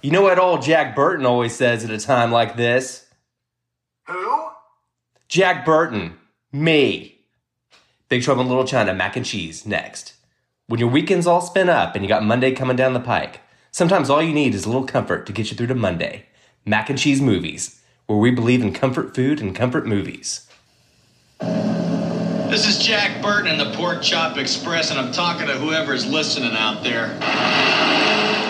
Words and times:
You 0.00 0.12
know 0.12 0.22
what 0.22 0.38
old 0.38 0.62
Jack 0.62 0.94
Burton 0.94 1.26
always 1.26 1.56
says 1.56 1.84
at 1.84 1.90
a 1.90 1.98
time 1.98 2.30
like 2.30 2.56
this? 2.56 3.06
Who? 4.06 4.46
Jack 5.28 5.64
Burton, 5.66 6.16
me. 6.52 7.18
Big 8.08 8.22
Trouble 8.22 8.42
in 8.42 8.48
Little 8.48 8.64
China, 8.64 8.94
mac 8.94 9.16
and 9.16 9.26
cheese, 9.26 9.66
next. 9.66 10.14
When 10.68 10.78
your 10.78 10.88
weekend's 10.88 11.26
all 11.26 11.40
spent 11.40 11.68
up 11.68 11.96
and 11.96 12.04
you 12.04 12.08
got 12.08 12.22
Monday 12.22 12.52
coming 12.52 12.76
down 12.76 12.92
the 12.92 13.00
pike, 13.00 13.40
sometimes 13.72 14.08
all 14.08 14.22
you 14.22 14.32
need 14.32 14.54
is 14.54 14.64
a 14.64 14.68
little 14.68 14.86
comfort 14.86 15.26
to 15.26 15.32
get 15.32 15.50
you 15.50 15.56
through 15.56 15.66
to 15.66 15.74
Monday. 15.74 16.26
Mac 16.64 16.88
and 16.88 16.98
cheese 16.98 17.20
movies, 17.20 17.82
where 18.06 18.18
we 18.18 18.30
believe 18.30 18.62
in 18.62 18.72
comfort 18.72 19.16
food 19.16 19.40
and 19.40 19.54
comfort 19.54 19.84
movies. 19.84 20.48
This 21.40 22.66
is 22.68 22.78
Jack 22.78 23.20
Burton 23.20 23.50
in 23.50 23.58
the 23.58 23.76
Pork 23.76 24.00
Chop 24.00 24.38
Express, 24.38 24.90
and 24.92 25.00
I'm 25.00 25.12
talking 25.12 25.48
to 25.48 25.54
whoever's 25.54 26.06
listening 26.06 26.52
out 26.54 26.84
there. 26.84 28.47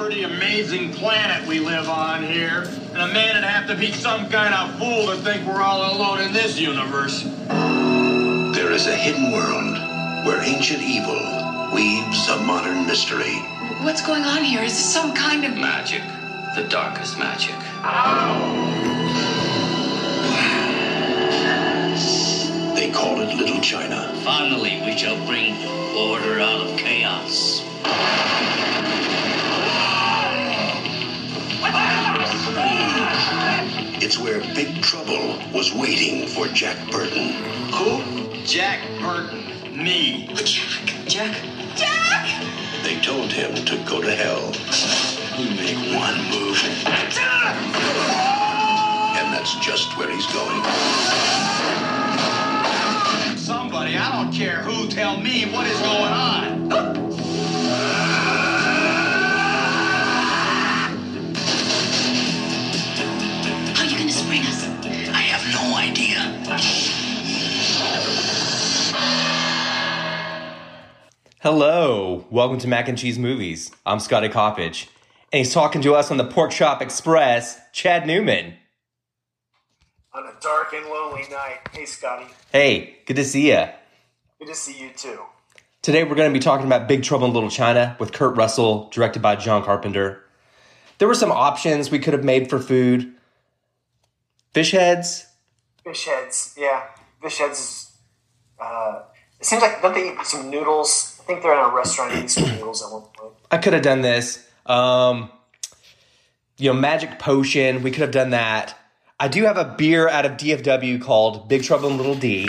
It's 0.00 0.06
a 0.06 0.12
pretty 0.12 0.22
amazing 0.22 0.92
planet 0.94 1.46
we 1.46 1.60
live 1.60 1.86
on 1.86 2.22
here, 2.22 2.62
and 2.94 3.02
a 3.02 3.12
man 3.12 3.34
would 3.34 3.44
have 3.44 3.68
to 3.68 3.76
be 3.76 3.92
some 3.92 4.30
kind 4.30 4.54
of 4.54 4.78
fool 4.78 5.08
to 5.08 5.16
think 5.16 5.46
we're 5.46 5.60
all 5.60 5.94
alone 5.94 6.20
in 6.20 6.32
this 6.32 6.58
universe. 6.58 7.24
There 8.54 8.72
is 8.72 8.86
a 8.86 8.96
hidden 8.96 9.30
world 9.30 9.76
where 10.24 10.42
ancient 10.42 10.80
evil 10.80 11.20
weaves 11.74 12.30
a 12.30 12.38
modern 12.38 12.86
mystery. 12.86 13.36
What's 13.82 14.00
going 14.00 14.22
on 14.24 14.42
here? 14.42 14.62
Is 14.62 14.72
this 14.72 14.90
some 14.90 15.14
kind 15.14 15.44
of 15.44 15.54
Magic. 15.58 16.00
The 16.54 16.66
darkest 16.70 17.18
magic. 17.18 17.56
They 22.74 22.90
call 22.90 23.20
it 23.20 23.36
Little 23.36 23.60
China. 23.60 24.10
Finally, 24.24 24.80
we 24.86 24.96
shall 24.96 25.22
bring 25.26 25.56
order 25.94 26.40
out 26.40 26.66
of 26.66 26.78
chaos. 26.78 27.60
It's 34.02 34.18
where 34.18 34.40
Big 34.54 34.82
Trouble 34.82 35.38
was 35.54 35.72
waiting 35.72 36.26
for 36.26 36.46
Jack 36.48 36.76
Burton. 36.90 37.32
Who? 37.72 38.02
Jack 38.44 38.80
Burton. 39.00 39.44
Me. 39.76 40.26
Jack? 40.34 40.94
Jack? 41.06 41.36
Jack! 41.76 42.26
They 42.82 42.98
told 43.00 43.30
him 43.32 43.54
to 43.54 43.76
go 43.88 44.00
to 44.00 44.10
hell. 44.14 44.52
You 45.38 45.50
make 45.54 45.76
one 45.94 46.16
move. 46.30 46.58
And 49.16 49.32
that's 49.32 49.54
just 49.64 49.96
where 49.96 50.10
he's 50.10 50.26
going. 50.26 50.62
Somebody, 53.36 53.96
I 53.96 54.22
don't 54.22 54.32
care 54.32 54.62
who, 54.62 54.88
tell 54.88 55.20
me 55.20 55.44
what 55.52 55.66
is 55.66 55.78
going 55.78 56.12
on. 56.12 58.09
You 64.40 64.46
gonna 64.46 64.58
spring 64.58 65.02
us? 65.02 65.08
I 65.08 65.20
have 65.20 65.44
no 65.52 65.76
idea. 65.76 66.18
Hello, 71.40 72.26
welcome 72.30 72.58
to 72.58 72.68
Mac 72.68 72.88
and 72.88 72.98
Cheese 72.98 73.18
Movies. 73.18 73.70
I'm 73.84 74.00
Scotty 74.00 74.28
Coppage, 74.28 74.88
and 75.32 75.38
he's 75.38 75.52
talking 75.52 75.82
to 75.82 75.94
us 75.94 76.10
on 76.10 76.16
the 76.16 76.24
Pork 76.24 76.50
Chop 76.52 76.80
Express, 76.82 77.60
Chad 77.72 78.06
Newman. 78.06 78.54
On 80.12 80.26
a 80.26 80.32
dark 80.40 80.72
and 80.72 80.86
lonely 80.86 81.24
night. 81.30 81.58
Hey, 81.72 81.84
Scotty. 81.86 82.26
Hey, 82.52 82.96
good 83.06 83.16
to 83.16 83.24
see 83.24 83.50
ya. 83.50 83.68
Good 84.38 84.48
to 84.48 84.54
see 84.54 84.78
you 84.78 84.90
too. 84.96 85.20
Today 85.82 86.04
we're 86.04 86.14
going 86.14 86.30
to 86.30 86.38
be 86.38 86.42
talking 86.42 86.66
about 86.66 86.88
Big 86.88 87.02
Trouble 87.02 87.26
in 87.26 87.32
Little 87.32 87.50
China 87.50 87.96
with 88.00 88.12
Kurt 88.12 88.36
Russell, 88.36 88.90
directed 88.90 89.22
by 89.22 89.36
John 89.36 89.62
Carpenter. 89.62 90.24
There 90.98 91.08
were 91.08 91.14
some 91.14 91.32
options 91.32 91.90
we 91.90 91.98
could 91.98 92.12
have 92.12 92.24
made 92.24 92.50
for 92.50 92.58
food. 92.58 93.14
Fish 94.52 94.72
heads. 94.72 95.26
Fish 95.84 96.06
heads. 96.06 96.54
Yeah. 96.58 96.84
Fish 97.22 97.38
heads. 97.38 97.92
Uh, 98.60 99.02
it 99.38 99.46
seems 99.46 99.62
like, 99.62 99.80
don't 99.80 99.94
they 99.94 100.10
eat 100.10 100.24
some 100.24 100.50
noodles? 100.50 101.18
I 101.20 101.24
think 101.24 101.42
they're 101.42 101.52
in 101.52 101.70
a 101.70 101.74
restaurant 101.74 102.12
eating 102.12 102.28
some 102.28 102.44
noodles 102.56 102.82
at 102.82 102.92
one 102.92 103.02
point. 103.16 103.34
I 103.50 103.58
could 103.58 103.72
have 103.72 103.82
done 103.82 104.02
this. 104.02 104.46
Um, 104.66 105.30
you 106.58 106.72
know, 106.72 106.78
Magic 106.78 107.18
Potion. 107.18 107.82
We 107.82 107.90
could 107.90 108.02
have 108.02 108.10
done 108.10 108.30
that. 108.30 108.76
I 109.18 109.28
do 109.28 109.44
have 109.44 109.58
a 109.58 109.74
beer 109.76 110.08
out 110.08 110.24
of 110.24 110.32
DFW 110.32 111.00
called 111.02 111.48
Big 111.48 111.62
Trouble 111.62 111.90
in 111.90 111.96
Little 111.96 112.14
D. 112.14 112.48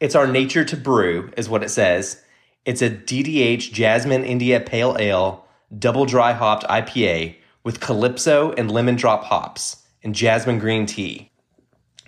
It's 0.00 0.14
our 0.14 0.26
nature 0.26 0.64
to 0.64 0.76
brew, 0.76 1.30
is 1.36 1.48
what 1.48 1.62
it 1.62 1.68
says. 1.70 2.22
It's 2.64 2.80
a 2.80 2.90
DDH 2.90 3.72
Jasmine 3.72 4.24
India 4.24 4.60
Pale 4.60 4.96
Ale, 5.00 5.44
double 5.76 6.06
dry 6.06 6.32
hopped 6.32 6.64
IPA 6.64 7.36
with 7.64 7.80
Calypso 7.80 8.52
and 8.52 8.70
lemon 8.70 8.94
drop 8.94 9.24
hops 9.24 9.84
and 10.04 10.14
jasmine 10.14 10.60
green 10.60 10.86
tea. 10.86 11.31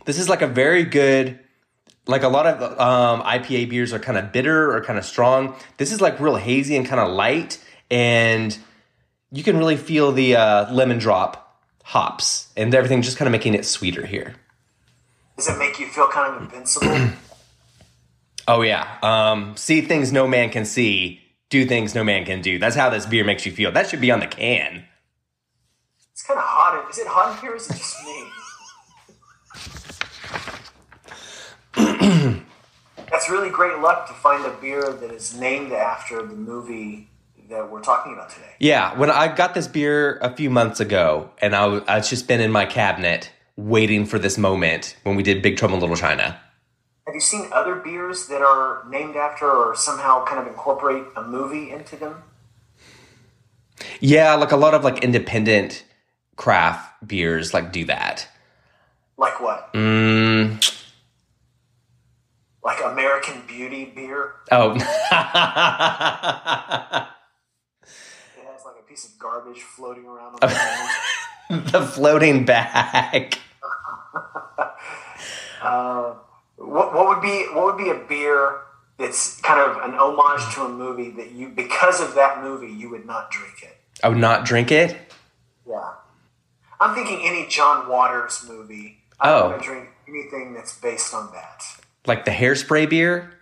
This 0.05 0.19
is 0.19 0.29
like 0.29 0.43
a 0.43 0.47
very 0.47 0.85
good, 0.85 1.39
like 2.07 2.23
a 2.23 2.29
lot 2.29 2.47
of 2.47 2.63
um, 2.79 3.23
IPA 3.23 3.71
beers 3.71 3.93
are 3.93 3.99
kind 3.99 4.19
of 4.19 4.33
bitter 4.33 4.75
or 4.75 4.83
kind 4.85 4.99
of 4.99 5.05
strong. 5.05 5.55
This 5.79 5.93
is 5.93 6.01
like 6.01 6.21
real 6.21 6.37
hazy 6.37 6.77
and 6.77 6.87
kind 6.87 7.01
of 7.01 7.11
light, 7.11 7.63
and 7.91 8.57
you 9.33 9.43
can 9.43 9.57
really 9.57 9.77
feel 9.77 10.13
the 10.13 10.37
uh, 10.37 10.73
lemon 10.73 10.99
drop 10.99 11.63
hops 11.83 12.49
and 12.57 12.75
everything 12.75 13.03
just 13.03 13.17
kind 13.17 13.27
of 13.27 13.33
making 13.33 13.55
it 13.55 13.65
sweeter 13.65 14.07
here. 14.07 14.35
Does 15.37 15.49
it 15.49 15.59
make 15.59 15.79
you 15.81 15.87
feel 15.87 16.09
kind 16.09 16.35
of 16.35 16.43
invincible? 16.43 17.11
Oh 18.47 18.61
yeah, 18.61 18.99
um, 19.03 19.57
see 19.57 19.81
things 19.81 20.13
no 20.13 20.27
man 20.27 20.51
can 20.51 20.67
see, 20.67 21.23
do 21.49 21.65
things 21.65 21.95
no 21.95 22.05
man 22.05 22.27
can 22.27 22.43
do. 22.43 22.59
That's 22.59 22.77
how 22.77 22.91
this 22.91 23.07
beer 23.07 23.25
makes 23.25 23.47
you 23.47 23.53
feel. 23.53 23.73
That 23.73 23.89
should 23.89 24.03
be 24.03 24.11
on 24.11 24.21
the 24.21 24.27
can. 24.27 24.85
it's 26.13 26.23
kind 26.23 26.39
of 26.39 26.45
hot. 26.45 26.91
Is 26.91 26.99
it 26.99 27.07
hot 27.07 27.35
in 27.35 27.41
here 27.41 27.53
or 27.53 27.57
is 27.57 27.71
it 27.71 27.73
just 27.75 28.05
me? 28.05 28.27
That's 33.11 33.31
really 33.31 33.51
great 33.51 33.79
luck 33.79 34.07
to 34.09 34.15
find 34.15 34.45
a 34.45 34.51
beer 34.61 34.93
that 34.93 35.11
is 35.11 35.39
named 35.39 35.73
after 35.73 36.23
the 36.23 36.35
movie 36.35 37.11
that 37.49 37.71
we're 37.71 37.83
talking 37.83 38.13
about 38.13 38.31
today. 38.31 38.51
Yeah, 38.59 38.97
when 38.99 39.11
I 39.11 39.35
got 39.35 39.55
this 39.55 39.69
beer 39.69 40.19
a 40.19 40.35
few 40.35 40.51
months 40.51 40.81
ago, 40.81 41.31
and 41.41 41.55
I 41.55 41.83
it's 41.97 42.11
just 42.11 42.27
been 42.29 42.41
in 42.41 42.51
my 42.51 42.67
cabinet 42.67 43.31
waiting 43.57 44.07
for 44.07 44.19
this 44.19 44.39
moment 44.39 44.97
when 45.03 45.17
we 45.17 45.23
did 45.23 45.43
Big 45.43 45.57
Trouble 45.57 45.75
in 45.75 45.81
Little 45.81 45.97
China. 45.97 46.41
Have 47.07 47.15
you 47.15 47.21
seen 47.21 47.51
other 47.53 47.75
beers 47.75 48.29
that 48.29 48.41
are 48.41 48.85
named 48.89 49.17
after 49.17 49.51
or 49.51 49.77
somehow 49.77 50.25
kind 50.25 50.41
of 50.41 50.47
incorporate 50.47 51.05
a 51.17 51.23
movie 51.23 51.71
into 51.71 51.97
them? 51.97 52.23
Yeah, 54.01 54.35
like 54.35 54.53
a 54.53 54.57
lot 54.57 54.75
of 54.75 54.85
like 54.85 55.05
independent 55.05 55.85
craft 56.37 57.07
beers 57.07 57.53
like 57.53 57.73
do 57.73 57.85
that. 57.85 58.27
Like 59.17 59.41
what? 59.41 59.73
Mm, 59.75 60.74
Like 62.65 62.79
American 62.85 63.43
Beauty 63.47 63.85
beer? 63.95 64.33
oh, 64.51 64.73
It 64.75 64.81
has 68.47 68.65
like 68.65 68.77
a 68.81 68.89
piece 68.89 69.05
of 69.05 69.19
garbage 69.19 69.61
floating 69.61 70.07
around 70.07 70.39
on 70.43 70.51
the 71.51 71.57
the 71.73 71.83
floating 71.83 72.45
bag. 72.45 73.39
Uh, 75.63 76.15
what, 76.57 76.93
what 76.93 77.09
would 77.09 77.23
be 77.23 77.47
what 77.55 77.65
would 77.65 77.79
be 77.83 77.89
a 77.89 77.95
beer 78.07 78.61
that's 78.99 79.41
kind 79.41 79.59
of 79.59 79.79
an 79.83 79.95
homage 79.99 80.55
to 80.55 80.61
a 80.63 80.69
movie 80.69 81.11
that 81.13 81.31
you 81.33 81.49
because 81.49 82.03
of 82.03 82.15
that 82.17 82.43
movie 82.43 82.71
you 82.71 82.91
would 82.91 83.07
not 83.07 83.31
drink 83.31 83.63
it? 83.63 83.75
I 84.03 84.11
would 84.11 84.19
not 84.19 84.45
drink 84.45 84.71
it. 84.71 84.95
Yeah. 85.67 85.93
I'm 86.79 86.95
thinking 86.95 87.21
any 87.27 87.47
John 87.49 87.89
Waters 87.89 88.45
movie. 88.47 88.99
I 89.19 89.31
Oh. 89.33 89.41
don't 89.41 89.51
want 89.53 89.63
to 89.63 89.69
drink 89.69 89.89
anything 90.07 90.53
that's 90.53 90.79
based 90.79 91.15
on 91.15 91.33
that. 91.33 91.63
Like 92.07 92.25
the 92.25 92.31
hairspray 92.31 92.89
beer 92.91 93.33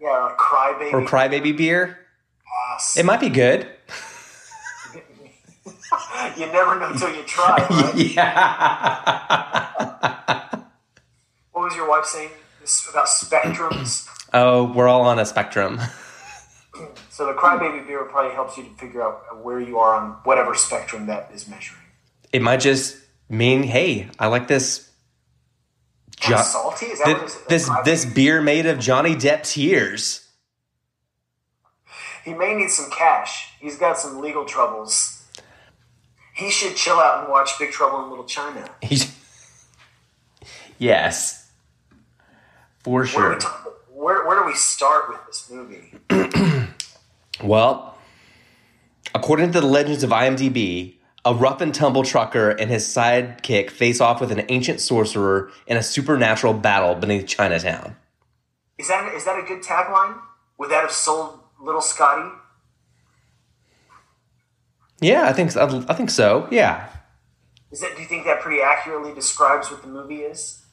Yeah, 0.00 0.08
like 0.24 0.36
Crybaby. 0.38 0.92
or 0.92 1.02
crybaby 1.02 1.56
beer. 1.56 1.98
Yes. 2.72 2.96
It 2.96 3.04
might 3.04 3.20
be 3.20 3.28
good. 3.28 3.66
you 6.36 6.46
never 6.46 6.78
know 6.78 6.88
until 6.90 7.14
you 7.14 7.22
try, 7.24 7.56
right? 7.70 7.94
Yeah. 7.96 9.66
What 11.52 11.62
was 11.64 11.74
your 11.76 11.88
wife 11.88 12.04
saying 12.06 12.30
this 12.60 12.88
about 12.90 13.06
spectrums? 13.06 14.08
Oh, 14.34 14.64
we're 14.72 14.88
all 14.88 15.02
on 15.02 15.18
a 15.20 15.24
spectrum. 15.24 15.80
So 17.08 17.24
the 17.24 17.32
Crybaby 17.32 17.86
beer 17.86 18.04
probably 18.04 18.34
helps 18.34 18.58
you 18.58 18.64
to 18.64 18.70
figure 18.74 19.02
out 19.02 19.42
where 19.42 19.58
you 19.58 19.78
are 19.78 19.94
on 19.94 20.10
whatever 20.24 20.54
spectrum 20.54 21.06
that 21.06 21.30
is 21.32 21.48
measuring. 21.48 21.80
It 22.34 22.42
might 22.42 22.58
just 22.60 22.98
mean, 23.30 23.62
hey, 23.62 24.08
I 24.18 24.26
like 24.26 24.46
this. 24.46 24.85
Jo- 26.20 26.42
salty? 26.42 26.86
Is 26.86 26.98
that 27.00 27.06
thi- 27.06 27.12
what 27.14 27.22
it 27.22 27.26
is? 27.26 27.42
this 27.48 27.70
this 27.84 28.04
beer 28.04 28.40
made 28.40 28.66
of 28.66 28.78
Johnny 28.78 29.14
Depp 29.14 29.42
tears. 29.50 30.28
He 32.24 32.34
may 32.34 32.54
need 32.54 32.70
some 32.70 32.90
cash. 32.90 33.50
He's 33.60 33.76
got 33.78 33.98
some 33.98 34.20
legal 34.20 34.44
troubles. 34.44 35.22
He 36.34 36.50
should 36.50 36.74
chill 36.76 36.98
out 36.98 37.22
and 37.22 37.30
watch 37.32 37.58
Big 37.58 37.70
Trouble 37.70 38.02
in 38.04 38.10
Little 38.10 38.24
China. 38.24 38.68
He's 38.82 39.14
yes, 40.78 41.50
for 42.80 43.06
sure. 43.06 43.38
talk, 43.38 43.84
where, 43.90 44.26
where 44.26 44.40
do 44.40 44.46
we 44.46 44.54
start 44.54 45.08
with 45.08 45.20
this 45.26 45.50
movie? 45.50 45.92
Well, 47.42 47.98
according 49.14 49.52
to 49.52 49.60
the 49.60 49.66
legends 49.66 50.02
of 50.02 50.08
IMDb, 50.08 50.94
a 51.26 51.34
rough 51.34 51.60
and 51.60 51.74
tumble 51.74 52.04
trucker 52.04 52.50
and 52.50 52.70
his 52.70 52.86
sidekick 52.86 53.68
face 53.68 54.00
off 54.00 54.20
with 54.20 54.30
an 54.30 54.44
ancient 54.48 54.80
sorcerer 54.80 55.50
in 55.66 55.76
a 55.76 55.82
supernatural 55.82 56.54
battle 56.54 56.94
beneath 56.94 57.26
Chinatown. 57.26 57.96
Is 58.78 58.88
that 58.88 59.12
is 59.12 59.24
that 59.24 59.38
a 59.38 59.42
good 59.42 59.62
tagline? 59.62 60.18
Would 60.58 60.70
that 60.70 60.82
have 60.82 60.92
sold 60.92 61.40
Little 61.60 61.80
Scotty? 61.80 62.30
Yeah, 65.00 65.24
I 65.24 65.32
think 65.32 65.50
so. 65.50 65.84
I 65.88 65.94
think 65.94 66.10
so. 66.10 66.46
Yeah. 66.50 66.88
Is 67.72 67.80
that? 67.80 67.96
Do 67.96 68.02
you 68.02 68.08
think 68.08 68.24
that 68.24 68.40
pretty 68.40 68.62
accurately 68.62 69.12
describes 69.12 69.70
what 69.70 69.82
the 69.82 69.88
movie 69.88 70.20
is? 70.20 70.64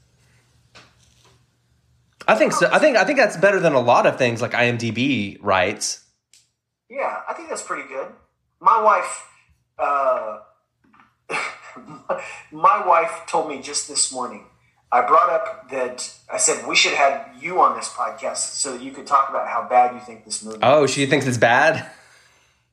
I 2.27 2.35
think 2.35 2.53
so. 2.53 2.69
I 2.71 2.77
think 2.77 2.95
I 2.95 3.05
think 3.05 3.17
that's 3.17 3.37
better 3.37 3.59
than 3.59 3.73
a 3.73 3.81
lot 3.81 4.05
of 4.05 4.17
things 4.17 4.39
like 4.41 4.51
IMDb 4.51 5.39
writes. 5.41 6.05
Yeah, 6.89 7.21
I 7.27 7.33
think 7.33 7.49
that's 7.49 7.63
pretty 7.63 7.87
good. 7.89 8.07
My 8.61 8.81
wife, 8.81 9.27
uh, 9.77 10.39
my 12.51 12.85
wife 12.85 13.23
told 13.27 13.49
me 13.49 13.61
just 13.61 13.87
this 13.87 14.11
morning. 14.11 14.45
I 14.91 15.01
brought 15.07 15.31
up 15.31 15.69
that 15.71 16.13
I 16.31 16.37
said 16.37 16.67
we 16.67 16.75
should 16.75 16.93
have 16.93 17.31
you 17.41 17.59
on 17.61 17.75
this 17.75 17.89
podcast 17.89 18.37
so 18.37 18.73
that 18.73 18.81
you 18.83 18.91
could 18.91 19.07
talk 19.07 19.29
about 19.29 19.47
how 19.47 19.67
bad 19.67 19.95
you 19.95 19.99
think 19.99 20.23
this 20.23 20.43
movie. 20.43 20.59
Oh, 20.61 20.85
she 20.85 21.07
thinks 21.07 21.25
it's 21.25 21.37
bad. 21.37 21.89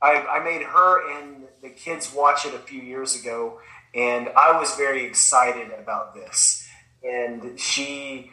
I, 0.03 0.17
I 0.27 0.45
made 0.45 0.63
her 0.63 1.19
and 1.19 1.45
the 1.63 1.71
kids 1.71 2.13
watch 2.15 2.45
it 2.45 2.55
a 2.55 2.59
few 2.59 2.81
years 2.81 3.19
ago, 3.19 3.61
and 3.95 4.29
I 4.37 4.59
was 4.59 4.75
very 4.77 5.05
excited 5.05 5.71
about 5.79 6.15
this. 6.15 6.67
And 7.03 7.59
she 7.59 8.31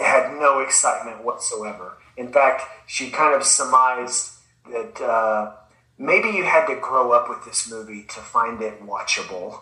had 0.00 0.38
no 0.38 0.60
excitement 0.60 1.24
whatsoever. 1.24 1.98
In 2.16 2.32
fact, 2.32 2.62
she 2.86 3.10
kind 3.10 3.34
of 3.34 3.42
surmised 3.44 4.30
that 4.70 5.00
uh, 5.00 5.54
maybe 6.02 6.28
you 6.28 6.42
had 6.42 6.66
to 6.66 6.74
grow 6.74 7.12
up 7.12 7.28
with 7.28 7.44
this 7.44 7.70
movie 7.70 8.02
to 8.02 8.20
find 8.20 8.60
it 8.60 8.84
watchable. 8.84 9.60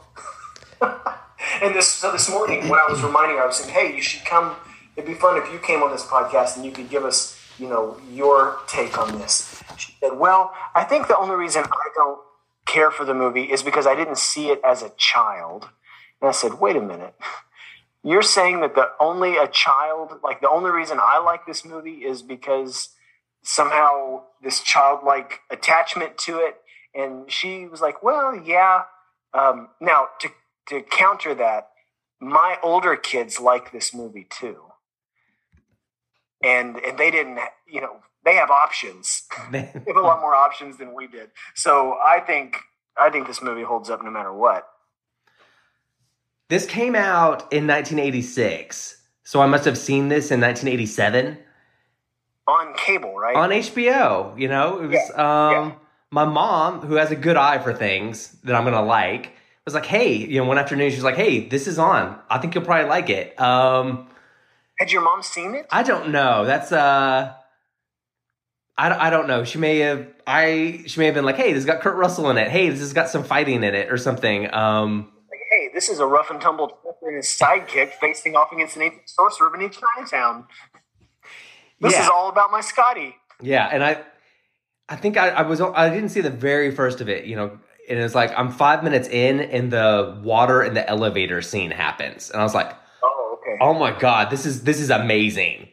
and 1.63 1.75
this, 1.75 1.87
so 1.87 2.11
this 2.11 2.31
morning, 2.31 2.69
when 2.69 2.81
I 2.81 2.87
was 2.89 3.03
reminding 3.03 3.37
her, 3.37 3.45
I 3.45 3.47
was 3.47 3.57
saying, 3.57 3.73
"Hey, 3.73 3.95
you 3.95 4.03
should 4.03 4.25
come. 4.25 4.57
It'd 4.97 5.09
be 5.09 5.15
fun 5.15 5.41
if 5.41 5.53
you 5.53 5.59
came 5.59 5.83
on 5.83 5.91
this 5.93 6.05
podcast 6.05 6.57
and 6.57 6.65
you 6.65 6.73
could 6.73 6.89
give 6.89 7.05
us, 7.05 7.39
you 7.59 7.69
know, 7.69 8.01
your 8.11 8.59
take 8.67 8.99
on 8.99 9.19
this." 9.19 9.63
She 9.77 9.95
said, 10.01 10.19
"Well, 10.19 10.53
I 10.75 10.85
think 10.85 11.07
the 11.07 11.19
only 11.19 11.37
reason 11.37 11.65
I 11.65 11.89
don't 11.95 12.21
care 12.67 12.91
for 12.91 13.05
the 13.05 13.15
movie 13.15 13.45
is 13.45 13.63
because 13.63 13.87
I 13.87 13.95
didn't 13.95 14.19
see 14.19 14.49
it 14.49 14.61
as 14.65 14.83
a 14.83 14.91
child." 14.97 15.69
And 16.21 16.29
I 16.29 16.33
said, 16.33 16.55
"Wait 16.55 16.77
a 16.77 16.81
minute." 16.81 17.15
You're 18.03 18.23
saying 18.23 18.61
that 18.61 18.75
the 18.75 18.89
only 18.99 19.37
a 19.37 19.47
child, 19.47 20.21
like 20.23 20.41
the 20.41 20.49
only 20.49 20.71
reason 20.71 20.99
I 21.03 21.19
like 21.19 21.45
this 21.45 21.67
movie 21.67 22.03
is 22.03 22.23
because 22.23 22.89
somehow 23.43 24.23
this 24.43 24.61
childlike 24.61 25.41
attachment 25.51 26.19
to 26.19 26.39
it. 26.39 26.57
And 26.95 27.31
she 27.31 27.67
was 27.67 27.81
like, 27.81 28.03
well, 28.03 28.35
yeah. 28.37 28.83
Um, 29.33 29.69
now, 29.81 30.09
to, 30.21 30.29
to 30.69 30.83
counter 30.83 31.35
that, 31.35 31.69
my 32.21 32.57
older 32.63 32.97
kids 32.97 33.41
like 33.41 33.73
this 33.73 33.95
movie 33.95 34.27
too. 34.29 34.59
And, 36.43 36.77
and 36.79 36.99
they 36.99 37.11
didn't, 37.11 37.39
you 37.69 37.81
know, 37.81 38.01
they 38.25 38.35
have 38.35 38.51
options. 38.51 39.23
they 39.51 39.73
have 39.87 39.97
a 39.97 40.01
lot 40.01 40.21
more 40.21 40.35
options 40.35 40.79
than 40.79 40.95
we 40.95 41.07
did. 41.07 41.31
So 41.55 41.97
I 42.05 42.21
think, 42.21 42.57
I 43.01 43.11
think 43.11 43.27
this 43.27 43.43
movie 43.43 43.63
holds 43.63 43.89
up 43.89 44.03
no 44.03 44.11
matter 44.11 44.33
what. 44.33 44.67
This 46.49 46.67
came 46.67 46.97
out 46.97 47.43
in 47.53 47.69
1986. 47.69 48.97
So 49.23 49.41
I 49.41 49.47
must 49.47 49.65
have 49.65 49.79
seen 49.79 50.09
this 50.09 50.33
in 50.33 50.41
1987 50.41 51.39
on 52.51 52.75
cable, 52.75 53.15
right? 53.15 53.37
On 53.37 53.51
HBO, 53.51 54.39
you 54.39 54.49
know, 54.49 54.81
it 54.81 54.89
was 54.89 55.11
yeah. 55.17 55.49
um 55.49 55.69
yeah. 55.69 55.73
my 56.11 56.25
mom 56.25 56.81
who 56.81 56.95
has 56.95 57.11
a 57.11 57.17
good 57.17 57.37
eye 57.37 57.59
for 57.59 57.73
things 57.73 58.37
that 58.45 58.55
I'm 58.55 58.65
going 58.65 58.75
to 58.75 58.83
like 58.83 59.33
was 59.65 59.75
like, 59.75 59.87
"Hey, 59.87 60.15
you 60.15 60.41
know, 60.41 60.47
one 60.47 60.59
afternoon 60.59 60.91
she's 60.91 61.05
like, 61.05 61.17
"Hey, 61.17 61.49
this 61.49 61.67
is 61.67 61.79
on. 61.79 62.19
I 62.29 62.39
think 62.39 62.55
you'll 62.55 62.65
probably 62.65 62.89
like 62.89 63.09
it." 63.11 63.39
Um 63.41 64.09
Had 64.79 64.91
your 64.93 65.03
mom 65.03 65.23
seen 65.23 65.55
it? 65.55 65.67
I 65.71 65.83
don't 65.83 66.11
know. 66.11 66.45
That's 66.45 66.73
uh 66.73 67.35
I, 68.77 69.09
I 69.09 69.11
don't 69.11 69.29
know. 69.29 69.45
She 69.45 69.59
may 69.59 69.79
have 69.81 70.07
I 70.27 70.83
she 70.87 71.01
may 71.01 71.07
have 71.07 71.15
been 71.15 71.25
like, 71.25 71.37
"Hey, 71.37 71.53
this 71.53 71.65
has 71.65 71.67
got 71.67 71.81
Kurt 71.81 71.97
Russell 71.97 72.31
in 72.31 72.39
it. 72.39 72.49
Hey, 72.49 72.69
this 72.69 72.81
has 72.81 72.93
got 72.93 73.09
some 73.09 73.25
fighting 73.25 73.63
in 73.63 73.75
it 73.75 73.93
or 73.93 73.97
something." 73.97 74.53
Um 74.53 75.13
hey, 75.51 75.71
this 75.75 75.89
is 75.89 75.99
a 75.99 76.07
rough 76.07 76.31
and 76.31 76.41
tumble 76.41 76.79
and 77.03 77.17
his 77.17 77.27
sidekick 77.27 77.93
facing 77.95 78.37
off 78.37 78.53
against 78.53 78.77
an 78.77 78.83
ancient 78.83 79.09
sorcerer 79.09 79.51
beneath 79.51 79.79
Chinatown. 79.97 80.47
This 81.81 81.95
yeah. 81.95 82.03
is 82.03 82.09
all 82.09 82.29
about 82.29 82.51
my 82.51 82.61
Scotty. 82.61 83.17
Yeah, 83.41 83.69
and 83.73 83.83
I, 83.83 84.03
I 84.89 84.97
think 84.97 85.17
I, 85.17 85.31
I 85.31 85.43
was 85.43 85.61
I 85.61 85.89
didn't 85.89 86.11
see 86.11 86.21
the 86.21 86.31
very 86.31 86.71
first 86.71 87.01
of 87.01 87.09
it. 87.09 87.25
You 87.25 87.37
know, 87.37 87.59
and 87.89 87.99
it's 87.99 88.15
like 88.15 88.33
I'm 88.37 88.51
five 88.51 88.85
minutes 88.85 89.09
in, 89.09 89.41
and 89.41 89.73
the 89.73 90.21
water 90.23 90.63
in 90.63 90.75
the 90.75 90.89
elevator 90.89 91.41
scene 91.43 91.71
happens, 91.71 92.31
and 92.31 92.41
I 92.41 92.45
was 92.45 92.55
like, 92.55 92.75
oh, 93.03 93.39
okay. 93.41 93.57
Oh 93.61 93.75
my 93.75 93.99
god, 93.99 94.31
this 94.31 94.45
is 94.45 94.65
this 94.65 94.81
is 94.81 94.91
amazing. 94.91 95.69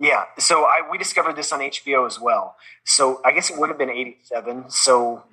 Yeah, 0.00 0.24
so 0.38 0.64
I 0.64 0.88
we 0.90 0.98
discovered 0.98 1.36
this 1.36 1.52
on 1.52 1.60
HBO 1.60 2.06
as 2.06 2.20
well. 2.20 2.56
So 2.84 3.20
I 3.24 3.32
guess 3.32 3.50
it 3.50 3.58
would 3.58 3.68
have 3.68 3.78
been 3.78 3.90
'87. 3.90 4.70
So 4.70 5.24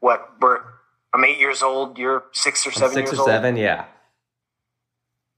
what? 0.00 0.30
We're 0.40 0.60
I'm 1.12 1.24
eight 1.24 1.38
years 1.38 1.62
old. 1.62 1.98
You're 1.98 2.24
six 2.32 2.66
or 2.66 2.70
seven. 2.70 2.94
Six 2.94 3.10
years 3.10 3.18
or 3.18 3.22
old. 3.22 3.28
seven, 3.28 3.56
yeah. 3.56 3.86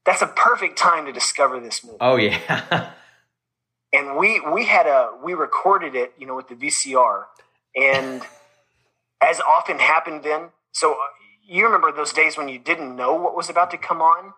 That's 0.05 0.21
a 0.21 0.27
perfect 0.27 0.77
time 0.77 1.05
to 1.05 1.11
discover 1.11 1.59
this 1.59 1.83
movie. 1.83 1.97
Oh 2.01 2.15
yeah. 2.17 2.91
and 3.93 4.17
we 4.17 4.41
we 4.53 4.65
had 4.65 4.85
a 4.85 5.11
we 5.23 5.33
recorded 5.33 5.95
it, 5.95 6.13
you 6.17 6.27
know, 6.27 6.35
with 6.35 6.47
the 6.47 6.55
VCR, 6.55 7.23
and 7.75 8.21
as 9.21 9.39
often 9.39 9.79
happened 9.79 10.23
then. 10.23 10.49
So 10.71 10.93
uh, 10.93 10.95
you 11.47 11.65
remember 11.65 11.91
those 11.91 12.13
days 12.13 12.37
when 12.37 12.47
you 12.47 12.59
didn't 12.59 12.95
know 12.95 13.13
what 13.15 13.35
was 13.35 13.49
about 13.49 13.71
to 13.71 13.77
come 13.77 14.01
on, 14.01 14.33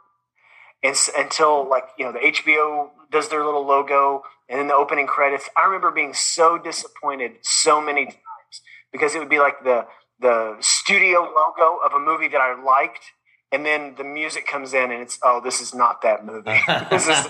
and 0.83 0.95
until 1.17 1.67
like 1.67 1.85
you 1.97 2.05
know 2.05 2.11
the 2.11 2.19
HBO 2.19 2.89
does 3.11 3.29
their 3.29 3.43
little 3.43 3.65
logo 3.65 4.23
and 4.49 4.59
then 4.59 4.67
the 4.67 4.75
opening 4.75 5.07
credits. 5.07 5.49
I 5.55 5.65
remember 5.65 5.91
being 5.91 6.13
so 6.13 6.57
disappointed 6.57 7.33
so 7.41 7.81
many 7.81 8.05
times 8.05 8.61
because 8.91 9.15
it 9.15 9.19
would 9.19 9.29
be 9.29 9.39
like 9.39 9.63
the 9.63 9.85
the 10.19 10.55
studio 10.59 11.19
logo 11.19 11.79
of 11.83 11.93
a 11.93 11.99
movie 11.99 12.27
that 12.29 12.39
I 12.39 12.61
liked, 12.61 13.11
and 13.51 13.65
then 13.65 13.95
the 13.97 14.03
music 14.03 14.47
comes 14.47 14.73
in 14.73 14.91
and 14.91 15.01
it's 15.01 15.19
oh, 15.23 15.41
this 15.43 15.59
is 15.59 15.73
not 15.73 16.01
that 16.03 16.25
movie. 16.25 16.59
this 16.89 17.07
is 17.07 17.27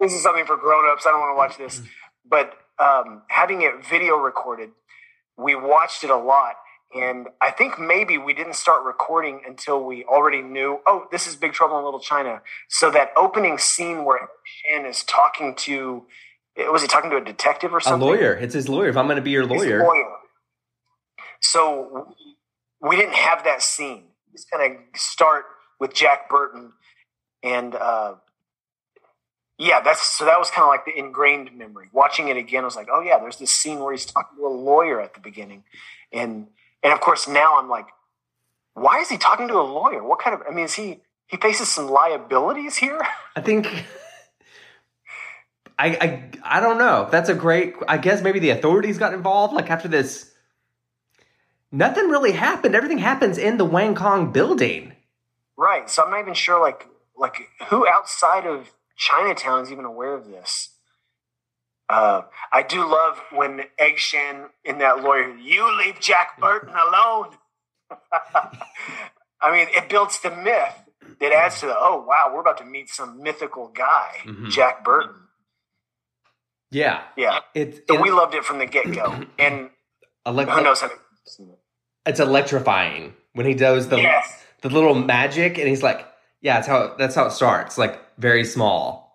this 0.00 0.12
is 0.12 0.22
something 0.22 0.46
for 0.46 0.56
grown-ups. 0.56 1.06
I 1.06 1.10
don't 1.10 1.20
want 1.20 1.32
to 1.32 1.36
watch 1.36 1.58
this. 1.58 1.82
But 2.28 2.54
um, 2.78 3.22
having 3.28 3.62
it 3.62 3.86
video 3.88 4.16
recorded, 4.16 4.70
we 5.36 5.54
watched 5.54 6.04
it 6.04 6.10
a 6.10 6.16
lot. 6.16 6.54
And 6.94 7.28
I 7.40 7.50
think 7.50 7.78
maybe 7.78 8.16
we 8.16 8.32
didn't 8.32 8.54
start 8.54 8.84
recording 8.84 9.42
until 9.46 9.84
we 9.84 10.04
already 10.04 10.40
knew, 10.40 10.80
oh, 10.86 11.06
this 11.12 11.26
is 11.26 11.36
Big 11.36 11.52
Trouble 11.52 11.78
in 11.78 11.84
Little 11.84 12.00
China. 12.00 12.40
So 12.68 12.90
that 12.90 13.10
opening 13.16 13.58
scene 13.58 14.04
where 14.04 14.28
Shen 14.44 14.86
is 14.86 15.04
talking 15.04 15.54
to, 15.56 16.04
was 16.56 16.80
he 16.82 16.88
talking 16.88 17.10
to 17.10 17.16
a 17.16 17.24
detective 17.24 17.74
or 17.74 17.80
something? 17.80 18.08
A 18.08 18.10
lawyer. 18.10 18.34
It's 18.34 18.54
his 18.54 18.68
lawyer. 18.68 18.88
If 18.88 18.96
I'm 18.96 19.06
going 19.06 19.16
to 19.16 19.22
be 19.22 19.30
your 19.30 19.44
lawyer. 19.44 19.84
lawyer. 19.84 20.14
So 21.40 22.14
we 22.80 22.96
didn't 22.96 23.14
have 23.14 23.44
that 23.44 23.62
scene. 23.62 24.04
Just 24.32 24.50
kind 24.50 24.72
of 24.72 24.78
start 24.98 25.44
with 25.80 25.94
Jack 25.94 26.28
Burton, 26.28 26.72
and 27.42 27.74
uh, 27.74 28.14
yeah, 29.58 29.80
that's 29.80 30.16
so 30.16 30.24
that 30.24 30.38
was 30.38 30.50
kind 30.50 30.62
of 30.62 30.68
like 30.68 30.84
the 30.84 30.96
ingrained 30.96 31.56
memory. 31.56 31.88
Watching 31.92 32.28
it 32.28 32.36
again, 32.36 32.62
I 32.62 32.66
was 32.66 32.76
like, 32.76 32.88
oh 32.92 33.00
yeah, 33.00 33.18
there's 33.18 33.38
this 33.38 33.50
scene 33.50 33.80
where 33.80 33.92
he's 33.92 34.06
talking 34.06 34.38
to 34.38 34.46
a 34.46 34.48
lawyer 34.48 35.00
at 35.00 35.14
the 35.14 35.20
beginning, 35.20 35.64
and 36.12 36.46
and 36.82 36.92
of 36.92 37.00
course 37.00 37.26
now 37.26 37.58
I'm 37.58 37.68
like, 37.68 37.86
why 38.74 39.00
is 39.00 39.08
he 39.08 39.18
talking 39.18 39.48
to 39.48 39.54
a 39.54 39.62
lawyer? 39.62 40.02
What 40.02 40.20
kind 40.20 40.34
of? 40.34 40.42
I 40.48 40.54
mean, 40.54 40.66
is 40.66 40.74
he 40.74 41.00
he 41.26 41.36
faces 41.36 41.68
some 41.68 41.88
liabilities 41.88 42.76
here? 42.76 43.00
I 43.36 43.40
think. 43.40 43.66
I, 45.80 45.88
I 46.00 46.58
I 46.58 46.60
don't 46.60 46.78
know. 46.78 47.08
That's 47.10 47.28
a 47.28 47.34
great. 47.34 47.74
I 47.86 47.98
guess 47.98 48.22
maybe 48.22 48.38
the 48.38 48.50
authorities 48.50 48.98
got 48.98 49.12
involved. 49.12 49.54
Like 49.54 49.70
after 49.70 49.88
this 49.88 50.32
nothing 51.70 52.08
really 52.08 52.32
happened. 52.32 52.74
Everything 52.74 52.98
happens 52.98 53.38
in 53.38 53.58
the 53.58 53.64
Wing 53.64 53.94
Kong 53.94 54.32
building. 54.32 54.92
Right. 55.56 55.88
So 55.90 56.04
I'm 56.04 56.10
not 56.10 56.20
even 56.20 56.34
sure 56.34 56.60
like 56.60 56.86
like 57.16 57.48
who 57.68 57.86
outside 57.88 58.46
of 58.46 58.70
Chinatown 58.98 59.62
is 59.62 59.72
even 59.72 59.84
aware 59.84 60.14
of 60.14 60.28
this. 60.28 60.70
Uh, 61.88 62.22
I 62.52 62.62
do 62.62 62.86
love 62.86 63.18
when 63.32 63.62
Egg 63.78 63.98
Shen 63.98 64.50
in 64.62 64.78
that 64.78 65.02
lawyer, 65.02 65.34
you 65.36 65.76
leave 65.78 66.00
Jack 66.00 66.38
Burton 66.38 66.74
alone. 66.74 67.30
I 69.40 69.52
mean, 69.52 69.68
it 69.70 69.88
builds 69.88 70.20
the 70.20 70.30
myth. 70.30 70.74
It 71.20 71.32
adds 71.32 71.60
to 71.60 71.66
the 71.66 71.74
oh 71.76 72.04
wow, 72.06 72.30
we're 72.34 72.42
about 72.42 72.58
to 72.58 72.64
meet 72.64 72.90
some 72.90 73.22
mythical 73.22 73.68
guy, 73.68 74.10
mm-hmm. 74.24 74.50
Jack 74.50 74.84
Burton. 74.84 75.14
Yeah, 76.70 77.02
yeah. 77.16 77.38
It, 77.54 77.84
so 77.88 78.00
we 78.00 78.10
loved 78.10 78.34
it 78.34 78.44
from 78.44 78.58
the 78.58 78.66
get 78.66 78.92
go, 78.92 79.24
and 79.38 79.70
like, 80.26 80.48
who 80.48 80.62
knows 80.62 80.82
how 80.82 80.90
it's 82.04 82.20
electrifying 82.20 83.14
when 83.32 83.46
he 83.46 83.54
does 83.54 83.88
the 83.88 83.96
yes. 83.96 84.44
the 84.60 84.68
little 84.68 84.94
magic, 84.94 85.56
and 85.58 85.66
he's 85.66 85.82
like, 85.82 86.06
"Yeah, 86.40 86.54
that's 86.54 86.66
how 86.66 86.94
that's 86.96 87.14
how 87.14 87.26
it 87.26 87.32
starts. 87.32 87.78
Like 87.78 88.00
very 88.18 88.44
small." 88.44 89.06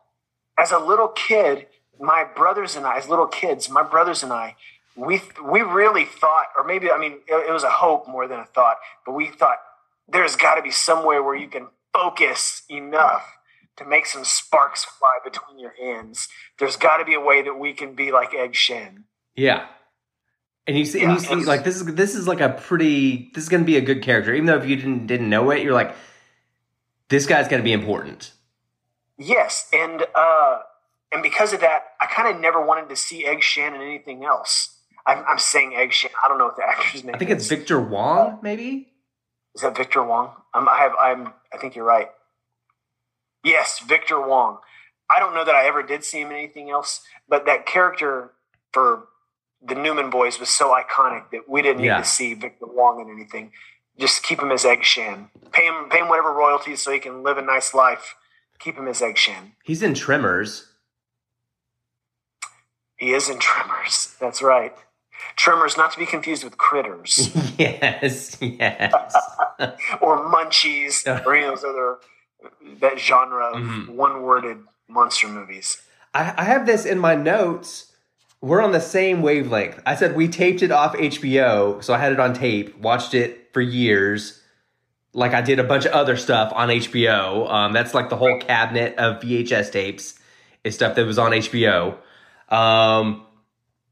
As 0.57 0.71
a 0.71 0.79
little 0.79 1.07
kid, 1.07 1.67
my 1.99 2.23
brothers 2.23 2.75
and 2.75 2.85
I, 2.85 2.97
as 2.97 3.07
little 3.09 3.27
kids, 3.27 3.69
my 3.69 3.83
brothers 3.83 4.23
and 4.23 4.31
I, 4.31 4.55
we 4.95 5.21
we 5.43 5.61
really 5.61 6.05
thought, 6.05 6.47
or 6.57 6.63
maybe 6.63 6.91
I 6.91 6.97
mean, 6.97 7.13
it, 7.27 7.49
it 7.49 7.51
was 7.51 7.63
a 7.63 7.69
hope 7.69 8.07
more 8.07 8.27
than 8.27 8.39
a 8.39 8.45
thought, 8.45 8.77
but 9.05 9.13
we 9.13 9.29
thought 9.29 9.57
there's 10.07 10.35
got 10.35 10.55
to 10.55 10.61
be 10.61 10.71
somewhere 10.71 11.23
where 11.23 11.35
you 11.35 11.47
can 11.47 11.67
focus 11.93 12.63
enough 12.69 13.37
to 13.77 13.85
make 13.85 14.05
some 14.05 14.23
sparks 14.23 14.83
fly 14.83 15.17
between 15.23 15.59
your 15.59 15.73
hands. 15.81 16.27
There's 16.59 16.75
got 16.75 16.97
to 16.97 17.05
be 17.05 17.13
a 17.13 17.19
way 17.19 17.41
that 17.41 17.57
we 17.57 17.73
can 17.73 17.95
be 17.95 18.11
like 18.11 18.33
Egg 18.33 18.55
Shen. 18.55 19.05
Yeah. 19.35 19.65
And 20.67 20.77
you 20.77 20.85
see, 20.85 21.03
and 21.03 21.13
you 21.13 21.19
see, 21.19 21.35
like 21.43 21.63
this 21.63 21.75
is 21.75 21.85
this 21.95 22.15
is 22.15 22.25
like 22.27 22.39
a 22.39 22.49
pretty. 22.49 23.31
This 23.33 23.43
is 23.43 23.49
going 23.49 23.63
to 23.63 23.67
be 23.67 23.75
a 23.75 23.81
good 23.81 24.01
character, 24.01 24.33
even 24.33 24.45
though 24.45 24.57
if 24.57 24.65
you 24.65 24.77
didn't 24.77 25.07
didn't 25.07 25.29
know 25.29 25.49
it, 25.49 25.61
you're 25.61 25.73
like, 25.73 25.93
this 27.09 27.25
guy's 27.25 27.47
going 27.47 27.61
to 27.61 27.63
be 27.63 27.73
important. 27.73 28.31
Yes, 29.17 29.69
and 29.71 30.05
uh, 30.15 30.59
and 31.11 31.21
because 31.21 31.53
of 31.53 31.61
that, 31.61 31.83
I 32.01 32.07
kind 32.07 32.33
of 32.33 32.41
never 32.41 32.63
wanted 32.63 32.89
to 32.89 32.95
see 32.95 33.25
Egg 33.25 33.43
Shen 33.43 33.75
in 33.75 33.81
anything 33.81 34.25
else. 34.25 34.79
I'm, 35.05 35.23
I'm 35.27 35.37
saying 35.37 35.75
Egg 35.75 35.93
Shen. 35.93 36.11
I 36.23 36.27
don't 36.27 36.37
know 36.37 36.45
what 36.45 36.55
the 36.55 36.63
actor's 36.67 37.03
name. 37.03 37.15
I 37.15 37.17
think 37.17 37.31
it's 37.31 37.43
is. 37.43 37.49
Victor 37.49 37.79
Wong, 37.79 38.39
maybe. 38.41 38.89
Is 39.55 39.61
that 39.61 39.77
Victor 39.77 40.03
Wong? 40.03 40.31
Um, 40.53 40.67
I 40.67 40.77
have. 40.77 40.93
I'm. 40.99 41.33
I 41.53 41.57
think 41.57 41.75
you're 41.75 41.85
right. 41.85 42.09
Yes, 43.43 43.79
Victor 43.79 44.19
Wong. 44.19 44.57
I 45.09 45.19
don't 45.19 45.35
know 45.35 45.45
that 45.45 45.53
I 45.53 45.67
ever 45.67 45.83
did 45.83 46.03
see 46.03 46.21
him 46.21 46.29
in 46.29 46.37
anything 46.37 46.69
else, 46.71 47.01
but 47.27 47.45
that 47.45 47.65
character 47.65 48.31
for 48.71 49.07
the 49.61 49.75
Newman 49.75 50.09
Boys 50.09 50.39
was 50.39 50.49
so 50.49 50.75
iconic 50.75 51.29
that 51.31 51.47
we 51.47 51.61
didn't 51.61 51.81
need 51.81 51.89
to 51.89 52.03
see 52.03 52.33
Victor 52.33 52.65
Wong 52.65 52.99
in 53.01 53.13
anything. 53.13 53.51
Just 53.99 54.23
keep 54.23 54.41
him 54.41 54.51
as 54.51 54.65
Egg 54.65 54.83
Shen. 54.83 55.29
Pay 55.51 55.65
him. 55.67 55.89
Pay 55.89 55.99
him 55.99 56.09
whatever 56.09 56.31
royalties 56.33 56.81
so 56.81 56.91
he 56.91 56.99
can 56.99 57.23
live 57.23 57.37
a 57.37 57.41
nice 57.41 57.73
life. 57.73 58.15
Keep 58.59 58.77
him 58.77 58.87
as 58.87 59.01
Egg 59.01 59.17
Shen. 59.17 59.53
He's 59.63 59.83
in 59.83 59.93
Tremors. 59.93 60.67
He 62.97 63.11
is 63.13 63.29
in 63.29 63.39
Tremors. 63.39 64.15
That's 64.19 64.41
right. 64.41 64.73
Tremors, 65.35 65.77
not 65.77 65.91
to 65.93 65.99
be 65.99 66.05
confused 66.05 66.43
with 66.43 66.57
Critters 66.57 67.29
yes, 67.57 68.37
yes. 68.41 68.93
or 70.01 70.17
Munchies 70.31 71.05
or 71.25 71.33
any 71.35 71.45
of 71.45 71.61
those 71.61 71.63
other 71.63 71.97
that 72.81 72.99
genre 72.99 73.45
of 73.55 73.61
Mhm. 73.63 73.89
one-worded 73.89 74.57
monster 74.89 75.27
movies. 75.27 75.81
I, 76.13 76.33
I 76.37 76.43
have 76.43 76.65
this 76.65 76.85
in 76.85 76.99
my 76.99 77.15
notes. 77.15 77.92
We're 78.43 78.61
on 78.61 78.73
the 78.73 78.81
same 78.81 79.21
wavelength. 79.21 79.81
I 79.85 79.95
said 79.95 80.17
we 80.17 80.27
taped 80.27 80.61
it 80.63 80.69
off 80.69 80.95
HBO, 80.95 81.81
so 81.81 81.93
I 81.93 81.97
had 81.97 82.11
it 82.11 82.19
on 82.19 82.33
tape, 82.33 82.77
watched 82.77 83.13
it 83.13 83.53
for 83.53 83.61
years. 83.61 84.41
Like 85.13 85.33
I 85.33 85.39
did 85.39 85.59
a 85.59 85.63
bunch 85.63 85.85
of 85.85 85.93
other 85.93 86.17
stuff 86.17 86.51
on 86.53 86.67
HBO. 86.67 87.49
Um, 87.49 87.71
that's 87.71 87.93
like 87.93 88.09
the 88.09 88.17
whole 88.17 88.37
cabinet 88.41 88.97
of 88.97 89.21
VHS 89.21 89.71
tapes 89.71 90.19
is 90.65 90.75
stuff 90.75 90.95
that 90.95 91.05
was 91.05 91.17
on 91.17 91.31
HBO. 91.31 91.97
Um, 92.49 93.25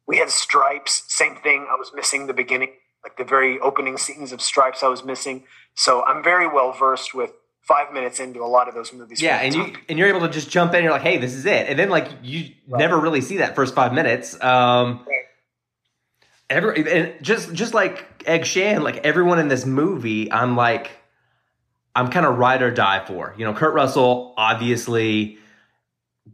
We 0.05 0.17
had 0.17 0.29
Stripes, 0.29 1.05
same 1.07 1.37
thing. 1.37 1.67
I 1.71 1.75
was 1.77 1.93
missing 1.95 2.27
the 2.27 2.33
beginning, 2.33 2.73
like 3.05 3.15
the 3.15 3.23
very 3.23 3.57
opening 3.57 3.97
scenes 3.97 4.33
of 4.33 4.41
Stripes. 4.41 4.83
I 4.83 4.89
was 4.89 5.05
missing, 5.05 5.45
so 5.75 6.03
I'm 6.03 6.21
very 6.21 6.45
well 6.45 6.73
versed 6.73 7.15
with 7.15 7.31
five 7.61 7.93
minutes 7.93 8.19
into 8.19 8.41
a 8.43 8.45
lot 8.47 8.67
of 8.67 8.73
those 8.75 8.91
movies. 8.91 9.21
yeah, 9.21 9.37
and 9.37 9.53
you 9.55 9.73
and 9.87 9.97
you're 9.99 10.09
able 10.09 10.21
to 10.21 10.29
just 10.29 10.49
jump 10.49 10.73
in. 10.73 10.83
You're 10.83 10.91
like, 10.91 11.01
hey, 11.03 11.17
this 11.17 11.33
is 11.33 11.45
it, 11.45 11.67
and 11.69 11.77
then 11.79 11.89
like 11.89 12.09
you 12.21 12.49
never 12.67 12.99
really 12.99 13.21
see 13.21 13.37
that 13.37 13.55
first 13.55 13.73
five 13.75 13.93
minutes. 13.93 14.33
Um, 14.43 15.05
Right. 15.07 15.25
every 16.49 16.91
and 16.91 17.23
just 17.23 17.53
just 17.53 17.73
like 17.73 18.23
Egg 18.25 18.45
Shen, 18.45 18.83
like 18.83 18.97
everyone 19.05 19.39
in 19.39 19.47
this 19.47 19.65
movie, 19.65 20.31
I'm 20.31 20.55
like, 20.55 20.91
I'm 21.95 22.09
kind 22.09 22.25
of 22.25 22.37
ride 22.37 22.61
or 22.61 22.71
die 22.71 23.05
for. 23.05 23.33
You 23.37 23.45
know, 23.45 23.53
Kurt 23.53 23.73
Russell, 23.73 24.33
obviously, 24.37 25.37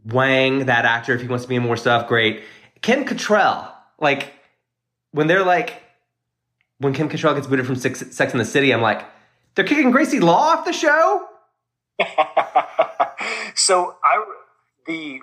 Wang, 0.04 0.66
that 0.66 0.84
actor, 0.84 1.14
if 1.14 1.20
he 1.20 1.28
wants 1.28 1.44
to 1.44 1.48
be 1.48 1.56
in 1.56 1.62
more 1.62 1.76
stuff, 1.76 2.08
great. 2.08 2.42
Kim 2.82 3.04
Cattrall, 3.04 3.70
like 4.00 4.32
when 5.12 5.26
they're 5.26 5.44
like, 5.44 5.82
when 6.78 6.92
Kim 6.94 7.08
Cattrall 7.08 7.34
gets 7.34 7.46
booted 7.46 7.66
from 7.66 7.76
Sex, 7.76 8.04
Sex 8.10 8.32
in 8.32 8.38
the 8.38 8.44
City, 8.44 8.72
I'm 8.72 8.82
like, 8.82 9.04
they're 9.58 9.66
kicking 9.66 9.90
Gracie 9.90 10.20
Law 10.20 10.52
off 10.52 10.64
the 10.64 10.72
show. 10.72 11.26
so 13.56 13.96
I 14.04 14.24
the 14.86 15.18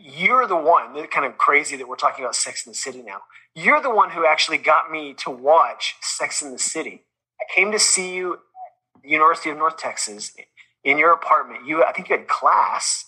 you're 0.00 0.46
the 0.46 0.54
one 0.54 0.94
that 0.94 1.10
kind 1.10 1.26
of 1.26 1.36
crazy 1.36 1.74
that 1.74 1.88
we're 1.88 1.96
talking 1.96 2.24
about 2.24 2.36
Sex 2.36 2.64
in 2.64 2.70
the 2.70 2.76
City 2.76 3.02
now. 3.02 3.22
You're 3.56 3.82
the 3.82 3.92
one 3.92 4.10
who 4.10 4.24
actually 4.24 4.58
got 4.58 4.92
me 4.92 5.14
to 5.14 5.30
watch 5.32 5.96
Sex 6.00 6.42
in 6.42 6.52
the 6.52 6.60
City. 6.60 7.02
I 7.40 7.44
came 7.52 7.72
to 7.72 7.78
see 7.80 8.14
you 8.14 8.34
at 8.34 9.02
the 9.02 9.08
University 9.08 9.50
of 9.50 9.56
North 9.56 9.78
Texas 9.78 10.30
in 10.84 10.96
your 10.96 11.12
apartment. 11.12 11.66
You 11.66 11.82
I 11.82 11.90
think 11.90 12.08
you 12.08 12.16
had 12.16 12.28
class. 12.28 13.06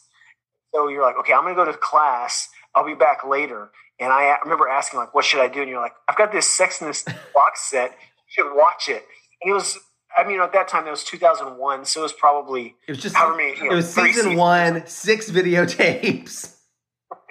So 0.74 0.88
you're 0.88 1.02
like, 1.02 1.16
okay, 1.20 1.34
I'm 1.34 1.44
gonna 1.44 1.54
go 1.54 1.64
to 1.64 1.74
class. 1.74 2.48
I'll 2.74 2.84
be 2.84 2.94
back 2.94 3.24
later. 3.24 3.70
And 4.00 4.12
I 4.12 4.38
remember 4.42 4.66
asking 4.66 4.98
like, 4.98 5.14
what 5.14 5.24
should 5.24 5.40
I 5.40 5.46
do? 5.46 5.60
And 5.60 5.70
you're 5.70 5.80
like, 5.80 5.94
I've 6.08 6.16
got 6.16 6.32
this 6.32 6.48
Sex 6.48 6.82
in 6.82 6.88
the 6.88 7.14
box 7.32 7.70
set. 7.70 7.92
You 7.92 8.42
should 8.42 8.56
watch 8.56 8.88
it. 8.88 9.06
And 9.40 9.52
it 9.52 9.54
was 9.54 9.78
I 10.16 10.24
mean, 10.26 10.40
at 10.40 10.52
that 10.52 10.68
time 10.68 10.86
it 10.86 10.90
was 10.90 11.04
2001, 11.04 11.84
so 11.84 12.00
it 12.00 12.02
was 12.04 12.12
probably 12.12 12.76
It 12.86 12.92
was 12.92 12.98
just 13.00 13.16
However 13.16 13.36
many, 13.36 13.56
you 13.56 13.64
know, 13.64 13.72
it 13.72 13.76
was 13.76 13.92
season 13.92 14.12
seasons. 14.12 14.36
one, 14.36 14.86
six 14.86 15.30
videotapes. 15.30 16.50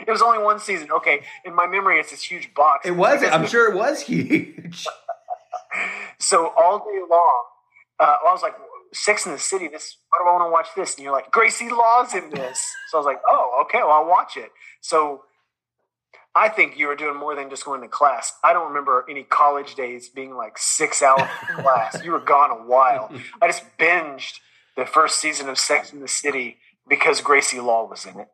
It 0.06 0.12
was 0.12 0.22
only 0.22 0.40
one 0.44 0.60
season. 0.60 0.92
Okay, 0.92 1.22
in 1.46 1.56
my 1.56 1.66
memory, 1.66 1.98
it's 1.98 2.12
this 2.12 2.24
huge 2.24 2.54
box. 2.54 2.86
It 2.86 2.92
was. 2.92 3.24
I'm 3.24 3.48
sure 3.48 3.72
it 3.72 3.76
was 3.76 4.02
huge. 4.02 4.86
So 6.20 6.54
all 6.58 6.80
day 6.80 7.02
long, 7.10 7.44
uh, 8.00 8.16
I 8.28 8.32
was 8.32 8.42
like, 8.42 8.54
Sex 8.94 9.26
in 9.26 9.32
the 9.32 9.40
City. 9.40 9.68
This. 9.68 9.98
Why 10.10 10.20
do 10.24 10.30
I 10.30 10.34
want 10.34 10.48
to 10.48 10.52
watch 10.52 10.68
this? 10.76 10.96
And 10.96 11.04
you're 11.04 11.12
like, 11.14 11.32
Gracie 11.32 11.70
Law's 11.70 12.14
in 12.14 12.30
this. 12.30 12.72
So 12.90 12.98
I 12.98 13.00
was 13.00 13.06
like, 13.06 13.20
oh, 13.30 13.64
okay, 13.66 13.80
well, 13.80 13.92
I'll 13.92 14.08
watch 14.08 14.38
it. 14.38 14.52
So 14.82 15.24
I 16.36 16.50
think 16.50 16.78
you 16.80 16.88
were 16.88 16.96
doing 16.96 17.16
more 17.18 17.36
than 17.36 17.50
just 17.50 17.64
going 17.64 17.82
to 17.82 17.88
class. 17.88 18.34
I 18.44 18.54
don't 18.54 18.68
remember 18.70 19.06
any 19.10 19.24
college 19.24 19.76
days 19.76 20.10
being 20.10 20.36
like 20.36 20.58
six 20.58 21.02
hours 21.04 21.30
in 21.50 21.56
class. 21.64 22.04
You 22.04 22.12
were 22.12 22.20
gone 22.20 22.50
a 22.52 22.64
while. 22.68 23.12
I 23.42 23.48
just 23.48 23.64
binged 23.78 24.40
the 24.76 24.86
first 24.86 25.20
season 25.20 25.48
of 25.50 25.60
Sex 25.60 25.94
in 25.94 26.00
the 26.00 26.08
City 26.08 26.58
because 26.90 27.22
Gracie 27.22 27.60
Law 27.60 27.88
was 27.88 28.06
in 28.06 28.20
it. 28.20 28.30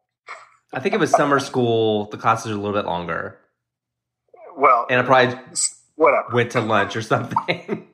I 0.73 0.79
think 0.79 0.93
it 0.93 0.99
was 0.99 1.11
summer 1.11 1.39
school. 1.39 2.05
The 2.05 2.17
classes 2.17 2.51
are 2.51 2.55
a 2.55 2.57
little 2.57 2.73
bit 2.79 2.85
longer, 2.85 3.37
Well, 4.55 4.85
and 4.89 5.01
I 5.01 5.03
probably 5.03 5.37
whatever. 5.95 6.27
went 6.31 6.51
to 6.51 6.61
lunch 6.61 6.95
or 6.95 7.01
something. 7.01 7.87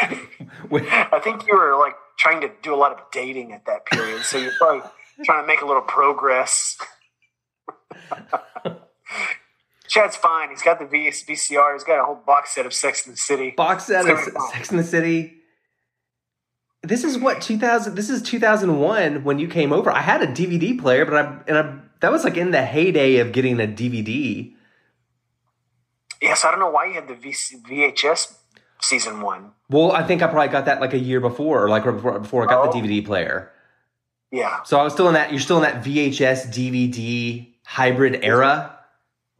I 0.00 1.20
think 1.24 1.46
you 1.48 1.56
were 1.56 1.76
like 1.76 1.94
trying 2.18 2.42
to 2.42 2.50
do 2.62 2.74
a 2.74 2.76
lot 2.76 2.92
of 2.92 2.98
dating 3.12 3.52
at 3.52 3.64
that 3.66 3.86
period, 3.86 4.22
so 4.22 4.38
you're 4.38 4.52
probably 4.58 4.88
trying 5.24 5.42
to 5.42 5.46
make 5.46 5.62
a 5.62 5.66
little 5.66 5.82
progress. 5.82 6.76
Chad's 9.88 10.16
fine. 10.16 10.50
He's 10.50 10.62
got 10.62 10.78
the 10.78 10.86
VS 10.86 11.24
VCR. 11.24 11.74
He's 11.74 11.84
got 11.84 12.00
a 12.00 12.04
whole 12.04 12.14
box 12.26 12.54
set 12.54 12.64
of 12.66 12.72
Sex 12.72 13.06
in 13.06 13.12
the 13.12 13.18
City. 13.18 13.50
box 13.50 13.84
set 13.84 14.00
of 14.02 14.06
gonna 14.16 14.24
be 14.24 14.30
fun. 14.30 14.50
Sex 14.52 14.70
in 14.70 14.76
the 14.78 14.84
City. 14.84 15.34
This 16.82 17.04
is 17.04 17.18
what 17.18 17.40
2000. 17.42 17.94
This 17.94 18.08
is 18.10 18.22
2001 18.22 19.22
when 19.24 19.38
you 19.38 19.46
came 19.48 19.72
over. 19.72 19.90
I 19.90 20.00
had 20.00 20.22
a 20.22 20.26
DVD 20.26 20.78
player, 20.78 21.04
but 21.04 21.14
I 21.14 21.38
and 21.46 21.58
I 21.58 21.78
that 22.00 22.10
was 22.10 22.24
like 22.24 22.36
in 22.36 22.50
the 22.50 22.62
heyday 22.64 23.18
of 23.18 23.32
getting 23.32 23.60
a 23.60 23.66
DVD. 23.66 24.52
Yes, 26.20 26.44
I 26.44 26.50
don't 26.50 26.60
know 26.60 26.70
why 26.70 26.86
you 26.86 26.94
had 26.94 27.08
the 27.08 27.14
VC, 27.14 27.62
VHS 27.62 28.34
season 28.80 29.20
one. 29.20 29.52
Well, 29.68 29.92
I 29.92 30.02
think 30.04 30.22
I 30.22 30.26
probably 30.28 30.48
got 30.52 30.64
that 30.66 30.80
like 30.80 30.92
a 30.94 30.98
year 30.98 31.20
before, 31.20 31.64
or 31.64 31.68
like 31.68 31.84
right 31.84 31.94
before, 31.94 32.18
before 32.18 32.44
I 32.44 32.46
got 32.46 32.68
Oh. 32.68 32.72
the 32.72 32.78
DVD 32.80 33.04
player. 33.04 33.50
Yeah, 34.30 34.62
So 34.62 34.80
I 34.80 34.82
was 34.82 34.94
still 34.94 35.08
in 35.08 35.14
that. 35.14 35.30
You're 35.30 35.40
still 35.40 35.58
in 35.58 35.62
that 35.64 35.84
VHS 35.84 36.46
DVD 36.46 37.52
hybrid 37.66 38.20
era. 38.24 38.78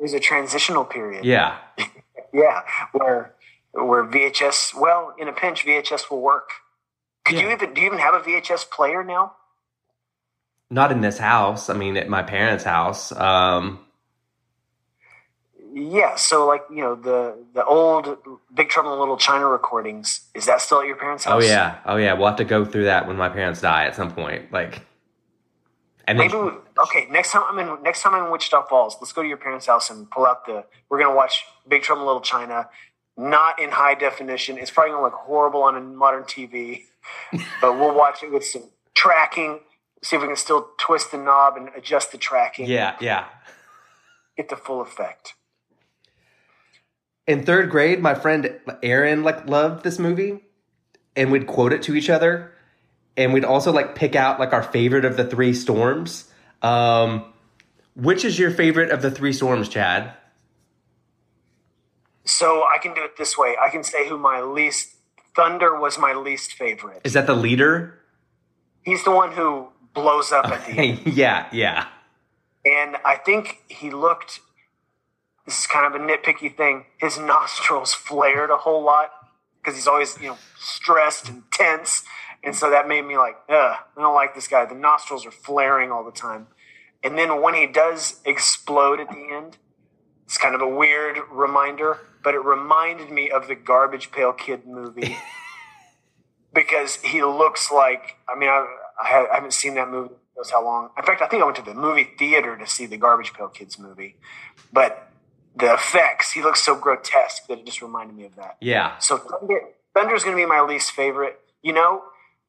Was 0.02 0.12
a 0.12 0.21
transitional 0.21 0.85
period. 0.85 1.25
Yeah. 1.25 1.59
yeah, 2.35 2.62
where 2.92 3.35
where 3.73 4.04
VHS. 4.04 4.78
Well, 4.78 5.14
in 5.18 5.28
a 5.28 5.32
pinch, 5.32 5.64
VHS 5.64 6.11
will 6.11 6.21
work. 6.21 6.50
Could 7.25 7.38
you 7.38 7.50
even 7.50 7.73
do 7.73 7.80
you 7.80 7.87
even 7.87 8.00
have 8.00 8.14
a 8.14 8.21
VHS 8.21 8.68
player 8.71 9.04
now? 9.04 9.35
Not 10.71 10.90
in 10.90 11.00
this 11.02 11.18
house. 11.18 11.71
I 11.71 11.75
mean, 11.75 11.97
at 11.97 12.09
my 12.09 12.23
parents' 12.23 12.64
house. 12.64 13.12
Um, 13.12 13.78
Yeah, 15.75 16.16
so 16.16 16.47
like 16.47 16.62
you 16.71 16.82
know 16.82 16.94
the 16.97 17.37
the 17.54 17.64
old 17.64 18.18
Big 18.52 18.68
Trouble 18.68 18.92
in 18.94 18.99
Little 18.99 19.16
China 19.16 19.47
recordings. 19.49 20.23
Is 20.35 20.47
that 20.47 20.61
still 20.61 20.80
at 20.80 20.87
your 20.87 20.97
parents' 20.97 21.25
house? 21.25 21.42
oh 21.42 21.47
yeah, 21.47 21.78
oh 21.87 21.97
yeah. 21.97 22.12
We'll 22.14 22.26
have 22.26 22.37
to 22.37 22.44
go 22.44 22.64
through 22.64 22.85
that 22.85 23.06
when 23.06 23.16
my 23.16 23.28
parents 23.28 23.61
die 23.61 23.87
at 23.87 23.94
some 23.94 24.12
point. 24.12 24.52
Like, 24.52 24.82
and 26.06 26.18
Maybe 26.18 26.35
we, 26.35 26.50
okay. 26.82 27.06
Next 27.11 27.32
time 27.32 27.42
I'm 27.49 27.59
in 27.59 27.82
next 27.82 28.02
time 28.02 28.14
I'm 28.14 28.26
in 28.26 28.32
Wichita 28.32 28.66
Falls, 28.66 28.97
let's 29.00 29.12
go 29.12 29.23
to 29.23 29.28
your 29.28 29.37
parents' 29.37 29.66
house 29.66 29.90
and 29.90 30.11
pull 30.11 30.26
out 30.26 30.47
the. 30.47 30.64
We're 30.88 31.00
gonna 31.00 31.14
watch 31.14 31.44
Big 31.68 31.82
Trouble 31.82 32.02
in 32.02 32.06
Little 32.06 32.23
China, 32.23 32.68
not 33.16 33.61
in 33.61 33.71
high 33.71 33.94
definition. 33.94 34.59
It's 34.59 34.71
probably 34.71 34.92
gonna 34.92 35.04
look 35.04 35.14
horrible 35.14 35.62
on 35.62 35.76
a 35.76 35.80
modern 35.80 36.25
TV, 36.25 36.82
but 37.61 37.78
we'll 37.78 37.94
watch 37.94 38.23
it 38.23 38.32
with 38.32 38.44
some 38.44 38.64
tracking. 38.94 39.61
See 40.02 40.16
if 40.16 40.23
we 40.23 40.28
can 40.28 40.37
still 40.37 40.71
twist 40.78 41.12
the 41.12 41.18
knob 41.18 41.56
and 41.56 41.68
adjust 41.76 42.11
the 42.11 42.18
tracking. 42.18 42.66
yeah, 42.66 42.97
yeah. 43.00 43.26
get 44.37 44.49
the 44.49 44.56
full 44.56 44.80
effect. 44.80 45.35
In 47.26 47.44
third 47.44 47.71
grade, 47.71 48.00
my 48.00 48.14
friend 48.14 48.59
Aaron 48.82 49.23
like 49.23 49.49
loved 49.49 49.85
this 49.85 50.00
movie, 50.00 50.40
and 51.14 51.30
we'd 51.30 51.47
quote 51.47 51.73
it 51.73 51.82
to 51.85 51.94
each 51.94 52.11
other, 52.11 52.51
and 53.16 53.33
we'd 53.33 53.45
also 53.45 53.73
like 53.73 53.95
pick 53.95 54.16
out 54.16 54.40
like 54.40 54.52
our 54.52 54.62
favorite 54.62 55.04
of 55.04 55.16
the 55.16 55.25
three 55.25 55.54
storms. 55.54 56.31
Um, 56.62 57.33
which 57.95 58.25
is 58.25 58.38
your 58.38 58.50
favorite 58.50 58.90
of 58.90 59.02
the 59.02 59.11
three 59.11 59.33
storms, 59.33 59.69
Chad? 59.69 60.14
So 62.25 62.64
I 62.64 62.78
can 62.78 62.95
do 62.95 63.04
it 63.04 63.16
this 63.19 63.37
way. 63.37 63.57
I 63.61 63.69
can 63.69 63.83
say 63.83 64.09
who 64.09 64.16
my 64.16 64.40
least 64.40 64.97
Thunder 65.35 65.78
was 65.78 65.99
my 65.99 66.12
least 66.12 66.52
favorite. 66.52 67.00
Is 67.04 67.14
that 67.14 67.26
the 67.26 67.35
leader? 67.35 67.99
He's 68.83 69.02
the 69.04 69.11
one 69.11 69.33
who 69.33 69.69
blows 69.95 70.31
up 70.31 70.47
at 70.47 70.66
the 70.66 70.73
end. 70.78 71.00
yeah, 71.07 71.49
yeah. 71.52 71.87
And 72.64 72.97
I 73.04 73.16
think 73.16 73.62
he 73.69 73.90
looked 73.90 74.40
this 75.47 75.61
is 75.61 75.66
kind 75.66 75.92
of 75.92 76.00
a 76.00 76.04
nitpicky 76.04 76.57
thing. 76.57 76.87
His 76.99 77.19
nostrils 77.19 77.92
flared 77.95 78.50
a 78.50 78.59
whole 78.59 78.83
lot 78.83 79.11
because 79.61 79.76
he's 79.76 79.87
always, 79.87 80.16
you 80.21 80.28
know, 80.28 80.38
stressed 80.59 81.28
and 81.28 81.42
tense. 81.50 82.04
And 82.44 82.56
so 82.56 82.70
that 82.70 82.88
made 82.88 83.02
me 83.02 83.16
like, 83.16 83.37
ugh, 83.49 83.76
I 83.96 84.00
don't 84.00 84.14
like 84.14 84.34
this 84.34 84.49
guy. 84.49 84.64
The 84.64 84.75
nostrils 84.75 85.25
are 85.25 85.30
flaring 85.30 85.92
all 85.92 86.04
the 86.04 86.12
time. 86.12 86.49
And 87.04 87.16
then 87.16 87.40
when 87.40 87.54
he 87.54 87.66
does 87.66 88.20
explode 88.25 89.00
at 89.00 89.08
the 89.08 89.28
end, 89.32 89.58
it's 90.25 90.38
kind 90.38 90.54
of 90.54 90.61
a 90.61 90.68
weird 90.68 91.18
reminder, 91.30 91.99
but 92.22 92.34
it 92.34 92.44
reminded 92.44 93.11
me 93.11 93.30
of 93.30 93.49
the 93.49 93.54
Garbage 93.54 94.11
Pail 94.12 94.32
Kid 94.32 94.66
movie 94.66 95.16
because 96.54 96.96
he 96.96 97.22
looks 97.22 97.70
like, 97.70 98.16
I 98.28 98.38
mean, 98.38 98.49
I, 98.49 98.66
I 99.02 99.28
haven't 99.34 99.52
seen 99.52 99.75
that 99.75 99.90
movie 99.90 100.14
knows 100.37 100.50
how 100.50 100.64
long. 100.64 100.90
In 100.96 101.04
fact, 101.04 101.22
I 101.22 101.28
think 101.28 101.42
I 101.42 101.44
went 101.44 101.56
to 101.56 101.62
the 101.62 101.75
movie 101.75 102.11
theater 102.18 102.56
to 102.56 102.66
see 102.66 102.87
the 102.87 102.96
Garbage 102.96 103.32
Pail 103.32 103.49
Kids 103.49 103.78
movie, 103.78 104.16
but 104.72 105.11
the 105.54 105.72
effects, 105.72 106.32
he 106.32 106.42
looks 106.42 106.62
so 106.62 106.75
grotesque 106.75 107.46
that 107.49 107.58
it 107.58 107.66
just 107.66 107.82
reminded 107.82 108.16
me 108.16 108.25
of 108.25 108.37
that. 108.37 108.56
Yeah. 108.61 108.99
So 108.99 109.18
Thunder, 109.18 109.61
Thunder's 109.94 110.25
going 110.25 110.37
to 110.37 110.42
be 110.42 110.46
my 110.46 110.62
least 110.62 110.92
favorite. 110.92 111.38
You 111.62 111.72
know, 111.72 112.02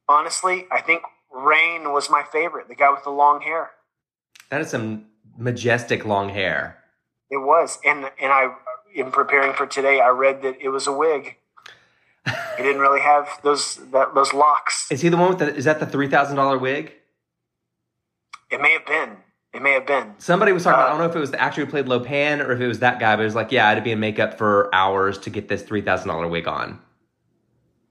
honestly, 0.08 0.66
I 0.70 0.80
think 0.80 1.02
Rain 1.30 1.92
was 1.92 2.10
my 2.10 2.22
favorite. 2.22 2.68
The 2.68 2.74
guy 2.74 2.90
with 2.90 3.04
the 3.04 3.10
long 3.10 3.40
hair. 3.40 3.70
That 4.50 4.60
is 4.60 4.70
some 4.70 5.06
majestic 5.36 6.04
long 6.04 6.28
hair. 6.28 6.78
It 7.30 7.38
was, 7.38 7.78
and 7.84 8.10
and 8.20 8.32
I, 8.32 8.54
in 8.94 9.10
preparing 9.10 9.54
for 9.54 9.66
today, 9.66 10.00
I 10.00 10.08
read 10.10 10.42
that 10.42 10.60
it 10.60 10.68
was 10.68 10.86
a 10.86 10.92
wig. 10.92 11.36
he 12.26 12.62
didn't 12.62 12.80
really 12.80 13.00
have 13.00 13.28
those 13.42 13.76
that, 13.90 14.14
those 14.14 14.32
locks. 14.32 14.86
Is 14.90 15.00
he 15.00 15.08
the 15.08 15.16
one 15.16 15.30
with 15.30 15.38
the? 15.38 15.54
Is 15.54 15.64
that 15.64 15.80
the 15.80 15.86
three 15.86 16.08
thousand 16.08 16.36
dollar 16.36 16.58
wig? 16.58 16.92
It 18.50 18.60
may 18.60 18.72
have 18.72 18.86
been. 18.86 19.16
It 19.52 19.62
may 19.62 19.72
have 19.72 19.86
been. 19.86 20.14
Somebody 20.18 20.52
was 20.52 20.64
talking. 20.64 20.80
Uh, 20.80 20.82
about, 20.82 20.86
I 20.86 20.90
don't 20.90 20.98
know 20.98 21.10
if 21.10 21.16
it 21.16 21.20
was 21.20 21.30
the 21.30 21.40
actor 21.40 21.64
who 21.64 21.70
played 21.70 21.86
Lopan 21.86 22.44
or 22.44 22.52
if 22.52 22.60
it 22.60 22.66
was 22.66 22.80
that 22.80 22.98
guy, 22.98 23.16
but 23.16 23.22
it 23.22 23.26
was 23.26 23.34
like, 23.34 23.52
yeah, 23.52 23.66
I 23.66 23.70
had 23.70 23.76
to 23.76 23.82
be 23.82 23.92
in 23.92 24.00
makeup 24.00 24.36
for 24.36 24.72
hours 24.74 25.18
to 25.18 25.30
get 25.30 25.48
this 25.48 25.62
three 25.62 25.80
thousand 25.80 26.08
dollar 26.08 26.28
wig 26.28 26.46
on. 26.46 26.80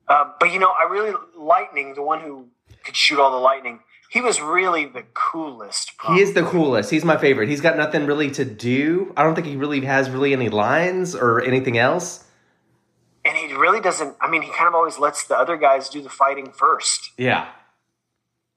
Uh, 0.07 0.29
but 0.39 0.51
you 0.51 0.59
know, 0.59 0.71
I 0.71 0.89
really 0.89 1.13
Lightning, 1.43 1.93
the 1.95 2.01
one 2.03 2.21
who 2.21 2.47
could 2.83 2.95
shoot 2.95 3.19
all 3.19 3.31
the 3.31 3.37
lightning. 3.37 3.79
He 4.09 4.21
was 4.21 4.39
really 4.41 4.85
the 4.85 5.03
coolest. 5.13 5.91
He 6.07 6.21
is 6.21 6.33
the 6.33 6.43
coolest. 6.43 6.91
He's 6.91 7.03
my 7.03 7.17
favorite. 7.17 7.49
He's 7.49 7.61
got 7.61 7.77
nothing 7.77 8.05
really 8.05 8.29
to 8.31 8.45
do. 8.45 9.11
I 9.17 9.23
don't 9.23 9.33
think 9.33 9.47
he 9.47 9.55
really 9.55 9.81
has 9.81 10.09
really 10.09 10.33
any 10.33 10.49
lines 10.49 11.15
or 11.15 11.41
anything 11.41 11.77
else. 11.77 12.23
and 13.25 13.35
he 13.37 13.53
really 13.55 13.79
doesn't. 13.79 14.15
I 14.21 14.29
mean, 14.29 14.41
he 14.43 14.51
kind 14.51 14.67
of 14.67 14.75
always 14.75 14.99
lets 14.99 15.25
the 15.25 15.35
other 15.37 15.57
guys 15.57 15.89
do 15.89 16.01
the 16.01 16.09
fighting 16.09 16.51
first. 16.51 17.11
Yeah. 17.17 17.47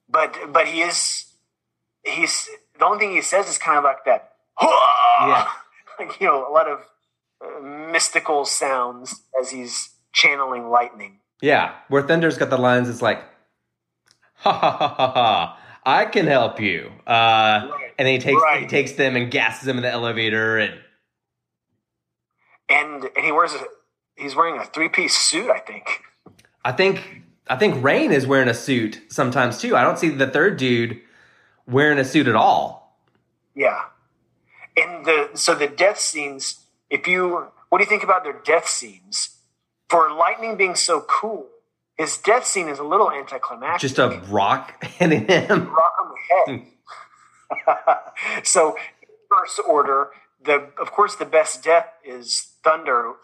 But 0.08 0.36
but 0.52 0.66
he 0.68 0.82
is 0.82 1.24
he's 2.04 2.48
the 2.78 2.84
only 2.84 2.98
thing 2.98 3.12
he 3.12 3.22
says 3.22 3.48
is 3.48 3.58
kind 3.58 3.78
of 3.78 3.84
like 3.84 4.04
that. 4.04 4.32
Yeah. 4.60 5.48
like 5.98 6.20
you 6.20 6.26
know, 6.26 6.46
a 6.48 6.52
lot 6.52 6.68
of 6.68 6.80
uh, 7.44 7.60
mystical 7.60 8.44
sounds 8.44 9.22
as 9.40 9.50
he's 9.50 9.90
channeling 10.12 10.68
lightning. 10.68 11.20
Yeah. 11.40 11.74
Where 11.88 12.02
Thunder's 12.02 12.38
got 12.38 12.50
the 12.50 12.58
lines, 12.58 12.88
it's 12.88 13.02
like, 13.02 13.22
ha 14.34 14.52
ha 14.52 14.70
ha 14.70 14.88
ha 14.88 15.12
ha. 15.12 15.58
I 15.84 16.04
can 16.06 16.26
help 16.26 16.60
you. 16.60 16.90
Uh, 17.06 17.68
Right. 17.70 17.92
And 17.98 18.06
then 18.06 18.12
he 18.14 18.18
takes 18.18 18.42
he 18.58 18.66
takes 18.66 18.92
them 18.92 19.16
and 19.16 19.30
gasses 19.30 19.64
them 19.64 19.76
in 19.78 19.82
the 19.82 19.90
elevator, 19.90 20.58
and 20.58 20.74
And 22.68 23.04
and 23.16 23.24
he 23.24 23.32
wears 23.32 23.54
a 23.54 23.60
he's 24.16 24.34
wearing 24.36 24.60
a 24.60 24.64
three 24.64 24.88
piece 24.90 25.16
suit. 25.16 25.50
I 25.50 25.60
think. 25.60 26.02
I 26.64 26.72
think 26.72 27.22
I 27.48 27.56
think 27.56 27.82
Rain 27.82 28.12
is 28.12 28.26
wearing 28.26 28.48
a 28.48 28.54
suit 28.54 29.00
sometimes 29.08 29.60
too. 29.60 29.76
I 29.76 29.82
don't 29.82 29.98
see 29.98 30.08
the 30.10 30.26
third 30.26 30.56
dude 30.58 31.00
wearing 31.66 31.98
a 31.98 32.04
suit 32.04 32.28
at 32.28 32.34
all. 32.34 32.98
Yeah. 33.54 33.80
And 34.76 35.06
the 35.06 35.30
so 35.34 35.54
the 35.54 35.68
death 35.68 35.98
scenes. 35.98 36.66
If 36.90 37.06
you 37.08 37.46
what 37.70 37.78
do 37.78 37.84
you 37.84 37.88
think 37.88 38.02
about 38.02 38.24
their 38.24 38.40
death 38.44 38.68
scenes? 38.68 39.35
For 39.88 40.10
lightning 40.12 40.56
being 40.56 40.74
so 40.74 41.00
cool, 41.02 41.46
his 41.96 42.18
death 42.18 42.46
scene 42.46 42.68
is 42.68 42.78
a 42.78 42.84
little 42.84 43.10
anticlimactic. 43.10 43.80
Just 43.80 43.98
a 43.98 44.20
rock 44.28 44.84
hitting 44.84 45.26
him. 45.26 45.68
rock 45.68 45.92
on 46.02 46.12
the 46.12 46.52
head. 46.52 48.44
so, 48.44 48.76
first 49.30 49.60
order, 49.66 50.10
the 50.42 50.68
of 50.80 50.92
course 50.92 51.14
the 51.16 51.24
best 51.24 51.62
death 51.62 51.88
is 52.04 52.54
Thunder. 52.62 53.14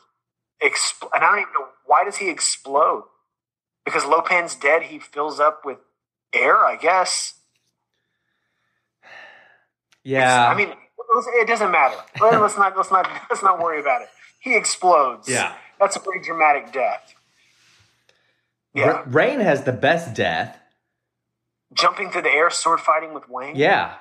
Expl- 0.62 1.10
and 1.14 1.24
I 1.24 1.30
don't 1.30 1.40
even 1.40 1.52
know 1.52 1.66
why 1.86 2.04
does 2.04 2.16
he 2.16 2.30
explode? 2.30 3.04
Because 3.84 4.04
Lopan's 4.04 4.54
dead. 4.54 4.84
He 4.84 4.98
fills 4.98 5.40
up 5.40 5.62
with 5.64 5.78
air, 6.32 6.64
I 6.64 6.76
guess. 6.76 7.34
Yeah. 10.04 10.48
I 10.48 10.54
mean, 10.54 10.72
it 11.34 11.46
doesn't 11.46 11.70
matter. 11.70 11.96
Let's 12.20 12.56
not 12.56 12.76
let's 12.76 12.90
not 12.90 13.08
let's 13.30 13.42
not 13.42 13.60
worry 13.60 13.80
about 13.80 14.02
it. 14.02 14.08
He 14.40 14.56
explodes. 14.56 15.28
Yeah. 15.28 15.54
That's 15.82 15.96
a 15.96 16.00
pretty 16.00 16.24
dramatic 16.24 16.72
death. 16.72 17.14
Yeah, 18.74 18.86
Ra- 18.88 19.04
Rain 19.06 19.40
has 19.40 19.64
the 19.64 19.72
best 19.72 20.14
death. 20.14 20.58
jumping 21.74 22.10
through 22.10 22.22
the 22.22 22.30
air, 22.30 22.50
sword 22.50 22.80
fighting 22.80 23.14
with 23.14 23.28
Wang. 23.28 23.56
Yeah. 23.56 23.94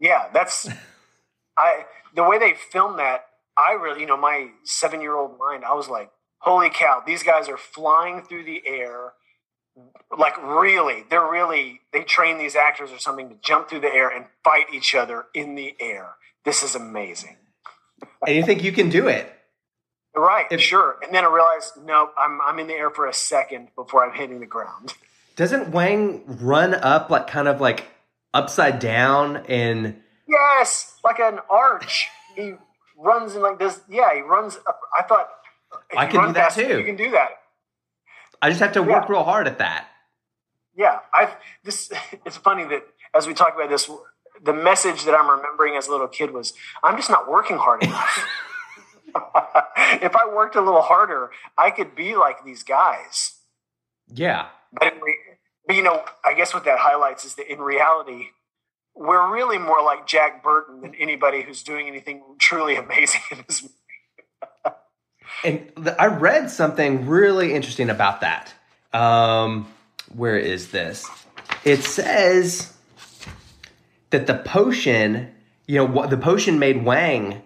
Yeah, 0.00 0.28
that's 0.32 0.68
I 1.58 1.84
the 2.14 2.24
way 2.24 2.38
they 2.38 2.54
filmed 2.54 2.98
that, 2.98 3.26
I 3.56 3.72
really 3.72 4.02
you 4.02 4.06
know, 4.06 4.16
my 4.16 4.50
seven 4.64 5.00
year 5.00 5.16
old 5.16 5.38
mind, 5.38 5.64
I 5.64 5.74
was 5.74 5.88
like, 5.88 6.10
holy 6.38 6.70
cow, 6.70 7.02
these 7.06 7.22
guys 7.22 7.48
are 7.48 7.58
flying 7.58 8.22
through 8.22 8.44
the 8.44 8.62
air. 8.66 9.14
Like 10.16 10.36
really, 10.42 11.04
they're 11.10 11.26
really 11.30 11.80
they 11.92 12.02
train 12.04 12.38
these 12.38 12.56
actors 12.56 12.92
or 12.92 12.98
something 12.98 13.28
to 13.30 13.36
jump 13.42 13.68
through 13.68 13.80
the 13.80 13.94
air 13.94 14.08
and 14.10 14.26
fight 14.44 14.66
each 14.74 14.94
other 14.94 15.26
in 15.34 15.54
the 15.54 15.74
air. 15.80 16.14
This 16.44 16.62
is 16.62 16.74
amazing. 16.74 17.36
And 18.26 18.36
you 18.36 18.44
think 18.44 18.62
you 18.64 18.72
can 18.72 18.90
do 18.90 19.08
it. 19.08 19.32
Right, 20.14 20.46
If- 20.50 20.60
sure. 20.60 20.96
And 21.02 21.14
then 21.14 21.24
I 21.24 21.28
realized, 21.28 21.72
nope, 21.84 22.12
I'm 22.18 22.40
I'm 22.42 22.58
in 22.58 22.66
the 22.66 22.74
air 22.74 22.90
for 22.90 23.06
a 23.06 23.14
second 23.14 23.68
before 23.74 24.04
I'm 24.04 24.14
hitting 24.14 24.40
the 24.40 24.46
ground. 24.46 24.94
Doesn't 25.36 25.70
Wang 25.70 26.22
run 26.26 26.74
up 26.74 27.08
like 27.08 27.26
kind 27.26 27.48
of 27.48 27.60
like 27.60 27.86
upside 28.34 28.78
down 28.78 29.38
and 29.48 30.00
Yes, 30.28 30.98
like 31.02 31.18
an 31.18 31.38
arch. 31.50 32.08
he 32.36 32.54
runs 32.98 33.34
in 33.34 33.42
like 33.42 33.58
this. 33.58 33.80
Yeah, 33.88 34.14
he 34.14 34.20
runs. 34.20 34.56
Up, 34.66 34.78
I 34.98 35.02
thought 35.02 35.28
I 35.96 36.06
can 36.06 36.26
do 36.28 36.32
that 36.34 36.52
too. 36.52 36.78
You 36.78 36.84
can 36.84 36.96
do 36.96 37.10
that. 37.12 37.30
I 38.42 38.50
just 38.50 38.60
have 38.60 38.72
to 38.72 38.82
work 38.82 39.04
Yeah. 39.08 39.12
real 39.12 39.24
hard 39.24 39.46
at 39.48 39.58
that. 39.58 39.86
Yeah, 40.76 40.98
I've 41.14 41.34
this. 41.64 41.90
It's 42.26 42.36
funny 42.36 42.64
that 42.64 42.86
as 43.14 43.26
we 43.26 43.32
talk 43.34 43.54
about 43.54 43.70
this, 43.70 43.90
the 44.42 44.52
message 44.52 45.04
that 45.04 45.14
I'm 45.14 45.28
remembering 45.30 45.76
as 45.76 45.88
a 45.88 45.90
little 45.90 46.08
kid 46.08 46.30
was, 46.32 46.52
I'm 46.82 46.96
just 46.96 47.08
not 47.10 47.28
working 47.30 47.56
hard 47.56 47.82
enough. 47.82 48.26
if 50.02 50.14
I 50.16 50.26
worked 50.34 50.56
a 50.56 50.60
little 50.60 50.82
harder, 50.82 51.30
I 51.56 51.70
could 51.70 51.94
be 51.94 52.16
like 52.16 52.44
these 52.44 52.62
guys. 52.62 53.36
Yeah. 54.08 54.48
But, 54.72 54.94
re- 55.00 55.18
but 55.66 55.76
you 55.76 55.82
know, 55.82 56.04
I 56.24 56.34
guess 56.34 56.54
what 56.54 56.64
that 56.64 56.78
highlights 56.78 57.24
is 57.24 57.34
that 57.36 57.50
in 57.50 57.60
reality, 57.60 58.28
we're 58.94 59.32
really 59.32 59.58
more 59.58 59.82
like 59.82 60.06
Jack 60.06 60.42
Burton 60.42 60.80
than 60.82 60.94
anybody 60.94 61.42
who's 61.42 61.62
doing 61.62 61.86
anything 61.86 62.22
truly 62.38 62.76
amazing 62.84 63.22
in 63.30 63.44
this 63.46 63.62
movie. 63.62 63.74
And 65.44 65.72
th- 65.76 65.96
I 65.98 66.06
read 66.06 66.50
something 66.50 67.06
really 67.08 67.54
interesting 67.54 67.90
about 67.90 68.20
that. 68.20 68.52
Um, 68.92 69.66
where 70.14 70.38
is 70.38 70.70
this? 70.70 71.08
It 71.64 71.82
says 71.82 72.72
that 74.10 74.26
the 74.26 74.34
potion, 74.34 75.34
you 75.66 75.76
know, 75.76 75.86
what 75.86 76.10
the 76.10 76.16
potion 76.16 76.58
made 76.58 76.84
Wang 76.84 77.42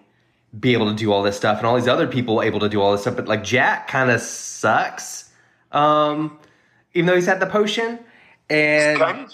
be 0.57 0.73
able 0.73 0.89
to 0.89 0.95
do 0.95 1.11
all 1.11 1.23
this 1.23 1.37
stuff, 1.37 1.57
and 1.57 1.67
all 1.67 1.75
these 1.75 1.87
other 1.87 2.07
people 2.07 2.41
able 2.41 2.59
to 2.61 2.69
do 2.69 2.81
all 2.81 2.91
this 2.91 3.01
stuff. 3.01 3.15
But 3.15 3.27
like 3.27 3.43
Jack 3.43 3.87
kind 3.87 4.09
of 4.09 4.21
sucks, 4.21 5.29
um, 5.71 6.39
even 6.93 7.05
though 7.05 7.15
he's 7.15 7.25
had 7.25 7.39
the 7.39 7.47
potion. 7.47 7.99
And 8.49 9.29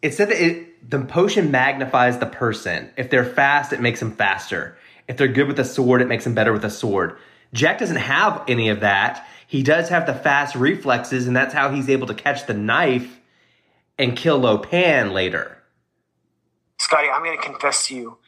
it 0.00 0.14
said 0.14 0.30
that 0.30 0.42
it, 0.42 0.90
the 0.90 1.00
potion 1.00 1.50
magnifies 1.50 2.18
the 2.18 2.26
person. 2.26 2.90
If 2.96 3.10
they're 3.10 3.24
fast, 3.24 3.72
it 3.72 3.80
makes 3.80 4.00
them 4.00 4.12
faster. 4.12 4.76
If 5.06 5.16
they're 5.16 5.28
good 5.28 5.48
with 5.48 5.58
a 5.60 5.64
sword, 5.64 6.00
it 6.00 6.08
makes 6.08 6.24
them 6.24 6.34
better 6.34 6.52
with 6.52 6.64
a 6.64 6.70
sword. 6.70 7.16
Jack 7.52 7.78
doesn't 7.78 7.96
have 7.96 8.42
any 8.48 8.70
of 8.70 8.80
that. 8.80 9.26
He 9.46 9.62
does 9.62 9.90
have 9.90 10.06
the 10.06 10.14
fast 10.14 10.54
reflexes, 10.54 11.26
and 11.26 11.36
that's 11.36 11.52
how 11.52 11.70
he's 11.70 11.90
able 11.90 12.06
to 12.06 12.14
catch 12.14 12.46
the 12.46 12.54
knife 12.54 13.20
and 13.98 14.16
kill 14.16 14.40
Lopan 14.40 15.12
later. 15.12 15.58
Scotty, 16.78 17.08
I'm 17.08 17.22
going 17.22 17.36
to 17.36 17.44
confess 17.44 17.86
to 17.88 17.94
you, 17.94 18.18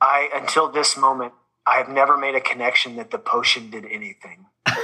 I 0.00 0.28
until 0.34 0.70
this 0.70 0.96
moment, 0.96 1.32
I 1.66 1.76
have 1.76 1.88
never 1.88 2.16
made 2.16 2.34
a 2.34 2.40
connection 2.40 2.96
that 2.96 3.10
the 3.10 3.18
potion 3.18 3.70
did 3.70 3.84
anything. 3.86 4.46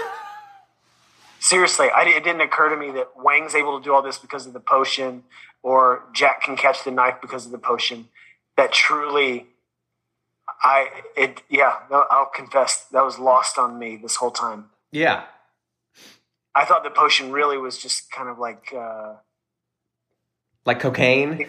Seriously, 1.40 1.88
I, 1.90 2.05
it 2.05 2.25
didn't 2.25 2.40
occur 2.43 2.69
to 2.71 2.77
me 2.77 2.90
that 2.93 3.11
Wang's 3.16 3.55
able 3.55 3.79
to 3.79 3.85
do 3.85 3.95
all 3.95 4.03
this 4.03 4.19
because 4.19 4.47
of 4.47 4.53
the 4.53 4.61
potion, 4.61 5.25
or 5.62 6.05
Jack 6.14 6.43
can 6.43 6.57
catch 6.57 6.85
the 6.85 6.90
knife 6.90 7.16
because 7.21 7.47
of 7.47 7.53
the 7.53 7.59
potion. 7.59 8.09
That 8.57 8.73
truly, 8.73 9.47
I 10.62 10.88
it 11.16 11.43
yeah. 11.49 11.77
I'll 11.90 12.31
confess 12.35 12.85
that 12.93 13.05
was 13.05 13.19
lost 13.19 13.59
on 13.59 13.79
me 13.79 13.97
this 13.97 14.16
whole 14.16 14.31
time. 14.31 14.66
Yeah. 14.93 15.25
I 16.55 16.64
thought 16.64 16.83
the 16.83 16.90
potion 16.90 17.33
really 17.33 17.57
was 17.57 17.79
just 17.79 18.11
kind 18.11 18.29
of 18.29 18.38
like 18.38 18.75
uh, 18.77 19.14
Like 20.66 20.81
cocaine. 20.81 21.47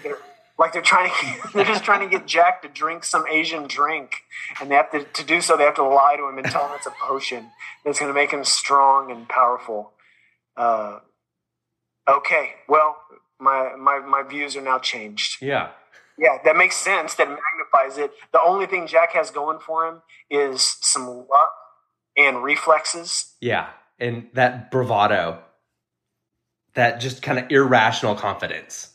Like 0.61 0.73
they're 0.73 0.81
trying 0.81 1.09
to 1.09 1.49
they're 1.53 1.65
just 1.65 1.83
trying 1.83 2.07
to 2.07 2.17
get 2.17 2.27
Jack 2.27 2.61
to 2.61 2.69
drink 2.69 3.03
some 3.03 3.25
Asian 3.27 3.67
drink, 3.67 4.21
and 4.61 4.71
they 4.71 4.75
have 4.75 4.91
to 4.91 5.03
to 5.03 5.25
do 5.25 5.41
so 5.41 5.57
they 5.57 5.63
have 5.63 5.75
to 5.75 5.83
lie 5.83 6.15
to 6.15 6.29
him 6.29 6.37
and 6.37 6.47
tell 6.47 6.67
him 6.67 6.75
it's 6.75 6.85
a 6.85 6.93
potion 7.01 7.49
that's 7.83 7.99
going 7.99 8.09
to 8.09 8.13
make 8.13 8.31
him 8.31 8.45
strong 8.45 9.11
and 9.11 9.27
powerful. 9.27 9.91
Uh, 10.55 10.99
okay, 12.07 12.51
well 12.69 12.95
my 13.39 13.73
my 13.77 13.99
my 13.99 14.21
views 14.23 14.55
are 14.55 14.61
now 14.61 14.79
changed. 14.79 15.41
Yeah. 15.41 15.71
Yeah, 16.17 16.37
that 16.43 16.55
makes 16.55 16.75
sense. 16.75 17.15
That 17.15 17.29
magnifies 17.29 17.97
it. 17.97 18.11
The 18.31 18.39
only 18.45 18.67
thing 18.67 18.85
Jack 18.85 19.13
has 19.13 19.31
going 19.31 19.57
for 19.57 19.87
him 19.87 20.01
is 20.29 20.77
some 20.81 21.07
luck 21.07 21.53
and 22.15 22.43
reflexes. 22.43 23.33
Yeah. 23.39 23.69
And 23.97 24.27
that 24.33 24.69
bravado. 24.69 25.39
That 26.75 26.99
just 26.99 27.23
kind 27.23 27.39
of 27.39 27.49
irrational 27.49 28.13
confidence. 28.13 28.90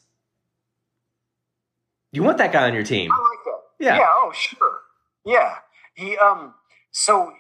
You 2.17 2.23
want 2.23 2.39
that 2.39 2.51
guy 2.51 2.67
on 2.67 2.75
your 2.75 2.83
team. 2.83 3.13
I 3.13 3.17
like 3.17 3.45
that. 3.45 3.61
Yeah. 3.79 3.99
Yeah. 3.99 4.09
Oh, 4.11 4.33
sure. 4.35 4.81
Yeah. 5.25 5.57
He 5.95 6.17
um. 6.17 6.55
So, 6.93 7.33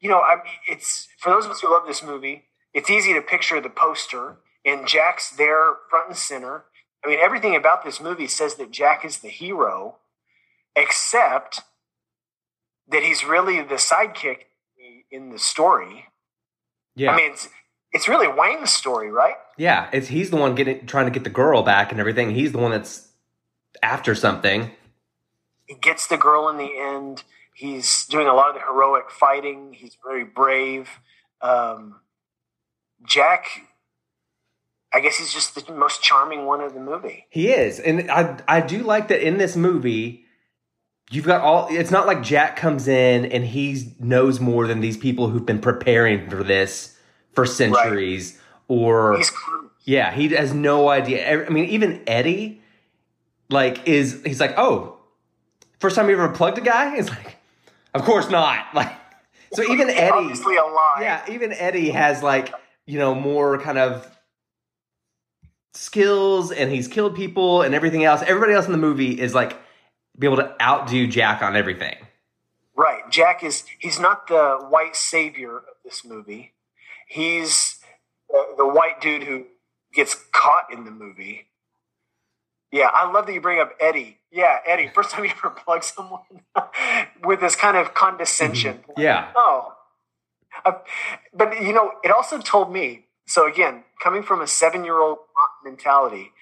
you 0.00 0.08
know, 0.08 0.20
I 0.20 0.36
mean, 0.36 0.54
it's 0.68 1.08
for 1.18 1.30
those 1.30 1.44
of 1.44 1.50
us 1.50 1.60
who 1.60 1.70
love 1.72 1.86
this 1.86 2.02
movie. 2.02 2.44
It's 2.72 2.88
easy 2.88 3.12
to 3.14 3.20
picture 3.20 3.60
the 3.60 3.68
poster, 3.68 4.36
and 4.64 4.86
Jack's 4.86 5.30
there 5.30 5.72
front 5.90 6.06
and 6.08 6.16
center. 6.16 6.66
I 7.04 7.08
mean, 7.08 7.18
everything 7.18 7.56
about 7.56 7.84
this 7.84 8.00
movie 8.00 8.28
says 8.28 8.54
that 8.56 8.70
Jack 8.70 9.04
is 9.04 9.18
the 9.18 9.28
hero, 9.28 9.96
except 10.76 11.62
that 12.88 13.02
he's 13.02 13.24
really 13.24 13.60
the 13.60 13.74
sidekick 13.74 14.42
in 15.10 15.30
the 15.30 15.38
story. 15.40 16.06
Yeah. 16.94 17.10
I 17.10 17.16
mean, 17.16 17.32
it's 17.32 17.48
it's 17.92 18.06
really 18.06 18.28
Wang's 18.28 18.70
story, 18.70 19.10
right? 19.10 19.34
yeah. 19.58 19.90
It's 19.92 20.06
he's 20.06 20.30
the 20.30 20.36
one 20.36 20.54
getting 20.54 20.86
trying 20.86 21.06
to 21.06 21.10
get 21.10 21.24
the 21.24 21.30
girl 21.30 21.64
back 21.64 21.90
and 21.90 21.98
everything. 21.98 22.32
He's 22.32 22.52
the 22.52 22.58
one 22.58 22.70
that's 22.70 23.08
after 23.82 24.14
something. 24.14 24.70
he 25.66 25.74
gets 25.74 26.06
the 26.06 26.16
girl 26.16 26.48
in 26.48 26.56
the 26.56 26.72
end. 26.78 27.24
He's 27.54 28.06
doing 28.06 28.26
a 28.26 28.34
lot 28.34 28.48
of 28.48 28.54
the 28.54 28.60
heroic 28.60 29.10
fighting. 29.10 29.72
He's 29.74 29.96
very 30.04 30.24
brave. 30.24 30.88
Um, 31.42 31.96
Jack, 33.06 33.46
I 34.92 35.00
guess 35.00 35.16
he's 35.16 35.32
just 35.32 35.54
the 35.54 35.72
most 35.72 36.02
charming 36.02 36.46
one 36.46 36.60
of 36.60 36.74
the 36.74 36.80
movie. 36.80 37.26
He 37.30 37.48
is, 37.50 37.78
and 37.78 38.10
I 38.10 38.40
I 38.48 38.60
do 38.60 38.78
like 38.82 39.08
that 39.08 39.26
in 39.26 39.38
this 39.38 39.56
movie. 39.56 40.24
You've 41.10 41.26
got 41.26 41.40
all. 41.42 41.68
It's 41.70 41.90
not 41.90 42.06
like 42.06 42.22
Jack 42.22 42.56
comes 42.56 42.88
in 42.88 43.26
and 43.26 43.44
he 43.44 43.94
knows 43.98 44.40
more 44.40 44.66
than 44.66 44.80
these 44.80 44.96
people 44.96 45.28
who've 45.28 45.46
been 45.46 45.60
preparing 45.60 46.30
for 46.30 46.42
this 46.42 46.96
for 47.34 47.46
centuries. 47.46 48.38
Or 48.68 49.16
He's 49.16 49.32
yeah, 49.84 50.12
he 50.12 50.28
has 50.28 50.54
no 50.54 50.88
idea. 50.88 51.46
I 51.46 51.48
mean, 51.48 51.64
even 51.66 52.02
Eddie, 52.06 52.59
like, 53.50 53.86
is 53.86 54.22
he's 54.24 54.40
like, 54.40 54.54
oh, 54.56 54.98
first 55.78 55.96
time 55.96 56.08
you 56.08 56.14
ever 56.14 56.28
plugged 56.28 56.58
a 56.58 56.62
guy? 56.62 56.96
He's 56.96 57.08
like, 57.08 57.36
of 57.94 58.02
course 58.02 58.30
not. 58.30 58.66
Like, 58.74 58.92
so 59.52 59.64
even 59.64 59.90
Eddie, 59.90 60.10
obviously 60.12 60.56
a 60.56 60.62
lie. 60.62 60.98
yeah, 61.00 61.24
even 61.28 61.52
Eddie 61.52 61.90
has 61.90 62.22
like 62.22 62.54
you 62.86 63.00
know 63.00 63.16
more 63.16 63.58
kind 63.58 63.78
of 63.78 64.08
skills, 65.74 66.52
and 66.52 66.70
he's 66.70 66.86
killed 66.86 67.16
people 67.16 67.62
and 67.62 67.74
everything 67.74 68.04
else. 68.04 68.22
Everybody 68.22 68.52
else 68.52 68.66
in 68.66 68.72
the 68.72 68.78
movie 68.78 69.20
is 69.20 69.34
like 69.34 69.58
be 70.18 70.26
able 70.26 70.36
to 70.36 70.54
outdo 70.62 71.06
Jack 71.06 71.42
on 71.42 71.56
everything. 71.56 71.96
Right. 72.76 73.02
Jack 73.10 73.42
is 73.42 73.64
he's 73.78 73.98
not 73.98 74.28
the 74.28 74.58
white 74.68 74.96
savior 74.96 75.58
of 75.58 75.64
this 75.84 76.04
movie. 76.04 76.54
He's 77.08 77.78
the, 78.28 78.54
the 78.56 78.66
white 78.66 79.00
dude 79.00 79.24
who 79.24 79.46
gets 79.92 80.14
caught 80.32 80.72
in 80.72 80.84
the 80.84 80.90
movie. 80.90 81.49
Yeah, 82.72 82.88
I 82.94 83.10
love 83.10 83.26
that 83.26 83.32
you 83.32 83.40
bring 83.40 83.60
up 83.60 83.72
Eddie. 83.80 84.18
Yeah, 84.30 84.58
Eddie. 84.66 84.90
First 84.94 85.10
time 85.10 85.24
you 85.24 85.30
ever 85.30 85.50
plug 85.64 85.82
someone 85.82 86.22
with 87.24 87.40
this 87.40 87.56
kind 87.56 87.76
of 87.76 87.94
condescension. 87.94 88.80
Yeah, 88.96 89.32
Oh, 89.36 89.74
Uh, 90.64 90.72
but 91.32 91.60
you 91.62 91.72
know, 91.72 91.92
it 92.04 92.10
also 92.10 92.38
told 92.38 92.72
me. 92.72 93.06
So 93.26 93.46
again, 93.46 93.84
coming 94.02 94.22
from 94.24 94.40
a 94.40 94.46
seven-year-old 94.46 95.18
mentality, 95.64 96.32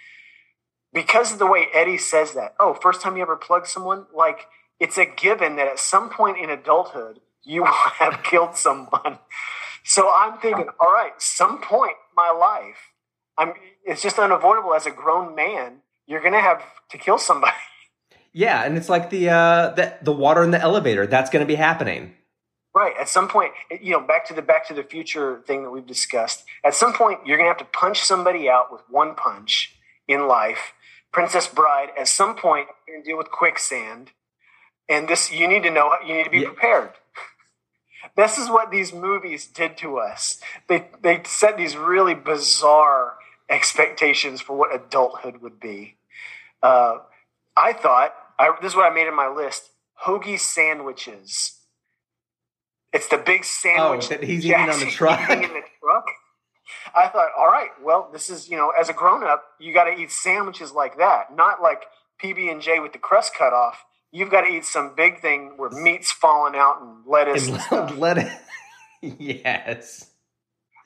because 0.92 1.32
of 1.32 1.38
the 1.38 1.46
way 1.46 1.66
Eddie 1.74 1.98
says 1.98 2.32
that. 2.32 2.54
Oh, 2.58 2.72
first 2.74 3.02
time 3.02 3.16
you 3.16 3.22
ever 3.22 3.36
plug 3.36 3.66
someone, 3.66 4.06
like 4.14 4.46
it's 4.80 4.96
a 4.96 5.04
given 5.04 5.56
that 5.56 5.68
at 5.68 5.78
some 5.78 6.08
point 6.08 6.38
in 6.38 6.48
adulthood 6.50 7.20
you 7.44 7.62
will 7.64 7.72
have 7.72 8.22
killed 8.22 8.56
someone. 8.56 9.18
So 9.84 10.10
I'm 10.14 10.38
thinking, 10.38 10.68
all 10.80 10.92
right, 10.92 11.12
some 11.18 11.60
point 11.60 11.92
in 11.92 12.14
my 12.16 12.30
life, 12.30 12.92
I'm. 13.36 13.52
It's 13.84 14.02
just 14.02 14.18
unavoidable 14.18 14.74
as 14.74 14.84
a 14.86 14.90
grown 14.90 15.34
man. 15.34 15.80
You're 16.08 16.22
gonna 16.22 16.40
have 16.40 16.62
to 16.90 16.98
kill 16.98 17.18
somebody. 17.18 17.52
yeah, 18.32 18.64
and 18.64 18.76
it's 18.76 18.88
like 18.88 19.10
the 19.10 19.28
uh 19.28 19.70
the 19.70 19.94
the 20.02 20.12
water 20.12 20.42
in 20.42 20.50
the 20.50 20.60
elevator. 20.60 21.06
That's 21.06 21.30
going 21.30 21.44
to 21.44 21.46
be 21.46 21.54
happening. 21.54 22.14
Right. 22.74 22.94
At 23.00 23.08
some 23.08 23.28
point, 23.28 23.52
you 23.80 23.92
know, 23.92 24.00
back 24.00 24.26
to 24.28 24.34
the 24.34 24.42
Back 24.42 24.66
to 24.68 24.74
the 24.74 24.82
Future 24.84 25.42
thing 25.46 25.64
that 25.64 25.70
we've 25.70 25.86
discussed. 25.86 26.44
At 26.64 26.74
some 26.74 26.92
point, 26.92 27.20
you're 27.26 27.36
going 27.36 27.46
to 27.46 27.50
have 27.58 27.58
to 27.58 27.78
punch 27.78 28.00
somebody 28.02 28.48
out 28.48 28.70
with 28.72 28.82
one 28.88 29.14
punch 29.14 29.74
in 30.06 30.28
life. 30.28 30.74
Princess 31.12 31.46
Bride. 31.48 31.88
At 31.98 32.08
some 32.08 32.36
point, 32.36 32.68
you're 32.86 32.96
going 32.96 33.04
to 33.04 33.08
deal 33.10 33.18
with 33.18 33.30
quicksand, 33.30 34.12
and 34.88 35.08
this 35.08 35.30
you 35.32 35.46
need 35.48 35.62
to 35.64 35.70
know. 35.70 35.94
You 36.06 36.14
need 36.14 36.24
to 36.24 36.30
be 36.30 36.38
Yeah. 36.40 36.48
prepared. 36.48 36.90
This 38.16 38.38
is 38.38 38.48
what 38.48 38.70
these 38.70 38.92
movies 38.92 39.46
did 39.46 39.76
to 39.78 39.98
us. 39.98 40.40
They 40.68 40.88
they 41.02 41.22
set 41.24 41.56
these 41.56 41.76
really 41.76 42.14
bizarre 42.14 43.14
expectations 43.50 44.40
for 44.40 44.56
what 44.56 44.74
adulthood 44.74 45.38
would 45.42 45.60
be. 45.60 45.97
Uh, 46.62 46.98
I 47.56 47.72
thought 47.72 48.14
I, 48.38 48.54
this 48.62 48.72
is 48.72 48.76
what 48.76 48.90
I 48.90 48.94
made 48.94 49.06
in 49.08 49.14
my 49.16 49.28
list: 49.28 49.70
hoagie 50.04 50.38
sandwiches. 50.38 51.54
It's 52.92 53.08
the 53.08 53.18
big 53.18 53.44
sandwich 53.44 54.06
Oh, 54.06 54.08
that 54.08 54.24
he's 54.24 54.44
eating 54.46 54.60
on 54.70 54.80
the 54.80 54.86
truck. 54.90 55.20
eating 55.30 55.44
in 55.44 55.52
the 55.52 55.62
truck. 55.82 56.06
I 56.94 57.08
thought, 57.08 57.28
all 57.38 57.46
right, 57.46 57.68
well, 57.82 58.08
this 58.12 58.28
is 58.30 58.48
you 58.48 58.56
know, 58.56 58.72
as 58.78 58.88
a 58.88 58.92
grown 58.92 59.22
up, 59.24 59.44
you 59.58 59.72
got 59.74 59.84
to 59.84 59.92
eat 59.92 60.10
sandwiches 60.10 60.72
like 60.72 60.98
that, 60.98 61.34
not 61.34 61.60
like 61.62 61.84
PB 62.22 62.50
and 62.50 62.60
J 62.62 62.80
with 62.80 62.92
the 62.92 62.98
crust 62.98 63.34
cut 63.36 63.52
off. 63.52 63.84
You've 64.10 64.30
got 64.30 64.42
to 64.42 64.48
eat 64.48 64.64
some 64.64 64.94
big 64.96 65.20
thing 65.20 65.52
where 65.58 65.68
meat's 65.70 66.10
falling 66.12 66.54
out 66.56 66.80
and 66.80 67.06
lettuce. 67.06 67.48
and 67.48 67.60
stuff. 67.60 67.90
And 67.90 67.98
let 68.00 68.18
it. 68.18 68.32
yes. 69.02 70.10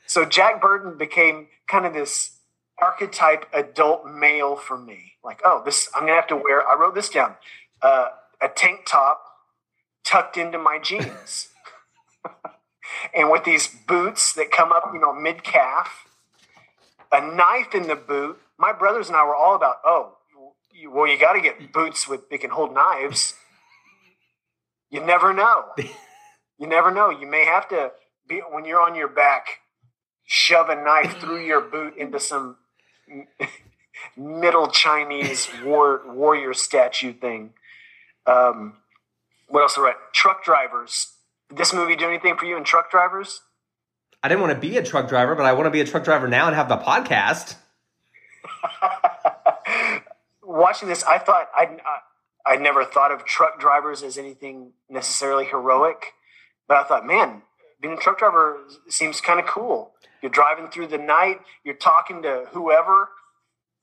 So 0.07 0.25
Jack 0.25 0.61
Burton 0.61 0.99
became 0.99 1.47
kind 1.69 1.87
of 1.87 1.95
this 1.95 2.37
archetype 2.83 3.47
adult 3.53 4.07
male 4.07 4.57
for 4.57 4.77
me. 4.77 5.15
Like, 5.25 5.41
oh, 5.45 5.63
this 5.65 5.89
I'm 5.95 6.03
gonna 6.03 6.15
have 6.15 6.27
to 6.29 6.37
wear. 6.37 6.67
I 6.67 6.77
wrote 6.79 6.95
this 6.95 7.09
down: 7.09 7.37
uh, 7.81 8.09
a 8.41 8.49
tank 8.49 8.81
top 8.87 9.23
tucked 10.05 10.37
into 10.37 10.59
my 10.59 10.79
jeans, 10.79 11.49
and 13.15 13.31
with 13.31 13.45
these 13.45 13.69
boots 13.69 14.33
that 14.35 14.51
come 14.51 14.73
up, 14.73 14.91
you 14.93 15.01
know, 15.01 15.13
mid 15.13 15.45
calf, 15.45 16.07
a 17.13 17.21
knife 17.21 17.75
in 17.75 17.87
the 17.87 17.97
boot. 17.97 18.39
My 18.59 18.73
brothers 18.73 19.09
and 19.09 19.17
I 19.17 19.25
were 19.25 19.35
all 19.35 19.57
about, 19.57 19.77
oh, 19.85 20.19
you, 20.73 20.91
well, 20.91 21.07
you 21.07 21.19
got 21.19 21.33
to 21.33 21.41
get 21.41 21.73
boots 21.73 22.07
with 22.09 22.29
that 22.31 22.41
can 22.41 22.51
hold 22.51 22.75
knives. 22.75 23.35
You 24.91 25.05
never 25.05 25.33
know. 25.33 25.65
You 26.59 26.69
never 26.69 26.91
know. 26.93 27.11
You 27.11 27.27
may 27.27 27.45
have 27.45 27.69
to 27.71 27.91
be 28.29 28.41
when 28.51 28.65
you're 28.65 28.81
on 28.81 28.95
your 28.95 29.09
back, 29.09 29.47
shove 30.25 30.69
a 30.69 30.77
knife 30.77 31.19
through 31.19 31.45
your 31.45 31.61
boot 31.61 31.97
into 31.97 32.21
some 32.21 32.57
middle 34.17 34.69
Chinese 34.69 35.49
war, 35.65 36.03
warrior 36.07 36.55
statue 36.55 37.13
thing. 37.13 37.55
Um, 38.27 38.75
what 39.49 39.63
else? 39.63 39.77
Right, 39.79 39.97
truck 40.13 40.45
drivers. 40.45 41.13
Did 41.49 41.59
this 41.59 41.73
movie 41.73 41.97
do 41.97 42.09
anything 42.09 42.37
for 42.37 42.47
you 42.47 42.57
in 42.57 42.65
truck 42.65 42.91
drivers? 42.91 43.43
I 44.23 44.29
didn't 44.29 44.41
want 44.41 44.55
to 44.55 44.59
be 44.59 44.77
a 44.77 44.83
truck 44.83 45.09
driver, 45.09 45.35
but 45.35 45.45
I 45.45 45.53
want 45.53 45.67
to 45.67 45.71
be 45.71 45.81
a 45.81 45.85
truck 45.85 46.05
driver 46.05 46.29
now 46.29 46.47
and 46.47 46.55
have 46.55 46.69
the 46.69 46.77
podcast. 46.77 47.57
Watching 50.43 50.89
this, 50.89 51.03
I 51.05 51.19
thought 51.19 51.49
I 51.55 51.77
I 52.47 52.57
never 52.57 52.85
thought 52.85 53.13
of 53.13 53.25
truck 53.25 53.59
drivers 53.61 54.03
as 54.03 54.19
anything 54.19 54.73
necessarily 54.89 55.45
heroic, 55.45 56.15
but 56.69 56.77
I 56.77 56.85
thought, 56.85 57.07
man, 57.07 57.43
being 57.81 57.95
a 57.95 57.97
truck 57.97 58.19
driver 58.19 58.61
seems 58.89 59.21
kind 59.21 59.41
of 59.41 59.47
cool. 59.47 59.93
You're 60.23 60.31
driving 60.31 60.69
through 60.69 60.87
the 60.89 60.99
night, 60.99 61.41
you're 61.65 61.75
talking 61.75 62.23
to 62.23 62.47
whoever, 62.53 63.09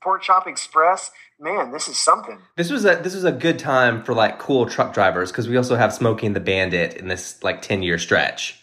Pork 0.01 0.23
Chop 0.23 0.47
Express. 0.47 1.11
Man, 1.39 1.71
this 1.71 1.87
is 1.87 1.97
something. 1.97 2.39
This 2.55 2.71
was 2.71 2.85
a 2.85 2.95
this 2.95 3.13
was 3.13 3.23
a 3.23 3.31
good 3.31 3.59
time 3.59 4.03
for 4.03 4.13
like 4.13 4.39
cool 4.39 4.65
truck 4.65 4.93
drivers 4.93 5.31
because 5.31 5.47
we 5.47 5.57
also 5.57 5.75
have 5.75 5.93
Smokey 5.93 6.25
and 6.25 6.35
the 6.35 6.39
Bandit 6.41 6.95
in 6.95 7.07
this 7.07 7.43
like 7.43 7.61
ten 7.61 7.83
year 7.83 7.97
stretch. 7.97 8.61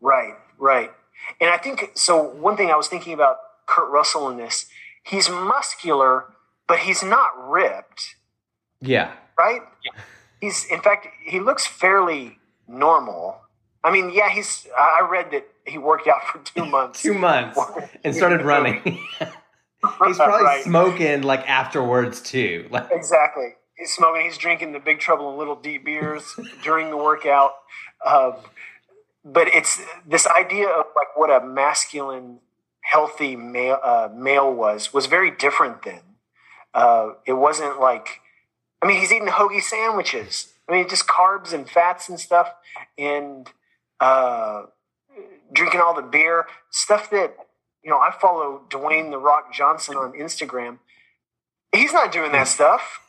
Right, 0.00 0.34
right. 0.58 0.92
And 1.40 1.50
I 1.50 1.56
think 1.56 1.92
so. 1.94 2.22
One 2.22 2.56
thing 2.56 2.70
I 2.70 2.76
was 2.76 2.88
thinking 2.88 3.12
about 3.14 3.38
Kurt 3.66 3.90
Russell 3.90 4.28
in 4.28 4.36
this, 4.36 4.66
he's 5.04 5.30
muscular, 5.30 6.26
but 6.66 6.80
he's 6.80 7.02
not 7.02 7.30
ripped. 7.48 8.16
Yeah, 8.80 9.12
right? 9.38 9.62
he's 10.40 10.66
in 10.66 10.80
fact 10.80 11.06
he 11.24 11.40
looks 11.40 11.66
fairly 11.66 12.38
normal. 12.68 13.40
I 13.82 13.90
mean, 13.90 14.10
yeah, 14.12 14.30
he's. 14.30 14.66
I 14.76 15.06
read 15.08 15.30
that 15.32 15.46
he 15.66 15.78
worked 15.78 16.06
out 16.08 16.24
for 16.24 16.38
two 16.38 16.64
months. 16.70 17.02
Two 17.02 17.14
months 17.14 17.58
and 18.04 18.14
started 18.14 18.42
running. 18.44 18.80
He's 20.06 20.16
probably 20.16 20.44
Right. 20.44 20.64
smoking 20.64 21.22
like 21.22 21.48
afterwards 21.48 22.20
too. 22.22 22.66
Like 22.70 22.88
Exactly. 22.90 23.54
He's 23.76 23.92
smoking. 23.92 24.22
He's 24.22 24.38
drinking 24.38 24.72
the 24.72 24.78
Big 24.78 24.98
Trouble 25.00 25.32
in 25.32 25.38
Little 25.38 25.56
D 25.56 25.78
beers 25.78 26.24
during 26.62 26.90
the 26.90 26.96
workout. 26.96 27.52
Um, 28.06 28.34
but 29.24 29.48
it's 29.48 29.80
this 30.06 30.26
idea 30.26 30.68
of 30.68 30.86
like 30.96 31.16
what 31.16 31.28
a 31.30 31.44
masculine, 31.44 32.38
healthy 32.82 33.34
male 33.36 33.78
uh, 33.82 34.08
male 34.14 34.52
was 34.52 34.92
was 34.94 35.06
very 35.06 35.30
different 35.30 35.82
then. 35.82 36.00
Uh, 36.72 37.10
it 37.26 37.32
wasn't 37.34 37.80
like, 37.80 38.20
I 38.82 38.86
mean, 38.86 39.00
he's 39.00 39.12
eating 39.12 39.28
hoagie 39.28 39.62
sandwiches. 39.62 40.52
I 40.68 40.72
mean, 40.72 40.88
just 40.88 41.06
carbs 41.06 41.52
and 41.52 41.68
fats 41.68 42.08
and 42.08 42.18
stuff, 42.18 42.52
and 42.96 43.50
uh, 44.00 44.62
drinking 45.54 45.80
all 45.80 45.94
the 45.94 46.02
beer 46.02 46.46
stuff 46.70 47.10
that 47.10 47.36
you 47.82 47.90
know. 47.90 47.98
I 47.98 48.10
follow 48.20 48.62
Dwayne 48.68 49.10
the 49.10 49.18
Rock 49.18 49.52
Johnson 49.52 49.96
on 49.96 50.12
Instagram. 50.12 50.78
He's 51.72 51.92
not 51.92 52.12
doing 52.12 52.32
that 52.32 52.48
stuff. 52.48 53.00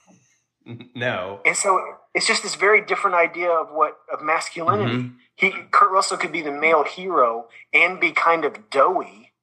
no. 0.96 1.42
And 1.46 1.56
so 1.56 1.82
it's 2.14 2.28
just 2.28 2.44
this 2.44 2.56
very 2.56 2.84
different 2.84 3.16
idea 3.16 3.50
of 3.50 3.70
what 3.72 3.98
of 4.12 4.22
masculinity. 4.22 4.94
Mm-hmm. 4.94 5.16
He 5.36 5.52
Kurt 5.72 5.92
Russell 5.92 6.18
could 6.18 6.32
be 6.32 6.42
the 6.42 6.52
male 6.52 6.84
hero 6.84 7.48
and 7.74 8.00
be 8.00 8.12
kind 8.12 8.46
of 8.46 8.70
doughy, 8.70 9.34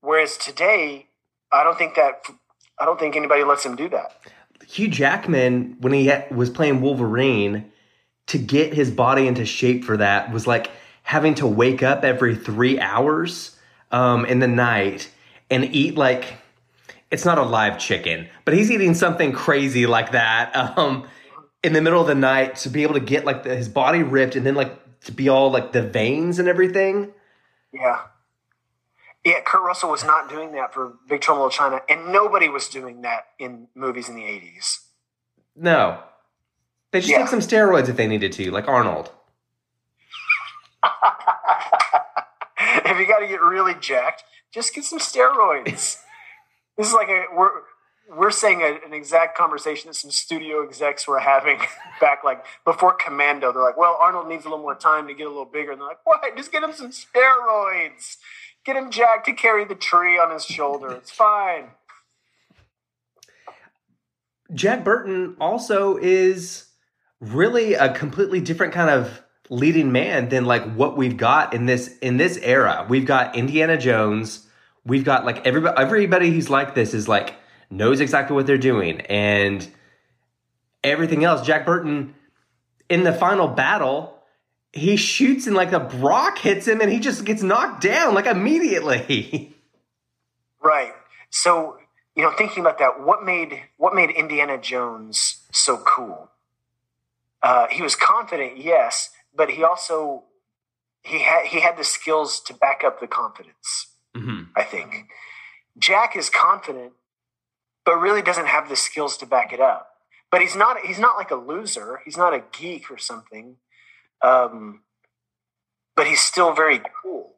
whereas 0.00 0.36
today 0.36 1.06
I 1.52 1.64
don't 1.64 1.78
think 1.78 1.94
that 1.96 2.26
I 2.78 2.84
don't 2.84 2.98
think 2.98 3.16
anybody 3.16 3.44
lets 3.44 3.64
him 3.64 3.76
do 3.76 3.88
that. 3.90 4.12
Hugh 4.66 4.88
Jackman, 4.88 5.76
when 5.80 5.92
he 5.92 6.10
was 6.30 6.50
playing 6.50 6.80
Wolverine, 6.80 7.70
to 8.26 8.38
get 8.38 8.74
his 8.74 8.90
body 8.90 9.26
into 9.26 9.44
shape 9.44 9.84
for 9.84 9.96
that 9.96 10.32
was 10.32 10.46
like 10.46 10.70
having 11.06 11.36
to 11.36 11.46
wake 11.46 11.84
up 11.84 12.02
every 12.02 12.34
three 12.34 12.80
hours 12.80 13.56
um, 13.92 14.24
in 14.26 14.40
the 14.40 14.48
night 14.48 15.08
and 15.48 15.64
eat 15.64 15.96
like 15.96 16.34
it's 17.12 17.24
not 17.24 17.38
a 17.38 17.42
live 17.44 17.78
chicken, 17.78 18.26
but 18.44 18.54
he's 18.54 18.72
eating 18.72 18.92
something 18.92 19.30
crazy 19.32 19.86
like 19.86 20.10
that 20.10 20.54
um, 20.76 21.06
in 21.62 21.72
the 21.74 21.80
middle 21.80 22.00
of 22.00 22.08
the 22.08 22.14
night 22.16 22.56
to 22.56 22.68
be 22.68 22.82
able 22.82 22.94
to 22.94 23.00
get 23.00 23.24
like 23.24 23.44
the, 23.44 23.54
his 23.54 23.68
body 23.68 24.02
ripped 24.02 24.34
and 24.34 24.44
then 24.44 24.56
like 24.56 24.72
to 25.04 25.12
be 25.12 25.28
all 25.28 25.52
like 25.52 25.70
the 25.70 25.82
veins 25.82 26.40
and 26.40 26.48
everything. 26.48 27.12
Yeah. 27.72 28.00
Yeah, 29.24 29.40
Kurt 29.44 29.62
Russell 29.62 29.90
was 29.92 30.02
not 30.02 30.28
doing 30.28 30.52
that 30.52 30.74
for 30.74 30.94
Big 31.08 31.20
Trouble 31.20 31.42
in 31.42 31.46
Little 31.50 31.56
China, 31.56 31.82
and 31.88 32.12
nobody 32.12 32.48
was 32.48 32.68
doing 32.68 33.02
that 33.02 33.26
in 33.38 33.68
movies 33.76 34.08
in 34.08 34.16
the 34.16 34.22
80s. 34.22 34.80
No, 35.54 36.00
they 36.90 36.98
just 36.98 37.10
Yeah. 37.12 37.18
take 37.18 37.28
some 37.28 37.38
steroids 37.40 37.88
if 37.88 37.96
they 37.96 38.08
needed 38.08 38.32
to, 38.32 38.50
like 38.50 38.66
Arnold. 38.66 39.10
if 42.58 42.98
you 42.98 43.06
got 43.06 43.20
to 43.20 43.26
get 43.26 43.40
really 43.42 43.74
jacked, 43.80 44.24
just 44.52 44.74
get 44.74 44.84
some 44.84 44.98
steroids. 44.98 45.98
this 46.76 46.88
is 46.88 46.92
like 46.92 47.08
a 47.08 47.26
we're 47.34 47.50
we're 48.08 48.30
saying 48.30 48.62
a, 48.62 48.86
an 48.86 48.92
exact 48.92 49.36
conversation 49.36 49.88
that 49.88 49.94
some 49.94 50.10
studio 50.10 50.64
execs 50.64 51.08
were 51.08 51.18
having 51.18 51.58
back 52.00 52.22
like 52.24 52.44
before 52.64 52.94
Commando. 52.94 53.52
They're 53.52 53.62
like, 53.62 53.76
"Well, 53.76 53.98
Arnold 54.00 54.28
needs 54.28 54.44
a 54.44 54.48
little 54.48 54.62
more 54.62 54.74
time 54.74 55.08
to 55.08 55.14
get 55.14 55.26
a 55.26 55.30
little 55.30 55.44
bigger," 55.44 55.72
and 55.72 55.80
they're 55.80 55.88
like, 55.88 56.04
"What? 56.04 56.22
Just 56.36 56.52
get 56.52 56.62
him 56.62 56.72
some 56.72 56.90
steroids. 56.90 58.16
Get 58.64 58.76
him 58.76 58.90
jacked 58.90 59.26
to 59.26 59.32
carry 59.32 59.64
the 59.64 59.74
tree 59.74 60.18
on 60.18 60.30
his 60.32 60.44
shoulder. 60.44 60.90
It's 60.92 61.10
fine." 61.10 61.70
Jack 64.54 64.84
Burton 64.84 65.36
also 65.40 65.96
is 65.96 66.68
really 67.20 67.74
a 67.74 67.92
completely 67.92 68.40
different 68.40 68.72
kind 68.72 68.90
of 68.90 69.22
leading 69.50 69.92
man 69.92 70.28
than 70.28 70.44
like 70.44 70.74
what 70.74 70.96
we've 70.96 71.16
got 71.16 71.54
in 71.54 71.66
this 71.66 71.96
in 71.98 72.16
this 72.16 72.36
era. 72.38 72.86
We've 72.88 73.06
got 73.06 73.36
Indiana 73.36 73.76
Jones. 73.76 74.46
We've 74.84 75.04
got 75.04 75.24
like 75.24 75.46
everybody 75.46 75.76
everybody 75.80 76.30
who's 76.30 76.50
like 76.50 76.74
this 76.74 76.94
is 76.94 77.08
like 77.08 77.34
knows 77.70 78.00
exactly 78.00 78.34
what 78.34 78.46
they're 78.46 78.58
doing 78.58 79.00
and 79.02 79.66
everything 80.84 81.24
else. 81.24 81.44
Jack 81.46 81.66
Burton 81.66 82.14
in 82.88 83.02
the 83.02 83.12
final 83.12 83.48
battle, 83.48 84.22
he 84.72 84.96
shoots 84.96 85.46
and 85.46 85.56
like 85.56 85.72
a 85.72 85.80
rock 85.98 86.38
hits 86.38 86.66
him 86.66 86.80
and 86.80 86.90
he 86.90 87.00
just 87.00 87.24
gets 87.24 87.42
knocked 87.42 87.82
down 87.82 88.14
like 88.14 88.26
immediately. 88.26 89.52
Right. 90.66 90.94
So, 91.30 91.76
you 92.16 92.24
know, 92.24 92.32
thinking 92.36 92.60
about 92.60 92.78
that, 92.78 93.00
what 93.00 93.24
made 93.24 93.62
what 93.76 93.94
made 93.94 94.10
Indiana 94.10 94.58
Jones 94.58 95.46
so 95.52 95.76
cool? 95.76 96.28
Uh, 97.40 97.68
he 97.70 97.82
was 97.82 97.94
confident, 97.94 98.56
yes, 98.56 99.10
but 99.36 99.50
he 99.50 99.62
also 99.64 100.24
he 101.02 101.20
had 101.20 101.46
he 101.46 101.60
had 101.60 101.76
the 101.76 101.84
skills 101.84 102.40
to 102.40 102.54
back 102.54 102.82
up 102.84 103.00
the 103.00 103.06
confidence. 103.06 103.88
Mhm. 104.16 104.48
I 104.56 104.62
think 104.64 105.10
Jack 105.78 106.16
is 106.16 106.30
confident, 106.30 106.94
but 107.84 107.96
really 107.96 108.22
doesn't 108.22 108.46
have 108.46 108.68
the 108.68 108.76
skills 108.76 109.16
to 109.18 109.26
back 109.26 109.52
it 109.52 109.60
up. 109.60 109.90
But 110.30 110.40
he's 110.40 110.56
not 110.56 110.80
he's 110.80 110.98
not 110.98 111.16
like 111.16 111.30
a 111.30 111.36
loser. 111.36 112.00
He's 112.04 112.16
not 112.16 112.34
a 112.34 112.40
geek 112.52 112.90
or 112.90 112.98
something. 112.98 113.56
Um, 114.22 114.82
but 115.94 116.06
he's 116.06 116.20
still 116.22 116.52
very 116.52 116.80
cool 117.02 117.34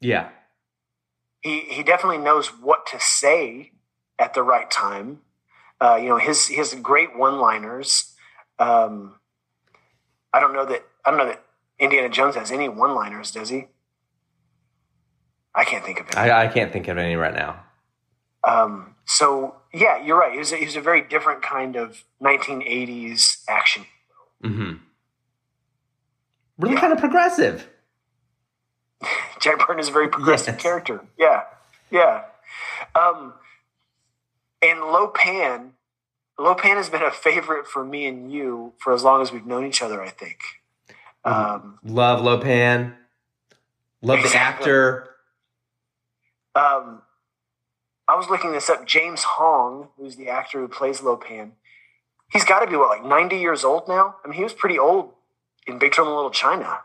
Yeah. 0.00 0.30
he 1.42 1.60
he 1.60 1.82
definitely 1.82 2.18
knows 2.18 2.48
what 2.48 2.86
to 2.86 3.00
say 3.00 3.72
at 4.18 4.34
the 4.34 4.42
right 4.42 4.70
time. 4.70 5.22
Uh, 5.80 5.96
you 6.00 6.08
know, 6.08 6.16
his 6.18 6.46
his 6.48 6.74
great 6.74 7.16
one 7.16 7.38
liners. 7.38 8.14
Um, 8.58 9.20
I 10.36 10.40
don't 10.40 10.52
know 10.52 10.66
that 10.66 10.84
I 11.04 11.10
don't 11.10 11.18
know 11.18 11.26
that 11.28 11.42
Indiana 11.78 12.10
Jones 12.10 12.34
has 12.34 12.50
any 12.52 12.68
one 12.68 12.94
liners, 12.94 13.30
does 13.30 13.48
he? 13.48 13.68
I 15.54 15.64
can't 15.64 15.82
think 15.82 15.98
of 16.00 16.08
it. 16.08 16.16
I, 16.16 16.44
I 16.44 16.48
can't 16.48 16.70
think 16.70 16.88
of 16.88 16.98
any 16.98 17.16
right 17.16 17.32
now. 17.34 17.64
Um, 18.46 18.94
so 19.06 19.54
yeah, 19.72 19.96
you're 20.04 20.18
right. 20.18 20.32
He 20.32 20.38
was 20.38 20.52
a, 20.52 20.56
he 20.56 20.66
was 20.66 20.76
a 20.76 20.82
very 20.82 21.00
different 21.00 21.40
kind 21.40 21.74
of 21.76 22.04
1980s 22.22 23.44
action. 23.48 23.86
hmm 24.42 24.74
Really 26.58 26.74
Yeah. 26.74 26.80
kind 26.82 26.92
of 26.92 26.98
progressive. 26.98 27.68
Jack 29.40 29.58
Burton 29.66 29.78
is 29.80 29.88
a 29.88 29.92
very 29.92 30.08
progressive 30.08 30.56
Yes. 30.56 30.62
character. 30.62 31.00
Yeah, 31.18 31.44
yeah. 31.90 32.24
Um, 32.94 33.32
and 34.62 34.80
Lopan, 34.80 35.70
Lopan 36.38 36.76
has 36.76 36.90
been 36.90 37.02
a 37.02 37.10
favorite 37.10 37.66
for 37.66 37.84
me 37.84 38.06
and 38.06 38.30
you 38.30 38.74
for 38.78 38.92
as 38.92 39.02
long 39.02 39.22
as 39.22 39.32
we've 39.32 39.46
known 39.46 39.64
each 39.66 39.82
other. 39.82 40.02
I 40.02 40.10
think. 40.10 40.38
Um, 41.24 41.78
Love 41.82 42.20
Lopan. 42.20 42.94
Love 44.02 44.22
the 44.22 44.36
actor. 44.38 45.08
um, 46.54 47.02
I 48.08 48.14
was 48.14 48.28
looking 48.30 48.52
this 48.52 48.70
up. 48.70 48.86
James 48.86 49.22
Hong, 49.24 49.88
who's 49.96 50.16
the 50.16 50.28
actor 50.28 50.60
who 50.60 50.68
plays 50.68 51.00
Lopan, 51.00 51.52
he's 52.30 52.44
got 52.44 52.60
to 52.60 52.70
be 52.70 52.76
what 52.76 52.88
like 52.88 53.04
90 53.04 53.38
years 53.38 53.64
old 53.64 53.88
now. 53.88 54.16
I 54.24 54.28
mean, 54.28 54.36
he 54.36 54.44
was 54.44 54.52
pretty 54.52 54.78
old 54.78 55.12
in 55.66 55.78
Big 55.78 55.90
Trouble 55.92 56.12
in 56.12 56.16
Little 56.16 56.30
China. 56.30 56.78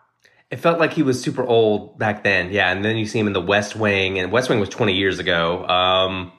It 0.49 0.57
felt 0.59 0.79
like 0.79 0.93
he 0.93 1.03
was 1.03 1.21
super 1.21 1.45
old 1.45 1.99
back 1.99 2.23
then. 2.23 2.51
Yeah, 2.51 2.71
and 2.71 2.83
then 2.83 2.97
you 2.97 3.05
see 3.05 3.19
him 3.19 3.27
in 3.27 3.33
the 3.33 3.41
West 3.41 3.75
Wing, 3.75 4.17
and 4.17 4.31
West 4.31 4.49
Wing 4.49 4.59
was 4.59 4.69
20 4.69 4.93
years 4.93 5.19
ago. 5.19 5.65
Um, 5.67 6.31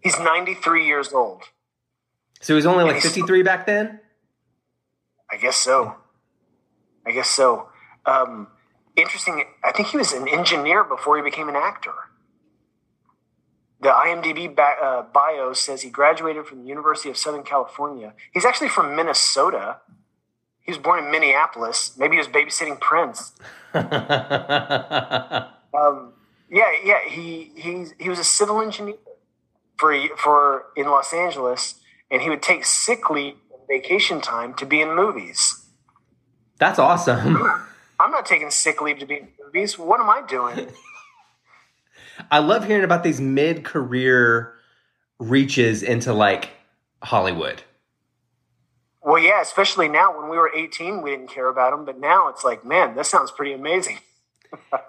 He's 0.00 0.18
93 0.18 0.86
years 0.86 1.12
old. 1.12 1.42
So 2.46 2.52
he 2.52 2.54
was 2.54 2.66
only 2.66 2.84
like 2.84 2.94
And 2.94 3.02
53 3.02 3.42
back 3.42 3.66
then? 3.66 3.98
I 5.28 5.36
guess 5.36 5.56
so. 5.56 5.96
I 7.04 7.10
guess 7.10 7.28
so. 7.28 7.70
Um, 8.06 8.46
interesting. 8.94 9.42
I 9.64 9.72
think 9.72 9.88
he 9.88 9.96
was 9.96 10.12
an 10.12 10.28
engineer 10.28 10.84
before 10.84 11.16
he 11.16 11.24
became 11.24 11.48
an 11.48 11.56
actor. 11.56 11.90
The 13.80 13.88
IMDb 13.88 14.56
uh, 14.56 15.02
bio 15.12 15.54
says 15.54 15.82
he 15.82 15.90
graduated 15.90 16.46
from 16.46 16.62
the 16.62 16.68
University 16.68 17.10
of 17.10 17.16
Southern 17.16 17.42
California. 17.42 18.14
He's 18.32 18.44
actually 18.44 18.68
from 18.68 18.94
Minnesota. 18.94 19.78
He 20.60 20.70
was 20.70 20.78
born 20.78 21.04
in 21.04 21.10
Minneapolis. 21.10 21.96
Maybe 21.98 22.12
he 22.12 22.18
was 22.18 22.28
babysitting 22.28 22.78
Prince. 22.80 23.32
Um, 25.76 26.14
yeah, 26.48 26.70
yeah. 26.82 27.06
He 27.06 27.50
he's, 27.54 27.92
he 27.98 28.08
was 28.08 28.18
a 28.18 28.24
civil 28.24 28.62
engineer 28.62 28.94
for 29.76 29.94
for 30.16 30.66
in 30.74 30.86
Los 30.86 31.12
Angeles, 31.12 31.74
and 32.10 32.22
he 32.22 32.30
would 32.30 32.42
take 32.42 32.64
sick 32.64 33.10
leave 33.10 33.34
and 33.52 33.60
vacation 33.68 34.20
time 34.20 34.54
to 34.54 34.66
be 34.66 34.80
in 34.80 34.94
movies. 34.94 35.66
That's 36.58 36.78
awesome. 36.78 37.36
I'm 38.00 38.10
not 38.10 38.26
taking 38.26 38.50
sick 38.50 38.80
leave 38.80 38.98
to 38.98 39.06
be 39.06 39.16
in 39.16 39.28
movies. 39.44 39.78
What 39.78 40.00
am 40.00 40.10
I 40.10 40.22
doing? 40.26 40.68
I 42.30 42.38
love 42.38 42.66
hearing 42.66 42.84
about 42.84 43.02
these 43.02 43.20
mid 43.20 43.64
career 43.64 44.54
reaches 45.18 45.82
into 45.82 46.12
like 46.12 46.50
Hollywood. 47.02 47.62
well, 49.02 49.18
yeah, 49.22 49.40
especially 49.40 49.88
now 49.88 50.18
when 50.18 50.30
we 50.30 50.36
were 50.36 50.50
18, 50.54 51.02
we 51.02 51.10
didn't 51.10 51.28
care 51.28 51.48
about 51.48 51.70
them, 51.70 51.84
but 51.84 51.98
now 51.98 52.28
it's 52.28 52.44
like, 52.44 52.64
man, 52.64 52.96
this 52.96 53.08
sounds 53.08 53.30
pretty 53.30 53.52
amazing. 53.52 53.98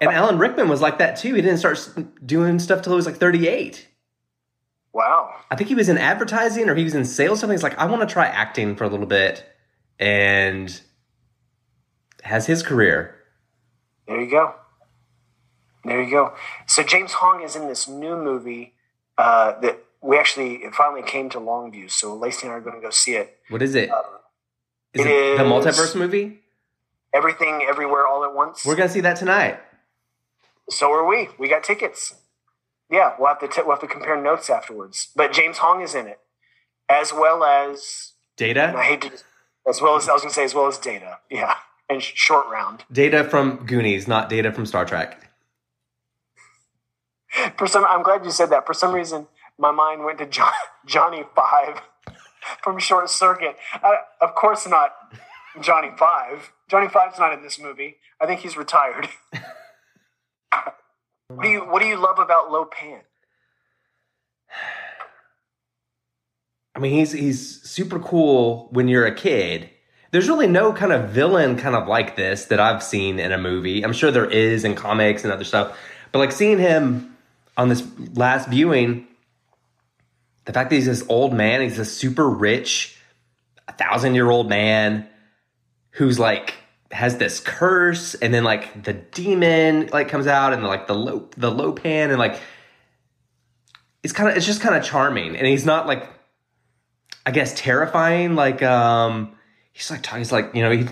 And 0.00 0.10
Alan 0.10 0.38
Rickman 0.38 0.68
was 0.68 0.80
like 0.80 0.98
that 0.98 1.16
too. 1.16 1.34
He 1.34 1.42
didn't 1.42 1.58
start 1.58 1.88
doing 2.24 2.58
stuff 2.58 2.82
till 2.82 2.92
he 2.92 2.96
was 2.96 3.06
like 3.06 3.16
38. 3.16 3.87
Wow. 4.98 5.32
I 5.48 5.54
think 5.54 5.68
he 5.68 5.76
was 5.76 5.88
in 5.88 5.96
advertising 5.96 6.68
or 6.68 6.74
he 6.74 6.82
was 6.82 6.96
in 6.96 7.04
sales. 7.04 7.38
Something. 7.38 7.54
He's 7.54 7.62
like, 7.62 7.78
I 7.78 7.86
want 7.86 8.02
to 8.02 8.12
try 8.12 8.26
acting 8.26 8.74
for 8.74 8.82
a 8.82 8.88
little 8.88 9.06
bit, 9.06 9.44
and 10.00 10.80
has 12.24 12.46
his 12.46 12.64
career. 12.64 13.14
There 14.08 14.20
you 14.20 14.28
go. 14.28 14.56
There 15.84 16.02
you 16.02 16.10
go. 16.10 16.34
So 16.66 16.82
James 16.82 17.12
Hong 17.12 17.44
is 17.44 17.54
in 17.54 17.68
this 17.68 17.86
new 17.86 18.16
movie 18.16 18.74
uh, 19.16 19.60
that 19.60 19.78
we 20.02 20.18
actually 20.18 20.54
it 20.64 20.74
finally 20.74 21.02
came 21.02 21.30
to 21.30 21.38
Longview. 21.38 21.88
So 21.92 22.16
Lacey 22.16 22.48
and 22.48 22.54
I 22.54 22.56
are 22.56 22.60
going 22.60 22.74
to 22.74 22.82
go 22.82 22.90
see 22.90 23.14
it. 23.14 23.38
What 23.50 23.62
is 23.62 23.76
it? 23.76 23.90
Is 24.94 25.06
it 25.06 25.06
it 25.06 25.38
the 25.38 25.44
multiverse 25.44 25.94
movie? 25.94 26.40
Everything, 27.14 27.64
everywhere, 27.68 28.04
all 28.04 28.24
at 28.24 28.34
once. 28.34 28.66
We're 28.66 28.74
gonna 28.74 28.88
see 28.88 29.02
that 29.02 29.16
tonight. 29.16 29.60
So 30.70 30.90
are 30.90 31.06
we. 31.06 31.28
We 31.38 31.48
got 31.48 31.62
tickets. 31.62 32.16
Yeah, 32.90 33.14
we'll 33.18 33.28
have 33.28 33.38
to 33.40 33.48
t- 33.48 33.62
we'll 33.62 33.72
have 33.72 33.80
to 33.80 33.86
compare 33.86 34.20
notes 34.20 34.48
afterwards. 34.48 35.08
But 35.14 35.32
James 35.32 35.58
Hong 35.58 35.82
is 35.82 35.94
in 35.94 36.06
it, 36.06 36.20
as 36.88 37.12
well 37.12 37.44
as 37.44 38.12
Data. 38.36 38.72
I 38.76 38.82
hate 38.84 39.02
to 39.02 39.10
as 39.68 39.82
well 39.82 39.96
as 39.96 40.08
I 40.08 40.14
was 40.14 40.22
going 40.22 40.30
to 40.30 40.34
say 40.34 40.44
as 40.44 40.54
well 40.54 40.66
as 40.66 40.78
Data. 40.78 41.18
Yeah, 41.30 41.54
and 41.90 42.02
sh- 42.02 42.12
Short 42.14 42.46
Round. 42.48 42.84
Data 42.90 43.24
from 43.24 43.66
Goonies, 43.66 44.08
not 44.08 44.28
Data 44.30 44.52
from 44.52 44.64
Star 44.64 44.84
Trek. 44.86 45.30
For 47.58 47.66
some, 47.66 47.84
I'm 47.86 48.02
glad 48.02 48.24
you 48.24 48.30
said 48.30 48.48
that. 48.50 48.66
For 48.66 48.72
some 48.72 48.94
reason, 48.94 49.26
my 49.58 49.70
mind 49.70 50.04
went 50.04 50.18
to 50.18 50.26
John, 50.26 50.52
Johnny 50.86 51.24
Five 51.36 51.82
from 52.62 52.78
Short 52.78 53.10
Circuit. 53.10 53.56
I, 53.74 53.96
of 54.22 54.34
course 54.34 54.66
not 54.66 54.94
Johnny 55.60 55.90
Five. 55.98 56.52
Johnny 56.68 56.88
Five's 56.88 57.18
not 57.18 57.34
in 57.34 57.42
this 57.42 57.58
movie. 57.58 57.96
I 58.20 58.26
think 58.26 58.40
he's 58.40 58.56
retired. 58.56 59.08
what 61.38 61.44
do 61.44 61.50
you 61.50 61.60
What 61.60 61.82
do 61.82 61.86
you 61.86 61.96
love 61.96 62.18
about 62.18 62.50
Lo 62.50 62.64
Pan? 62.64 63.00
I 66.74 66.80
mean, 66.80 66.92
he's 66.92 67.12
he's 67.12 67.62
super 67.62 68.00
cool 68.00 68.66
when 68.72 68.88
you're 68.88 69.06
a 69.06 69.14
kid. 69.14 69.70
There's 70.10 70.28
really 70.28 70.48
no 70.48 70.72
kind 70.72 70.92
of 70.92 71.10
villain 71.10 71.56
kind 71.56 71.76
of 71.76 71.86
like 71.86 72.16
this 72.16 72.46
that 72.46 72.58
I've 72.58 72.82
seen 72.82 73.20
in 73.20 73.30
a 73.30 73.38
movie. 73.38 73.84
I'm 73.84 73.92
sure 73.92 74.10
there 74.10 74.28
is 74.28 74.64
in 74.64 74.74
comics 74.74 75.22
and 75.22 75.32
other 75.32 75.44
stuff, 75.44 75.78
but 76.10 76.18
like 76.18 76.32
seeing 76.32 76.58
him 76.58 77.16
on 77.56 77.68
this 77.68 77.86
last 78.14 78.48
viewing, 78.48 79.06
the 80.44 80.52
fact 80.52 80.70
that 80.70 80.76
he's 80.76 80.86
this 80.86 81.04
old 81.08 81.34
man, 81.34 81.60
he's 81.60 81.78
a 81.78 81.84
super 81.84 82.28
rich, 82.28 82.98
a 83.68 83.72
thousand 83.74 84.16
year 84.16 84.28
old 84.28 84.48
man 84.48 85.06
who's 85.90 86.18
like 86.18 86.54
has 86.90 87.18
this 87.18 87.40
curse, 87.40 88.14
and 88.14 88.32
then 88.32 88.44
like 88.44 88.82
the 88.84 88.92
demon 88.94 89.88
like 89.92 90.08
comes 90.08 90.26
out, 90.26 90.52
and 90.52 90.62
like 90.64 90.86
the 90.86 90.94
low 90.94 91.28
the 91.36 91.50
Lo 91.50 91.72
Pan, 91.72 92.10
and 92.10 92.18
like 92.18 92.40
it's 94.02 94.12
kind 94.12 94.30
of 94.30 94.36
it's 94.36 94.46
just 94.46 94.60
kind 94.60 94.74
of 94.74 94.82
charming, 94.84 95.36
and 95.36 95.46
he's 95.46 95.66
not 95.66 95.86
like 95.86 96.08
I 97.26 97.30
guess 97.30 97.52
terrifying. 97.54 98.34
Like 98.34 98.62
um, 98.62 99.36
he's 99.72 99.90
like 99.90 100.02
talking. 100.02 100.20
He's 100.20 100.32
like 100.32 100.54
you 100.54 100.62
know 100.62 100.70
he 100.70 100.86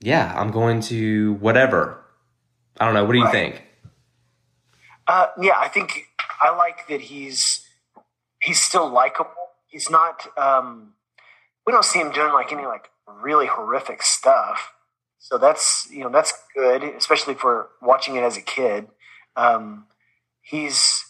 yeah 0.00 0.32
I'm 0.36 0.50
going 0.50 0.80
to 0.82 1.34
whatever. 1.34 1.98
I 2.80 2.86
don't 2.86 2.94
know. 2.94 3.04
What 3.04 3.12
do 3.12 3.18
you 3.18 3.24
Right. 3.24 3.32
think? 3.32 3.62
Uh, 5.06 5.26
yeah, 5.40 5.54
I 5.56 5.68
think 5.68 6.06
I 6.40 6.56
like 6.56 6.88
that 6.88 7.00
he's 7.02 7.68
he's 8.40 8.60
still 8.60 8.88
likable. 8.88 9.30
He's 9.66 9.90
not. 9.90 10.26
Um, 10.38 10.94
we 11.66 11.72
don't 11.72 11.84
see 11.84 11.98
him 11.98 12.10
doing 12.12 12.32
like 12.32 12.52
any 12.52 12.64
like 12.64 12.88
really 13.06 13.46
horrific 13.46 14.02
stuff. 14.02 14.72
So 15.22 15.38
that's 15.38 15.86
you 15.88 16.00
know 16.00 16.10
that's 16.10 16.32
good, 16.52 16.82
especially 16.82 17.34
for 17.34 17.68
watching 17.80 18.16
it 18.16 18.24
as 18.24 18.36
a 18.36 18.40
kid. 18.40 18.88
Um, 19.36 19.86
he's 20.40 21.04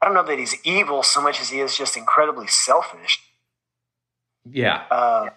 I 0.00 0.06
don't 0.06 0.14
know 0.14 0.24
that 0.24 0.38
he's 0.38 0.56
evil 0.64 1.02
so 1.02 1.20
much 1.20 1.38
as 1.38 1.50
he 1.50 1.60
is 1.60 1.76
just 1.76 1.94
incredibly 1.94 2.46
selfish. 2.46 3.20
Yeah, 4.50 4.84
Uh, 4.90 5.28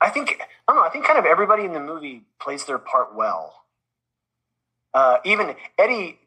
I 0.00 0.10
think 0.10 0.40
I 0.40 0.72
don't 0.72 0.82
know. 0.82 0.82
I 0.82 0.90
think 0.90 1.04
kind 1.04 1.16
of 1.18 1.26
everybody 1.26 1.64
in 1.64 1.72
the 1.74 1.80
movie 1.80 2.24
plays 2.40 2.64
their 2.64 2.78
part 2.78 3.14
well. 3.14 3.62
Uh, 4.92 5.18
even 5.24 5.54
Eddie, 5.78 6.18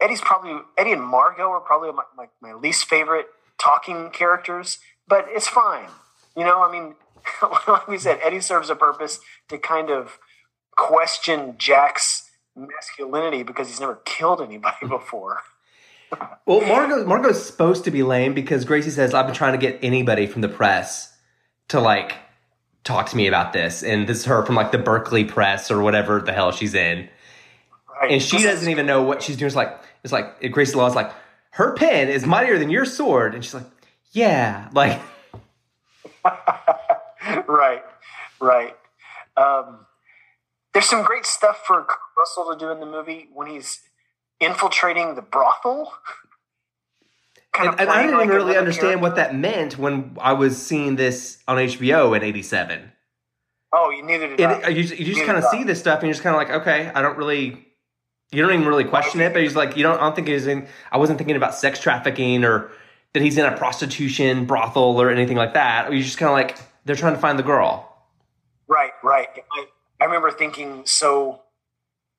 Eddie's 0.00 0.20
probably 0.20 0.56
Eddie 0.78 0.92
and 0.92 1.02
Margo 1.02 1.50
are 1.50 1.60
probably 1.60 1.90
my, 1.90 2.04
my, 2.16 2.28
my 2.40 2.52
least 2.52 2.84
favorite 2.84 3.26
talking 3.58 4.10
characters, 4.10 4.78
but 5.08 5.26
it's 5.30 5.48
fine. 5.48 5.88
You 6.36 6.44
know, 6.44 6.62
I 6.62 6.70
mean, 6.70 6.94
like 7.68 7.88
we 7.88 7.98
said, 7.98 8.18
Eddie 8.22 8.40
serves 8.40 8.70
a 8.70 8.76
purpose 8.76 9.20
to 9.48 9.58
kind 9.58 9.90
of 9.90 10.18
question 10.76 11.54
Jack's 11.58 12.30
masculinity 12.56 13.42
because 13.42 13.68
he's 13.68 13.80
never 13.80 14.00
killed 14.04 14.40
anybody 14.40 14.76
before. 14.88 15.38
Well, 16.46 16.60
Margo 16.60 17.04
Margo's 17.06 17.44
supposed 17.44 17.84
to 17.84 17.90
be 17.90 18.02
lame 18.04 18.34
because 18.34 18.64
Gracie 18.64 18.90
says 18.90 19.14
I've 19.14 19.26
been 19.26 19.34
trying 19.34 19.52
to 19.52 19.58
get 19.58 19.80
anybody 19.82 20.26
from 20.26 20.42
the 20.42 20.48
press 20.48 21.12
to 21.68 21.80
like 21.80 22.14
talk 22.84 23.08
to 23.10 23.16
me 23.16 23.26
about 23.26 23.52
this, 23.52 23.82
and 23.82 24.06
this 24.06 24.18
is 24.18 24.24
her 24.26 24.44
from 24.44 24.54
like 24.54 24.70
the 24.70 24.78
Berkeley 24.78 25.24
press 25.24 25.70
or 25.70 25.82
whatever 25.82 26.20
the 26.20 26.32
hell 26.32 26.52
she's 26.52 26.74
in, 26.74 27.08
Right? 28.00 28.12
and 28.12 28.22
she 28.22 28.42
doesn't 28.42 28.68
even 28.70 28.86
know 28.86 29.02
what 29.02 29.22
she's 29.22 29.36
doing. 29.36 29.46
It's 29.48 29.56
like 29.56 29.76
it's 30.04 30.12
like 30.12 30.52
Gracie 30.52 30.76
Law's 30.76 30.94
like 30.94 31.10
her 31.50 31.72
pen 31.74 32.08
is 32.08 32.26
mightier 32.26 32.58
than 32.60 32.70
your 32.70 32.84
sword, 32.84 33.34
and 33.34 33.42
she's 33.42 33.54
like, 33.54 33.66
yeah, 34.12 34.68
like 34.72 35.00
right, 37.48 37.82
right. 38.40 38.76
Um, 39.36 39.86
there's 40.72 40.86
some 40.86 41.04
great 41.04 41.26
stuff 41.26 41.62
for 41.66 41.86
Russell 42.16 42.52
to 42.52 42.58
do 42.58 42.70
in 42.70 42.80
the 42.80 42.86
movie 42.86 43.28
when 43.32 43.48
he's 43.48 43.80
infiltrating 44.40 45.14
the 45.14 45.22
brothel. 45.22 45.92
And, 47.56 47.68
and 47.78 47.88
I 47.88 48.02
didn't 48.02 48.16
like 48.18 48.24
even 48.24 48.36
really 48.36 48.56
understand 48.56 49.00
what 49.00 49.14
that 49.14 49.32
meant 49.32 49.78
when 49.78 50.16
I 50.20 50.32
was 50.32 50.60
seeing 50.60 50.96
this 50.96 51.38
on 51.46 51.56
HBO 51.56 52.16
in 52.16 52.24
'87. 52.24 52.90
Oh, 53.72 53.90
you 53.90 54.02
neither 54.02 54.26
did 54.36 54.40
It, 54.40 54.76
you, 54.76 54.82
just- 54.82 54.98
you 54.98 55.04
just 55.04 55.24
kind 55.24 55.38
of 55.38 55.44
see 55.44 55.62
this 55.62 55.78
stuff 55.78 56.00
and 56.00 56.08
you're 56.08 56.14
just 56.14 56.24
kind 56.24 56.34
of 56.34 56.38
like, 56.38 56.62
okay, 56.62 56.90
I 56.92 57.00
don't 57.00 57.16
really, 57.16 57.64
you 58.32 58.42
don't 58.42 58.52
even 58.52 58.66
really 58.66 58.82
question 58.82 59.20
it, 59.20 59.32
but 59.32 59.40
he's 59.42 59.54
like, 59.54 59.76
you 59.76 59.84
don't, 59.84 59.98
I 59.98 60.00
don't 60.00 60.16
think 60.16 60.26
he's 60.26 60.48
in, 60.48 60.66
I 60.90 60.98
wasn't 60.98 61.18
thinking 61.18 61.36
about 61.36 61.54
sex 61.54 61.78
trafficking 61.78 62.44
or 62.44 62.72
that 63.12 63.22
he's 63.22 63.38
in 63.38 63.44
a 63.44 63.56
prostitution 63.56 64.46
brothel 64.46 65.00
or 65.00 65.10
anything 65.10 65.36
like 65.36 65.54
that. 65.54 65.92
You're 65.92 66.02
just 66.02 66.18
kind 66.18 66.30
of 66.30 66.34
like, 66.34 66.58
they're 66.84 66.96
trying 66.96 67.14
to 67.14 67.20
find 67.20 67.38
the 67.38 67.42
girl. 67.42 67.90
Right, 68.66 68.92
right. 69.02 69.28
I, 69.52 69.66
I 70.00 70.04
remember 70.04 70.30
thinking, 70.30 70.82
so 70.86 71.42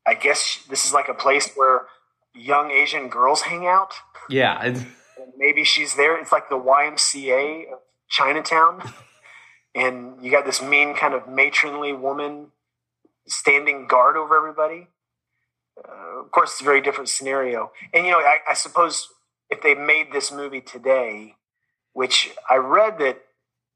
I 0.06 0.13
guess 0.13 0.60
this 0.69 0.86
is 0.86 0.93
like 0.93 1.10
a 1.10 1.13
place 1.13 1.49
where 1.56 1.88
young 2.34 2.71
Asian 2.71 3.10
girls 3.10 3.41
hang 3.41 3.65
out. 3.65 3.93
Yeah. 4.30 4.75
And 5.17 5.32
maybe 5.38 5.63
she's 5.63 5.95
there. 5.95 6.19
It's 6.19 6.34
like 6.34 6.49
the 6.49 6.60
YMCA 6.60 7.71
of 7.71 7.80
Chinatown, 8.10 8.84
and 9.75 10.21
you 10.21 10.30
got 10.30 10.45
this 10.45 10.62
mean 10.62 10.93
kind 10.93 11.13
of 11.13 11.30
matronly 11.30 11.93
woman 11.93 12.47
standing 13.25 13.88
guard 13.88 14.17
over 14.17 14.36
everybody. 14.36 14.89
Uh, 15.78 16.19
of 16.19 16.32
course, 16.32 16.51
it's 16.51 16.62
a 16.62 16.65
very 16.65 16.82
different 16.82 17.08
scenario. 17.08 17.71
And 17.93 18.06
you 18.06 18.12
know, 18.12 18.19
I, 18.19 18.39
I 18.49 18.54
suppose 18.56 19.08
if 19.49 19.62
they 19.62 19.73
made 19.73 20.12
this 20.12 20.34
movie 20.34 20.62
today, 20.62 21.36
which 21.93 22.32
I 22.49 22.58
read 22.58 22.99
that 22.99 23.23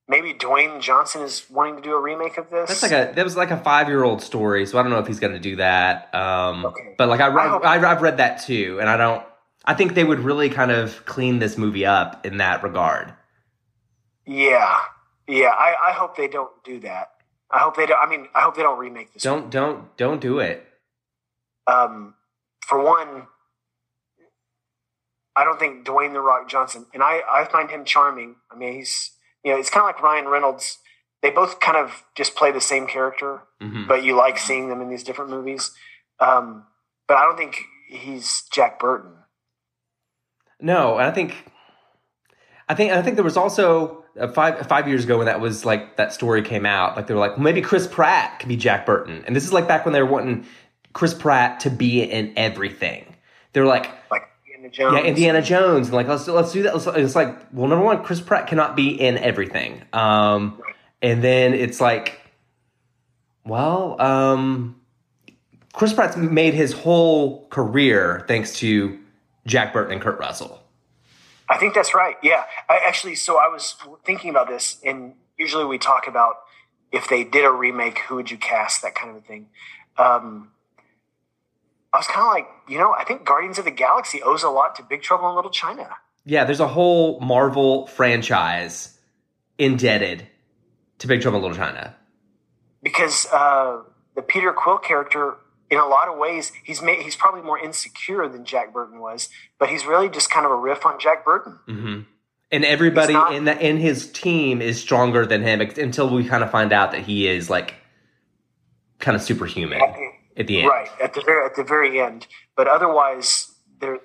maybe 0.10 0.34
Dwayne 0.34 0.82
Johnson 0.82 1.22
is 1.22 1.45
wanting 1.50 1.78
to 1.78 1.82
do 1.82 1.93
a 1.93 2.02
remake 2.02 2.38
of 2.38 2.50
this. 2.50 2.67
that's 2.67 2.82
like 2.84 2.91
a, 2.91 3.13
that 3.15 3.24
was 3.24 3.38
like 3.38 3.52
a 3.52 3.58
five 3.58 3.88
year 3.88 4.04
old 4.04 4.22
story. 4.22 4.65
So 4.65 4.78
I 4.78 4.82
don't 4.84 4.91
know 4.91 5.00
if 5.00 5.08
he's 5.08 5.19
going 5.22 5.34
to 5.34 5.39
do 5.39 5.56
that. 5.58 6.13
Um, 6.13 6.65
Okay. 6.65 6.95
but 6.98 7.08
like 7.08 7.22
I, 7.22 7.28
I 7.28 7.48
hope- 7.48 7.63
I, 7.65 7.76
I've 7.91 8.02
read 8.02 8.17
that 8.17 8.41
too. 8.41 8.80
And 8.82 8.89
I 8.89 8.98
don't, 8.98 9.24
I 9.63 9.74
think 9.76 9.93
they 9.93 10.04
would 10.04 10.19
really 10.19 10.50
kind 10.50 10.72
of 10.72 11.06
clean 11.06 11.39
this 11.39 11.58
movie 11.58 11.86
up 11.86 12.26
in 12.26 12.38
that 12.38 12.63
regard. 12.63 13.13
yeah, 14.26 14.80
yeah. 15.28 15.50
I, 15.50 15.76
I 15.89 15.91
hope 15.93 16.17
they 16.17 16.28
don't 16.28 16.52
do 16.63 16.80
that. 16.82 17.10
I 17.52 17.60
hope 17.60 17.76
they 17.78 17.86
don't. 17.86 18.00
I 18.00 18.10
mean, 18.10 18.28
I 18.36 18.41
hope 18.41 18.56
they 18.56 18.62
don't 18.63 18.78
remake 18.80 19.13
this. 19.13 19.24
Don't, 19.24 19.50
don't, 19.50 19.95
don't 19.98 20.19
do 20.22 20.39
it. 20.39 20.65
um, 21.67 22.13
for 22.67 22.82
one, 22.84 23.28
I 25.36 25.43
don't 25.43 25.60
think 25.60 25.86
Dwayne 25.86 26.13
the 26.13 26.22
Rock 26.22 26.50
Johnson, 26.50 26.86
and 26.93 27.02
I, 27.02 27.22
I 27.32 27.45
find 27.45 27.69
him 27.69 27.86
charming. 27.86 28.36
I 28.52 28.56
mean, 28.56 28.74
he's 28.74 29.12
you 29.43 29.52
know, 29.52 29.58
it's 29.60 29.69
kind 29.69 29.82
of 29.88 29.95
like 29.95 30.02
Ryan 30.04 30.28
Reynolds. 30.28 30.78
They 31.21 31.30
both 31.32 31.60
kind 31.60 31.78
of 31.78 32.04
just 32.15 32.36
play 32.36 32.52
the 32.52 32.62
same 32.62 32.88
character, 32.88 33.41
Mhm. 33.61 33.88
but 33.88 34.03
you 34.03 34.16
like 34.16 34.38
seeing 34.38 34.70
them 34.70 34.82
in 34.82 34.89
these 34.89 35.03
different 35.03 35.32
movies. 35.32 35.72
Um, 36.20 36.66
but 37.07 37.18
I 37.18 37.24
don't 37.24 37.38
think 37.38 37.61
he's 37.89 38.43
Jack 38.51 38.80
Burton. 38.80 39.11
No, 40.61 40.97
and 40.97 41.07
I 41.07 41.11
think, 41.11 41.36
I 42.68 42.76
think, 42.76 42.91
I 42.91 43.01
think 43.01 43.16
there 43.16 43.24
was 43.24 43.38
also 43.38 44.03
uh, 44.20 44.28
five 44.28 44.68
five 44.68 44.88
years 44.88 45.03
ago 45.05 45.18
when 45.18 45.26
that 45.28 45.39
was 45.39 45.66
like 45.66 45.95
that 45.97 46.11
story 46.14 46.41
came 46.41 46.66
out. 46.66 46.95
Like 46.95 47.07
they 47.07 47.14
were 47.14 47.20
like, 47.20 47.38
maybe 47.38 47.61
Chris 47.61 47.88
Pratt 47.88 48.39
could 48.39 48.49
be 48.49 48.57
Jack 48.57 48.86
Burton, 48.86 49.24
and 49.26 49.36
this 49.36 49.43
is 49.45 49.53
like 49.53 49.68
back 49.68 49.86
when 49.86 49.93
they 49.93 50.01
were 50.01 50.09
wanting 50.09 50.45
Chris 50.93 51.14
Pratt 51.14 51.61
to 51.61 51.70
be 51.70 52.01
in 52.03 52.34
everything. 52.36 53.16
They 53.53 53.61
were 53.61 53.68
like, 53.68 53.89
Like 54.11 54.28
Jones. 54.72 54.95
yeah, 54.95 55.03
Indiana 55.03 55.41
Jones, 55.41 55.88
and 55.88 55.95
like 55.95 56.07
let's 56.07 56.28
let's 56.28 56.51
do 56.51 56.63
that. 56.63 56.74
Let's, 56.74 56.88
it's 56.88 57.15
like, 57.15 57.38
well, 57.53 57.67
number 57.67 57.84
one, 57.84 58.03
Chris 58.03 58.22
Pratt 58.22 58.47
cannot 58.47 58.76
be 58.76 58.89
in 58.89 59.17
everything. 59.17 59.84
Um, 59.93 60.61
and 61.01 61.24
then 61.24 61.53
it's 61.53 61.80
like, 61.80 62.20
well, 63.45 63.99
um, 64.01 64.80
Chris 65.74 65.93
Pratt's 65.93 66.17
made 66.17 66.53
his 66.53 66.74
whole 66.74 67.47
career 67.47 68.26
thanks 68.28 68.53
to 68.57 68.99
Jack 69.45 69.74
Burton 69.74 69.93
and 69.93 70.01
Kurt 70.01 70.20
Russell. 70.20 70.61
I 71.47 71.57
think 71.57 71.74
that's 71.74 71.95
right. 71.95 72.15
Yeah, 72.22 72.43
I 72.70 72.80
actually. 72.86 73.15
So 73.15 73.38
I 73.38 73.47
was 73.47 73.76
thinking 74.05 74.30
about 74.30 74.47
this, 74.47 74.78
and 74.86 75.13
usually 75.38 75.65
we 75.65 75.78
talk 75.78 76.07
about 76.07 76.36
if 76.91 77.07
they 77.07 77.24
did 77.24 77.45
a 77.45 77.51
remake, 77.51 77.99
who 77.99 78.15
would 78.15 78.32
you 78.32 78.38
cast, 78.38 78.82
that 78.82 78.95
kind 78.95 79.11
of 79.11 79.17
a 79.17 79.22
thing. 79.22 79.47
Um, 79.97 80.51
I 81.94 81.98
was 81.98 82.08
kind 82.08 82.22
of 82.22 82.32
like, 82.34 82.48
you 82.68 82.78
know, 82.78 82.94
I 82.98 83.04
think 83.04 83.26
Guardians 83.26 83.58
of 83.58 83.66
the 83.66 83.72
Galaxy 83.72 84.22
owes 84.22 84.44
a 84.44 84.50
lot 84.50 84.76
to 84.76 84.84
Big 84.84 85.02
Trouble 85.02 85.30
in 85.30 85.36
Little 85.36 85.52
China. 85.52 85.90
Yeah, 86.26 86.44
there's 86.44 86.60
a 86.60 86.68
whole 86.68 87.20
Marvel 87.20 87.88
franchise 87.88 88.98
indebted 89.58 90.28
to 91.00 91.08
Big 91.08 91.22
Trouble 91.22 91.38
in 91.40 91.44
Little 91.44 91.58
China. 91.58 91.96
because 92.84 93.26
uh, 93.34 93.82
the 94.16 94.22
Peter 94.22 94.54
Quill 94.54 94.78
character, 94.78 95.36
in 95.72 95.80
a 95.80 95.86
lot 95.88 96.08
of 96.10 96.18
ways, 96.18 96.52
he's 96.64 96.82
made, 96.82 97.02
he's 97.02 97.16
probably 97.16 97.42
more 97.42 97.58
insecure 97.58 98.28
than 98.28 98.46
Jack 98.46 98.72
Burton 98.74 99.00
was, 99.00 99.30
but 99.58 99.70
he's 99.70 99.86
really 99.86 100.10
just 100.10 100.30
kind 100.30 100.46
of 100.46 100.52
a 100.52 100.56
riff 100.56 100.86
on 100.86 101.00
Jack 101.00 101.26
Burton. 101.26 101.58
hmm 101.66 102.00
And 102.52 102.64
everybody 102.66 103.14
not- 103.14 103.34
in 103.34 103.46
the 103.46 103.58
in 103.60 103.78
his 103.78 104.12
team 104.12 104.62
is 104.62 104.80
stronger 104.80 105.26
than 105.26 105.42
him 105.42 105.62
until 105.62 106.10
we 106.14 106.24
kind 106.26 106.44
of 106.44 106.52
find 106.52 106.72
out 106.74 106.92
that 106.92 107.02
he 107.02 107.28
is 107.28 107.50
like 107.50 107.74
kind 109.00 109.16
of 109.16 109.22
superhuman 109.22 109.80
at 110.40 110.48
the 110.48 110.60
end. 110.60 110.68
Right 110.70 110.90
at 111.02 111.14
the 111.14 111.22
very 111.22 111.46
at 111.46 111.56
the 111.56 111.64
very 111.64 112.00
end, 112.00 112.28
but 112.56 112.68
otherwise, 112.68 113.54
there, 113.80 114.00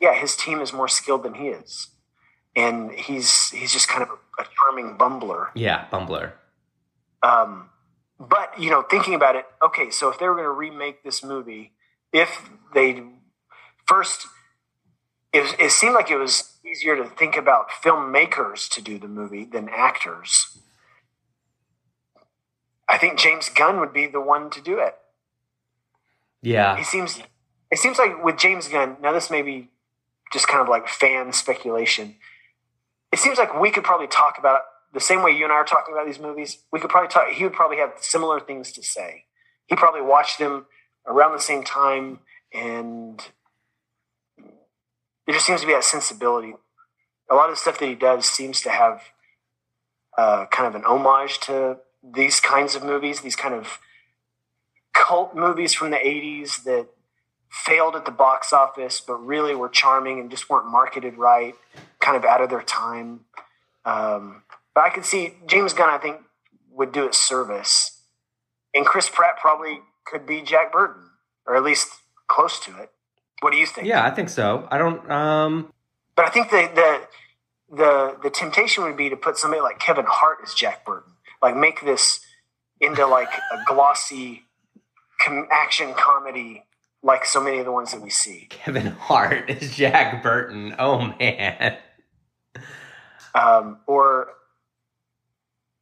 yeah, 0.00 0.14
his 0.14 0.36
team 0.36 0.60
is 0.60 0.72
more 0.72 0.88
skilled 0.88 1.22
than 1.22 1.34
he 1.34 1.48
is, 1.48 1.88
and 2.54 2.90
he's 2.90 3.50
he's 3.50 3.72
just 3.72 3.88
kind 3.88 4.02
of 4.02 4.10
a 4.38 4.44
charming 4.58 4.98
bumbler. 4.98 5.48
Yeah, 5.54 5.86
Bumbler. 5.90 6.32
Um, 7.22 7.70
but 8.18 8.58
you 8.58 8.70
know, 8.70 8.82
thinking 8.82 9.14
about 9.14 9.36
it, 9.36 9.46
okay, 9.62 9.90
so 9.90 10.10
if 10.10 10.18
they 10.18 10.26
were 10.28 10.34
going 10.34 10.44
to 10.44 10.50
remake 10.50 11.02
this 11.04 11.24
movie, 11.24 11.72
if 12.12 12.50
they 12.74 13.02
first, 13.86 14.26
it, 15.32 15.54
it 15.58 15.70
seemed 15.70 15.94
like 15.94 16.10
it 16.10 16.18
was 16.18 16.58
easier 16.66 16.96
to 16.96 17.04
think 17.04 17.36
about 17.36 17.70
filmmakers 17.70 18.68
to 18.70 18.82
do 18.82 18.98
the 18.98 19.08
movie 19.08 19.44
than 19.44 19.68
actors. 19.68 20.58
I 22.88 22.98
think 22.98 23.18
James 23.18 23.48
Gunn 23.48 23.80
would 23.80 23.92
be 23.92 24.06
the 24.06 24.20
one 24.20 24.50
to 24.50 24.60
do 24.60 24.78
it. 24.78 24.96
Yeah. 26.46 26.76
He 26.76 26.84
seems. 26.84 27.20
It 27.72 27.78
seems 27.78 27.98
like 27.98 28.22
with 28.22 28.38
James 28.38 28.68
Gunn. 28.68 28.96
Now, 29.02 29.12
this 29.12 29.30
may 29.30 29.42
be 29.42 29.70
just 30.32 30.46
kind 30.46 30.62
of 30.62 30.68
like 30.68 30.86
fan 30.86 31.32
speculation. 31.32 32.14
It 33.12 33.18
seems 33.18 33.36
like 33.36 33.60
we 33.60 33.72
could 33.72 33.82
probably 33.82 34.06
talk 34.06 34.38
about 34.38 34.60
the 34.94 35.00
same 35.00 35.24
way 35.24 35.32
you 35.32 35.42
and 35.42 35.52
I 35.52 35.56
are 35.56 35.64
talking 35.64 35.92
about 35.92 36.06
these 36.06 36.20
movies. 36.20 36.58
We 36.70 36.78
could 36.78 36.90
probably 36.90 37.08
talk. 37.08 37.28
He 37.30 37.42
would 37.42 37.52
probably 37.52 37.78
have 37.78 37.94
similar 38.00 38.38
things 38.38 38.70
to 38.72 38.82
say. 38.82 39.24
He 39.66 39.74
probably 39.74 40.02
watched 40.02 40.38
them 40.38 40.66
around 41.04 41.32
the 41.32 41.40
same 41.40 41.64
time, 41.64 42.20
and 42.54 43.20
there 44.38 45.34
just 45.34 45.46
seems 45.46 45.62
to 45.62 45.66
be 45.66 45.72
that 45.72 45.82
sensibility. 45.82 46.54
A 47.28 47.34
lot 47.34 47.48
of 47.50 47.56
the 47.56 47.60
stuff 47.60 47.80
that 47.80 47.88
he 47.88 47.96
does 47.96 48.24
seems 48.24 48.60
to 48.60 48.70
have 48.70 49.02
uh, 50.16 50.46
kind 50.46 50.68
of 50.68 50.76
an 50.76 50.86
homage 50.86 51.40
to 51.40 51.78
these 52.04 52.38
kinds 52.38 52.76
of 52.76 52.84
movies, 52.84 53.22
these 53.22 53.34
kind 53.34 53.54
of 53.54 53.80
cult 54.96 55.34
movies 55.34 55.74
from 55.74 55.90
the 55.90 55.96
80s 55.96 56.64
that 56.64 56.86
failed 57.50 57.94
at 57.96 58.04
the 58.04 58.10
box 58.10 58.52
office 58.52 59.00
but 59.00 59.14
really 59.14 59.54
were 59.54 59.68
charming 59.68 60.18
and 60.18 60.30
just 60.30 60.48
weren't 60.50 60.66
marketed 60.66 61.16
right, 61.16 61.54
kind 62.00 62.16
of 62.16 62.24
out 62.24 62.40
of 62.40 62.50
their 62.50 62.62
time. 62.62 63.20
Um, 63.84 64.42
but 64.74 64.84
I 64.84 64.90
could 64.90 65.04
see 65.04 65.34
James 65.46 65.72
Gunn, 65.72 65.88
I 65.88 65.98
think, 65.98 66.18
would 66.70 66.92
do 66.92 67.06
it 67.06 67.14
service. 67.14 68.02
And 68.74 68.84
Chris 68.84 69.08
Pratt 69.08 69.38
probably 69.40 69.80
could 70.04 70.26
be 70.26 70.42
Jack 70.42 70.72
Burton, 70.72 71.10
or 71.46 71.56
at 71.56 71.62
least 71.62 71.88
close 72.26 72.58
to 72.60 72.76
it. 72.78 72.90
What 73.40 73.52
do 73.52 73.58
you 73.58 73.66
think? 73.66 73.86
Yeah, 73.86 74.04
I 74.04 74.10
think 74.10 74.28
so. 74.28 74.66
I 74.70 74.78
don't 74.78 75.10
um 75.10 75.72
But 76.14 76.26
I 76.26 76.30
think 76.30 76.50
the 76.50 76.70
the 76.74 77.76
the 77.76 78.16
the 78.24 78.30
temptation 78.30 78.84
would 78.84 78.96
be 78.96 79.10
to 79.10 79.16
put 79.16 79.36
somebody 79.36 79.60
like 79.60 79.78
Kevin 79.78 80.06
Hart 80.06 80.38
as 80.42 80.54
Jack 80.54 80.84
Burton, 80.84 81.12
like 81.42 81.56
make 81.56 81.82
this 81.82 82.20
into 82.80 83.06
like 83.06 83.30
a 83.52 83.58
glossy 83.66 84.45
com- 85.24 85.48
action 85.50 85.94
comedy, 85.94 86.64
like 87.02 87.24
so 87.24 87.42
many 87.42 87.58
of 87.58 87.64
the 87.64 87.72
ones 87.72 87.92
that 87.92 88.00
we 88.00 88.10
see. 88.10 88.46
Kevin 88.50 88.86
Hart 88.86 89.50
is 89.50 89.76
Jack 89.76 90.22
Burton. 90.22 90.74
Oh 90.78 91.14
man. 91.18 91.76
Um, 93.34 93.78
or 93.86 94.28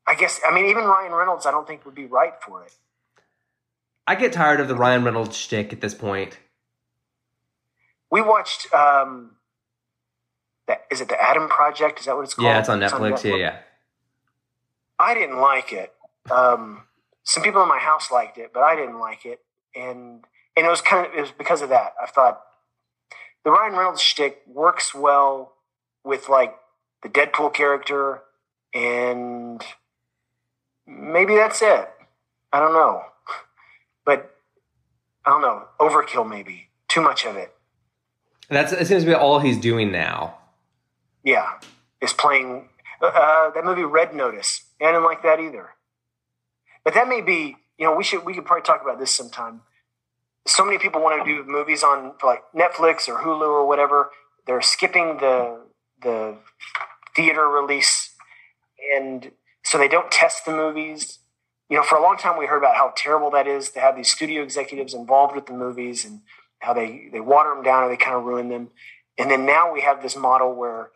I 0.07 0.14
guess 0.14 0.41
I 0.47 0.55
mean 0.55 0.66
even 0.66 0.85
Ryan 0.85 1.12
Reynolds, 1.12 1.47
I 1.47 1.51
don't 1.51 1.66
think 1.66 1.85
would 1.85 1.95
be 1.95 2.07
right 2.07 2.35
for 2.45 2.64
it. 2.64 2.74
I 4.07 4.14
get 4.16 4.32
tired 4.32 4.61
of 4.61 4.68
the 4.68 4.74
Ryan 4.74 5.05
Reynolds 5.05 5.37
shtick 5.37 5.72
at 5.72 5.80
this 5.80 5.95
point. 5.95 6.39
We 8.11 8.20
watched. 8.20 8.72
Um, 8.74 9.32
that 10.66 10.82
is 10.91 11.01
it. 11.01 11.09
The 11.09 11.20
Adam 11.20 11.49
Project 11.49 12.01
is 12.01 12.07
that 12.07 12.16
what 12.16 12.22
it's 12.22 12.35
called? 12.35 12.47
Yeah, 12.47 12.59
it's 12.61 12.68
on 12.68 12.80
Netflix. 12.80 13.24
Yeah, 13.24 13.37
yeah. 13.37 13.57
I 14.99 15.14
didn't 15.14 15.39
like 15.39 15.72
it. 15.72 15.93
Um, 16.30 16.82
some 17.25 17.43
people 17.43 17.62
in 17.62 17.68
my 17.68 17.79
house 17.79 18.11
liked 18.11 18.39
it, 18.39 18.53
but 18.53 18.62
I 18.62 18.77
didn't 18.77 19.01
like 19.01 19.25
it, 19.27 19.41
and 19.75 20.25
and 20.57 20.66
it 20.66 20.68
was 20.68 20.81
kind 20.81 21.07
of 21.07 21.14
it 21.14 21.20
was 21.20 21.33
because 21.33 21.62
of 21.62 21.70
that. 21.70 21.95
I 22.01 22.07
thought 22.07 22.41
the 23.45 23.51
Ryan 23.51 23.75
Reynolds 23.75 24.01
shtick 24.01 24.43
works 24.47 24.95
well 24.95 25.55
with 26.05 26.29
like 26.29 26.55
the 27.03 27.09
Deadpool 27.09 27.53
character, 27.55 28.20
and 28.75 29.62
maybe 30.87 31.35
that's 31.35 31.62
it. 31.62 31.91
I 32.53 32.61
don't 32.61 32.75
know, 32.75 33.03
but 34.05 34.35
I 35.25 35.31
don't 35.31 35.43
know. 35.43 35.64
Overkill, 35.81 36.29
maybe 36.29 36.68
too 36.89 37.01
much 37.01 37.25
of 37.25 37.37
it. 37.37 37.53
That's 38.49 38.72
it 38.72 38.87
seems 38.87 39.03
to 39.05 39.09
be 39.09 39.14
all 39.14 39.41
he's 39.41 39.59
doing 39.59 39.91
now. 39.91 40.39
Yeah, 41.25 41.53
is 42.03 42.12
playing 42.12 42.68
uh, 43.01 43.51
that 43.51 43.64
movie 43.64 43.85
Red 43.85 44.14
Notice. 44.14 44.62
I 44.81 44.87
didn't 44.87 45.05
like 45.05 45.22
that 45.22 45.41
either. 45.41 45.70
But 46.85 46.95
that 46.95 47.09
may 47.09 47.20
be, 47.20 47.57
you 47.78 47.87
know, 47.87 47.95
we 47.95 48.05
should 48.05 48.24
we 48.24 48.35
could 48.35 48.45
probably 48.45 48.62
talk 48.62 48.82
about 48.82 48.99
this 48.99 49.11
sometime. 49.11 49.62
So 50.47 50.64
many 50.64 50.78
people 50.78 51.01
want 51.01 51.24
to 51.24 51.30
do 51.30 51.45
movies 51.51 51.82
on 51.82 52.12
like 52.22 52.43
Netflix 52.55 53.09
or 53.09 53.22
Hulu 53.22 53.41
or 53.41 53.66
whatever. 53.66 54.11
They're 54.47 54.61
skipping 54.62 55.18
the 55.18 55.61
the 56.03 56.37
theater 57.16 57.49
release, 57.49 58.14
and 58.95 59.32
so 59.64 59.78
they 59.78 59.89
don't 59.89 60.11
test 60.11 60.45
the 60.45 60.53
movies. 60.53 61.20
You 61.70 61.78
know, 61.78 61.82
for 61.82 61.97
a 61.97 62.03
long 62.03 62.18
time 62.18 62.39
we 62.39 62.47
heard 62.47 62.59
about 62.59 62.76
how 62.76 62.93
terrible 62.95 63.30
that 63.30 63.47
is 63.47 63.70
to 63.70 63.80
have 63.80 63.97
these 63.97 64.12
studio 64.12 64.43
executives 64.43 64.93
involved 64.93 65.35
with 65.35 65.47
the 65.47 65.55
movies 65.55 66.05
and 66.05 66.20
how 66.59 66.74
they 66.74 67.09
they 67.11 67.20
water 67.20 67.55
them 67.55 67.64
down 67.64 67.85
or 67.85 67.89
they 67.89 67.97
kind 67.97 68.16
of 68.16 68.24
ruin 68.24 68.51
them. 68.51 68.68
And 69.16 69.30
then 69.30 69.47
now 69.47 69.72
we 69.72 69.80
have 69.80 70.03
this 70.03 70.16
model 70.16 70.55
where 70.55 70.91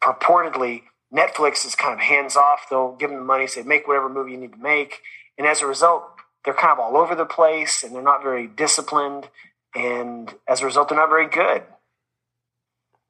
purportedly 0.00 0.82
Netflix 1.12 1.66
is 1.66 1.74
kind 1.74 1.94
of 1.94 2.00
hands 2.00 2.36
off. 2.36 2.66
They'll 2.70 2.96
give 2.96 3.10
them 3.10 3.18
the 3.18 3.24
money, 3.24 3.46
say 3.46 3.62
make 3.62 3.88
whatever 3.88 4.08
movie 4.08 4.32
you 4.32 4.38
need 4.38 4.52
to 4.52 4.58
make, 4.58 5.00
and 5.38 5.46
as 5.46 5.62
a 5.62 5.66
result, 5.66 6.04
they're 6.44 6.54
kind 6.54 6.72
of 6.72 6.78
all 6.78 6.96
over 6.96 7.14
the 7.14 7.24
place 7.24 7.82
and 7.82 7.94
they're 7.94 8.02
not 8.02 8.22
very 8.22 8.46
disciplined. 8.46 9.28
And 9.74 10.32
as 10.48 10.60
a 10.60 10.66
result, 10.66 10.88
they're 10.88 10.98
not 10.98 11.08
very 11.08 11.28
good. 11.28 11.62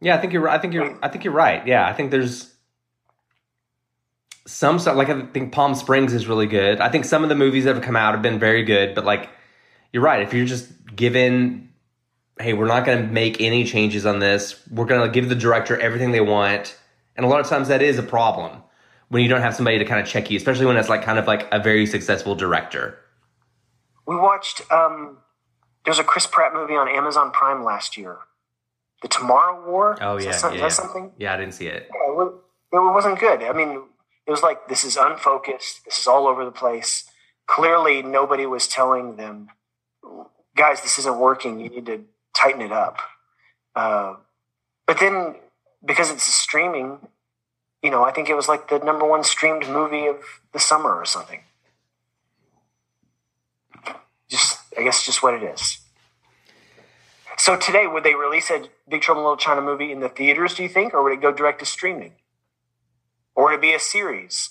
Yeah, 0.00 0.16
I 0.16 0.18
think 0.18 0.32
you're. 0.32 0.48
I 0.48 0.58
think 0.58 0.74
you're. 0.74 0.98
I 1.02 1.08
think 1.08 1.24
you're 1.24 1.32
right. 1.32 1.66
Yeah, 1.66 1.86
I 1.86 1.92
think 1.92 2.10
there's 2.10 2.52
some 4.46 4.78
stuff. 4.78 4.96
Like 4.96 5.08
I 5.08 5.22
think 5.26 5.52
Palm 5.52 5.74
Springs 5.74 6.12
is 6.12 6.26
really 6.26 6.46
good. 6.46 6.80
I 6.80 6.88
think 6.88 7.04
some 7.04 7.22
of 7.22 7.28
the 7.28 7.34
movies 7.34 7.64
that 7.64 7.74
have 7.76 7.84
come 7.84 7.96
out 7.96 8.14
have 8.14 8.22
been 8.22 8.38
very 8.38 8.64
good. 8.64 8.94
But 8.94 9.04
like, 9.04 9.30
you're 9.92 10.02
right. 10.02 10.22
If 10.22 10.34
you're 10.34 10.46
just 10.46 10.68
given, 10.94 11.70
hey, 12.40 12.52
we're 12.52 12.66
not 12.66 12.84
going 12.84 13.06
to 13.06 13.12
make 13.12 13.40
any 13.40 13.64
changes 13.64 14.04
on 14.04 14.18
this. 14.18 14.60
We're 14.70 14.86
going 14.86 15.06
to 15.06 15.12
give 15.12 15.28
the 15.28 15.36
director 15.36 15.78
everything 15.78 16.10
they 16.10 16.20
want, 16.20 16.76
and 17.16 17.24
a 17.24 17.28
lot 17.28 17.40
of 17.40 17.46
times 17.46 17.68
that 17.68 17.82
is 17.82 17.98
a 17.98 18.02
problem 18.02 18.62
when 19.12 19.22
you 19.22 19.28
don't 19.28 19.42
have 19.42 19.54
somebody 19.54 19.78
to 19.78 19.84
kind 19.84 20.00
of 20.00 20.06
check 20.06 20.30
you, 20.30 20.38
especially 20.38 20.64
when 20.64 20.78
it's 20.78 20.88
like 20.88 21.02
kind 21.02 21.18
of 21.18 21.26
like 21.26 21.46
a 21.52 21.58
very 21.60 21.84
successful 21.84 22.34
director. 22.34 22.98
We 24.06 24.16
watched. 24.16 24.62
Um, 24.72 25.18
there 25.84 25.90
was 25.90 25.98
a 25.98 26.04
Chris 26.04 26.26
Pratt 26.26 26.54
movie 26.54 26.76
on 26.76 26.88
Amazon 26.88 27.30
Prime 27.30 27.62
last 27.62 27.98
year, 27.98 28.16
The 29.02 29.08
Tomorrow 29.08 29.68
War. 29.68 29.98
Oh 30.00 30.16
yeah, 30.16 30.30
that, 30.30 30.40
yeah, 30.42 30.48
is 30.48 30.54
yeah. 30.54 30.60
that 30.62 30.72
something? 30.72 31.12
Yeah, 31.18 31.34
I 31.34 31.36
didn't 31.36 31.52
see 31.52 31.66
it. 31.66 31.90
Yeah, 31.92 32.22
it 32.22 32.32
it 32.72 32.94
wasn't 32.94 33.20
good. 33.20 33.42
I 33.42 33.52
mean, 33.52 33.82
it 34.26 34.30
was 34.30 34.42
like 34.42 34.68
this 34.68 34.82
is 34.82 34.96
unfocused. 34.96 35.84
This 35.84 35.98
is 35.98 36.06
all 36.06 36.26
over 36.26 36.46
the 36.46 36.50
place. 36.50 37.04
Clearly, 37.46 38.00
nobody 38.00 38.46
was 38.46 38.66
telling 38.66 39.16
them, 39.16 39.48
guys, 40.56 40.80
this 40.80 40.98
isn't 41.00 41.18
working. 41.18 41.60
You 41.60 41.68
need 41.68 41.84
to 41.84 42.04
tighten 42.34 42.62
it 42.62 42.72
up. 42.72 42.96
Uh, 43.76 44.14
but 44.86 44.98
then, 45.00 45.34
because 45.84 46.10
it's 46.10 46.22
streaming, 46.22 47.08
you 47.82 47.90
know, 47.90 48.04
I 48.04 48.12
think 48.12 48.28
it 48.28 48.34
was 48.34 48.48
like 48.48 48.68
the 48.68 48.78
number 48.78 49.06
one 49.06 49.24
streamed 49.24 49.68
movie 49.68 50.06
of 50.06 50.16
the 50.52 50.60
summer 50.60 50.94
or 50.94 51.04
something. 51.04 51.40
Just, 54.28 54.58
I 54.78 54.82
guess, 54.82 55.04
just 55.04 55.22
what 55.22 55.34
it 55.34 55.42
is. 55.42 55.78
So 57.36 57.56
today, 57.56 57.86
would 57.86 58.04
they 58.04 58.14
release 58.14 58.50
a 58.50 58.68
Big 58.88 59.02
Trouble 59.02 59.22
in 59.22 59.24
Little 59.24 59.36
China 59.36 59.60
movie 59.60 59.90
in 59.90 60.00
the 60.00 60.08
theaters? 60.08 60.54
Do 60.54 60.62
you 60.62 60.68
think, 60.68 60.94
or 60.94 61.02
would 61.02 61.12
it 61.12 61.20
go 61.20 61.32
direct 61.32 61.58
to 61.58 61.66
streaming, 61.66 62.12
or 63.34 63.44
would 63.44 63.54
it 63.54 63.60
be 63.60 63.74
a 63.74 63.80
series, 63.80 64.50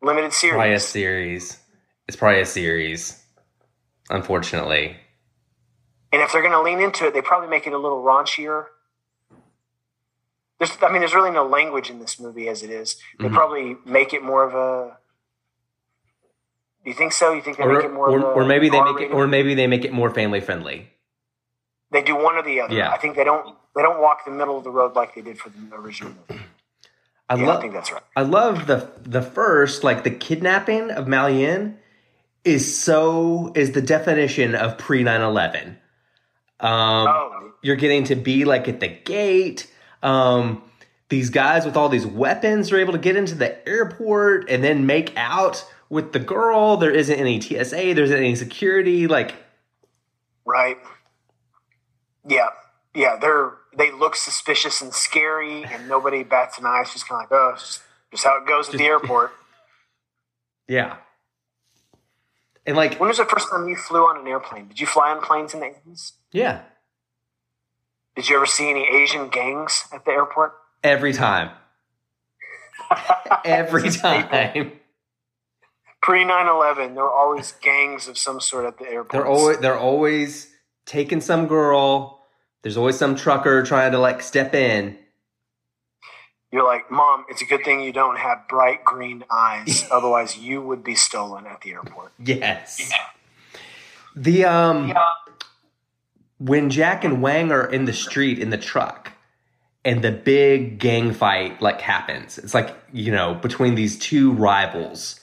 limited 0.00 0.32
series? 0.32 0.54
Probably 0.54 0.74
a 0.74 0.80
series. 0.80 1.58
It's 2.06 2.16
probably 2.16 2.40
a 2.40 2.46
series. 2.46 3.22
Unfortunately. 4.10 4.96
And 6.12 6.22
if 6.22 6.32
they're 6.32 6.42
going 6.42 6.52
to 6.52 6.62
lean 6.62 6.80
into 6.80 7.06
it, 7.06 7.14
they 7.14 7.22
probably 7.22 7.48
make 7.48 7.66
it 7.66 7.72
a 7.72 7.78
little 7.78 8.02
raunchier. 8.02 8.66
There's 10.60 10.70
I 10.82 10.92
mean 10.92 11.00
there's 11.00 11.14
really 11.14 11.30
no 11.32 11.44
language 11.46 11.90
in 11.90 11.98
this 11.98 12.20
movie 12.20 12.46
as 12.48 12.62
it 12.62 12.70
is. 12.70 12.96
They 13.18 13.26
Mhm. 13.28 13.34
probably 13.34 13.76
make 13.84 14.12
it 14.14 14.22
more 14.22 14.44
of 14.44 14.54
a. 14.54 14.98
Do 16.84 16.90
you 16.90 16.94
think 16.96 17.12
so? 17.12 17.32
You 17.32 17.40
think 17.42 17.56
they 17.56 17.64
Or, 17.64 17.74
make 17.74 17.84
it 17.84 17.92
more 17.92 18.08
or, 18.10 18.18
of 18.18 18.22
a 18.24 18.26
or 18.28 18.44
maybe 18.44 18.68
they 18.68 18.80
make 18.80 19.00
it, 19.00 19.10
or 19.12 19.26
maybe 19.26 19.54
they 19.54 19.66
make 19.66 19.84
it 19.84 19.92
more 19.92 20.10
family 20.10 20.40
friendly. 20.40 20.90
they 21.90 22.02
do 22.02 22.14
one 22.14 22.36
or 22.36 22.42
the 22.42 22.60
other. 22.60 22.74
Yeah. 22.74 22.90
I 22.92 22.98
think 22.98 23.16
they 23.16 23.24
don't 23.24 23.56
they 23.74 23.82
don't 23.82 24.00
walk 24.00 24.24
the 24.24 24.30
middle 24.30 24.56
of 24.58 24.64
the 24.64 24.70
road 24.70 24.94
like 24.94 25.14
they 25.14 25.22
did 25.22 25.38
for 25.40 25.48
the 25.48 25.74
original 25.74 26.12
movie. 26.28 26.42
I 27.28 27.36
yeah, 27.36 27.46
love. 27.46 27.58
I 27.58 27.60
think 27.62 27.72
that's 27.72 27.90
right. 27.92 28.02
I 28.16 28.22
love 28.22 28.66
the 28.66 28.90
the 29.02 29.22
first 29.22 29.82
like 29.82 30.04
the 30.04 30.10
kidnapping 30.10 30.90
of 30.90 31.08
Miao 31.08 31.26
Yin, 31.28 31.78
is 32.44 32.78
so 32.78 33.52
is 33.54 33.72
the 33.72 33.82
definition 33.82 34.54
of 34.54 34.76
pre 34.78 35.02
9-11. 35.04 35.78
Um, 36.60 37.06
Oh, 37.08 37.52
You're 37.62 37.76
getting 37.76 38.04
to 38.04 38.14
be 38.16 38.44
like 38.44 38.68
at 38.68 38.80
the 38.80 38.88
gate. 38.88 39.69
Um, 40.02 40.62
these 41.08 41.30
guys 41.30 41.64
with 41.64 41.76
all 41.76 41.88
these 41.88 42.06
weapons 42.06 42.72
are 42.72 42.78
able 42.78 42.92
to 42.92 42.98
get 42.98 43.16
into 43.16 43.34
the 43.34 43.68
airport 43.68 44.48
and 44.48 44.62
then 44.62 44.86
make 44.86 45.12
out 45.16 45.64
with 45.88 46.12
the 46.12 46.18
girl. 46.18 46.76
There 46.76 46.90
isn't 46.90 47.18
any 47.18 47.40
TSA. 47.40 47.94
There 47.94 48.04
isn't 48.04 48.16
any 48.16 48.36
security. 48.36 49.06
Like 49.06 49.34
right. 50.44 50.78
Yeah, 52.26 52.48
yeah. 52.94 53.16
They're 53.16 53.52
they 53.76 53.90
look 53.92 54.16
suspicious 54.16 54.80
and 54.80 54.92
scary, 54.92 55.64
and 55.64 55.88
nobody 55.88 56.22
bats 56.22 56.58
an 56.58 56.66
eye. 56.66 56.80
It's 56.82 56.92
just 56.92 57.08
kind 57.08 57.24
of 57.24 57.30
like, 57.30 57.40
oh, 57.40 57.54
just, 57.56 57.82
just 58.10 58.24
how 58.24 58.38
it 58.42 58.46
goes 58.46 58.68
at 58.68 58.76
the 58.76 58.84
airport. 58.84 59.32
yeah, 60.68 60.96
and 62.66 62.76
like 62.76 62.98
When 62.98 63.08
was 63.08 63.18
the 63.18 63.24
first 63.24 63.48
time 63.50 63.68
you 63.68 63.76
flew 63.76 64.02
on 64.02 64.20
an 64.20 64.26
airplane? 64.26 64.68
Did 64.68 64.80
you 64.80 64.86
fly 64.86 65.10
on 65.10 65.22
planes 65.22 65.54
in 65.54 65.60
the 65.60 65.66
80s? 65.66 66.12
yeah, 66.32 66.62
Did 68.20 68.28
you 68.28 68.36
ever 68.36 68.44
see 68.44 68.68
any 68.68 68.86
Asian 68.86 69.30
gangs 69.30 69.88
at 69.94 70.04
the 70.04 70.10
airport? 70.10 70.52
every 70.84 71.14
time, 71.14 71.52
every 73.46 73.88
time. 73.88 74.72
Pre 76.02 76.24
9 76.26 76.46
11, 76.46 76.94
there 76.96 77.04
were 77.04 77.10
always 77.10 77.52
gangs 77.62 78.08
of 78.08 78.18
some 78.18 78.38
sort 78.38 78.66
at 78.66 78.76
the 78.76 78.86
airport. 78.86 79.12
They're 79.12 79.26
always 79.26 79.58
they're 79.60 79.78
always 79.78 80.52
taking 80.84 81.22
some 81.22 81.46
girl. 81.46 82.20
There's 82.60 82.76
always 82.76 82.98
some 82.98 83.16
trucker 83.16 83.62
trying 83.62 83.92
to 83.92 83.98
like 83.98 84.20
step 84.20 84.54
in. 84.54 84.98
You're 86.52 86.66
like, 86.66 86.90
Mom, 86.90 87.24
it's 87.30 87.40
a 87.40 87.46
good 87.46 87.64
thing 87.64 87.80
you 87.80 87.94
don't 87.94 88.18
have 88.18 88.46
bright 88.50 88.84
green 88.84 89.24
eyes. 89.30 89.86
Otherwise, 89.90 90.36
you 90.36 90.60
would 90.60 90.84
be 90.84 90.94
stolen 90.94 91.46
at 91.46 91.62
the 91.62 91.70
airport. 91.70 92.12
Yes. 92.22 92.92
The 94.14 94.44
um 94.44 94.92
when 96.40 96.70
Jack 96.70 97.04
and 97.04 97.20
Wang 97.20 97.52
are 97.52 97.66
in 97.66 97.84
the 97.84 97.92
street 97.92 98.38
in 98.38 98.48
the 98.50 98.56
truck 98.56 99.12
and 99.84 100.02
the 100.02 100.10
big 100.10 100.78
gang 100.78 101.12
fight 101.12 101.60
like 101.60 101.80
happens. 101.82 102.38
It's 102.38 102.54
like, 102.54 102.74
you 102.92 103.12
know, 103.12 103.34
between 103.34 103.74
these 103.74 103.98
two 103.98 104.32
rivals. 104.32 105.20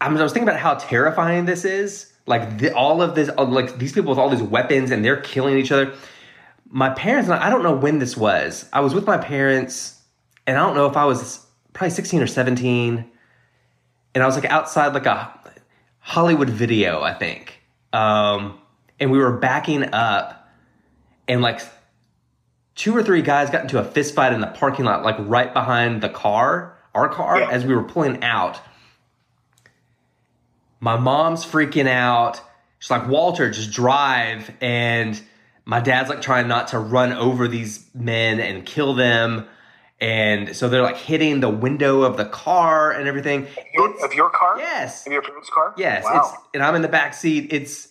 I, 0.00 0.08
was 0.08 0.32
thinking 0.32 0.48
about 0.48 0.60
how 0.60 0.74
terrifying 0.74 1.44
this 1.44 1.64
is. 1.64 2.12
Like 2.26 2.58
the, 2.58 2.72
all 2.72 3.02
of 3.02 3.16
this, 3.16 3.30
like 3.36 3.78
these 3.78 3.92
people 3.92 4.10
with 4.10 4.18
all 4.18 4.30
these 4.30 4.42
weapons 4.42 4.92
and 4.92 5.04
they're 5.04 5.20
killing 5.20 5.58
each 5.58 5.72
other. 5.72 5.92
My 6.70 6.90
parents 6.90 7.28
I, 7.28 7.46
I 7.46 7.50
don't 7.50 7.64
know 7.64 7.74
when 7.74 7.98
this 7.98 8.16
was. 8.16 8.68
I 8.72 8.80
was 8.80 8.94
with 8.94 9.06
my 9.06 9.18
parents 9.18 10.00
and 10.46 10.56
I 10.56 10.60
don't 10.60 10.76
know 10.76 10.86
if 10.86 10.96
I 10.96 11.04
was 11.04 11.44
probably 11.72 11.90
16 11.90 12.22
or 12.22 12.26
17 12.28 13.10
and 14.14 14.22
I 14.22 14.26
was 14.26 14.36
like 14.36 14.44
outside 14.44 14.94
like 14.94 15.06
a 15.06 15.32
Hollywood 15.98 16.50
video, 16.50 17.02
I 17.02 17.14
think. 17.14 17.60
Um, 17.92 18.58
and 19.00 19.10
we 19.10 19.18
were 19.18 19.32
backing 19.32 19.92
up, 19.94 20.48
and 21.26 21.40
like 21.42 21.60
two 22.74 22.96
or 22.96 23.02
three 23.02 23.22
guys 23.22 23.50
got 23.50 23.62
into 23.62 23.78
a 23.78 23.84
fist 23.84 24.14
fight 24.14 24.32
in 24.32 24.40
the 24.40 24.46
parking 24.46 24.84
lot, 24.84 25.02
like 25.04 25.16
right 25.18 25.52
behind 25.52 26.00
the 26.00 26.08
car, 26.08 26.76
our 26.94 27.08
car, 27.08 27.40
Yeah. 27.40 27.50
as 27.50 27.64
we 27.64 27.74
were 27.74 27.82
pulling 27.84 28.22
out. 28.22 28.60
My 30.80 30.96
mom's 30.96 31.44
freaking 31.44 31.88
out. 31.88 32.40
She's 32.78 32.90
like, 32.90 33.08
Walter, 33.08 33.50
just 33.50 33.72
drive. 33.72 34.50
And 34.60 35.20
my 35.64 35.80
dad's 35.80 36.08
like 36.08 36.22
trying 36.22 36.46
not 36.46 36.68
to 36.68 36.78
run 36.78 37.12
over 37.12 37.48
these 37.48 37.84
men 37.94 38.38
and 38.38 38.64
kill 38.64 38.94
them. 38.94 39.46
And 40.00 40.54
so 40.54 40.68
they're 40.68 40.82
like 40.82 40.96
hitting 40.96 41.40
the 41.40 41.48
window 41.48 42.02
of 42.02 42.16
the 42.16 42.24
car 42.26 42.92
and 42.92 43.08
everything. 43.08 43.48
Your, 43.74 44.04
of 44.04 44.14
your 44.14 44.30
car? 44.30 44.56
Yes. 44.58 45.04
Of 45.04 45.12
your 45.12 45.22
parents' 45.22 45.50
car? 45.52 45.74
Yes, 45.76 46.04
Wow. 46.04 46.20
it's 46.20 46.32
and 46.54 46.62
I'm 46.62 46.76
in 46.76 46.82
the 46.82 46.88
back 46.88 47.14
seat. 47.14 47.52
It's 47.52 47.88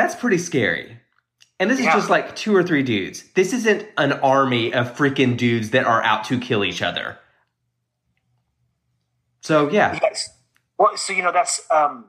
that's 0.00 0.14
pretty 0.14 0.38
scary. 0.38 0.96
And 1.58 1.70
this 1.70 1.78
is 1.78 1.84
just 1.84 2.08
like 2.08 2.34
two 2.34 2.56
or 2.56 2.62
three 2.62 2.82
dudes. 2.82 3.22
This 3.34 3.52
isn't 3.52 3.86
an 3.98 4.12
army 4.14 4.72
of 4.72 4.96
freaking 4.96 5.36
dudes 5.36 5.70
that 5.70 5.84
are 5.84 6.02
out 6.02 6.24
to 6.24 6.40
kill 6.40 6.64
each 6.64 6.80
other. 6.80 7.18
So 9.42 9.70
yeah, 9.70 9.98
Yes. 10.02 10.30
Well, 10.78 10.96
so 10.96 11.12
you 11.12 11.22
know 11.22 11.32
that's. 11.32 11.60
Um, 11.70 12.06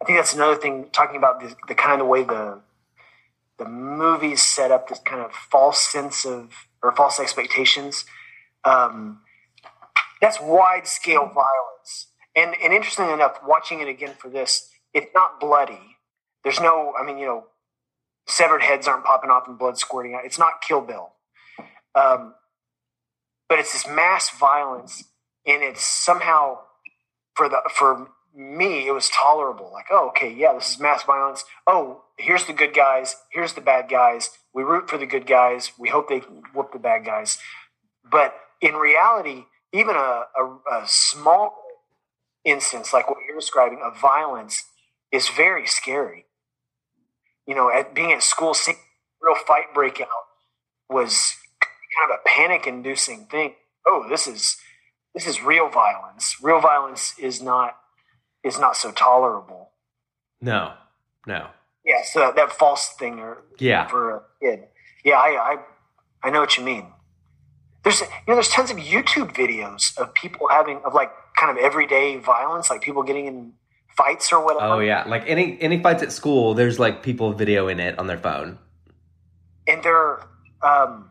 I 0.00 0.06
think 0.06 0.18
that's 0.18 0.32
another 0.32 0.56
thing. 0.56 0.88
Talking 0.92 1.16
about 1.16 1.40
the, 1.40 1.54
the 1.68 1.74
kind 1.74 2.00
of 2.00 2.06
way 2.08 2.22
the 2.22 2.60
the 3.58 3.66
movies 3.66 4.40
set 4.42 4.70
up 4.70 4.88
this 4.88 5.00
kind 5.00 5.20
of 5.20 5.32
false 5.32 5.80
sense 5.80 6.24
of 6.24 6.68
or 6.82 6.96
false 6.96 7.20
expectations. 7.20 8.06
Um, 8.64 9.20
that's 10.22 10.40
wide 10.40 10.86
scale 10.86 11.26
violence, 11.26 12.06
and 12.34 12.54
and 12.62 12.72
interestingly 12.72 13.12
enough, 13.12 13.40
watching 13.46 13.80
it 13.80 13.88
again 13.88 14.14
for 14.18 14.30
this, 14.30 14.70
it's 14.94 15.10
not 15.14 15.38
bloody. 15.38 15.91
There's 16.44 16.60
no. 16.60 16.92
I 17.00 17.04
mean, 17.04 17.18
you 17.18 17.26
know, 17.26 17.44
severed 18.26 18.62
heads 18.62 18.88
aren't 18.88 19.04
popping 19.04 19.30
off 19.30 19.46
and 19.46 19.58
blood 19.58 19.78
squirting 19.78 20.14
out. 20.14 20.24
It's 20.24 20.38
not 20.38 20.62
Kill 20.66 20.80
Bill. 20.80 21.12
Um, 21.94 22.34
but 23.52 23.58
it's 23.58 23.74
this 23.74 23.86
mass 23.86 24.30
violence 24.30 25.04
and 25.46 25.62
it's 25.62 25.84
somehow 25.84 26.58
for 27.34 27.50
the 27.50 27.60
for 27.70 28.08
me 28.34 28.86
it 28.88 28.92
was 28.92 29.10
tolerable 29.10 29.70
like 29.74 29.84
oh 29.90 30.08
okay 30.08 30.32
yeah 30.32 30.54
this 30.54 30.70
is 30.70 30.80
mass 30.80 31.02
violence 31.02 31.44
oh 31.66 32.02
here's 32.16 32.46
the 32.46 32.52
good 32.54 32.72
guys 32.72 33.16
here's 33.30 33.52
the 33.52 33.60
bad 33.60 33.90
guys 33.90 34.30
we 34.54 34.62
root 34.62 34.88
for 34.88 34.96
the 34.96 35.04
good 35.04 35.26
guys 35.26 35.72
we 35.78 35.90
hope 35.90 36.08
they 36.08 36.20
whoop 36.54 36.72
the 36.72 36.78
bad 36.78 37.04
guys 37.04 37.36
but 38.10 38.34
in 38.62 38.74
reality 38.74 39.44
even 39.70 39.96
a, 39.96 40.22
a, 40.34 40.58
a 40.72 40.82
small 40.86 41.54
instance 42.46 42.94
like 42.94 43.08
what 43.10 43.18
you're 43.26 43.38
describing 43.38 43.80
of 43.84 44.00
violence 44.00 44.64
is 45.12 45.28
very 45.28 45.66
scary 45.66 46.24
you 47.52 47.58
know 47.58 47.70
at 47.70 47.94
being 47.94 48.12
at 48.12 48.22
school 48.22 48.54
seeing 48.54 48.78
real 49.20 49.36
fight 49.46 49.74
breakout 49.74 50.08
was 50.88 51.36
kind 51.60 52.10
of 52.10 52.18
a 52.18 52.28
panic 52.28 52.66
inducing 52.66 53.26
thing 53.26 53.54
oh 53.86 54.06
this 54.08 54.26
is 54.26 54.56
this 55.14 55.26
is 55.26 55.42
real 55.42 55.68
violence. 55.68 56.36
Real 56.42 56.60
violence 56.60 57.14
is 57.18 57.42
not 57.42 57.76
is 58.42 58.58
not 58.58 58.76
so 58.76 58.90
tolerable. 58.90 59.70
no, 60.40 60.72
no, 61.26 61.48
Yeah, 61.84 62.02
so 62.02 62.18
that, 62.20 62.36
that 62.36 62.52
false 62.52 62.88
thing 62.98 63.20
or 63.20 63.44
yeah, 63.58 63.86
for 63.86 64.10
a 64.10 64.22
kid. 64.40 64.64
Yeah, 65.04 65.16
I, 65.16 65.28
I 65.28 65.56
I 66.24 66.30
know 66.30 66.40
what 66.40 66.56
you 66.56 66.64
mean. 66.64 66.86
There's 67.84 68.00
you 68.00 68.06
know 68.28 68.34
there's 68.34 68.48
tons 68.48 68.70
of 68.70 68.78
YouTube 68.78 69.34
videos 69.34 69.96
of 69.98 70.14
people 70.14 70.48
having 70.48 70.80
of 70.84 70.94
like 70.94 71.12
kind 71.38 71.56
of 71.56 71.62
everyday 71.62 72.16
violence, 72.16 72.70
like 72.70 72.80
people 72.80 73.02
getting 73.02 73.26
in 73.26 73.52
fights 73.96 74.32
or 74.32 74.44
whatever. 74.44 74.74
oh 74.74 74.78
yeah. 74.78 75.04
Like 75.06 75.24
any 75.26 75.60
any 75.60 75.82
fights 75.82 76.02
at 76.02 76.12
school, 76.12 76.54
there's 76.54 76.78
like 76.78 77.02
people 77.02 77.34
videoing 77.34 77.80
it 77.80 77.98
on 77.98 78.06
their 78.06 78.18
phone. 78.18 78.58
and 79.66 79.82
they're 79.82 80.20
um, 80.62 81.10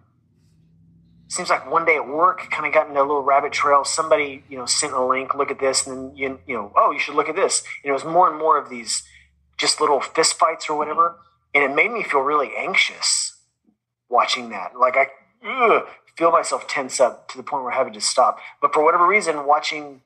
seems 1.28 1.50
like 1.50 1.70
one 1.72 1.86
day 1.86 1.96
at 1.96 2.08
work 2.08 2.50
kind 2.52 2.66
of 2.66 2.74
got 2.74 2.88
into 2.88 3.00
a 3.00 3.04
little 3.04 3.22
rabbit 3.24 3.54
trail 3.54 3.86
somebody 3.86 4.44
you 4.50 4.58
know 4.58 4.66
sent 4.66 4.92
a 4.94 5.04
link 5.06 5.34
look 5.34 5.50
at 5.50 5.60
this 5.60 5.88
and 5.88 6.10
then 6.10 6.16
you, 6.18 6.40
you 6.46 6.54
know 6.54 6.72
oh 6.76 6.92
you 6.92 7.00
should 7.00 7.16
look 7.16 7.30
at 7.30 7.36
this 7.36 7.64
and 7.84 7.90
it 7.90 7.94
was 7.94 8.04
more 8.04 8.30
and 8.30 8.38
more 8.38 8.58
of 8.58 8.70
these 8.70 9.04
just 9.58 9.80
little 9.80 10.02
fist 10.02 10.38
fights 10.38 10.70
or 10.70 10.78
whatever 10.78 11.16
and 11.54 11.64
it 11.64 11.74
made 11.74 11.92
me 11.92 12.04
feel 12.04 12.20
really 12.20 12.52
anxious 12.58 13.38
watching 14.10 14.50
that 14.50 14.78
like 14.78 14.96
i 14.98 15.08
ugh, 15.48 15.88
feel 16.18 16.32
myself 16.32 16.68
tense 16.68 17.00
up 17.00 17.30
to 17.30 17.38
the 17.38 17.44
point 17.44 17.64
where 17.64 17.72
I'm 17.72 17.78
having 17.78 17.94
to 17.94 18.02
stop 18.02 18.40
but 18.62 18.74
for 18.74 18.84
whatever 18.84 19.08
reason 19.08 19.46
watching 19.46 20.02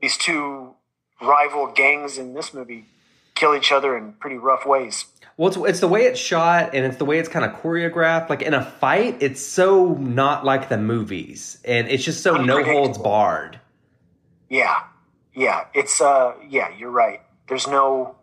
these 0.00 0.16
two 0.16 0.74
rival 1.20 1.66
gangs 1.68 2.18
in 2.18 2.34
this 2.34 2.52
movie 2.52 2.86
kill 3.34 3.54
each 3.54 3.70
other 3.72 3.96
in 3.96 4.12
pretty 4.14 4.36
rough 4.38 4.66
ways 4.66 5.06
Well, 5.36 5.48
it's, 5.48 5.56
it's 5.56 5.80
the 5.80 5.88
way 5.88 6.04
it's 6.04 6.18
shot 6.18 6.74
and 6.74 6.84
it's 6.86 6.96
the 6.96 7.04
way 7.04 7.18
it's 7.18 7.28
kind 7.28 7.44
of 7.44 7.52
choreographed. 7.60 8.30
Like 8.30 8.40
in 8.40 8.54
a 8.54 8.64
fight, 8.64 9.18
it's 9.20 9.42
so 9.42 9.92
not 9.92 10.44
like 10.46 10.70
the 10.70 10.78
movies, 10.78 11.58
and 11.64 11.88
it's 11.88 12.02
just 12.04 12.22
so 12.22 12.36
no 12.42 12.64
holds 12.64 12.96
barred. 12.96 13.60
Yeah. 14.48 14.84
Yeah. 15.34 15.66
It's 15.74 16.00
uh 16.00 16.34
yeah, 16.48 16.70
you're 16.76 16.90
right. 16.90 17.20
There's 17.48 17.66
no 17.66 18.16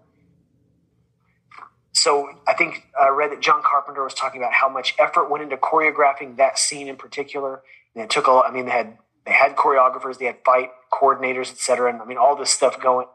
so 1.91 2.27
I 2.47 2.53
think 2.53 2.87
I 2.99 3.09
read 3.09 3.31
that 3.31 3.41
John 3.41 3.61
Carpenter 3.63 4.03
was 4.03 4.15
talking 4.15 4.41
about 4.41 4.53
how 4.53 4.67
much 4.67 4.95
effort 4.97 5.29
went 5.29 5.43
into 5.43 5.57
choreographing 5.57 6.37
that 6.37 6.57
scene 6.57 6.87
in 6.87 6.95
particular. 6.95 7.61
And 7.93 8.03
it 8.03 8.09
took 8.09 8.25
a 8.25 8.31
lot 8.31 8.49
I 8.49 8.51
mean 8.51 8.65
they 8.65 8.71
had 8.71 8.97
they 9.25 9.31
had 9.33 9.55
choreographers, 9.55 10.17
they 10.17 10.25
had 10.25 10.37
fight 10.45 10.69
coordinators, 10.91 11.51
etc. 11.51 11.91
And 11.91 12.01
I 12.01 12.05
mean 12.05 12.17
all 12.17 12.35
this 12.35 12.51
stuff 12.51 12.79
going 12.81 13.07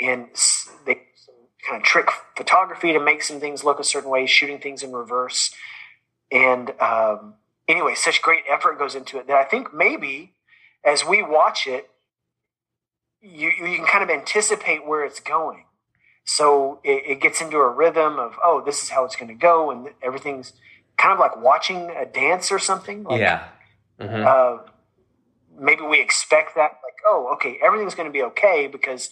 and 0.00 0.28
they 0.86 0.94
kind 1.68 1.76
of 1.76 1.82
trick 1.82 2.08
photography 2.36 2.92
to 2.92 2.98
make 3.00 3.22
some 3.22 3.38
things 3.38 3.62
look 3.62 3.78
a 3.78 3.84
certain 3.84 4.10
way, 4.10 4.26
shooting 4.26 4.58
things 4.58 4.82
in 4.82 4.92
reverse. 4.92 5.52
and 6.30 6.72
um, 6.80 7.34
anyway, 7.68 7.94
such 7.94 8.20
great 8.22 8.42
effort 8.50 8.78
goes 8.78 8.94
into 8.94 9.18
it 9.18 9.26
that 9.28 9.36
I 9.36 9.44
think 9.44 9.72
maybe 9.72 10.34
as 10.84 11.04
we 11.06 11.22
watch 11.22 11.66
it, 11.66 11.88
you 13.20 13.50
you 13.50 13.76
can 13.76 13.86
kind 13.86 14.02
of 14.02 14.10
anticipate 14.10 14.86
where 14.86 15.04
it's 15.04 15.20
going. 15.20 15.64
So 16.24 16.80
it, 16.84 17.02
it 17.06 17.20
gets 17.20 17.40
into 17.40 17.58
a 17.58 17.68
rhythm 17.68 18.18
of 18.18 18.36
oh, 18.42 18.62
this 18.64 18.82
is 18.82 18.88
how 18.88 19.04
it's 19.04 19.16
going 19.16 19.28
to 19.28 19.34
go, 19.34 19.70
and 19.70 19.90
everything's 20.02 20.52
kind 20.96 21.12
of 21.12 21.18
like 21.18 21.36
watching 21.40 21.90
a 21.90 22.04
dance 22.06 22.50
or 22.50 22.58
something. 22.58 23.04
Like, 23.04 23.20
yeah. 23.20 23.44
Mhm. 24.00 24.24
uh, 24.26 24.62
maybe 25.58 25.82
we 25.82 26.00
expect 26.00 26.54
that 26.54 26.72
like 26.82 26.94
oh 27.08 27.30
okay 27.34 27.58
everything's 27.64 27.94
going 27.94 28.08
to 28.08 28.12
be 28.12 28.22
okay 28.22 28.66
because 28.66 29.10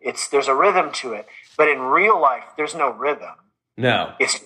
it's 0.00 0.28
there's 0.28 0.48
a 0.48 0.54
rhythm 0.54 0.92
to 0.92 1.12
it. 1.12 1.26
But 1.56 1.68
in 1.68 1.80
real 1.80 2.20
life 2.20 2.44
there's 2.56 2.74
no 2.74 2.90
rhythm. 2.90 3.34
No. 3.76 4.14
it's 4.18 4.40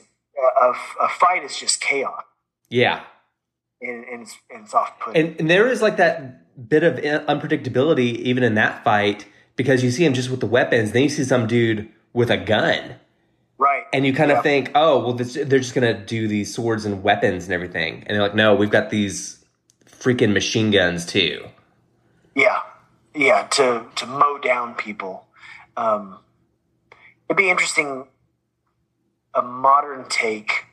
a, 0.63 0.73
a, 1.01 1.09
fight 1.09 1.43
is 1.43 1.57
just 1.57 1.81
chaos. 1.81 2.23
Yeah. 2.69 3.03
and, 3.81 4.05
and 4.05 4.23
it's, 4.23 4.37
and 4.51 4.65
it's 4.65 4.75
off-putting. 4.75 5.27
And, 5.27 5.41
and 5.41 5.51
there 5.51 5.69
is 5.69 5.81
like 5.81 5.97
that 5.97 6.69
bit 6.69 6.83
of 6.83 6.97
unpredictability 6.97 8.17
even 8.17 8.43
in 8.43 8.55
that 8.55 8.85
fight 8.85 9.27
because 9.57 9.83
you 9.83 9.91
see 9.91 10.05
him 10.05 10.15
just 10.15 10.31
with 10.31 10.41
the 10.41 10.47
weapons, 10.47 10.93
then 10.93 11.05
you 11.05 11.09
see 11.09 11.25
some 11.25 11.47
dude 11.47 11.89
with 12.13 12.31
a 12.31 12.37
gun, 12.37 12.95
right. 13.59 13.85
And 13.93 14.07
you 14.07 14.13
kind 14.13 14.31
of 14.31 14.43
think, 14.43 14.71
oh, 14.75 14.99
well, 14.99 15.13
this, 15.13 15.35
they're 15.35 15.59
just 15.59 15.75
gonna 15.75 16.05
do 16.05 16.29
these 16.29 16.55
swords 16.55 16.85
and 16.85 17.03
weapons 17.03 17.45
and 17.45 17.53
everything, 17.53 18.05
and 18.07 18.15
they're 18.15 18.23
like, 18.23 18.35
no, 18.35 18.55
we've 18.55 18.71
got 18.71 18.91
these 18.91 19.42
freaking 20.03 20.33
machine 20.33 20.71
guns 20.71 21.07
too. 21.07 21.45
yeah 22.35 22.61
yeah 23.15 23.47
to 23.49 23.85
to 23.95 24.07
mow 24.07 24.39
down 24.39 24.75
people 24.75 25.27
um, 25.77 26.19
it'd 27.29 27.37
be 27.37 27.51
interesting 27.51 28.07
a 29.35 29.43
modern 29.43 30.09
take 30.09 30.67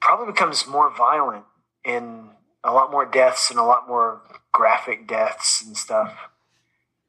probably 0.00 0.32
becomes 0.32 0.66
more 0.68 0.94
violent 0.96 1.44
and 1.84 2.30
a 2.62 2.72
lot 2.72 2.90
more 2.90 3.04
deaths 3.04 3.50
and 3.50 3.58
a 3.58 3.64
lot 3.64 3.88
more 3.88 4.20
graphic 4.52 5.06
deaths 5.06 5.64
and 5.64 5.76
stuff. 5.76 6.16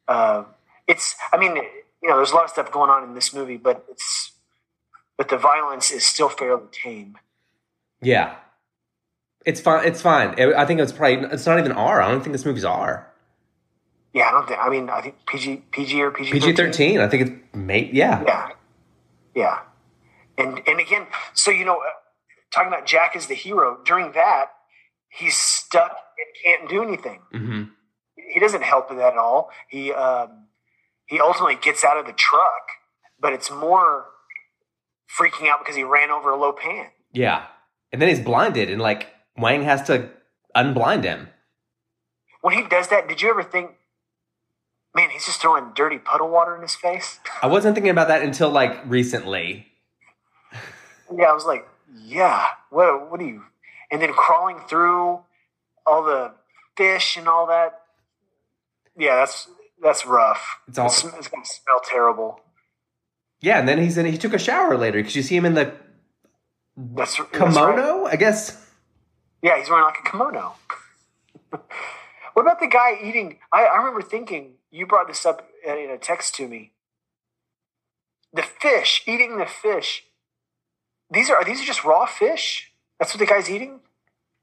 Uh, 0.07 0.43
it's, 0.88 1.15
I 1.32 1.38
mean, 1.38 1.55
you 1.55 2.09
know, 2.09 2.17
there's 2.17 2.32
a 2.32 2.36
lot 2.36 2.45
of 2.45 2.49
stuff 2.49 2.71
going 2.71 2.89
on 2.89 3.03
in 3.03 3.13
this 3.13 3.34
movie, 3.34 3.57
but 3.57 3.86
it's, 3.89 4.32
but 5.17 5.30
the 5.30 5.38
violence 5.38 5.91
is 5.91 6.05
still 6.05 6.30
fairly 6.30 6.63
tame. 6.71 7.17
Yeah, 8.01 8.36
it's 9.47 9.61
fine. 9.61 9.87
It's 9.87 10.01
fine. 10.01 10.35
I 10.39 10.65
think 10.65 10.79
it's 10.79 10.91
probably 10.91 11.27
it's 11.31 11.45
not 11.45 11.57
even 11.57 11.71
R. 11.71 12.01
I 12.01 12.11
don't 12.11 12.21
think 12.21 12.33
this 12.33 12.45
movie's 12.45 12.65
R. 12.65 13.11
Yeah, 14.13 14.27
I 14.27 14.31
don't 14.31 14.47
think. 14.47 14.59
I 14.59 14.69
mean, 14.69 14.89
I 14.89 15.01
think 15.01 15.15
PG, 15.25 15.63
PG 15.71 16.01
or 16.01 16.11
PG 16.11 16.31
PG 16.31 16.53
thirteen. 16.53 16.99
I 16.99 17.07
think 17.07 17.27
it's 17.27 17.55
mate. 17.55 17.93
Yeah. 17.93 18.23
Yeah, 18.25 18.49
yeah, 19.33 19.59
and 20.37 20.61
and 20.67 20.79
again, 20.79 21.07
so 21.33 21.49
you 21.49 21.65
know, 21.65 21.77
uh, 21.77 21.85
talking 22.53 22.67
about 22.67 22.85
Jack 22.85 23.15
as 23.15 23.27
the 23.27 23.35
hero 23.35 23.79
during 23.85 24.11
that, 24.11 24.47
he's 25.09 25.37
stuck 25.37 25.97
and 26.17 26.27
can't 26.43 26.69
do 26.69 26.83
anything. 26.83 27.21
hmm 27.31 27.63
he 28.33 28.41
doesn't 28.41 28.63
help 28.63 28.89
with 28.89 28.97
that 28.99 29.13
at 29.13 29.17
all. 29.17 29.49
He 29.69 29.93
um, 29.93 30.47
he 31.05 31.19
ultimately 31.19 31.55
gets 31.55 31.85
out 31.85 31.97
of 31.97 32.05
the 32.05 32.11
truck, 32.11 32.67
but 33.19 33.31
it's 33.31 33.49
more 33.49 34.05
freaking 35.17 35.47
out 35.47 35.59
because 35.59 35.75
he 35.75 35.83
ran 35.83 36.11
over 36.11 36.31
a 36.31 36.35
Lo 36.35 36.51
Pan. 36.51 36.87
Yeah. 37.13 37.45
And 37.93 38.01
then 38.01 38.09
he's 38.09 38.19
blinded, 38.19 38.69
and 38.69 38.81
like 38.81 39.07
Wang 39.38 39.63
has 39.63 39.83
to 39.83 40.09
unblind 40.55 41.03
him. 41.03 41.29
When 42.41 42.53
he 42.55 42.63
does 42.67 42.88
that, 42.89 43.07
did 43.07 43.21
you 43.21 43.29
ever 43.29 43.43
think, 43.43 43.71
man, 44.95 45.09
he's 45.09 45.25
just 45.25 45.41
throwing 45.41 45.71
dirty 45.75 45.97
puddle 45.97 46.29
water 46.29 46.55
in 46.55 46.61
his 46.61 46.75
face? 46.75 47.19
I 47.41 47.47
wasn't 47.47 47.75
thinking 47.75 47.91
about 47.91 48.07
that 48.07 48.21
until 48.21 48.49
like 48.49 48.77
recently. 48.85 49.67
yeah, 51.15 51.25
I 51.25 51.33
was 51.33 51.45
like, 51.45 51.67
yeah, 51.95 52.47
what 52.69 53.11
what 53.11 53.19
are 53.19 53.25
you? 53.25 53.43
And 53.91 54.01
then 54.01 54.13
crawling 54.13 54.59
through 54.67 55.19
all 55.85 56.03
the 56.03 56.33
fish 56.75 57.17
and 57.17 57.27
all 57.27 57.47
that. 57.47 57.79
Yeah, 58.97 59.15
that's 59.17 59.47
that's 59.81 60.05
rough. 60.05 60.59
It's 60.67 60.77
all- 60.77 60.88
it's, 60.88 61.03
it's 61.03 61.27
gonna 61.27 61.45
smell 61.45 61.81
terrible. 61.85 62.41
Yeah, 63.39 63.59
and 63.59 63.67
then 63.67 63.77
he's 63.77 63.97
in. 63.99 64.05
He 64.07 64.17
took 64.17 64.33
a 64.33 64.39
shower 64.39 64.75
later 64.77 64.97
because 64.99 65.15
you 65.15 65.21
see 65.21 65.35
him 65.35 65.45
in 65.45 65.53
the 65.53 65.73
That's 66.75 67.17
that's 67.17 67.29
kimono. 67.31 68.03
right. 68.05 68.13
I 68.13 68.15
guess. 68.15 68.63
Yeah, 69.41 69.57
he's 69.59 69.69
wearing 69.69 69.85
like 69.85 69.97
a 70.05 70.09
kimono. 70.09 70.55
what 71.49 72.41
about 72.41 72.59
the 72.59 72.67
guy 72.67 72.97
eating? 73.01 73.39
I, 73.51 73.65
I 73.65 73.77
remember 73.77 74.01
thinking 74.01 74.53
you 74.71 74.85
brought 74.85 75.07
this 75.07 75.25
up 75.25 75.47
in 75.65 75.89
a 75.89 75.97
text 75.97 76.35
to 76.35 76.47
me. 76.47 76.71
The 78.33 78.43
fish, 78.43 79.03
eating 79.05 79.38
the 79.38 79.45
fish. 79.45 80.03
These 81.09 81.29
are, 81.29 81.38
are 81.38 81.45
these 81.45 81.63
just 81.63 81.83
raw 81.83 82.05
fish? 82.05 82.71
That's 82.99 83.13
what 83.13 83.19
the 83.19 83.25
guy's 83.25 83.49
eating. 83.49 83.79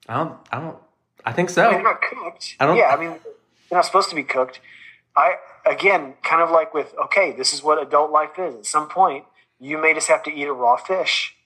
I 0.09 0.15
don't. 0.15 0.39
I 0.51 0.61
don't. 0.61 0.79
I 1.25 1.33
think 1.33 1.51
I 1.51 1.53
so. 1.53 1.63
mean, 1.65 1.73
they're 1.75 1.83
not 1.83 2.03
cooked. 2.03 2.57
I 2.61 2.67
don't- 2.67 2.77
Yeah, 2.77 2.89
I 2.89 2.97
mean, 2.97 3.11
they're 3.69 3.79
not 3.79 3.85
supposed 3.85 4.09
to 4.11 4.15
be 4.15 4.23
cooked. 4.23 4.61
I 5.17 5.37
again, 5.67 6.15
kind 6.23 6.43
of 6.43 6.51
like 6.51 6.75
with 6.75 6.95
okay, 7.05 7.33
this 7.33 7.53
is 7.53 7.63
what 7.63 7.81
adult 7.81 8.11
life 8.11 8.39
is. 8.39 8.55
At 8.55 8.67
some 8.67 8.89
point, 8.89 9.25
you 9.61 9.79
may 9.79 9.95
just 9.95 10.09
have 10.09 10.23
to 10.25 10.33
eat 10.33 10.45
a 10.45 10.53
raw 10.53 10.77
fish. 10.77 11.37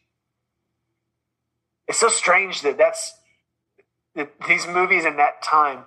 It's 1.87 1.99
so 1.99 2.09
strange 2.09 2.63
that 2.63 2.79
that's 2.79 3.15
these 4.47 4.67
movies 4.67 5.05
in 5.05 5.17
that 5.17 5.43
time, 5.43 5.85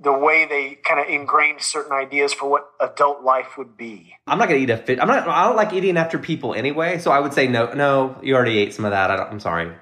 the 0.00 0.12
way 0.12 0.46
they 0.46 0.74
kind 0.84 1.00
of 1.00 1.06
ingrained 1.06 1.60
certain 1.60 1.92
ideas 1.92 2.32
for 2.32 2.50
what 2.50 2.70
adult 2.80 3.22
life 3.22 3.56
would 3.56 3.76
be. 3.76 4.14
I'm 4.26 4.38
not 4.38 4.48
gonna 4.48 4.60
eat 4.60 4.70
a 4.70 4.76
fish. 4.76 4.98
I'm 5.00 5.08
not. 5.08 5.28
I 5.28 5.46
don't 5.46 5.56
like 5.56 5.72
eating 5.72 5.96
after 5.96 6.18
people 6.18 6.54
anyway. 6.54 6.98
So 6.98 7.10
I 7.10 7.20
would 7.20 7.32
say 7.32 7.46
no. 7.46 7.72
No, 7.72 8.16
you 8.22 8.34
already 8.34 8.58
ate 8.58 8.74
some 8.74 8.84
of 8.84 8.90
that. 8.90 9.10
I 9.10 9.16
don't, 9.16 9.30
I'm 9.30 9.40
sorry. 9.40 9.72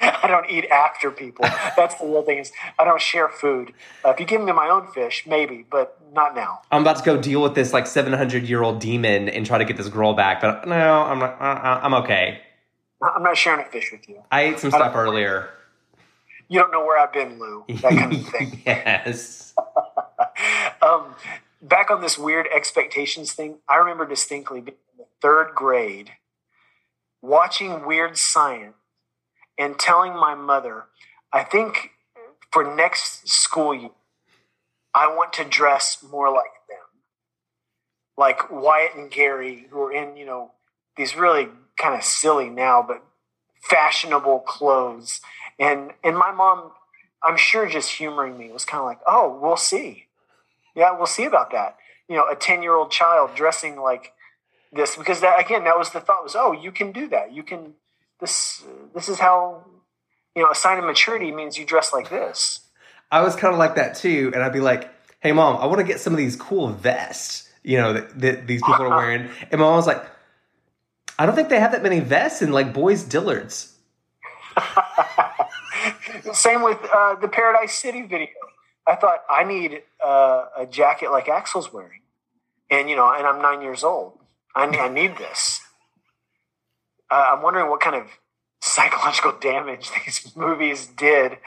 I 0.00 0.26
don't 0.28 0.48
eat 0.50 0.66
after 0.66 1.10
people. 1.10 1.44
That's 1.76 1.94
the 1.96 2.06
real 2.06 2.22
thing 2.22 2.38
is 2.38 2.52
I 2.78 2.84
don't 2.84 3.00
share 3.00 3.28
food. 3.28 3.72
Uh, 4.04 4.10
if 4.10 4.20
you 4.20 4.26
give 4.26 4.40
me 4.42 4.52
my 4.52 4.68
own 4.68 4.86
fish, 4.92 5.24
maybe, 5.26 5.64
but 5.70 5.98
not 6.12 6.34
now. 6.34 6.60
I'm 6.70 6.82
about 6.82 6.96
to 6.98 7.02
go 7.04 7.20
deal 7.20 7.42
with 7.42 7.54
this 7.54 7.72
like 7.72 7.86
700 7.86 8.44
year 8.48 8.62
old 8.62 8.80
demon 8.80 9.28
and 9.28 9.44
try 9.46 9.58
to 9.58 9.64
get 9.64 9.76
this 9.76 9.88
girl 9.88 10.14
back. 10.14 10.40
But 10.40 10.66
no, 10.68 11.02
I'm 11.02 11.18
not. 11.18 11.40
I- 11.40 11.80
I'm 11.82 11.94
okay. 11.94 12.40
I'm 13.02 13.22
not 13.22 13.36
sharing 13.36 13.64
a 13.64 13.68
fish 13.68 13.90
with 13.92 14.08
you. 14.08 14.22
I 14.30 14.42
ate 14.42 14.58
some 14.58 14.70
stuff 14.70 14.94
earlier. 14.94 15.50
You 16.48 16.60
don't 16.60 16.72
know 16.72 16.84
where 16.84 16.98
I've 16.98 17.12
been, 17.12 17.38
Lou. 17.38 17.64
That 17.68 17.92
kind 17.92 18.12
of 18.12 18.28
thing. 18.30 18.62
yes. 18.64 19.54
um, 20.82 21.14
back 21.62 21.90
on 21.90 22.00
this 22.00 22.18
weird 22.18 22.48
expectations 22.54 23.32
thing, 23.32 23.58
I 23.68 23.76
remember 23.76 24.06
distinctly 24.06 24.60
being 24.60 24.76
in 24.92 24.98
the 24.98 25.06
third 25.20 25.54
grade, 25.54 26.12
watching 27.22 27.86
Weird 27.86 28.16
Science, 28.16 28.74
and 29.58 29.78
telling 29.78 30.14
my 30.14 30.34
mother, 30.34 30.84
I 31.32 31.44
think 31.44 31.90
for 32.52 32.74
next 32.74 33.28
school 33.28 33.74
year, 33.74 33.90
I 34.94 35.08
want 35.08 35.32
to 35.34 35.44
dress 35.44 36.02
more 36.02 36.30
like 36.30 36.44
them, 36.68 37.02
like 38.16 38.50
Wyatt 38.50 38.94
and 38.96 39.10
Gary, 39.10 39.66
who 39.70 39.82
are 39.82 39.92
in 39.92 40.16
you 40.16 40.24
know 40.24 40.52
these 40.96 41.16
really 41.16 41.48
kind 41.78 41.94
of 41.94 42.04
silly 42.04 42.50
now, 42.50 42.84
but 42.86 43.02
fashionable 43.62 44.40
clothes. 44.40 45.20
And 45.58 45.92
and 46.04 46.16
my 46.16 46.32
mom, 46.32 46.72
I'm 47.22 47.36
sure, 47.36 47.68
just 47.68 47.92
humoring 47.92 48.36
me 48.36 48.52
was 48.52 48.64
kind 48.64 48.80
of 48.80 48.86
like, 48.86 49.00
"Oh, 49.06 49.38
we'll 49.40 49.56
see. 49.56 50.06
Yeah, 50.74 50.96
we'll 50.96 51.06
see 51.06 51.24
about 51.24 51.50
that." 51.52 51.76
You 52.08 52.16
know, 52.16 52.28
a 52.30 52.36
ten 52.36 52.62
year 52.62 52.74
old 52.74 52.90
child 52.90 53.34
dressing 53.34 53.80
like 53.80 54.12
this 54.72 54.96
because 54.96 55.20
that 55.20 55.40
again, 55.40 55.64
that 55.64 55.78
was 55.78 55.90
the 55.90 56.00
thought 56.00 56.22
was, 56.22 56.36
"Oh, 56.36 56.52
you 56.52 56.72
can 56.72 56.92
do 56.92 57.08
that. 57.08 57.32
You 57.32 57.42
can 57.42 57.74
this. 58.20 58.62
This 58.94 59.08
is 59.08 59.18
how." 59.18 59.64
You 60.36 60.44
know, 60.44 60.50
a 60.50 60.54
sign 60.54 60.78
of 60.78 60.84
maturity 60.84 61.32
means 61.32 61.58
you 61.58 61.64
dress 61.64 61.92
like 61.92 62.10
this. 62.10 62.60
I 63.10 63.22
was 63.22 63.34
kind 63.34 63.52
of 63.52 63.58
like 63.58 63.74
that 63.74 63.96
too, 63.96 64.30
and 64.34 64.42
I'd 64.42 64.52
be 64.52 64.60
like, 64.60 64.88
"Hey, 65.20 65.32
mom, 65.32 65.56
I 65.56 65.66
want 65.66 65.78
to 65.78 65.84
get 65.84 65.98
some 65.98 66.12
of 66.12 66.18
these 66.18 66.36
cool 66.36 66.68
vests, 66.68 67.50
you 67.64 67.76
know, 67.76 67.94
that, 67.94 68.20
that 68.20 68.46
these 68.46 68.62
people 68.62 68.82
are 68.82 68.90
wearing." 68.96 69.28
And 69.50 69.60
my 69.60 69.66
mom 69.66 69.76
was 69.76 69.86
like, 69.86 70.04
"I 71.18 71.26
don't 71.26 71.34
think 71.34 71.48
they 71.48 71.60
have 71.60 71.72
that 71.72 71.82
many 71.82 72.00
vests 72.00 72.42
in 72.42 72.52
like 72.52 72.72
boys' 72.72 73.04
Dillards." 73.04 73.72
Same 76.32 76.62
with 76.62 76.78
uh, 76.92 77.16
the 77.16 77.28
Paradise 77.28 77.74
City 77.74 78.02
video. 78.02 78.28
I 78.86 78.96
thought 78.96 79.22
I 79.28 79.44
need 79.44 79.82
uh, 80.04 80.46
a 80.56 80.66
jacket 80.66 81.10
like 81.10 81.26
Axl's 81.26 81.72
wearing, 81.72 82.00
and 82.70 82.88
you 82.88 82.96
know, 82.96 83.12
and 83.12 83.26
I'm 83.26 83.42
nine 83.42 83.62
years 83.62 83.84
old. 83.84 84.18
I 84.54 84.66
need, 84.66 84.78
I 84.78 84.88
need 84.88 85.16
this. 85.18 85.60
Uh, 87.10 87.32
I'm 87.32 87.42
wondering 87.42 87.70
what 87.70 87.80
kind 87.80 87.96
of 87.96 88.06
psychological 88.60 89.32
damage 89.32 89.90
these 90.04 90.34
movies 90.36 90.86
did. 90.86 91.38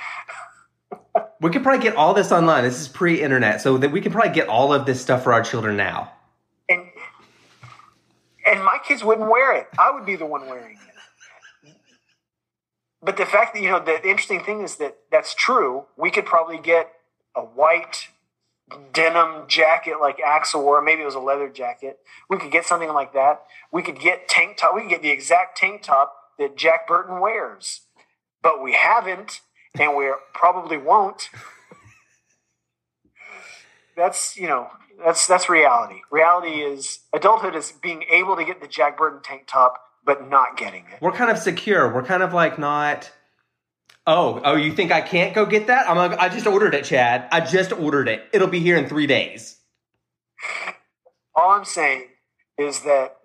We 1.40 1.50
could 1.50 1.64
probably 1.64 1.84
get 1.84 1.96
all 1.96 2.14
this 2.14 2.32
online. 2.32 2.64
This 2.64 2.80
is 2.80 2.88
pre-internet, 2.88 3.62
so 3.62 3.78
that 3.78 3.92
we 3.92 4.02
can 4.02 4.12
probably 4.12 4.34
get 4.34 4.48
all 4.48 4.74
of 4.74 4.86
this 4.86 5.02
stuff 5.02 5.24
for 5.24 5.34
our 5.34 5.44
children 5.44 5.76
now. 5.76 6.12
And 8.46 8.64
my 8.64 8.80
kids 8.84 9.04
wouldn't 9.04 9.30
wear 9.30 9.56
it. 9.56 9.68
I 9.78 9.92
would 9.92 10.06
be 10.06 10.16
the 10.16 10.26
one 10.26 10.48
wearing 10.48 10.78
it. 10.78 10.92
But 13.04 13.18
the 13.18 13.26
fact 13.26 13.54
that 13.54 13.62
you 13.62 13.70
know 13.70 13.80
the, 13.80 14.00
the 14.02 14.10
interesting 14.10 14.44
thing 14.44 14.62
is 14.62 14.76
that 14.78 14.98
that's 15.12 15.34
true. 15.34 15.86
We 15.98 16.12
could 16.12 16.26
probably 16.26 16.60
get 16.60 16.92
a 17.36 17.42
white 17.42 18.10
denim 18.94 19.48
jacket 19.48 20.00
like 20.00 20.18
Axl 20.20 20.64
wore. 20.64 20.82
Maybe 20.82 21.02
it 21.02 21.06
was 21.06 21.16
a 21.16 21.20
leather 21.20 21.50
jacket. 21.50 22.00
We 22.30 22.38
could 22.38 22.52
get 22.52 22.66
something 22.66 22.90
like 22.94 23.14
that. 23.14 23.44
We 23.72 23.82
could 23.82 24.00
get 24.00 24.28
tank 24.28 24.58
top. 24.58 24.76
We 24.76 24.82
could 24.82 24.90
get 24.90 25.02
the 25.02 25.10
exact 25.10 25.58
tank 25.58 25.82
top 25.82 26.16
that 26.38 26.56
Jack 26.56 26.88
Burton 26.88 27.20
wears, 27.20 27.82
but 28.42 28.64
we 28.64 28.74
haven't, 28.74 29.42
and 29.80 29.96
we 29.96 30.12
probably 30.34 30.78
won't. 30.78 31.30
that's 33.96 34.38
you 34.38 34.48
know 34.48 34.70
that's 35.04 35.28
that's 35.28 35.50
reality. 35.50 36.02
Reality 36.12 36.62
is 36.62 37.00
adulthood 37.14 37.56
is 37.56 37.72
being 37.72 38.04
able 38.12 38.36
to 38.36 38.46
get 38.46 38.62
the 38.62 38.68
Jack 38.68 38.98
Burton 38.98 39.22
tank 39.24 39.44
top, 39.48 39.82
but 40.06 40.30
not 40.30 40.58
getting 40.58 40.86
it. 40.92 41.02
We're 41.02 41.12
kind 41.12 41.32
of 41.32 41.38
secure. 41.38 41.94
We're 41.94 42.04
kind 42.04 42.24
of 42.24 42.34
like 42.34 42.58
not. 42.58 43.12
Oh, 44.08 44.42
oh, 44.44 44.56
you 44.56 44.74
think 44.74 44.92
I 44.92 45.02
can't 45.02 45.36
go 45.36 45.46
get 45.46 45.68
that? 45.68 45.90
I'm. 45.90 45.98
Like, 45.98 46.18
I 46.18 46.30
just 46.30 46.48
ordered 46.48 46.74
it, 46.74 46.86
Chad. 46.86 47.28
I 47.32 47.42
just 47.42 47.72
ordered 47.72 48.08
it. 48.08 48.24
It'll 48.34 48.48
be 48.48 48.60
here 48.60 48.78
in 48.78 48.88
three 48.88 49.08
days. 49.08 49.58
All 51.36 51.52
I'm 51.52 51.66
saying 51.66 52.08
is 52.58 52.82
that 52.82 53.18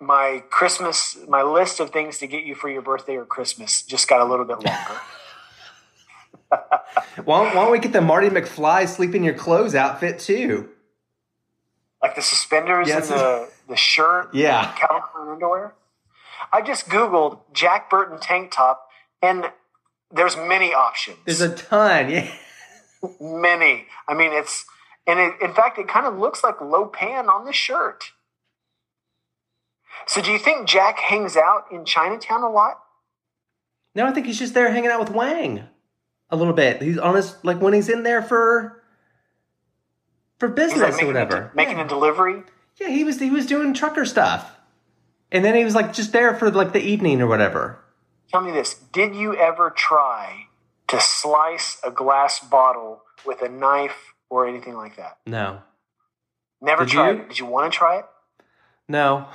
my 0.00 0.42
Christmas, 0.50 1.18
my 1.28 1.42
list 1.42 1.78
of 1.80 1.90
things 1.90 2.18
to 2.18 2.26
get 2.26 2.44
you 2.44 2.54
for 2.54 2.68
your 2.68 2.82
birthday 2.82 3.16
or 3.16 3.24
Christmas 3.24 3.82
just 3.82 4.08
got 4.08 4.20
a 4.20 4.24
little 4.24 4.44
bit 4.44 4.64
longer. 4.64 5.00
why, 7.24 7.44
don't, 7.44 7.54
why 7.54 7.62
don't 7.62 7.70
we 7.70 7.78
get 7.78 7.92
the 7.92 8.00
Marty 8.00 8.28
McFly 8.28 8.88
sleep 8.88 9.14
in 9.14 9.22
your 9.22 9.34
clothes 9.34 9.74
outfit 9.74 10.18
too? 10.18 10.68
Like 12.02 12.14
the 12.16 12.22
suspenders 12.22 12.88
Yes. 12.88 13.10
and 13.10 13.18
the, 13.20 13.48
the 13.68 13.76
shirt, 13.76 14.34
Yeah. 14.34 14.72
Calvin 14.76 15.28
underwear. 15.32 15.74
I 16.52 16.62
just 16.62 16.88
Googled 16.88 17.40
Jack 17.52 17.90
Burton 17.90 18.18
tank 18.18 18.50
top, 18.52 18.88
and 19.22 19.50
there's 20.10 20.36
many 20.36 20.72
options. 20.72 21.18
There's 21.26 21.40
a 21.42 21.54
ton. 21.54 22.10
Yeah. 22.10 22.32
many. 23.20 23.86
I 24.08 24.14
mean, 24.14 24.32
it's 24.32 24.64
and 25.06 25.18
it, 25.20 25.34
in 25.42 25.52
fact, 25.54 25.78
it 25.78 25.88
kind 25.88 26.06
of 26.06 26.18
looks 26.18 26.42
like 26.42 26.60
Lo 26.60 26.86
Pan 26.86 27.28
on 27.28 27.44
the 27.44 27.52
shirt. 27.52 28.04
So, 30.06 30.20
do 30.22 30.30
you 30.30 30.38
think 30.38 30.66
Jack 30.68 30.98
hangs 30.98 31.36
out 31.36 31.64
in 31.70 31.84
Chinatown 31.84 32.42
a 32.42 32.48
lot? 32.50 32.80
No, 33.94 34.06
I 34.06 34.12
think 34.12 34.26
he's 34.26 34.38
just 34.38 34.54
there 34.54 34.70
hanging 34.70 34.90
out 34.90 35.00
with 35.00 35.10
Wang 35.10 35.64
a 36.30 36.36
little 36.36 36.52
bit. 36.54 36.80
He's 36.80 36.98
honest, 36.98 37.44
like 37.44 37.60
when 37.60 37.72
he's 37.74 37.88
in 37.88 38.02
there 38.02 38.22
for 38.22 38.79
for 40.40 40.48
business 40.48 40.94
like 40.96 41.02
or 41.04 41.06
whatever. 41.06 41.36
A, 41.36 41.56
making 41.56 41.76
yeah. 41.78 41.84
a 41.84 41.88
delivery. 41.88 42.42
yeah, 42.80 42.88
he 42.88 43.04
was 43.04 43.20
he 43.20 43.30
was 43.30 43.46
doing 43.46 43.72
trucker 43.74 44.04
stuff, 44.04 44.56
and 45.30 45.44
then 45.44 45.54
he 45.54 45.64
was 45.64 45.76
like 45.76 45.92
just 45.92 46.12
there 46.12 46.34
for 46.34 46.50
like 46.50 46.72
the 46.72 46.82
evening 46.82 47.20
or 47.22 47.28
whatever. 47.28 47.78
Tell 48.32 48.40
me 48.40 48.50
this: 48.50 48.74
Did 48.74 49.14
you 49.14 49.36
ever 49.36 49.70
try 49.70 50.46
to 50.88 50.98
slice 51.00 51.78
a 51.84 51.90
glass 51.92 52.40
bottle 52.40 53.02
with 53.24 53.42
a 53.42 53.48
knife 53.48 54.14
or 54.28 54.48
anything 54.48 54.74
like 54.74 54.96
that? 54.96 55.18
No, 55.26 55.60
Never 56.60 56.84
Did 56.84 56.92
tried 56.92 57.10
you? 57.10 57.22
it. 57.22 57.28
Did 57.28 57.38
you 57.38 57.46
want 57.46 57.72
to 57.72 57.76
try 57.76 57.98
it? 57.98 58.06
no. 58.88 59.28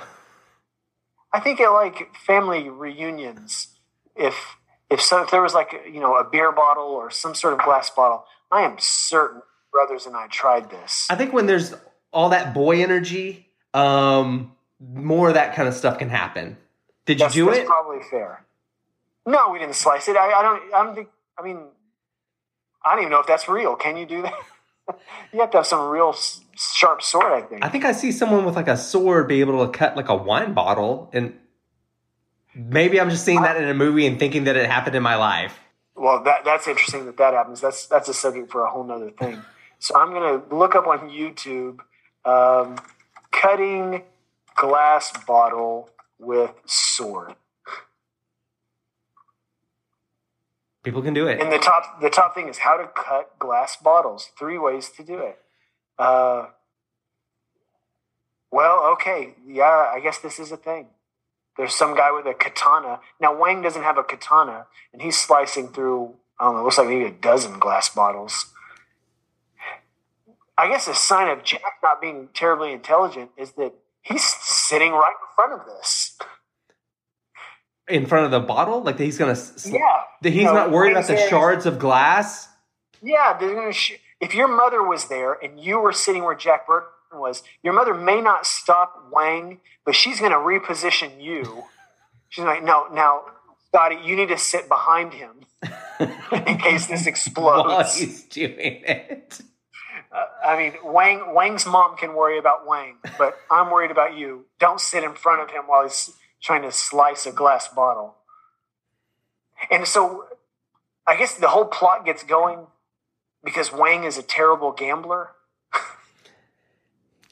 I 1.32 1.40
think 1.40 1.60
at 1.60 1.68
like 1.68 2.16
family 2.16 2.70
reunions, 2.70 3.76
if 4.14 4.56
if 4.88 5.02
so, 5.02 5.22
if 5.22 5.30
there 5.30 5.42
was 5.42 5.52
like 5.52 5.82
you 5.92 6.00
know 6.00 6.16
a 6.16 6.24
beer 6.24 6.50
bottle 6.50 6.84
or 6.84 7.10
some 7.10 7.34
sort 7.34 7.52
of 7.52 7.60
glass 7.60 7.90
bottle, 7.90 8.24
I 8.50 8.62
am 8.62 8.76
certain 8.78 9.42
brothers 9.76 10.06
and 10.06 10.16
I 10.16 10.26
tried 10.28 10.70
this. 10.70 11.06
I 11.10 11.16
think 11.16 11.34
when 11.34 11.44
there's 11.44 11.74
all 12.14 12.30
that 12.30 12.54
boy 12.54 12.82
energy, 12.82 13.50
um, 13.74 14.56
more 14.80 15.28
of 15.28 15.34
that 15.34 15.54
kind 15.54 15.68
of 15.68 15.74
stuff 15.74 15.98
can 15.98 16.08
happen. 16.08 16.56
Did 17.04 17.20
you 17.20 17.28
do 17.28 17.44
that's 17.46 17.58
it? 17.58 17.66
Probably 17.66 18.02
fair. 18.10 18.42
No, 19.26 19.50
we 19.50 19.58
didn't 19.58 19.74
slice 19.74 20.08
it. 20.08 20.16
I, 20.16 20.32
I 20.32 20.42
don't. 20.42 20.74
I 20.74 20.84
don't 20.84 20.94
think. 20.94 21.08
I 21.38 21.42
mean, 21.42 21.58
I 22.82 22.92
don't 22.92 23.00
even 23.00 23.10
know 23.10 23.20
if 23.20 23.26
that's 23.26 23.48
real. 23.48 23.76
Can 23.76 23.98
you 23.98 24.06
do 24.06 24.22
that? 24.22 24.32
you 25.32 25.40
have 25.40 25.50
to 25.50 25.58
have 25.58 25.66
some 25.66 25.90
real 25.90 26.16
sharp 26.56 27.02
sword. 27.02 27.32
I 27.32 27.42
think. 27.42 27.62
I 27.62 27.68
think 27.68 27.84
I 27.84 27.92
see 27.92 28.12
someone 28.12 28.46
with 28.46 28.56
like 28.56 28.68
a 28.68 28.78
sword 28.78 29.28
be 29.28 29.40
able 29.40 29.66
to 29.66 29.70
cut 29.76 29.94
like 29.94 30.08
a 30.08 30.16
wine 30.16 30.54
bottle, 30.54 31.10
and 31.12 31.38
maybe 32.54 32.98
I'm 32.98 33.10
just 33.10 33.26
seeing 33.26 33.42
that 33.42 33.58
in 33.58 33.68
a 33.68 33.74
movie 33.74 34.06
and 34.06 34.18
thinking 34.18 34.44
that 34.44 34.56
it 34.56 34.70
happened 34.70 34.96
in 34.96 35.02
my 35.02 35.16
life. 35.16 35.58
Well, 35.94 36.22
that 36.24 36.46
that's 36.46 36.66
interesting 36.66 37.04
that 37.06 37.18
that 37.18 37.34
happens. 37.34 37.60
That's 37.60 37.86
that's 37.86 38.08
a 38.08 38.14
subject 38.14 38.50
for 38.50 38.64
a 38.64 38.70
whole 38.70 38.84
nother 38.84 39.10
thing. 39.10 39.42
So 39.78 39.98
I'm 39.98 40.12
gonna 40.12 40.42
look 40.50 40.74
up 40.74 40.86
on 40.86 41.10
YouTube, 41.10 41.80
um, 42.24 42.76
cutting 43.30 44.02
glass 44.56 45.12
bottle 45.26 45.90
with 46.18 46.52
sword. 46.66 47.34
People 50.82 51.02
can 51.02 51.14
do 51.14 51.26
it. 51.26 51.40
And 51.40 51.50
the 51.52 51.58
top 51.58 52.00
the 52.00 52.10
top 52.10 52.34
thing 52.34 52.48
is 52.48 52.58
how 52.58 52.76
to 52.76 52.86
cut 52.86 53.38
glass 53.38 53.76
bottles. 53.76 54.30
Three 54.38 54.56
ways 54.58 54.88
to 54.90 55.02
do 55.02 55.18
it. 55.18 55.38
Uh, 55.98 56.46
well, 58.52 58.84
okay, 58.92 59.34
yeah, 59.46 59.90
I 59.92 60.00
guess 60.00 60.18
this 60.18 60.38
is 60.38 60.52
a 60.52 60.56
thing. 60.56 60.86
There's 61.56 61.74
some 61.74 61.96
guy 61.96 62.12
with 62.12 62.26
a 62.26 62.34
katana. 62.34 63.00
Now 63.20 63.36
Wang 63.36 63.62
doesn't 63.62 63.82
have 63.82 63.98
a 63.98 64.04
katana, 64.04 64.66
and 64.92 65.02
he's 65.02 65.18
slicing 65.18 65.68
through. 65.68 66.14
I 66.38 66.44
don't 66.44 66.56
know. 66.56 66.64
Looks 66.64 66.78
like 66.78 66.88
maybe 66.88 67.04
a 67.04 67.10
dozen 67.10 67.58
glass 67.58 67.88
bottles. 67.88 68.52
I 70.58 70.68
guess 70.68 70.88
a 70.88 70.94
sign 70.94 71.28
of 71.28 71.44
Jack 71.44 71.60
not 71.82 72.00
being 72.00 72.28
terribly 72.34 72.72
intelligent 72.72 73.30
is 73.36 73.52
that 73.52 73.72
he's 74.02 74.24
sitting 74.24 74.92
right 74.92 75.12
in 75.20 75.34
front 75.34 75.52
of 75.60 75.66
this. 75.66 76.16
in 77.88 78.06
front 78.06 78.24
of 78.24 78.30
the 78.30 78.40
bottle, 78.40 78.82
like 78.82 78.98
he's 78.98 79.18
gonna. 79.18 79.32
s- 79.32 79.68
Yeah, 79.70 79.80
that 80.22 80.30
he's 80.30 80.40
You 80.40 80.46
know, 80.46 80.54
not 80.54 80.70
worried 80.70 80.92
about 80.92 81.06
the 81.06 81.16
shards 81.28 81.66
of 81.66 81.78
glass. 81.78 82.48
Yeah, 83.02 83.36
gonna 83.38 83.72
sh- 83.72 83.92
if 84.20 84.34
your 84.34 84.48
mother 84.48 84.82
was 84.82 85.06
there 85.08 85.34
and 85.34 85.60
you 85.60 85.78
were 85.78 85.92
sitting 85.92 86.24
where 86.24 86.34
Jack 86.34 86.66
Burton 86.66 86.88
was, 87.12 87.42
your 87.62 87.74
mother 87.74 87.94
may 87.94 88.20
not 88.20 88.46
stop 88.46 89.08
Wang, 89.12 89.60
but 89.84 89.94
she's 89.94 90.18
going 90.20 90.32
to 90.32 90.38
reposition 90.38 91.22
you. 91.22 91.64
She's 92.28 92.44
like, 92.44 92.64
no, 92.64 92.86
now, 92.92 93.22
Scotty, 93.68 93.98
you 94.04 94.16
need 94.16 94.28
to 94.28 94.36
sit 94.36 94.68
behind 94.68 95.14
him 95.14 95.30
in 96.00 96.58
case 96.58 96.86
this 96.86 97.02
While 97.02 97.08
explodes. 97.08 97.96
he's 97.96 98.24
doing 98.24 98.82
it. 98.84 99.40
Uh, 100.16 100.24
I 100.42 100.56
mean, 100.56 100.72
Wang 100.82 101.34
Wang's 101.34 101.66
mom 101.66 101.96
can 101.96 102.14
worry 102.14 102.38
about 102.38 102.66
Wang, 102.66 102.96
but 103.18 103.36
I'm 103.50 103.70
worried 103.70 103.90
about 103.90 104.16
you. 104.16 104.46
Don't 104.58 104.80
sit 104.80 105.04
in 105.04 105.14
front 105.14 105.42
of 105.42 105.50
him 105.50 105.64
while 105.66 105.82
he's 105.82 106.12
trying 106.42 106.62
to 106.62 106.72
slice 106.72 107.26
a 107.26 107.32
glass 107.32 107.68
bottle. 107.68 108.14
And 109.70 109.86
so, 109.86 110.24
I 111.06 111.16
guess 111.16 111.34
the 111.34 111.48
whole 111.48 111.66
plot 111.66 112.04
gets 112.04 112.22
going 112.22 112.66
because 113.44 113.72
Wang 113.72 114.04
is 114.04 114.16
a 114.18 114.22
terrible 114.22 114.72
gambler. 114.72 115.30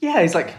Yeah, 0.00 0.20
he's 0.20 0.34
like 0.34 0.54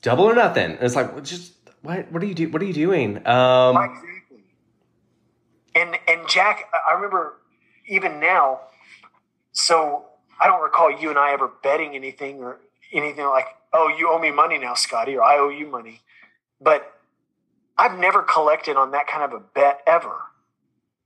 double 0.00 0.26
or 0.26 0.34
nothing. 0.34 0.72
And 0.72 0.82
it's 0.82 0.94
like 0.94 1.24
just 1.24 1.54
what? 1.82 2.12
What 2.12 2.22
are 2.22 2.26
you 2.26 2.34
do? 2.34 2.48
What 2.50 2.62
are 2.62 2.66
you 2.66 2.72
doing? 2.72 3.26
Um, 3.26 3.76
exactly. 3.76 4.44
And 5.74 5.98
and 6.06 6.28
Jack, 6.28 6.70
I 6.88 6.94
remember 6.94 7.40
even 7.88 8.20
now. 8.20 8.60
So 9.50 10.04
I 10.40 10.46
don't 10.46 10.62
recall 10.62 10.90
you 10.90 11.10
and 11.10 11.18
I 11.18 11.32
ever 11.32 11.50
betting 11.62 11.94
anything 11.94 12.42
or 12.42 12.58
anything 12.92 13.26
like, 13.26 13.46
"Oh, 13.72 13.88
you 13.88 14.10
owe 14.10 14.18
me 14.18 14.30
money 14.30 14.58
now, 14.58 14.74
Scotty," 14.74 15.16
or 15.16 15.22
"I 15.22 15.36
owe 15.36 15.50
you 15.50 15.66
money." 15.66 16.00
But 16.60 16.92
I've 17.76 17.98
never 17.98 18.22
collected 18.22 18.76
on 18.76 18.90
that 18.92 19.06
kind 19.06 19.22
of 19.24 19.32
a 19.32 19.40
bet 19.40 19.80
ever. 19.86 20.16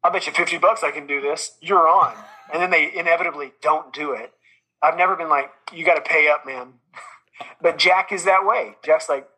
I 0.02 0.10
bet 0.10 0.26
you 0.26 0.32
fifty 0.32 0.58
bucks 0.58 0.82
I 0.84 0.90
can 0.90 1.06
do 1.06 1.20
this. 1.20 1.56
You're 1.60 1.88
on, 1.88 2.14
and 2.52 2.62
then 2.62 2.70
they 2.70 2.94
inevitably 2.94 3.52
don't 3.60 3.92
do 3.92 4.12
it. 4.12 4.32
I've 4.82 4.96
never 4.96 5.16
been 5.16 5.28
like, 5.28 5.50
"You 5.72 5.84
got 5.84 5.94
to 5.94 6.02
pay 6.02 6.28
up, 6.28 6.46
man." 6.46 6.74
but 7.60 7.78
Jack 7.78 8.12
is 8.12 8.24
that 8.24 8.46
way. 8.46 8.76
Jack's 8.84 9.08
like, 9.08 9.28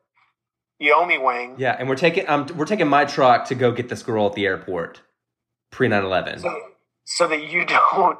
"You 0.78 0.94
owe 0.94 1.06
me, 1.06 1.16
Wang." 1.18 1.54
yeah, 1.58 1.76
and 1.78 1.88
we're 1.88 1.96
taking 1.96 2.28
um, 2.28 2.46
we're 2.54 2.66
taking 2.66 2.88
my 2.88 3.04
truck 3.06 3.46
to 3.46 3.54
go 3.54 3.72
get 3.72 3.88
this 3.88 4.02
girl 4.02 4.26
at 4.26 4.34
the 4.34 4.44
airport 4.44 5.00
pre 5.70 5.88
9/11. 5.88 6.40
so, 6.42 6.60
so 7.04 7.28
that 7.28 7.48
you 7.50 7.64
don't 7.94 8.18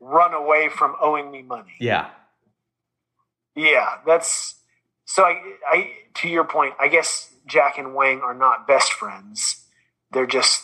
run 0.00 0.34
away 0.34 0.68
from 0.68 0.94
owing 1.00 1.30
me 1.30 1.42
money. 1.42 1.74
Yeah, 1.80 2.08
Yeah, 3.54 3.96
that's 4.06 4.56
so. 5.04 5.24
I, 5.24 5.40
I 5.66 5.90
to 6.14 6.28
your 6.28 6.44
point, 6.44 6.74
I 6.80 6.88
guess 6.88 7.32
Jack 7.46 7.78
and 7.78 7.94
Wang 7.94 8.20
are 8.20 8.34
not 8.34 8.66
best 8.66 8.92
friends. 8.92 9.64
They're 10.12 10.26
just 10.26 10.62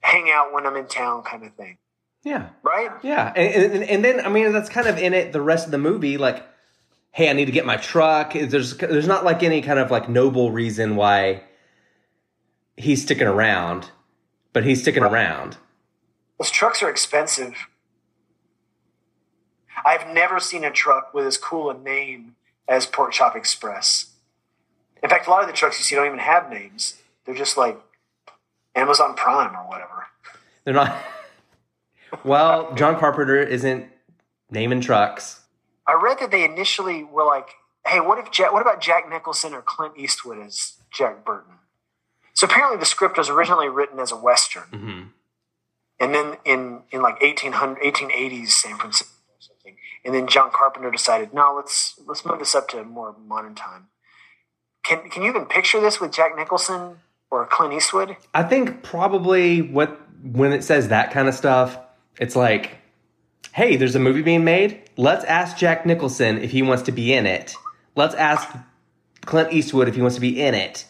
hang 0.00 0.30
out 0.30 0.52
when 0.52 0.66
I'm 0.66 0.76
in 0.76 0.86
town, 0.86 1.22
kind 1.22 1.44
of 1.44 1.54
thing, 1.54 1.78
yeah, 2.24 2.48
right? 2.62 2.90
yeah. 3.02 3.32
And, 3.34 3.72
and 3.72 3.84
and 3.84 4.04
then 4.04 4.24
I 4.24 4.28
mean 4.28 4.52
that's 4.52 4.68
kind 4.68 4.86
of 4.86 4.98
in 4.98 5.14
it. 5.14 5.32
The 5.32 5.40
rest 5.40 5.66
of 5.66 5.72
the 5.72 5.78
movie, 5.78 6.18
like, 6.18 6.44
hey, 7.10 7.28
I 7.30 7.32
need 7.32 7.46
to 7.46 7.52
get 7.52 7.66
my 7.66 7.76
truck. 7.76 8.32
There's 8.34 8.76
there's 8.76 9.06
not 9.08 9.24
like 9.24 9.42
any 9.42 9.62
kind 9.62 9.78
of 9.78 9.90
like 9.90 10.08
noble 10.08 10.50
reason 10.50 10.96
why 10.96 11.42
he's 12.76 13.02
sticking 13.02 13.26
around, 13.26 13.90
but 14.52 14.64
he's 14.64 14.80
sticking 14.82 15.02
around. 15.02 15.56
Those 16.38 16.50
trucks 16.50 16.82
are 16.82 16.90
expensive. 16.90 17.54
I've 19.84 20.12
never 20.12 20.40
seen 20.40 20.64
a 20.64 20.70
truck 20.70 21.12
with 21.12 21.26
as 21.26 21.38
cool 21.38 21.70
a 21.70 21.78
name 21.78 22.36
as 22.68 22.86
Pork 22.86 23.12
Chop 23.12 23.36
Express. 23.36 24.10
In 25.02 25.10
fact, 25.10 25.26
a 25.26 25.30
lot 25.30 25.42
of 25.42 25.48
the 25.48 25.54
trucks 25.54 25.78
you 25.78 25.84
see 25.84 25.96
don't 25.96 26.06
even 26.06 26.18
have 26.18 26.48
names. 26.50 26.96
They're 27.24 27.34
just 27.34 27.56
like 27.56 27.78
Amazon 28.74 29.14
Prime 29.14 29.54
or 29.54 29.68
whatever. 29.68 30.06
They're 30.64 30.74
not. 30.74 30.96
well, 32.24 32.74
John 32.74 32.98
Carpenter 32.98 33.42
isn't 33.42 33.86
naming 34.50 34.80
trucks. 34.80 35.40
I 35.86 35.94
read 35.94 36.18
that 36.20 36.30
they 36.30 36.44
initially 36.44 37.02
were 37.02 37.24
like, 37.24 37.48
"Hey, 37.84 37.98
what 37.98 38.18
if 38.18 38.30
Jack, 38.30 38.52
what 38.52 38.62
about 38.62 38.80
Jack 38.80 39.08
Nicholson 39.10 39.52
or 39.54 39.62
Clint 39.62 39.94
Eastwood 39.96 40.38
as 40.38 40.74
Jack 40.92 41.24
Burton?" 41.24 41.54
So 42.34 42.46
apparently, 42.46 42.78
the 42.78 42.86
script 42.86 43.18
was 43.18 43.28
originally 43.28 43.68
written 43.68 43.98
as 43.98 44.12
a 44.12 44.16
western, 44.16 44.62
hmm 44.64 45.02
and 46.00 46.12
then 46.14 46.36
in 46.44 46.82
in 46.90 47.00
like 47.00 47.20
1800, 47.22 47.80
1880s 47.82 48.48
San 48.48 48.76
Francisco 48.76 49.12
and 50.04 50.14
then 50.14 50.26
John 50.26 50.50
Carpenter 50.52 50.90
decided, 50.90 51.32
"No, 51.32 51.54
let's 51.54 51.98
let's 52.06 52.24
move 52.24 52.38
this 52.38 52.54
up 52.54 52.68
to 52.68 52.82
more 52.84 53.14
modern 53.26 53.54
time." 53.54 53.88
Can 54.84 55.08
can 55.10 55.22
you 55.22 55.30
even 55.30 55.46
picture 55.46 55.80
this 55.80 56.00
with 56.00 56.12
Jack 56.12 56.36
Nicholson 56.36 56.98
or 57.30 57.46
Clint 57.46 57.72
Eastwood? 57.72 58.16
I 58.34 58.42
think 58.42 58.82
probably 58.82 59.62
what 59.62 60.00
when 60.22 60.52
it 60.52 60.64
says 60.64 60.88
that 60.88 61.12
kind 61.12 61.28
of 61.28 61.34
stuff, 61.34 61.78
it's 62.18 62.36
like, 62.36 62.76
hey, 63.52 63.76
there's 63.76 63.94
a 63.94 64.00
movie 64.00 64.22
being 64.22 64.44
made. 64.44 64.82
Let's 64.96 65.24
ask 65.24 65.56
Jack 65.56 65.86
Nicholson 65.86 66.38
if 66.38 66.50
he 66.50 66.62
wants 66.62 66.84
to 66.84 66.92
be 66.92 67.12
in 67.12 67.26
it. 67.26 67.54
Let's 67.94 68.14
ask 68.14 68.48
Clint 69.24 69.52
Eastwood 69.52 69.88
if 69.88 69.94
he 69.94 70.00
wants 70.00 70.16
to 70.16 70.20
be 70.20 70.40
in 70.40 70.54
it. 70.54 70.86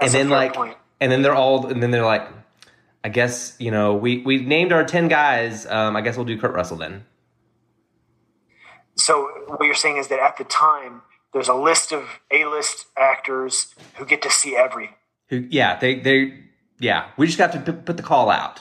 That's 0.00 0.14
and 0.14 0.24
then 0.24 0.28
like, 0.30 0.54
point. 0.54 0.76
and 1.00 1.12
then 1.12 1.22
they're 1.22 1.34
all, 1.34 1.66
and 1.66 1.82
then 1.82 1.90
they're 1.90 2.04
like, 2.04 2.28
I 3.04 3.08
guess 3.08 3.56
you 3.58 3.70
know 3.70 3.94
we 3.94 4.18
we 4.18 4.38
named 4.38 4.72
our 4.72 4.84
ten 4.84 5.08
guys. 5.08 5.66
Um, 5.66 5.96
I 5.96 6.02
guess 6.02 6.16
we'll 6.16 6.26
do 6.26 6.38
Kurt 6.38 6.54
Russell 6.54 6.76
then. 6.76 7.04
So 9.02 9.28
what 9.48 9.64
you're 9.64 9.74
saying 9.74 9.96
is 9.96 10.06
that 10.08 10.20
at 10.20 10.36
the 10.36 10.44
time, 10.44 11.02
there's 11.32 11.48
a 11.48 11.54
list 11.54 11.92
of 11.92 12.20
A-list 12.30 12.86
actors 12.96 13.74
who 13.96 14.04
get 14.04 14.22
to 14.22 14.30
see 14.30 14.56
every. 14.56 14.90
Who? 15.28 15.46
Yeah, 15.50 15.76
they 15.76 15.96
they 15.96 16.38
yeah. 16.78 17.08
We 17.16 17.26
just 17.26 17.38
have 17.38 17.52
to 17.52 17.72
p- 17.72 17.80
put 17.80 17.96
the 17.96 18.02
call 18.04 18.30
out. 18.30 18.60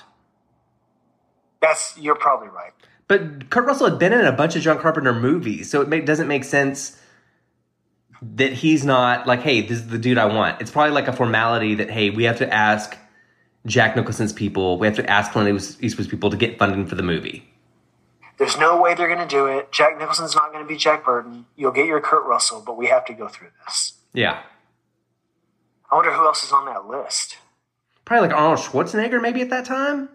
That's 1.61 1.95
you're 1.95 2.15
probably 2.15 2.47
right. 2.47 2.71
But 3.07 3.51
Kurt 3.51 3.65
Russell 3.65 3.89
had 3.89 3.99
been 3.99 4.13
in 4.13 4.25
a 4.25 4.31
bunch 4.31 4.55
of 4.55 4.63
John 4.63 4.79
Carpenter 4.79 5.13
movies, 5.13 5.69
so 5.69 5.81
it 5.81 5.89
make, 5.89 6.05
doesn't 6.05 6.27
make 6.27 6.43
sense 6.43 6.97
that 8.21 8.53
he's 8.53 8.83
not 8.83 9.27
like, 9.27 9.41
hey, 9.41 9.61
this 9.61 9.79
is 9.79 9.87
the 9.89 9.99
dude 9.99 10.17
I 10.17 10.25
want. 10.25 10.61
It's 10.61 10.71
probably 10.71 10.93
like 10.93 11.07
a 11.07 11.13
formality 11.13 11.75
that, 11.75 11.89
hey, 11.89 12.09
we 12.09 12.23
have 12.23 12.37
to 12.37 12.51
ask 12.51 12.97
Jack 13.65 13.95
Nicholson's 13.95 14.31
people, 14.31 14.77
we 14.79 14.87
have 14.87 14.95
to 14.95 15.09
ask 15.09 15.33
Clint 15.33 15.77
Eastwood's 15.81 16.07
people 16.07 16.29
to 16.29 16.37
get 16.37 16.57
funding 16.57 16.85
for 16.85 16.95
the 16.95 17.03
movie. 17.03 17.50
There's 18.41 18.57
no 18.57 18.81
way 18.81 18.95
they're 18.95 19.07
going 19.07 19.19
to 19.19 19.27
do 19.27 19.45
it. 19.45 19.71
Jack 19.71 19.99
Nicholson's 19.99 20.33
not 20.33 20.51
going 20.51 20.65
to 20.65 20.67
be 20.67 20.75
Jack 20.75 21.05
Burton. 21.05 21.45
You'll 21.55 21.71
get 21.71 21.85
your 21.85 22.01
Kurt 22.01 22.25
Russell, 22.25 22.63
but 22.65 22.75
we 22.75 22.87
have 22.87 23.05
to 23.05 23.13
go 23.13 23.27
through 23.27 23.49
this. 23.63 23.99
Yeah. 24.13 24.41
I 25.91 25.95
wonder 25.95 26.11
who 26.11 26.25
else 26.25 26.43
is 26.43 26.51
on 26.51 26.65
that 26.65 26.87
list. 26.87 27.37
Probably 28.03 28.29
like 28.29 28.35
Arnold 28.35 28.57
Schwarzenegger 28.57 29.21
maybe 29.21 29.41
at 29.41 29.51
that 29.51 29.65
time. 29.65 30.09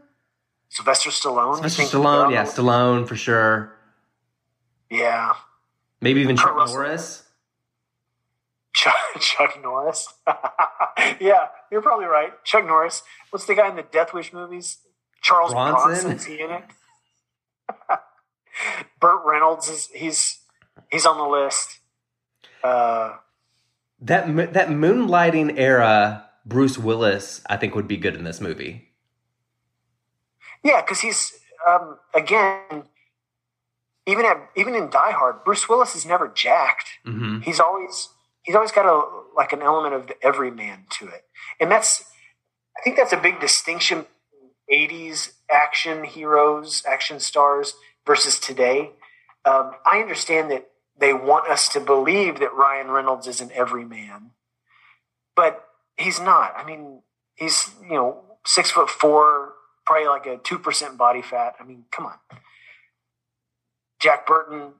Sylvester 0.70 1.10
Stallone. 1.10 1.54
Sylvester 1.54 1.82
Stallone, 1.84 2.32
yeah, 2.32 2.42
Stallone 2.42 3.06
for 3.06 3.14
sure. 3.14 3.72
Yeah. 4.90 5.34
Maybe 6.00 6.20
even 6.20 6.36
Kurt 6.36 6.46
Chuck 6.46 6.56
Russell. 6.56 6.76
Norris. 6.78 7.22
Chuck, 8.74 8.96
Chuck 9.20 9.62
Norris. 9.62 10.12
yeah, 11.20 11.46
you're 11.70 11.80
probably 11.80 12.06
right. 12.06 12.32
Chuck 12.42 12.66
Norris. 12.66 13.04
What's 13.30 13.46
the 13.46 13.54
guy 13.54 13.68
in 13.68 13.76
the 13.76 13.84
Death 13.84 14.12
Wish 14.12 14.32
movies? 14.32 14.78
Charles 15.22 15.52
Bronson? 15.52 15.84
Bronson. 15.84 16.10
Is 16.10 16.24
he 16.24 16.40
in 16.40 16.50
it? 16.50 16.64
Burt 19.00 19.22
Reynolds 19.24 19.68
is 19.68 19.86
he's 19.94 20.38
he's 20.90 21.06
on 21.06 21.18
the 21.18 21.24
list. 21.26 21.80
Uh, 22.64 23.16
That 24.00 24.26
that 24.54 24.68
moonlighting 24.68 25.58
era, 25.58 26.28
Bruce 26.44 26.78
Willis, 26.78 27.42
I 27.48 27.56
think 27.56 27.74
would 27.74 27.88
be 27.88 27.96
good 27.96 28.14
in 28.14 28.24
this 28.24 28.40
movie. 28.40 28.90
yeah, 30.64 30.80
because 30.80 31.00
he's 31.00 31.32
um, 31.66 31.98
again, 32.14 32.84
even 34.06 34.24
at 34.24 34.50
even 34.56 34.74
in 34.74 34.90
Die 34.90 35.10
Hard, 35.12 35.44
Bruce 35.44 35.68
Willis 35.68 35.94
is 35.94 36.06
never 36.06 36.28
jacked. 36.28 36.88
hmm 37.04 37.40
He's 37.40 37.60
always 37.60 38.08
he's 38.42 38.54
always 38.54 38.72
got 38.72 38.86
a 38.86 38.96
like 39.36 39.52
an 39.52 39.62
element 39.62 39.94
of 39.94 40.06
the 40.08 40.14
everyman 40.24 40.86
to 40.98 41.08
it, 41.08 41.24
and 41.60 41.70
that's 41.70 42.04
I 42.76 42.82
think 42.82 42.96
that's 42.96 43.12
a 43.12 43.16
big 43.20 43.40
distinction. 43.40 44.06
'80s 44.72 45.32
action 45.48 46.02
heroes, 46.02 46.82
action 46.88 47.20
stars 47.20 47.74
versus 48.06 48.38
today. 48.38 48.92
Um, 49.44 49.72
I 49.84 49.98
understand 49.98 50.50
that 50.50 50.68
they 50.98 51.12
want 51.12 51.48
us 51.48 51.68
to 51.70 51.80
believe 51.80 52.38
that 52.40 52.54
Ryan 52.54 52.90
Reynolds 52.90 53.26
is 53.26 53.40
an 53.40 53.50
everyman, 53.54 54.30
but 55.34 55.64
he's 55.96 56.20
not. 56.20 56.54
I 56.56 56.64
mean, 56.64 57.02
he's 57.34 57.70
you 57.82 57.94
know 57.94 58.38
six 58.44 58.70
foot 58.70 58.88
four, 58.88 59.52
probably 59.84 60.08
like 60.08 60.26
a 60.26 60.38
two 60.38 60.58
percent 60.58 60.96
body 60.96 61.22
fat. 61.22 61.54
I 61.60 61.64
mean, 61.64 61.84
come 61.90 62.06
on. 62.06 62.14
Jack 64.00 64.26
Burton 64.26 64.74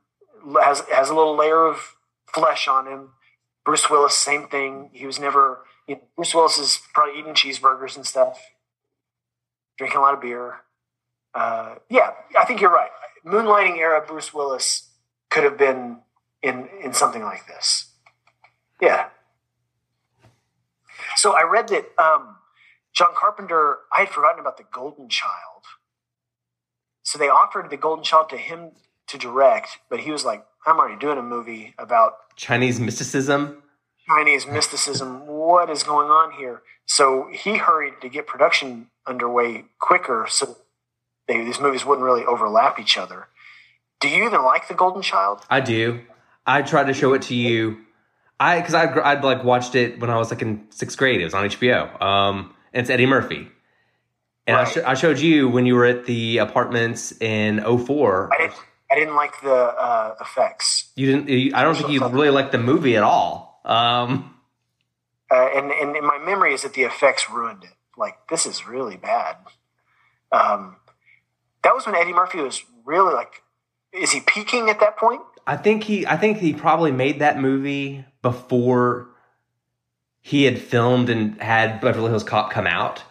has 0.63 0.81
has 0.93 1.11
a 1.11 1.15
little 1.15 1.37
layer 1.37 1.67
of 1.67 1.97
flesh 2.33 2.69
on 2.69 2.87
him. 2.87 3.11
Bruce 3.65 3.91
Willis, 3.91 4.17
same 4.17 4.49
thing. 4.49 4.91
He 4.93 5.07
was 5.07 5.19
never. 5.19 5.61
You 5.87 5.97
know, 5.97 6.01
Bruce 6.17 6.35
Willis 6.35 6.59
is 6.59 6.81
probably 6.95 7.21
eating 7.21 7.35
cheeseburgers 7.35 7.97
and 7.97 8.05
stuff, 8.05 8.41
drinking 9.79 9.99
a 9.99 10.01
lot 10.01 10.15
of 10.15 10.21
beer. 10.21 10.63
Uh, 11.35 11.77
yeah, 11.91 12.11
I 12.39 12.45
think 12.45 12.61
you're 12.61 12.73
right. 12.73 12.91
Moonlighting 13.27 13.79
era 13.79 14.03
Bruce 14.07 14.33
Willis 14.33 14.91
could 15.31 15.45
have 15.45 15.59
been 15.59 15.99
in 16.43 16.69
in 16.83 16.93
something 16.93 17.23
like 17.23 17.47
this. 17.47 17.91
Yeah. 18.81 19.09
So 21.17 21.33
I 21.33 21.43
read 21.43 21.69
that 21.69 21.87
um, 21.99 22.37
John 22.93 23.09
Carpenter. 23.15 23.79
I 23.93 24.01
had 24.01 24.11
forgotten 24.11 24.39
about 24.39 24.57
the 24.59 24.65
Golden 24.73 25.09
Child. 25.09 25.33
So 27.03 27.19
they 27.19 27.29
offered 27.29 27.71
the 27.71 27.77
Golden 27.77 28.05
Child 28.05 28.29
to 28.31 28.37
him 28.37 28.73
to 29.09 29.19
direct, 29.19 29.79
but 29.91 30.01
he 30.01 30.11
was 30.11 30.25
like, 30.25 30.45
"I'm 30.67 30.79
already 30.79 30.99
doing 30.99 31.19
a 31.19 31.23
movie 31.23 31.75
about 31.79 32.37
Chinese 32.37 32.79
mysticism. 32.79 33.63
Chinese 34.07 34.47
mysticism. 34.47 35.27
What 35.27 35.69
is 35.69 35.83
going 35.83 36.11
on 36.11 36.33
here? 36.33 36.63
So 36.87 37.29
he 37.33 37.57
hurried 37.57 37.95
to 38.03 38.09
get 38.09 38.27
production 38.27 38.89
underway 39.07 39.65
quicker 39.81 40.27
so 40.29 40.59
they, 41.29 41.45
these 41.45 41.61
movies 41.61 41.85
wouldn't 41.85 42.05
really 42.05 42.25
overlap 42.25 42.79
each 42.79 42.97
other. 42.97 43.29
Do 44.01 44.09
you 44.09 44.25
even 44.25 44.43
like 44.43 44.69
The 44.69 44.75
Golden 44.75 45.03
Child? 45.03 45.43
I 45.49 45.61
do. 45.61 46.01
I 46.47 46.63
tried 46.63 46.87
to 46.87 46.95
show 46.95 47.15
it 47.15 47.23
to 47.23 47.35
you. 47.35 47.79
I 48.39 48.61
because 48.61 48.75
I'd, 48.75 48.97
I'd 48.99 49.25
like 49.25 49.43
watched 49.43 49.75
it 49.75 49.99
when 49.99 50.11
I 50.11 50.19
was 50.19 50.31
like 50.31 50.43
in 50.43 50.67
sixth 50.71 50.99
grade. 50.99 51.21
It 51.21 51.25
was 51.25 51.35
on 51.35 51.49
HBO. 51.49 52.01
Um, 52.03 52.55
and 52.73 52.83
it's 52.83 52.91
Eddie 52.91 53.07
Murphy. 53.07 53.49
And 54.47 54.57
I, 54.57 54.65
sh- 54.65 54.79
I 54.79 54.95
showed 54.95 55.19
you 55.19 55.49
when 55.49 55.67
you 55.67 55.75
were 55.75 55.87
at 55.87 56.05
the 56.07 56.39
apartments 56.39 57.13
in 57.21 57.61
04. 57.65 58.31
I 58.33 58.39
didn't. 58.39 58.57
I 58.89 58.95
didn't 58.95 59.17
like 59.17 59.41
the 59.43 59.53
uh, 59.53 60.15
effects, 60.21 60.93
You 60.95 61.07
didn't. 61.07 61.29
You, 61.29 61.51
I 61.55 61.65
don't 61.65 61.77
think 61.77 61.91
you 61.91 62.07
really 62.07 62.31
liked 62.31 62.53
the 62.53 62.59
movie 62.59 62.97
at 62.97 63.03
all. 63.03 63.61
Um, 63.65 64.37
uh, 65.29 65.49
and 65.55 65.73
and 65.73 66.07
my 66.07 66.19
memory 66.19 66.55
is 66.55 66.63
that 66.63 66.75
the 66.75 66.83
effects 66.83 67.29
ruined 67.29 67.65
it. 67.65 67.73
Like 67.97 68.29
this 68.29 68.47
is 68.47 68.69
really 68.69 68.97
bad. 68.97 69.39
Um, 70.31 70.77
that 71.67 71.75
was 71.75 71.85
when 71.85 71.97
Eddie 71.97 72.13
Murphy 72.13 72.39
was 72.39 72.63
really 72.85 73.13
like. 73.13 73.43
Is 73.93 74.13
he 74.13 74.21
peaking 74.21 74.71
at 74.71 74.79
that 74.79 74.97
point? 74.97 75.21
I 75.49 75.57
think 75.57 75.83
he. 75.83 76.07
I 76.07 76.17
think 76.17 76.39
he 76.39 76.53
probably 76.53 76.93
made 76.93 77.19
that 77.19 77.41
movie 77.41 78.05
before 78.23 79.09
he 80.21 80.45
had 80.45 80.61
filmed 80.61 81.11
and 81.11 81.41
had 81.43 81.81
Beverly 81.81 82.09
Hills 82.09 82.23
Cop 82.23 82.53
come 82.53 82.67
out. 82.67 83.03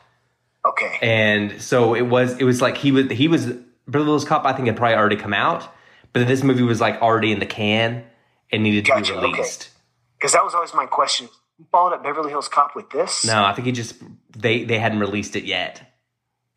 Okay. 0.66 0.97
and 1.01 1.62
so 1.62 1.93
it 1.93 2.01
was 2.01 2.39
it 2.39 2.43
was 2.43 2.60
like 2.60 2.76
he 2.78 2.91
was 2.91 3.12
he 3.12 3.28
was 3.28 3.45
Beverly 3.88 4.10
Hills 4.12 4.26
Cop 4.26 4.45
I 4.45 4.53
think 4.53 4.68
had 4.68 4.78
probably 4.78 4.95
already 4.95 5.16
come 5.16 5.34
out, 5.34 5.70
but 6.12 6.26
this 6.28 6.43
movie 6.43 6.64
was 6.64 6.82
like 6.82 7.01
already 7.01 7.32
in 7.32 7.39
the 7.39 7.45
can 7.45 8.03
and 8.51 8.64
needed 8.64 8.86
to 8.86 8.95
be 8.95 9.12
released. 9.12 9.70
Because 10.18 10.32
that 10.32 10.43
was 10.43 10.56
always 10.56 10.74
my 10.74 10.86
question. 10.88 11.30
You 11.60 11.66
followed 11.72 11.93
up 11.93 12.03
Beverly 12.03 12.32
Hills 12.32 12.47
Cop 12.47 12.76
with 12.76 12.89
this? 12.89 13.26
No, 13.26 13.43
I 13.43 13.53
think 13.53 13.68
he 13.68 13.74
just 13.74 13.95
they 14.36 14.64
they 14.64 14.80
hadn't 14.80 14.99
released 14.99 15.36
it 15.36 15.43
yet. 15.43 15.93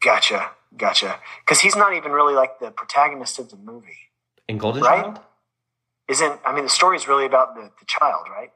Gotcha, 0.01 0.53
gotcha. 0.77 1.19
Because 1.45 1.61
he's 1.61 1.77
not 1.77 1.95
even 1.95 2.13
really 2.13 2.35
like 2.35 2.59
the 2.61 2.71
protagonist 2.71 3.39
of 3.39 3.51
the 3.51 3.57
movie, 3.57 4.11
In 4.49 4.59
Golden 4.59 4.83
Right? 4.83 5.03
Child? 5.05 5.21
isn't? 6.09 6.41
I 6.45 6.55
mean, 6.55 6.65
the 6.65 6.71
story 6.71 6.97
is 6.97 7.07
really 7.07 7.27
about 7.27 7.55
the, 7.55 7.71
the 7.79 7.85
child, 7.87 8.27
right? 8.31 8.51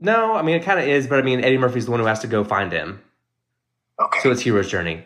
No, 0.00 0.34
I 0.34 0.42
mean 0.42 0.56
it 0.56 0.64
kind 0.64 0.78
of 0.80 0.86
is, 0.86 1.06
but 1.06 1.18
I 1.18 1.22
mean 1.22 1.42
Eddie 1.42 1.56
Murphy's 1.58 1.84
the 1.86 1.90
one 1.90 2.00
who 2.00 2.06
has 2.06 2.18
to 2.20 2.26
go 2.26 2.44
find 2.44 2.72
him, 2.72 3.00
Okay. 4.00 4.18
so 4.20 4.30
it's 4.30 4.42
hero's 4.42 4.68
journey. 4.68 5.04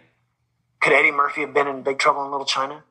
Could 0.80 0.92
Eddie 0.94 1.12
Murphy 1.12 1.42
have 1.42 1.52
been 1.54 1.68
in 1.68 1.82
Big 1.82 1.98
Trouble 1.98 2.24
in 2.24 2.30
Little 2.30 2.46
China? 2.46 2.82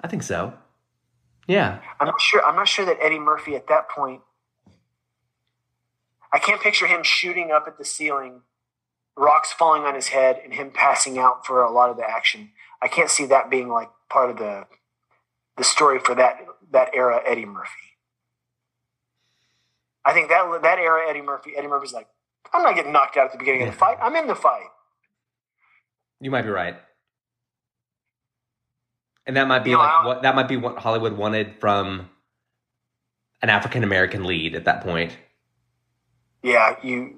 I 0.00 0.08
think 0.08 0.22
so. 0.22 0.52
Yeah, 1.46 1.78
I'm 2.00 2.06
not 2.08 2.20
sure. 2.20 2.44
I'm 2.44 2.56
not 2.56 2.68
sure 2.68 2.84
that 2.86 2.98
Eddie 3.00 3.18
Murphy 3.18 3.54
at 3.54 3.68
that 3.68 3.88
point. 3.88 4.20
I 6.32 6.38
can't 6.38 6.60
picture 6.60 6.86
him 6.86 7.02
shooting 7.04 7.52
up 7.52 7.64
at 7.68 7.78
the 7.78 7.84
ceiling, 7.84 8.40
rocks 9.16 9.52
falling 9.52 9.82
on 9.84 9.94
his 9.94 10.08
head, 10.08 10.40
and 10.42 10.52
him 10.54 10.70
passing 10.72 11.18
out 11.18 11.46
for 11.46 11.62
a 11.62 11.70
lot 11.70 11.90
of 11.90 11.96
the 11.96 12.08
action. 12.08 12.50
I 12.82 12.88
can't 12.88 13.10
see 13.10 13.26
that 13.26 13.50
being 13.50 13.68
like 13.68 13.90
part 14.10 14.30
of 14.30 14.38
the 14.38 14.66
the 15.56 15.64
story 15.64 15.98
for 15.98 16.14
that 16.14 16.44
that 16.72 16.90
era 16.94 17.20
Eddie 17.24 17.46
Murphy. 17.46 17.70
I 20.04 20.12
think 20.12 20.28
that 20.28 20.60
that 20.62 20.78
era 20.78 21.08
Eddie 21.08 21.22
Murphy, 21.22 21.52
Eddie 21.56 21.68
Murphy's 21.68 21.92
like, 21.92 22.08
I'm 22.52 22.62
not 22.62 22.74
getting 22.74 22.92
knocked 22.92 23.16
out 23.16 23.26
at 23.26 23.32
the 23.32 23.38
beginning 23.38 23.62
of 23.62 23.68
the 23.68 23.76
fight. 23.78 23.96
I'm 24.00 24.14
in 24.16 24.26
the 24.26 24.34
fight. 24.34 24.66
you 26.20 26.30
might 26.30 26.42
be 26.42 26.50
right. 26.50 26.76
And 29.26 29.36
that 29.36 29.48
might 29.48 29.64
be 29.64 29.70
You 29.70 29.76
know, 29.76 29.82
like 29.82 30.04
what 30.04 30.22
that 30.22 30.34
might 30.34 30.48
be 30.48 30.56
what 30.56 30.76
Hollywood 30.78 31.16
wanted 31.16 31.54
from 31.58 32.10
an 33.40 33.48
African 33.48 33.82
American 33.82 34.24
lead 34.24 34.54
at 34.54 34.66
that 34.66 34.82
point. 34.82 35.16
Yeah, 36.42 36.76
you. 36.82 37.16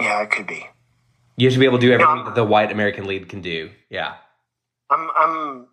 Yeah, 0.00 0.22
it 0.22 0.30
could 0.30 0.46
be. 0.46 0.66
You 1.36 1.50
to 1.50 1.58
be 1.58 1.64
able 1.64 1.78
to 1.78 1.86
do 1.86 1.92
everything 1.92 2.16
Yeah. 2.18 2.24
that 2.24 2.34
the 2.34 2.44
white 2.44 2.70
American 2.70 3.06
lead 3.06 3.28
can 3.28 3.40
do. 3.40 3.70
Yeah. 3.90 4.14
I'm. 4.90 5.10
I'm. 5.16 5.66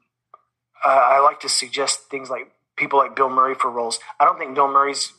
Uh, 0.84 0.88
I 0.89 1.19
like 1.19 1.39
to 1.41 1.49
suggest 1.49 2.09
things 2.09 2.30
like 2.30 2.51
people 2.76 2.97
like 2.97 3.15
Bill 3.15 3.30
Murray 3.30 3.53
for 3.55 3.69
roles. 3.69 3.99
I 4.19 4.26
don't 4.26 4.39
think 4.39 4.55
Bill 4.55 4.67
Murray's 4.67 5.13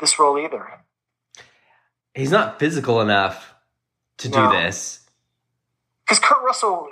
this 0.00 0.18
role 0.18 0.38
either. 0.38 0.80
He's 2.14 2.30
not 2.30 2.58
physical 2.58 3.00
enough 3.00 3.54
to 4.18 4.28
do 4.28 4.48
this. 4.50 5.00
Because 6.04 6.18
Kurt 6.18 6.42
Russell, 6.42 6.88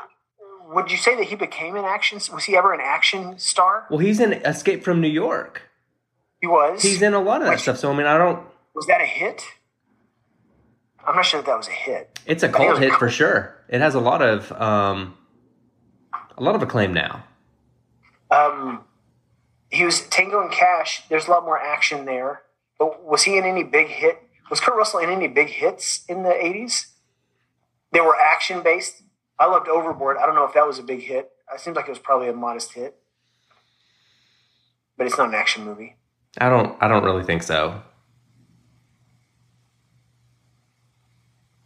would 0.68 0.90
you 0.90 0.96
say 0.96 1.16
that 1.16 1.24
he 1.24 1.36
became 1.36 1.76
an 1.76 1.84
action? 1.84 2.20
Was 2.32 2.44
he 2.44 2.56
ever 2.56 2.72
an 2.72 2.80
action 2.82 3.38
star? 3.38 3.86
Well, 3.90 3.98
he's 3.98 4.20
in 4.20 4.32
Escape 4.32 4.82
from 4.84 5.00
New 5.00 5.08
York. 5.08 5.62
He 6.40 6.46
was. 6.46 6.82
He's 6.82 7.02
in 7.02 7.14
a 7.14 7.20
lot 7.20 7.40
of 7.40 7.46
that 7.46 7.52
Which- 7.54 7.60
stuff. 7.62 7.78
So 7.78 7.90
I 7.92 7.96
mean, 7.96 8.06
I 8.06 8.16
don't. 8.18 8.46
Was 8.74 8.86
that 8.86 9.00
a 9.00 9.06
hit? 9.06 9.44
I'm 11.06 11.16
not 11.16 11.24
sure 11.24 11.40
that 11.40 11.46
that 11.46 11.56
was 11.56 11.68
a 11.68 11.72
hit. 11.72 12.20
It's 12.26 12.42
a 12.42 12.48
cult 12.48 12.70
was 12.70 12.78
a 12.78 12.82
hit 12.82 12.92
for 12.94 13.10
sure. 13.10 13.56
It 13.68 13.80
has 13.80 13.94
a 13.94 14.00
lot 14.00 14.22
of 14.22 14.52
um, 14.52 15.16
a 16.36 16.42
lot 16.42 16.54
of 16.54 16.62
acclaim 16.62 16.92
now. 16.92 17.24
Um, 18.30 18.84
he 19.70 19.84
was 19.84 20.06
Tango 20.08 20.40
and 20.40 20.50
Cash. 20.50 21.02
There's 21.08 21.26
a 21.26 21.30
lot 21.30 21.44
more 21.44 21.58
action 21.58 22.04
there. 22.04 22.42
But 22.78 23.04
was 23.04 23.24
he 23.24 23.36
in 23.36 23.44
any 23.44 23.62
big 23.62 23.88
hit? 23.88 24.22
Was 24.50 24.60
Kurt 24.60 24.76
Russell 24.76 25.00
in 25.00 25.10
any 25.10 25.28
big 25.28 25.48
hits 25.48 26.04
in 26.08 26.22
the 26.22 26.30
80s? 26.30 26.86
They 27.92 28.00
were 28.00 28.16
action 28.16 28.62
based. 28.62 29.02
I 29.38 29.46
loved 29.46 29.68
Overboard. 29.68 30.16
I 30.18 30.26
don't 30.26 30.34
know 30.34 30.44
if 30.44 30.54
that 30.54 30.66
was 30.66 30.78
a 30.78 30.82
big 30.82 31.02
hit. 31.02 31.30
It 31.52 31.60
seems 31.60 31.76
like 31.76 31.86
it 31.86 31.90
was 31.90 31.98
probably 31.98 32.28
a 32.28 32.32
modest 32.32 32.72
hit. 32.72 32.96
But 34.96 35.06
it's 35.06 35.18
not 35.18 35.28
an 35.28 35.34
action 35.34 35.64
movie. 35.64 35.96
I 36.38 36.48
don't. 36.48 36.76
I 36.82 36.88
don't 36.88 37.04
really 37.04 37.24
think 37.24 37.42
so. 37.42 37.82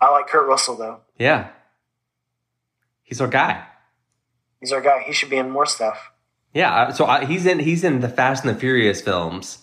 I 0.01 0.11
like 0.11 0.27
Kurt 0.29 0.47
Russell 0.47 0.77
though. 0.77 1.01
Yeah. 1.19 1.49
He's 3.03 3.21
our 3.21 3.29
guy. 3.29 3.65
He's 4.61 4.73
our 4.73 4.81
guy. 4.81 5.03
He 5.07 5.13
should 5.13 5.31
be 5.31 5.37
in 5.37 5.51
more 5.51 5.67
stuff. 5.67 6.11
Yeah. 6.53 6.91
So 6.93 7.07
I, 7.07 7.25
he's 7.25 7.47
in. 7.47 7.59
He's 7.59 7.85
in 7.85 8.01
the 8.01 8.09
Fast 8.09 8.45
and 8.45 8.55
the 8.55 8.59
Furious 8.59 9.01
films. 9.01 9.59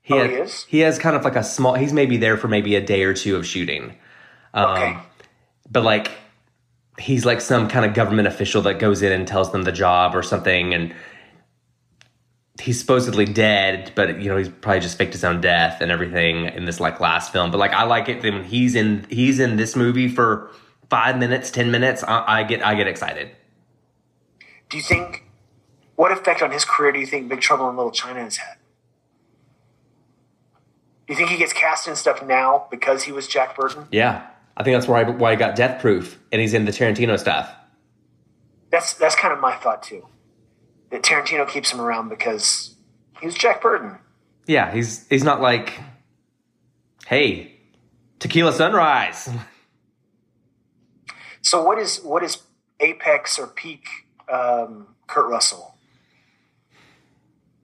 He 0.00 0.14
Oh, 0.14 0.18
has, 0.18 0.30
he 0.30 0.36
is? 0.36 0.64
He 0.68 0.78
has 0.80 0.98
kind 0.98 1.14
of 1.16 1.24
like 1.24 1.36
a 1.36 1.44
small. 1.44 1.74
He's 1.74 1.92
maybe 1.92 2.16
there 2.16 2.36
for 2.36 2.48
maybe 2.48 2.74
a 2.76 2.80
day 2.84 3.02
or 3.04 3.14
two 3.14 3.36
of 3.36 3.46
shooting. 3.46 3.94
Um, 4.54 4.70
Okay. 4.72 4.96
but 5.70 5.82
like 5.84 6.10
he's 6.98 7.24
like 7.24 7.40
some 7.40 7.68
kind 7.68 7.84
of 7.86 7.94
government 7.94 8.28
official 8.28 8.62
that 8.62 8.78
goes 8.78 9.02
in 9.02 9.12
and 9.12 9.26
tells 9.26 9.50
them 9.52 9.62
the 9.62 9.72
job 9.72 10.14
or 10.14 10.22
something 10.22 10.74
and 10.74 10.94
he's 12.60 12.78
supposedly 12.78 13.24
dead 13.24 13.90
but 13.94 14.20
you 14.20 14.28
know 14.28 14.36
he's 14.36 14.48
probably 14.48 14.80
just 14.80 14.98
faked 14.98 15.12
his 15.12 15.24
own 15.24 15.40
death 15.40 15.80
and 15.80 15.90
everything 15.90 16.44
in 16.46 16.64
this 16.66 16.80
like 16.80 17.00
last 17.00 17.32
film 17.32 17.50
but 17.50 17.58
like 17.58 17.72
i 17.72 17.82
like 17.84 18.08
it 18.08 18.22
when 18.22 18.44
he's 18.44 18.74
in 18.74 19.06
he's 19.08 19.40
in 19.40 19.56
this 19.56 19.74
movie 19.74 20.08
for 20.08 20.50
five 20.90 21.18
minutes 21.18 21.50
ten 21.50 21.70
minutes 21.70 22.04
i, 22.04 22.40
I 22.40 22.42
get 22.44 22.64
i 22.64 22.74
get 22.74 22.86
excited 22.86 23.30
Do 24.68 24.76
you 24.76 24.82
think 24.82 25.24
what 25.96 26.12
effect 26.12 26.42
on 26.42 26.50
his 26.50 26.64
career 26.64 26.92
do 26.92 26.98
you 26.98 27.06
think 27.06 27.28
Big 27.28 27.40
Trouble 27.40 27.68
in 27.70 27.76
Little 27.76 27.92
China 27.92 28.20
has 28.24 28.38
had? 28.38 28.56
Do 31.06 31.12
you 31.12 31.16
think 31.16 31.28
he 31.30 31.36
gets 31.36 31.52
cast 31.52 31.86
in 31.86 31.94
stuff 31.96 32.22
now 32.24 32.66
because 32.70 33.04
he 33.04 33.12
was 33.12 33.26
Jack 33.28 33.56
Burton? 33.56 33.86
yeah 33.90 34.26
i 34.56 34.62
think 34.62 34.74
that's 34.76 34.86
why 34.88 35.02
why 35.04 35.30
he 35.32 35.36
got 35.36 35.56
death 35.56 35.80
proof 35.80 36.18
and 36.30 36.40
he's 36.40 36.52
in 36.54 36.64
the 36.66 36.72
tarantino 36.72 37.18
stuff 37.18 37.50
That's 38.70 38.94
that's 38.94 39.14
kind 39.16 39.32
of 39.32 39.40
my 39.40 39.54
thought 39.56 39.82
too. 39.82 40.06
That 40.92 41.02
Tarantino 41.02 41.48
keeps 41.48 41.72
him 41.72 41.80
around 41.80 42.08
because 42.08 42.76
he 43.20 43.26
was 43.26 43.34
Jack 43.34 43.60
Burton. 43.60 43.98
yeah 44.46 44.72
he's 44.72 45.06
he's 45.08 45.24
not 45.24 45.40
like 45.40 45.72
hey 47.06 47.56
tequila 48.20 48.52
sunrise 48.52 49.28
So 51.44 51.64
what 51.64 51.76
is 51.78 51.98
what 51.98 52.22
is 52.22 52.38
apex 52.78 53.36
or 53.38 53.48
peak 53.48 53.84
um, 54.32 54.86
Kurt 55.08 55.28
Russell? 55.28 55.74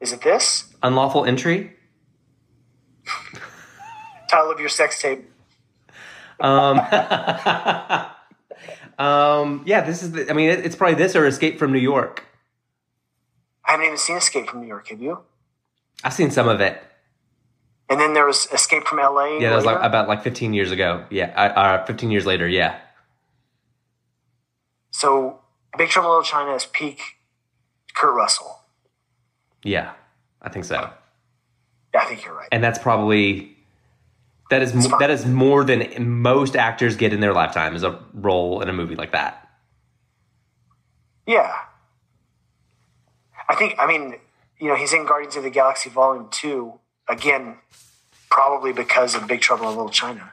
Is 0.01 0.12
it 0.12 0.20
this 0.20 0.74
unlawful 0.83 1.24
entry 1.24 1.74
title 4.29 4.51
of 4.51 4.59
your 4.59 4.68
sex 4.68 5.01
tape? 5.01 5.31
Um, 6.41 6.79
um, 8.99 9.62
yeah, 9.64 9.83
this 9.83 10.03
is. 10.03 10.12
The, 10.12 10.29
I 10.29 10.33
mean, 10.33 10.51
it, 10.51 10.66
it's 10.66 10.76
probably 10.76 10.97
this 10.97 11.14
or 11.14 11.24
Escape 11.26 11.59
from 11.59 11.72
New 11.72 11.79
York. 11.79 12.24
I 13.69 13.73
haven't 13.73 13.87
even 13.87 13.99
seen 13.99 14.16
Escape 14.16 14.49
from 14.49 14.61
New 14.62 14.66
York. 14.66 14.89
Have 14.89 15.01
you? 15.01 15.21
I've 16.03 16.14
seen 16.14 16.31
some 16.31 16.49
of 16.49 16.61
it. 16.61 16.83
And 17.91 18.01
then 18.01 18.14
there 18.14 18.27
was 18.27 18.49
Escape 18.53 18.87
from 18.87 18.99
L.A. 18.99 19.41
Yeah, 19.41 19.51
that 19.51 19.57
was 19.57 19.64
like 19.66 19.79
about 19.83 20.09
like 20.09 20.23
15 20.23 20.53
years 20.55 20.71
ago. 20.73 21.05
Yeah, 21.11 21.27
uh, 21.39 21.85
15 21.87 22.11
years 22.11 22.27
later. 22.27 22.49
Yeah, 22.49 22.79
So 24.91 25.39
Big 25.77 25.89
Trouble 25.91 26.09
in 26.11 26.16
Little 26.19 26.25
China 26.25 26.55
is 26.55 26.66
peak 26.66 27.01
Kurt 27.95 28.14
Russell. 28.14 28.61
yeah, 29.62 29.93
I 30.43 30.49
think 30.49 30.64
so. 30.64 30.91
Yeah, 31.95 32.01
I 32.01 32.05
think 32.07 32.25
you're 32.25 32.35
right. 32.35 32.49
And 32.53 32.62
that's 32.62 32.79
probably 32.79 33.57
that 34.51 34.62
is 34.62 34.75
mo- 34.75 34.99
that 34.99 35.11
is 35.11 35.25
more 35.27 35.64
than 35.64 36.09
most 36.21 36.57
actors 36.57 36.97
get 36.97 37.12
in 37.12 37.21
their 37.21 37.33
lifetime 37.33 37.75
is 37.75 37.83
a 37.83 37.99
role 38.14 38.61
in 38.62 38.69
a 38.69 38.73
movie 38.73 38.95
like 38.97 39.12
that. 39.12 39.49
Yeah. 41.27 41.55
I 43.49 43.55
think, 43.55 43.74
I 43.78 43.86
mean, 43.86 44.16
you 44.59 44.68
know, 44.68 44.76
he's 44.76 44.92
in 44.92 45.07
Guardians 45.07 45.36
of 45.36 45.42
the 45.42 45.51
Galaxy 45.51 45.88
Volume 45.90 46.28
2, 46.30 46.72
again, 47.09 47.57
probably 48.30 48.72
because 48.72 49.14
of 49.14 49.26
Big 49.26 49.40
Trouble 49.40 49.68
in 49.70 49.76
Little 49.76 49.90
China. 49.90 50.32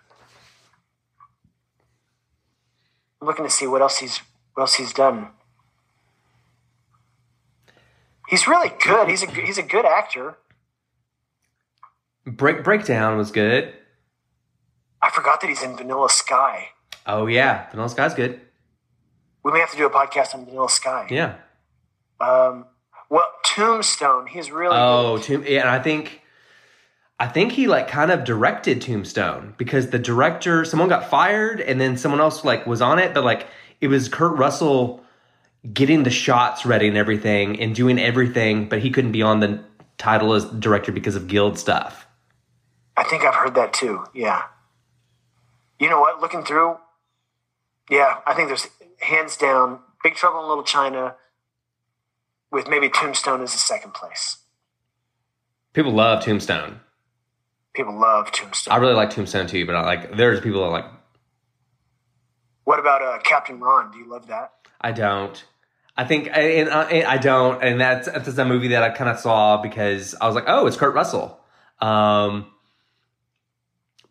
I'm 3.22 3.28
looking 3.28 3.46
to 3.46 3.52
see 3.52 3.66
what 3.66 3.82
else 3.82 3.98
he's 3.98 4.20
what 4.54 4.64
else 4.64 4.76
he's 4.76 4.94
done. 4.94 5.30
He's 8.28 8.48
really 8.48 8.72
good. 8.84 9.10
He's 9.10 9.24
a 9.24 9.28
he's 9.28 9.58
a 9.58 9.64
good 9.64 9.86
actor. 9.86 10.38
Break 12.26 12.64
Breakdown 12.64 13.18
was 13.18 13.32
good. 13.32 13.74
I 15.02 15.10
forgot 15.10 15.42
that 15.42 15.48
he's 15.48 15.64
in 15.64 15.76
Vanilla 15.76 16.10
Sky. 16.10 16.70
Oh 17.08 17.28
yeah, 17.28 17.70
Vanilla 17.72 17.90
Sky's 17.90 18.14
good. 18.14 18.42
We 19.44 19.52
may 19.52 19.60
have 19.60 19.72
to 19.72 19.78
do 19.78 19.86
a 19.86 19.90
podcast 19.90 20.34
on 20.36 20.46
Vanilla 20.46 20.70
Sky. 20.70 21.08
Yeah. 21.10 21.36
Um, 22.20 22.66
well, 23.10 23.26
Tombstone. 23.44 24.28
He's 24.28 24.52
really 24.52 24.76
Oh, 24.76 25.18
good. 25.18 25.24
Tomb. 25.24 25.44
Yeah, 25.48 25.62
and 25.62 25.70
I 25.70 25.80
think, 25.80 26.22
I 27.20 27.28
think 27.28 27.54
he 27.54 27.68
like 27.68 27.88
kind 27.88 28.12
of 28.12 28.24
directed 28.24 28.82
Tombstone 28.82 29.54
because 29.58 29.90
the 29.90 30.00
director, 30.00 30.66
someone 30.66 30.90
got 30.90 31.10
fired, 31.10 31.62
and 31.62 31.80
then 31.80 31.98
someone 31.98 32.20
else 32.22 32.44
like 32.44 32.66
was 32.66 32.82
on 32.82 33.00
it, 33.00 33.14
but 33.14 33.24
like 33.24 33.48
it 33.82 33.88
was 33.88 34.10
Kurt 34.10 34.38
Russell 34.38 35.04
getting 35.74 36.04
the 36.04 36.10
shots 36.12 36.66
ready 36.66 36.88
and 36.88 36.98
everything 36.98 37.60
and 37.60 37.74
doing 37.74 38.00
everything, 38.00 38.70
but 38.70 38.80
he 38.80 38.90
couldn't 38.90 39.12
be 39.12 39.22
on 39.22 39.40
the 39.40 39.64
title 39.98 40.34
as 40.34 40.46
director 40.46 40.92
because 40.92 41.16
of 41.16 41.28
guild 41.28 41.58
stuff. 41.58 42.06
I 42.98 43.04
think 43.04 43.24
I've 43.24 43.36
heard 43.36 43.56
that 43.56 43.74
too. 43.74 44.06
Yeah. 44.14 44.44
You 45.80 45.90
know 45.90 46.00
what? 46.00 46.22
Looking 46.22 46.44
through, 46.44 46.78
yeah, 47.90 48.18
I 48.26 48.34
think 48.34 48.48
there's 48.50 48.68
hands 49.00 49.38
down 49.38 49.80
Big 50.04 50.16
Trouble 50.16 50.42
in 50.42 50.48
Little 50.48 50.64
China 50.64 51.16
with 52.56 52.70
maybe 52.70 52.90
Tombstone 52.90 53.42
as 53.42 53.54
a 53.54 53.58
second 53.58 53.94
place. 53.94 54.38
People 55.74 55.92
love 55.92 56.24
Tombstone. 56.24 56.80
People 57.74 58.00
love 58.00 58.32
Tombstone. 58.32 58.74
I 58.74 58.78
really 58.78 58.94
like 58.94 59.10
Tombstone 59.10 59.48
too, 59.48 59.66
but 59.66 59.76
I 59.76 59.82
like 59.82 60.16
there's 60.16 60.40
people 60.40 60.62
that 60.62 60.70
like 60.70 60.86
what 62.64 62.80
about 62.80 63.02
uh, 63.02 63.20
Captain 63.20 63.60
Ron? 63.60 63.92
Do 63.92 64.00
you 64.00 64.10
love 64.10 64.28
that? 64.28 64.54
I 64.80 64.94
don't. 64.94 65.44
I 65.98 66.06
think, 66.06 66.28
and, 66.28 66.70
and 66.70 67.06
I 67.06 67.18
don't, 67.18 67.62
and 67.64 67.80
that's 67.80 68.08
that's 68.08 68.38
a 68.38 68.46
movie 68.46 68.70
that 68.70 68.84
I 68.84 68.90
kind 68.90 69.10
of 69.10 69.20
saw 69.20 69.62
because 69.62 70.16
I 70.20 70.26
was 70.26 70.36
like, 70.36 70.46
oh, 70.48 70.66
it's 70.66 70.78
Kurt 70.78 70.96
Russell. 70.96 71.40
Um, 71.80 72.48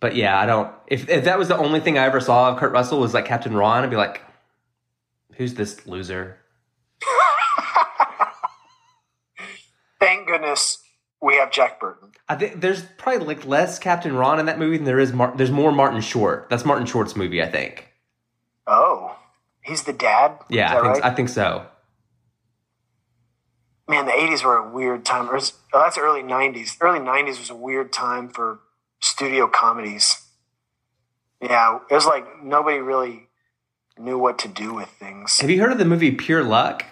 but 0.01 0.15
yeah, 0.17 0.39
I 0.39 0.45
don't. 0.45 0.73
If 0.87 1.09
if 1.09 1.25
that 1.25 1.39
was 1.39 1.49
the 1.49 1.57
only 1.57 1.81
thing 1.81 1.99
I 1.99 2.05
ever 2.05 2.21
saw 2.21 2.53
of 2.53 2.59
Kurt 2.59 2.73
Russell 2.73 3.01
was 3.01 3.15
like 3.15 3.25
Captain 3.25 3.55
Ron, 3.55 3.85
I'd 3.85 3.91
be 3.91 3.97
like, 3.97 4.21
who's 5.37 5.55
this 5.55 5.87
loser? 5.87 6.39
Thank 10.01 10.27
goodness 10.29 10.83
we 11.23 11.37
have 11.37 11.44
Jack 11.55 11.79
Burton. 11.79 12.11
I 12.29 12.35
think 12.35 12.61
there's 12.61 12.83
probably 12.99 13.25
like 13.25 13.47
less 13.47 13.79
Captain 13.79 14.15
Ron 14.17 14.41
in 14.41 14.47
that 14.47 14.59
movie 14.59 14.77
than 14.77 14.85
there 14.87 14.99
is. 14.99 15.13
Mar- 15.13 15.33
there's 15.37 15.53
more 15.53 15.71
Martin 15.71 16.01
Short. 16.01 16.49
That's 16.51 16.65
Martin 16.65 16.85
Short's 16.85 17.15
movie, 17.15 17.41
I 17.41 17.47
think. 17.47 17.89
Oh, 18.67 19.17
he's 19.63 19.85
the 19.85 19.93
dad. 19.93 20.39
Yeah, 20.51 20.71
I 20.71 20.75
think 20.75 20.85
right? 20.85 21.05
I 21.05 21.11
think 21.11 21.29
so. 21.29 21.67
Man, 23.89 24.07
the 24.07 24.13
'80s 24.13 24.43
were 24.45 24.57
a 24.57 24.69
weird 24.69 25.05
time. 25.05 25.33
Is- 25.37 25.53
oh, 25.73 25.81
that's 25.81 25.97
early 25.97 26.23
'90s. 26.23 26.77
Early 26.81 26.99
'90s 26.99 27.39
was 27.39 27.51
a 27.51 27.55
weird 27.55 27.93
time 27.93 28.29
for 28.31 28.59
studio 29.01 29.47
comedies. 29.47 30.21
Yeah, 31.41 31.79
it 31.89 31.95
was 31.95 32.07
like 32.07 32.43
nobody 32.43 32.79
really 32.79 33.29
knew 33.97 34.19
what 34.19 34.39
to 34.41 34.49
do 34.49 34.75
with 34.75 34.89
things. 34.89 35.39
Have 35.41 35.51
you 35.51 35.61
heard 35.61 35.71
of 35.71 35.79
the 35.79 35.85
movie 35.85 36.11
Pure 36.11 36.45
Luck? 36.45 36.85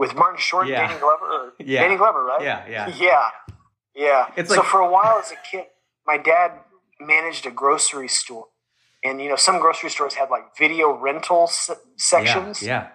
With 0.00 0.14
Martin 0.20 0.40
Short, 0.48 0.66
Yeah. 0.66 0.86
Danny 0.88 0.98
Glover, 1.04 1.26
or 1.26 1.52
Yeah. 1.72 1.82
Danny 1.82 1.96
Glover, 1.96 2.22
right? 2.24 2.42
Yeah, 2.42 2.66
yeah. 2.74 2.86
yeah, 3.06 3.28
yeah. 3.94 4.26
It's 4.38 4.48
so 4.50 4.56
like- 4.60 4.64
for 4.72 4.80
a 4.80 4.90
while 4.90 5.18
as 5.24 5.30
a 5.30 5.36
kid, 5.50 5.66
my 6.06 6.16
dad 6.16 6.48
managed 6.98 7.44
a 7.46 7.50
grocery 7.62 8.08
store, 8.08 8.46
and 9.04 9.20
you 9.22 9.28
know 9.28 9.36
some 9.36 9.56
grocery 9.60 9.90
stores 9.90 10.14
had 10.14 10.28
like 10.30 10.56
video 10.58 10.86
rental 11.06 11.46
se- 11.46 11.74
sections. 11.96 12.62
Yeah, 12.62 12.88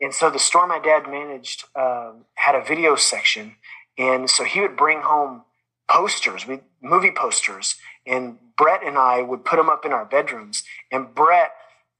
And 0.00 0.12
so 0.14 0.24
the 0.30 0.38
store 0.48 0.66
my 0.66 0.78
dad 0.90 1.02
managed 1.18 1.64
um, 1.84 2.26
had 2.34 2.54
a 2.54 2.62
video 2.72 2.96
section, 2.96 3.56
and 3.98 4.28
so 4.30 4.44
he 4.44 4.60
would 4.60 4.76
bring 4.76 5.00
home 5.12 5.42
posters, 5.88 6.46
we 6.46 6.60
movie 6.82 7.12
posters, 7.24 7.76
and 8.06 8.38
Brett 8.58 8.82
and 8.88 8.96
I 8.98 9.22
would 9.22 9.42
put 9.50 9.56
them 9.56 9.70
up 9.74 9.84
in 9.86 9.92
our 9.92 10.04
bedrooms. 10.04 10.64
And 10.92 11.14
Brett 11.14 11.52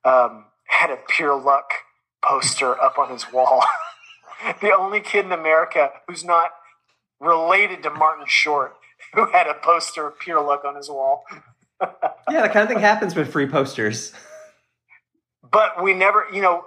um, 0.05 0.45
had 0.78 0.91
a 0.91 0.99
Pure 1.14 1.41
Luck 1.51 1.68
poster 2.22 2.70
up 2.87 2.99
on 2.99 3.09
his 3.11 3.24
wall. 3.32 3.62
the 4.61 4.74
only 4.76 5.01
kid 5.01 5.24
in 5.24 5.32
America 5.32 5.91
who's 6.07 6.24
not 6.24 6.51
related 7.20 7.82
to 7.82 7.91
Martin 7.91 8.26
Short 8.26 8.74
who 9.14 9.26
had 9.30 9.47
a 9.47 9.55
poster 9.55 10.07
of 10.07 10.18
Pure 10.18 10.43
Luck 10.43 10.64
on 10.64 10.76
his 10.76 10.89
wall. 10.89 11.24
yeah. 11.80 11.89
That 12.28 12.53
kind 12.53 12.62
of 12.62 12.68
thing 12.68 12.80
happens 12.80 13.14
with 13.14 13.30
free 13.30 13.47
posters. 13.47 14.12
But 15.49 15.82
we 15.82 15.95
never, 15.95 16.26
you 16.32 16.43
know, 16.43 16.64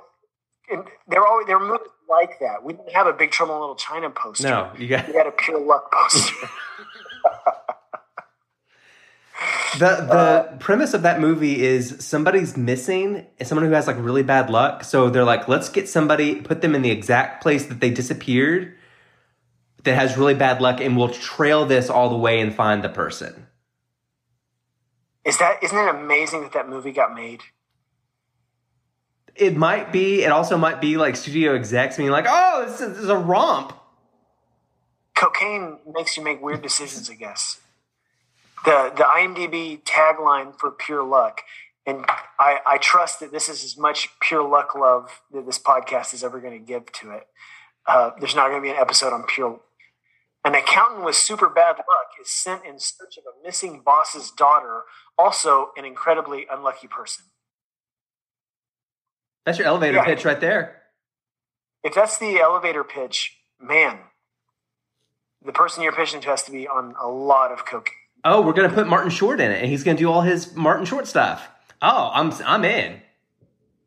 they're 1.08 1.26
always 1.26 1.48
they're 1.48 1.60
movies 1.60 1.88
like 2.10 2.40
that. 2.40 2.64
We 2.64 2.74
didn't 2.74 2.94
have 2.94 3.08
a 3.08 3.14
Big 3.14 3.32
Trouble 3.32 3.56
in 3.56 3.62
Little 3.62 3.76
China 3.76 4.10
poster. 4.10 4.48
No, 4.48 4.72
you 4.78 4.88
got 4.88 5.08
We 5.08 5.16
had 5.16 5.28
a 5.28 5.32
Pure 5.32 5.62
Luck 5.62 5.92
poster. 5.92 6.34
the 9.78 10.06
the 10.08 10.14
uh, 10.14 10.58
premise 10.58 10.94
of 10.94 11.04
that 11.04 11.20
movie 11.20 11.62
is 11.64 11.98
somebody's 12.00 12.58
missing, 12.58 13.28
someone 13.44 13.66
who 13.66 13.74
has 13.74 13.88
like 13.88 13.98
really 14.00 14.24
bad 14.24 14.50
luck. 14.50 14.84
So 14.84 15.10
they're 15.10 15.24
like, 15.24 15.48
let's 15.48 15.70
get 15.70 15.88
somebody, 15.88 16.36
put 16.36 16.62
them 16.62 16.76
in 16.76 16.82
the 16.82 16.92
exact 16.92 17.42
place 17.42 17.66
that 17.68 17.80
they 17.80 17.90
disappeared, 17.90 18.76
that 19.84 19.96
has 19.96 20.18
really 20.18 20.34
bad 20.34 20.62
luck, 20.62 20.82
and 20.82 20.98
we'll 20.98 21.10
trail 21.10 21.66
this 21.66 21.90
all 21.90 22.10
the 22.10 22.18
way 22.18 22.40
and 22.40 22.54
find 22.54 22.84
the 22.84 22.90
person. 22.90 23.48
Is 25.26 25.38
that 25.38 25.62
isn't 25.62 25.78
it 25.78 25.90
amazing 25.90 26.42
that 26.42 26.54
that 26.54 26.68
movie 26.68 26.92
got 26.92 27.14
made? 27.14 27.42
It 29.36 29.56
might 29.56 29.92
be. 29.92 30.24
It 30.24 30.32
also 30.32 30.58
might 30.58 30.82
be 30.82 30.98
like 30.98 31.16
studio 31.16 31.54
execs 31.56 31.98
being 31.98 32.10
like, 32.10 32.26
"Oh, 32.28 32.66
this 32.66 32.82
is, 32.82 32.90
this 32.90 33.04
is 33.04 33.10
a 33.10 33.18
romp." 33.18 33.74
Cocaine 35.16 35.78
makes 35.94 36.18
you 36.18 36.24
make 36.24 36.42
weird 36.42 36.62
decisions, 36.62 37.10
I 37.10 37.14
guess. 37.14 37.60
The 38.66 38.92
the 38.96 39.04
IMDb 39.04 39.82
tagline 39.84 40.58
for 40.60 40.72
Pure 40.72 41.04
Luck, 41.04 41.42
and 41.86 42.06
I, 42.40 42.60
I 42.66 42.78
trust 42.78 43.20
that 43.22 43.32
this 43.32 43.48
is 43.50 43.64
as 43.64 43.78
much 43.78 44.10
pure 44.20 44.48
luck 44.48 44.76
love 44.76 45.22
that 45.32 45.46
this 45.46 45.58
podcast 45.58 46.14
is 46.14 46.24
ever 46.24 46.40
going 46.40 46.54
to 46.60 46.66
give 46.66 46.92
to 46.94 47.12
it. 47.12 47.28
Uh, 47.88 48.12
there's 48.20 48.36
not 48.36 48.50
going 48.50 48.62
to 48.62 48.66
be 48.66 48.70
an 48.70 48.76
episode 48.76 49.14
on 49.14 49.24
pure. 49.24 49.62
An 50.46 50.56
accountant 50.56 51.04
with 51.06 51.16
super 51.16 51.50
bad 51.50 51.78
luck 51.78 52.12
is 52.22 52.30
sent 52.30 52.66
in 52.66 52.80
search 52.80 53.18
of 53.18 53.24
a 53.26 53.44
missing 53.46 53.82
boss's 53.84 54.32
daughter, 54.32 54.84
also 55.18 55.72
an 55.78 55.86
incredibly 55.86 56.46
unlucky 56.52 56.88
person. 56.88 57.26
That's 59.46 59.58
your 59.58 59.68
elevator 59.68 59.98
Yeah. 59.98 60.06
pitch 60.06 60.26
right 60.26 60.40
there. 60.40 60.84
If 61.84 61.94
that's 61.94 62.18
the 62.18 62.40
elevator 62.40 62.84
pitch, 62.84 63.38
man, 63.60 64.00
the 65.42 65.54
person 65.54 65.82
you're 65.82 65.94
pitching 65.94 66.22
to 66.22 66.28
has 66.30 66.44
to 66.44 66.52
be 66.52 66.68
on 66.68 66.94
a 67.00 67.08
lot 67.08 67.52
of 67.52 67.66
cocaine. 67.66 67.94
Oh, 68.24 68.42
we're 68.42 68.54
gonna 68.54 68.74
put 68.74 68.88
Martin 68.88 69.10
Short 69.10 69.40
in 69.40 69.52
it, 69.52 69.62
and 69.62 69.70
he's 69.70 69.84
gonna 69.84 69.98
do 69.98 70.12
all 70.12 70.22
his 70.22 70.56
Martin 70.56 70.86
Short 70.86 71.08
stuff. 71.08 71.48
Oh, 71.82 72.12
I'm 72.14 72.34
I'm 72.46 72.66
in. 72.66 73.02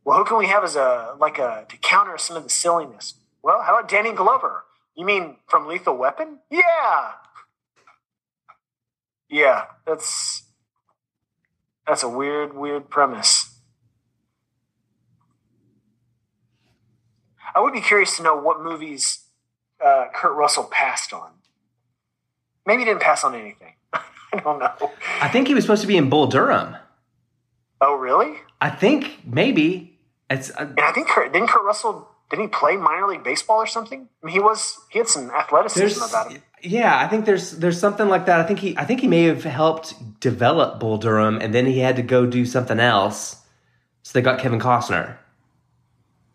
Well, 0.05 0.18
who 0.18 0.24
can 0.24 0.39
we 0.39 0.47
have 0.47 0.64
as 0.64 0.76
a 0.76 1.14
like 1.18 1.39
a 1.39 1.66
to 1.68 1.76
counter 1.76 2.16
some 2.18 2.37
of 2.37 2.43
the 2.43 2.51
silliness? 2.51 3.14
Well, 3.43 3.62
how 3.62 3.78
about 3.78 3.91
Danny 3.91 4.12
Glover? 4.12 4.64
You 4.97 5.05
mean 5.05 5.37
from 5.49 5.66
Lethal 5.66 5.97
Weapon? 5.97 6.39
Yeah, 6.51 7.12
yeah. 9.28 9.64
That's 9.87 10.45
that's 11.87 12.03
a 12.03 12.09
weird, 12.09 12.55
weird 12.55 12.89
premise. 12.89 13.49
I 17.55 17.61
would 17.61 17.72
be 17.74 17.80
curious 17.80 18.16
to 18.16 18.22
know 18.22 18.37
what 18.37 18.62
movies 18.62 19.24
uh, 19.85 20.07
Kurt 20.14 20.35
Russell 20.35 20.64
passed 20.64 21.12
on. 21.12 21.33
Maybe 22.64 22.80
he 22.83 22.85
didn't 22.87 23.03
pass 23.03 23.24
on 23.24 23.35
anything. 23.35 23.74
I 24.39 24.41
don't 24.41 24.59
know. 24.59 24.91
I 25.20 25.28
think 25.28 25.49
he 25.49 25.55
was 25.55 25.64
supposed 25.64 25.83
to 25.83 25.89
be 25.89 25.97
in 25.97 26.09
Bull 26.09 26.26
Durham. 26.26 26.76
Oh, 27.80 27.95
really? 27.97 28.37
I 28.61 28.70
think 28.70 29.20
maybe 29.26 29.99
it's. 30.30 30.51
Uh, 30.51 30.66
And 30.76 30.80
I 30.80 30.93
think 30.93 31.09
Kurt, 31.09 31.33
didn't 31.33 31.49
Kurt 31.49 31.64
Russell 31.64 32.09
didn't 32.33 32.45
he 32.47 32.49
play 32.49 32.76
minor 32.76 33.07
league 33.07 33.22
baseball 33.22 33.59
or 33.59 33.66
something? 33.66 34.09
I 34.22 34.26
mean, 34.26 34.33
he 34.33 34.41
was 34.41 34.80
he 34.91 34.99
had 34.99 35.07
some 35.07 35.30
athleticism 35.30 36.03
about 36.03 36.33
him. 36.33 36.43
yeah, 36.62 36.99
I 36.99 37.07
think 37.07 37.26
there's 37.26 37.59
there's 37.59 37.78
something 37.78 38.09
like 38.09 38.24
that. 38.24 38.41
I 38.41 38.45
think 38.45 38.59
he 38.59 38.74
I 38.78 38.87
think 38.87 39.01
he 39.01 39.07
may 39.07 39.24
have 39.24 39.45
helped 39.45 40.18
develop 40.18 40.80
Bull 40.80 40.97
Durham, 40.97 41.39
and 41.43 41.55
then 41.55 41.66
he 41.66 41.80
had 41.80 41.95
to 41.97 42.03
go 42.03 42.24
do 42.24 42.47
something 42.47 42.80
else. 42.80 43.37
So 44.03 44.12
they 44.14 44.22
got 44.22 44.41
Kevin 44.41 44.59
Costner. 44.61 45.18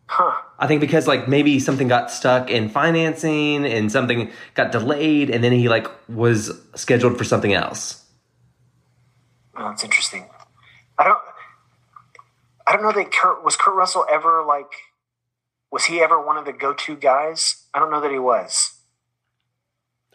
Huh. 0.05 0.36
I 0.59 0.67
think 0.67 0.81
because 0.81 1.07
like 1.07 1.27
maybe 1.27 1.59
something 1.59 1.87
got 1.87 2.09
stuck 2.09 2.49
in 2.49 2.69
financing 2.69 3.65
and 3.65 3.91
something 3.91 4.31
got 4.55 4.71
delayed, 4.71 5.29
and 5.29 5.43
then 5.43 5.51
he 5.51 5.69
like 5.69 5.87
was 6.09 6.51
scheduled 6.75 7.17
for 7.17 7.23
something 7.23 7.53
else. 7.53 8.03
Oh, 9.55 9.69
that's 9.69 9.83
interesting. 9.83 10.29
I 10.97 11.03
don't. 11.03 11.19
I 12.65 12.73
don't 12.73 12.83
know 12.83 12.91
that 12.91 13.11
Kurt 13.11 13.43
was 13.43 13.55
Kurt 13.55 13.75
Russell 13.75 14.05
ever 14.11 14.43
like. 14.45 14.71
Was 15.71 15.85
he 15.85 15.99
ever 15.99 16.19
one 16.25 16.37
of 16.37 16.45
the 16.45 16.53
go-to 16.53 16.95
guys? 16.95 17.67
I 17.73 17.79
don't 17.79 17.91
know 17.91 18.01
that 18.01 18.11
he 18.11 18.19
was. 18.19 18.73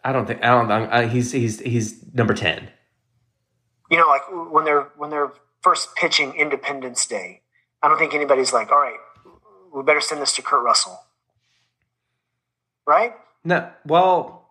I 0.03 0.11
don't 0.11 0.25
think 0.25 0.43
I 0.43 0.47
don't. 0.47 0.71
I, 0.71 1.07
he's 1.07 1.31
he's 1.31 1.59
he's 1.61 2.03
number 2.13 2.33
ten. 2.33 2.69
You 3.89 3.97
know, 3.97 4.07
like 4.07 4.23
when 4.51 4.65
they're 4.65 4.89
when 4.97 5.09
they're 5.09 5.31
first 5.61 5.95
pitching 5.95 6.33
Independence 6.35 7.05
Day, 7.05 7.41
I 7.81 7.87
don't 7.87 7.97
think 7.97 8.13
anybody's 8.13 8.51
like, 8.51 8.71
"All 8.71 8.79
right, 8.79 8.97
we 9.73 9.83
better 9.83 10.01
send 10.01 10.21
this 10.21 10.33
to 10.35 10.41
Kurt 10.41 10.63
Russell." 10.63 11.03
Right? 12.85 13.13
No, 13.45 13.69
well, 13.85 14.49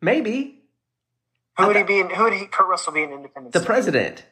maybe 0.00 0.60
Who 1.58 1.66
would 1.66 1.76
he 1.76 1.82
be? 1.82 2.00
In, 2.00 2.10
who 2.10 2.24
would 2.24 2.32
he, 2.32 2.46
Kurt 2.46 2.66
Russell 2.68 2.92
be 2.92 3.02
in 3.02 3.10
Independence? 3.12 3.52
the 3.52 3.60
Day? 3.60 3.64
president. 3.66 4.24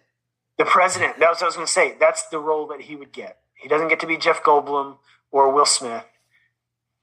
The 0.59 0.65
president. 0.65 1.19
That 1.19 1.31
was 1.31 1.39
what 1.39 1.45
I 1.45 1.47
was 1.47 1.55
going 1.57 1.67
to 1.67 1.73
say. 1.73 1.97
That's 1.99 2.29
the 2.29 2.39
role 2.39 2.67
that 2.69 2.83
he 2.83 2.95
would 2.97 3.13
get. 3.13 3.39
He 3.55 3.69
doesn't 3.69 3.89
get 3.89 4.01
to 4.01 4.07
be 4.07 4.17
Jeff 4.17 4.43
Goldblum 4.43 4.97
or 5.31 5.53
Will 5.53 5.67
Smith. 5.67 6.05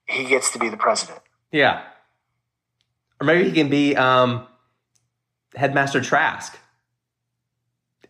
He 0.06 0.26
gets 0.26 0.52
to 0.54 0.60
be 0.60 0.70
the 0.70 0.78
president. 0.78 1.20
Yeah, 1.52 1.84
or 3.20 3.26
maybe 3.26 3.44
he 3.50 3.52
can 3.52 3.70
be 3.70 3.96
um, 3.96 4.46
headmaster 5.56 6.02
Trask 6.02 6.58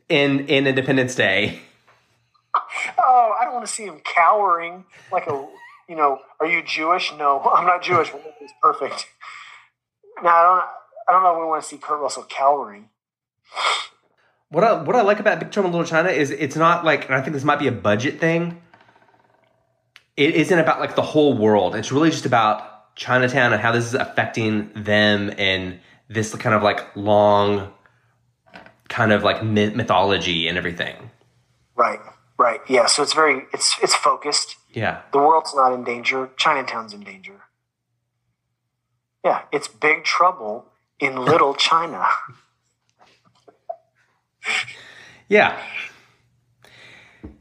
in 0.07 0.47
in 0.47 0.67
Independence 0.67 1.15
Day. 1.15 1.59
I 3.39 3.45
don't 3.45 3.53
want 3.53 3.65
to 3.65 3.71
see 3.71 3.85
him 3.85 4.01
cowering 4.03 4.83
like 5.11 5.27
a, 5.27 5.47
you 5.87 5.95
know, 5.95 6.19
are 6.39 6.47
you 6.47 6.61
Jewish? 6.61 7.13
No, 7.17 7.39
I'm 7.55 7.65
not 7.65 7.81
Jewish. 7.81 8.09
Is 8.09 8.51
perfect. 8.61 9.07
No, 10.21 10.29
I 10.29 10.43
don't. 10.43 10.65
I 11.07 11.11
don't 11.11 11.23
know. 11.23 11.31
if 11.31 11.39
We 11.39 11.45
want 11.45 11.63
to 11.63 11.67
see 11.67 11.77
Kurt 11.77 11.99
Russell 11.99 12.25
cowering. 12.29 12.89
What 14.49 14.63
I 14.63 14.81
what 14.81 14.95
I 14.95 15.01
like 15.01 15.19
about 15.19 15.39
Big 15.39 15.51
Trouble 15.51 15.69
in 15.69 15.73
Little 15.73 15.87
China 15.87 16.09
is 16.09 16.31
it's 16.31 16.55
not 16.55 16.83
like, 16.83 17.05
and 17.05 17.15
I 17.15 17.21
think 17.21 17.33
this 17.33 17.43
might 17.43 17.59
be 17.59 17.67
a 17.67 17.71
budget 17.71 18.19
thing. 18.19 18.61
It 20.17 20.35
isn't 20.35 20.59
about 20.59 20.79
like 20.79 20.95
the 20.95 21.01
whole 21.01 21.37
world. 21.37 21.75
It's 21.75 21.91
really 21.91 22.11
just 22.11 22.25
about 22.25 22.95
Chinatown 22.95 23.53
and 23.53 23.61
how 23.61 23.71
this 23.71 23.85
is 23.85 23.93
affecting 23.93 24.71
them 24.75 25.33
and 25.37 25.79
this 26.09 26.35
kind 26.35 26.53
of 26.53 26.61
like 26.61 26.95
long, 26.95 27.71
kind 28.89 29.11
of 29.11 29.23
like 29.23 29.43
mythology 29.43 30.47
and 30.47 30.57
everything. 30.57 31.09
Right. 31.75 31.99
Right. 32.39 32.61
Yeah. 32.69 32.87
So 32.87 33.03
it's 33.03 33.13
very. 33.13 33.43
It's 33.53 33.75
it's 33.83 33.93
focused. 33.95 34.55
Yeah, 34.71 35.01
The 35.11 35.17
world's 35.17 35.53
not 35.55 35.73
in 35.73 35.83
danger. 35.83 36.29
Chinatown's 36.37 36.93
in 36.93 37.01
danger. 37.01 37.41
Yeah, 39.25 39.41
it's 39.51 39.67
big 39.67 40.03
trouble 40.03 40.65
in 40.99 41.25
Little 41.25 41.53
China. 41.69 42.05
yeah. 45.27 45.59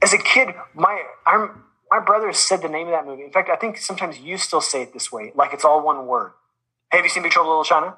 as 0.02 0.12
a 0.12 0.18
kid, 0.18 0.48
my 0.74 1.02
I'm 1.26 1.64
my 1.90 2.00
brother 2.00 2.32
said 2.32 2.62
the 2.62 2.68
name 2.68 2.86
of 2.88 2.92
that 2.92 3.06
movie. 3.06 3.24
In 3.24 3.30
fact, 3.30 3.50
I 3.50 3.56
think 3.56 3.78
sometimes 3.78 4.18
you 4.18 4.36
still 4.38 4.60
say 4.60 4.82
it 4.82 4.92
this 4.92 5.10
way, 5.12 5.32
like 5.34 5.52
it's 5.52 5.64
all 5.64 5.82
one 5.84 6.06
word. 6.06 6.32
Hey, 6.90 6.98
have 6.98 7.04
you 7.04 7.10
seen 7.10 7.22
Big 7.22 7.32
Trouble 7.32 7.50
in 7.52 7.58
Little 7.58 7.64
China? 7.64 7.96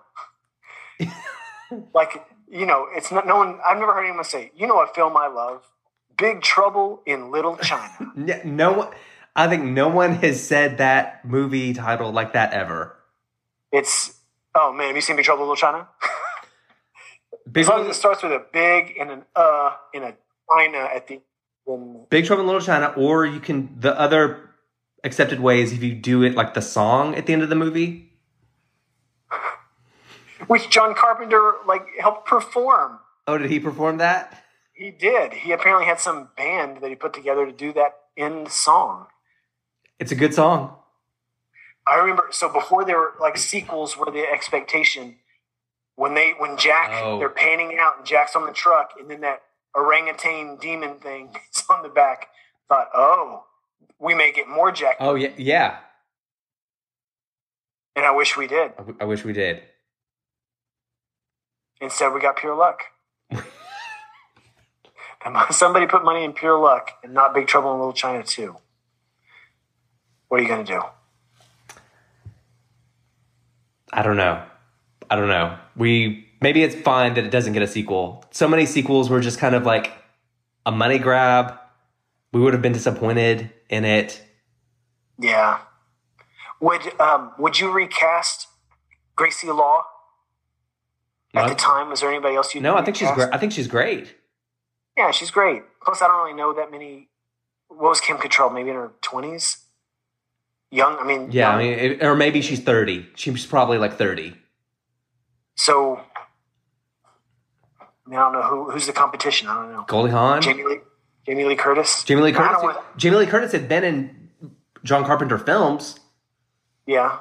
like 1.95 2.25
you 2.51 2.67
know, 2.67 2.87
it's 2.93 3.11
not 3.13 3.27
no 3.27 3.37
one. 3.37 3.59
I've 3.67 3.79
never 3.79 3.95
heard 3.95 4.05
anyone 4.05 4.25
say, 4.25 4.51
you 4.57 4.67
know, 4.67 4.75
what 4.75 4.95
film 4.95 5.17
I 5.17 5.29
love, 5.29 5.63
Big 6.21 6.43
Trouble 6.43 7.03
in 7.07 7.31
Little 7.33 7.57
China. 7.63 8.13
No 8.45 8.73
one. 8.73 8.89
I 9.35 9.49
think 9.49 9.65
no 9.65 9.89
one 9.89 10.15
has 10.17 10.43
said 10.47 10.79
that 10.79 11.25
movie 11.25 11.73
title 11.73 12.13
like 12.13 12.35
that 12.35 12.53
ever. 12.53 12.97
it's 13.73 14.15
oh 14.55 14.73
man, 14.73 14.89
have 14.89 14.97
you 14.97 15.03
seen 15.03 15.17
Big 15.17 15.25
Trouble 15.25 15.45
in 15.45 15.49
Little 15.49 15.57
China? 15.57 15.89
Big, 17.51 17.63
As 17.63 17.69
long 17.69 17.81
as 17.83 17.97
it 17.97 17.99
starts 17.99 18.23
with 18.23 18.33
a 18.33 18.45
big 18.53 18.97
and 19.01 19.11
an 19.11 19.23
uh 19.35 19.73
and 19.95 20.05
a 20.05 20.15
China 20.53 20.79
at 20.79 21.07
the 21.09 21.21
Big 22.11 22.27
Trouble 22.27 22.43
in 22.43 22.47
Little 22.47 22.61
China, 22.61 22.93
or 22.97 23.25
you 23.27 23.41
can 23.41 23.77
the 23.81 23.99
other 23.99 24.51
accepted 25.03 25.41
way 25.41 25.63
is 25.63 25.73
if 25.73 25.83
you 25.83 25.95
do 25.95 26.23
it 26.23 26.35
like 26.35 26.55
the 26.55 26.61
song 26.63 27.15
at 27.15 27.27
the 27.27 27.33
end 27.33 27.43
of 27.43 27.49
the 27.49 27.55
movie. 27.57 28.13
Which 30.49 30.69
John 30.69 30.95
Carpenter 30.95 31.55
like 31.67 31.87
helped 32.01 32.27
perform. 32.27 32.99
Oh, 33.27 33.39
did 33.39 33.51
he 33.51 33.61
perform 33.61 33.99
that? 33.99 34.40
He 34.81 34.91
did. 34.91 35.35
He 35.35 35.53
apparently 35.53 35.85
had 35.85 36.01
some 36.01 36.31
band 36.39 36.79
that 36.81 36.89
he 36.89 36.95
put 36.95 37.13
together 37.13 37.45
to 37.45 37.53
do 37.53 37.71
that 37.75 37.97
end 38.17 38.49
song. 38.51 39.09
It's 39.99 40.11
a 40.11 40.15
good 40.15 40.33
song. 40.33 40.75
I 41.87 41.97
remember 41.97 42.29
so 42.31 42.51
before 42.51 42.87
there 42.87 42.97
were 42.97 43.13
like 43.21 43.37
sequels 43.37 43.99
were 43.99 44.11
the 44.11 44.25
expectation 44.27 45.17
when 45.97 46.15
they 46.15 46.33
when 46.39 46.57
Jack 46.57 46.93
Oh. 46.95 47.19
they're 47.19 47.29
panning 47.29 47.77
out 47.79 47.99
and 47.99 48.07
Jack's 48.07 48.35
on 48.35 48.47
the 48.47 48.53
truck 48.55 48.93
and 48.99 49.11
then 49.11 49.21
that 49.21 49.43
orangutan 49.75 50.57
demon 50.57 50.95
thing 50.95 51.37
is 51.55 51.63
on 51.69 51.83
the 51.83 51.91
back. 51.91 52.29
Thought, 52.71 52.89
oh, 52.95 53.45
we 53.99 54.15
may 54.15 54.33
get 54.33 54.49
more 54.49 54.73
Jack. 54.73 54.97
Oh 54.99 55.15
yeah, 55.15 55.29
yeah. 55.37 55.77
And 57.97 58.07
I 58.07 58.13
wish 58.13 58.35
we 58.35 58.47
did. 58.47 58.71
I, 58.73 58.77
w- 58.77 58.97
I 58.99 59.05
wish 59.05 59.25
we 59.27 59.35
did. 59.35 59.61
Instead, 61.83 62.15
we 62.15 62.21
got 62.21 62.37
pure 62.39 62.55
luck. 62.57 62.81
And 65.25 65.37
Somebody 65.55 65.87
put 65.87 66.05
money 66.05 66.25
in 66.25 66.33
pure 66.33 66.59
luck 66.59 66.93
and 67.03 67.13
not 67.13 67.35
Big 67.35 67.47
Trouble 67.47 67.73
in 67.73 67.79
Little 67.79 67.93
China 67.93 68.23
too. 68.23 68.57
What 70.29 70.41
are 70.41 70.43
you 70.43 70.49
going 70.49 70.65
to 70.65 70.73
do? 70.73 70.81
I 73.93 74.03
don't 74.03 74.17
know. 74.17 74.43
I 75.09 75.17
don't 75.17 75.29
know. 75.29 75.59
We 75.77 76.29
maybe 76.41 76.63
it's 76.63 76.77
fine 76.77 77.15
that 77.15 77.25
it 77.25 77.31
doesn't 77.31 77.53
get 77.53 77.63
a 77.63 77.67
sequel. 77.67 78.25
So 78.31 78.47
many 78.49 78.65
sequels 78.67 79.11
were 79.11 79.21
just 79.21 79.39
kind 79.39 79.55
of 79.55 79.65
like 79.67 79.93
a 80.65 80.71
money 80.71 80.99
grab. 80.99 81.59
We 82.33 82.41
would 82.41 82.53
have 82.53 82.63
been 82.63 82.73
disappointed 82.73 83.51
in 83.69 83.85
it. 83.85 84.23
Yeah. 85.19 85.59
Would 86.61 87.01
um, 87.01 87.33
Would 87.39 87.59
you 87.59 87.73
recast 87.73 88.47
Gracie 89.17 89.49
Law 89.49 89.83
at 91.35 91.43
No, 91.43 91.49
the 91.49 91.57
time? 91.57 91.89
Was 91.91 92.03
there 92.03 92.11
anybody 92.11 92.37
else 92.37 92.55
you? 92.55 92.61
no, 92.61 92.77
I 92.77 92.85
think 92.85 92.97
she's 92.97 93.11
great. 93.11 93.29
I 93.33 93.39
think 93.39 93.51
she's 93.53 93.67
great. 93.67 94.15
Yeah, 95.01 95.13
she's 95.13 95.31
great. 95.31 95.63
Plus, 95.83 96.03
I 96.03 96.09
don't 96.09 96.23
really 96.23 96.37
know 96.37 96.53
that 96.53 96.71
many. 96.71 97.09
What 97.69 97.89
was 97.89 98.01
Kim 98.03 98.19
Cattrall? 98.19 98.53
Maybe 98.53 98.69
in 98.69 98.77
her 98.77 98.93
twenties. 99.01 99.65
Young. 100.71 100.99
I 100.99 101.05
mean. 101.05 101.33
Yeah, 101.33 101.53
young. 101.53 101.55
I 101.55 101.63
mean, 101.63 101.73
it, 101.79 102.03
or 102.05 102.15
maybe 102.15 102.43
she's 102.43 102.61
thirty. 102.61 103.07
She's 103.15 103.47
probably 103.47 103.79
like 103.79 103.97
thirty. 103.97 104.35
So. 105.55 106.01
I, 107.81 108.11
mean, 108.11 108.19
I 108.19 108.25
don't 108.25 108.33
know 108.35 108.43
who 108.43 108.71
who's 108.71 108.87
the 108.87 108.93
competition. 108.93 109.49
I 109.49 109.55
don't 109.55 109.73
know. 109.73 109.85
Goldie 109.89 110.11
Hawn, 110.11 110.43
Jamie 110.43 110.65
Lee. 110.65 110.81
Jamie 111.25 111.45
Lee 111.47 111.57
Curtis. 111.57 112.05
Jamie 112.05 112.21
Lee 112.21 112.33
Curtis. 112.33 112.77
Jamie 112.99 113.17
Lee 113.17 113.27
Curtis 113.27 113.53
had 113.53 113.71
been 113.71 113.85
in 113.85 114.31
John 114.85 115.07
Carpenter 115.07 115.39
films, 115.39 115.99
yeah. 116.87 117.21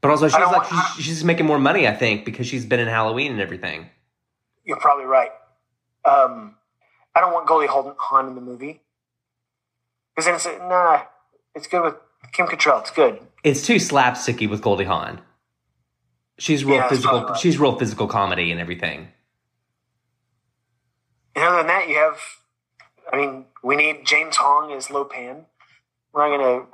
but 0.00 0.10
also 0.10 0.28
she's 0.28 0.38
like 0.38 0.70
want- 0.70 0.94
she's, 0.96 1.04
she's 1.04 1.24
making 1.24 1.44
more 1.44 1.58
money, 1.58 1.86
I 1.86 1.94
think, 1.94 2.24
because 2.24 2.46
she's 2.46 2.64
been 2.64 2.80
in 2.80 2.88
Halloween 2.88 3.32
and 3.32 3.40
everything. 3.42 3.90
You're 4.64 4.78
probably 4.78 5.04
right. 5.04 5.30
Um, 6.04 6.56
I 7.14 7.20
don't 7.20 7.32
want 7.32 7.46
Goldie 7.46 7.66
Hawn 7.68 8.28
in 8.28 8.34
the 8.34 8.40
movie 8.40 8.80
because 10.14 10.26
then 10.26 10.34
it's 10.36 10.46
nah. 10.68 11.02
It's 11.54 11.66
good 11.66 11.82
with 11.82 11.94
Kim 12.32 12.46
Cattrall. 12.46 12.80
It's 12.80 12.90
good. 12.90 13.20
It's 13.42 13.66
too 13.66 13.76
slapsticky 13.76 14.48
with 14.48 14.62
Goldie 14.62 14.84
Hawn. 14.84 15.20
She's 16.38 16.64
real 16.64 16.76
Yeah, 16.76 16.88
physical. 16.88 17.24
right. 17.24 17.36
She's 17.38 17.58
real 17.58 17.76
physical 17.78 18.06
comedy 18.06 18.50
and 18.52 18.60
everything. 18.60 19.08
And 21.34 21.44
other 21.44 21.56
than 21.58 21.66
that, 21.68 21.88
you 21.88 21.96
have. 21.96 22.18
I 23.12 23.16
mean, 23.16 23.46
we 23.62 23.76
need 23.76 24.06
James 24.06 24.36
Hong 24.36 24.72
as 24.72 24.90
Lo 24.90 25.04
Pan. 25.04 25.46
We're 26.12 26.28
not 26.28 26.38
going 26.38 26.60
to 26.60 26.66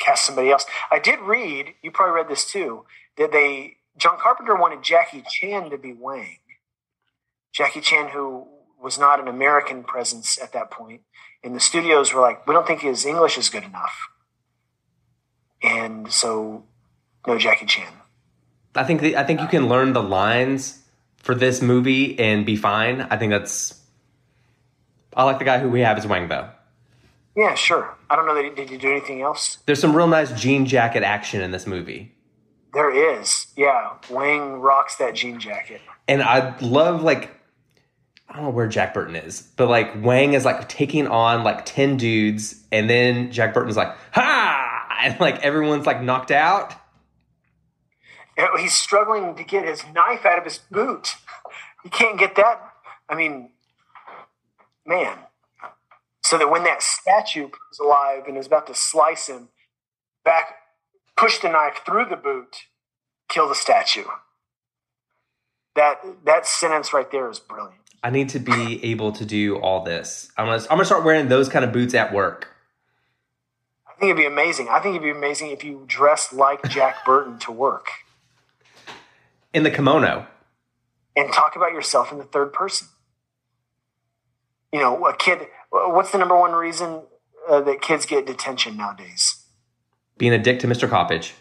cast 0.00 0.26
somebody 0.26 0.50
else. 0.50 0.66
I 0.90 0.98
did 0.98 1.20
read. 1.20 1.74
You 1.82 1.90
probably 1.90 2.14
read 2.16 2.28
this 2.28 2.44
too. 2.50 2.84
That 3.16 3.30
they 3.32 3.76
John 3.96 4.18
Carpenter 4.18 4.56
wanted 4.56 4.82
Jackie 4.82 5.22
Chan 5.28 5.70
to 5.70 5.78
be 5.78 5.92
Wang. 5.92 6.38
Jackie 7.52 7.80
Chan, 7.80 8.08
who 8.10 8.46
was 8.80 8.98
not 8.98 9.20
an 9.20 9.28
American 9.28 9.82
presence 9.84 10.38
at 10.40 10.52
that 10.52 10.70
point, 10.70 11.02
and 11.42 11.54
the 11.54 11.60
studios 11.60 12.12
were 12.12 12.20
like, 12.20 12.46
"We 12.46 12.54
don't 12.54 12.66
think 12.66 12.80
his 12.82 13.04
English 13.04 13.36
is 13.38 13.48
good 13.48 13.64
enough," 13.64 14.08
and 15.62 16.10
so 16.12 16.64
no 17.26 17.38
Jackie 17.38 17.66
Chan. 17.66 17.92
I 18.74 18.84
think 18.84 19.00
the, 19.00 19.16
I 19.16 19.24
think 19.24 19.40
you 19.40 19.48
can 19.48 19.68
learn 19.68 19.92
the 19.92 20.02
lines 20.02 20.82
for 21.16 21.34
this 21.34 21.60
movie 21.60 22.18
and 22.18 22.46
be 22.46 22.56
fine. 22.56 23.02
I 23.10 23.16
think 23.16 23.30
that's. 23.30 23.74
I 25.16 25.24
like 25.24 25.38
the 25.38 25.44
guy 25.44 25.58
who 25.58 25.68
we 25.68 25.80
have 25.80 25.98
as 25.98 26.06
Wang 26.06 26.28
though. 26.28 26.48
Yeah, 27.36 27.54
sure. 27.54 27.94
I 28.10 28.16
don't 28.16 28.26
know 28.26 28.34
that 28.34 28.44
he 28.44 28.50
did. 28.50 28.70
He 28.70 28.76
do 28.78 28.90
anything 28.90 29.22
else? 29.22 29.58
There's 29.66 29.80
some 29.80 29.94
real 29.96 30.06
nice 30.08 30.32
jean 30.40 30.66
jacket 30.66 31.02
action 31.04 31.40
in 31.40 31.50
this 31.52 31.66
movie, 31.68 32.12
There 32.74 32.90
is. 33.16 33.46
Yeah, 33.56 33.92
Wang 34.10 34.54
rocks 34.60 34.96
that 34.96 35.14
jean 35.14 35.38
jacket. 35.40 35.80
and 36.06 36.22
I 36.22 36.56
love 36.60 37.02
like. 37.02 37.30
I 38.28 38.34
don't 38.34 38.44
know 38.44 38.50
where 38.50 38.68
Jack 38.68 38.92
Burton 38.92 39.16
is, 39.16 39.40
but 39.56 39.68
like 39.68 40.02
Wang 40.02 40.34
is 40.34 40.44
like 40.44 40.68
taking 40.68 41.06
on 41.06 41.44
like 41.44 41.64
ten 41.64 41.96
dudes, 41.96 42.62
and 42.70 42.88
then 42.88 43.32
Jack 43.32 43.54
Burton's 43.54 43.76
like, 43.76 43.96
"Ha!" 44.12 44.98
and 45.02 45.18
like 45.18 45.40
everyone's 45.40 45.86
like 45.86 46.02
knocked 46.02 46.30
out. 46.30 46.74
He's 48.58 48.74
struggling 48.74 49.34
to 49.34 49.42
get 49.42 49.66
his 49.66 49.82
knife 49.92 50.24
out 50.24 50.38
of 50.38 50.44
his 50.44 50.58
boot. 50.58 51.16
He 51.82 51.88
can't 51.88 52.18
get 52.18 52.36
that. 52.36 52.72
I 53.08 53.14
mean, 53.14 53.50
man. 54.86 55.18
So 56.22 56.36
that 56.38 56.50
when 56.50 56.64
that 56.64 56.82
statue 56.82 57.48
comes 57.48 57.78
alive 57.80 58.24
and 58.28 58.36
is 58.36 58.46
about 58.46 58.66
to 58.66 58.74
slice 58.74 59.28
him, 59.28 59.48
back, 60.24 60.56
push 61.16 61.38
the 61.38 61.48
knife 61.48 61.80
through 61.86 62.04
the 62.04 62.16
boot, 62.16 62.66
kill 63.28 63.48
the 63.48 63.54
statue. 63.54 64.04
That 65.74 66.00
that 66.24 66.46
sentence 66.46 66.92
right 66.92 67.10
there 67.10 67.30
is 67.30 67.38
brilliant. 67.38 67.87
I 68.02 68.10
need 68.10 68.28
to 68.30 68.38
be 68.38 68.84
able 68.84 69.12
to 69.12 69.24
do 69.24 69.56
all 69.56 69.82
this. 69.82 70.30
I'm 70.36 70.46
gonna 70.46 70.62
I'm 70.62 70.68
gonna 70.76 70.84
start 70.84 71.04
wearing 71.04 71.28
those 71.28 71.48
kind 71.48 71.64
of 71.64 71.72
boots 71.72 71.94
at 71.94 72.12
work. 72.12 72.48
I 73.86 73.92
think 73.98 74.10
it'd 74.10 74.16
be 74.16 74.26
amazing. 74.26 74.68
I 74.68 74.78
think 74.80 74.94
it'd 74.94 75.02
be 75.02 75.10
amazing 75.10 75.50
if 75.50 75.64
you 75.64 75.84
dressed 75.86 76.32
like 76.32 76.62
Jack 76.70 77.04
Burton 77.04 77.38
to 77.40 77.52
work 77.52 77.88
in 79.52 79.64
the 79.64 79.70
kimono. 79.70 80.26
and 81.16 81.32
talk 81.32 81.56
about 81.56 81.72
yourself 81.72 82.12
in 82.12 82.18
the 82.18 82.24
third 82.24 82.52
person. 82.52 82.86
You 84.72 84.78
know, 84.80 85.04
a 85.06 85.16
kid. 85.16 85.48
What's 85.70 86.12
the 86.12 86.18
number 86.18 86.38
one 86.38 86.52
reason 86.52 87.02
uh, 87.48 87.60
that 87.62 87.80
kids 87.80 88.06
get 88.06 88.26
detention 88.26 88.76
nowadays? 88.76 89.44
Being 90.16 90.32
a 90.32 90.38
dick 90.38 90.60
to 90.60 90.66
Mr. 90.68 90.88
Coppage. 90.88 91.32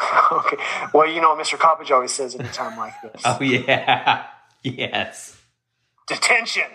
okay. 0.32 0.56
Well, 0.94 1.08
you 1.08 1.20
know 1.20 1.34
what 1.34 1.44
Mr. 1.44 1.58
Coppage 1.58 1.90
always 1.90 2.12
says 2.12 2.34
at 2.34 2.46
a 2.46 2.52
time 2.52 2.76
like 2.78 2.94
this. 3.02 3.22
Oh 3.24 3.38
yeah. 3.42 4.26
yes. 4.62 5.35
Detention. 6.06 6.70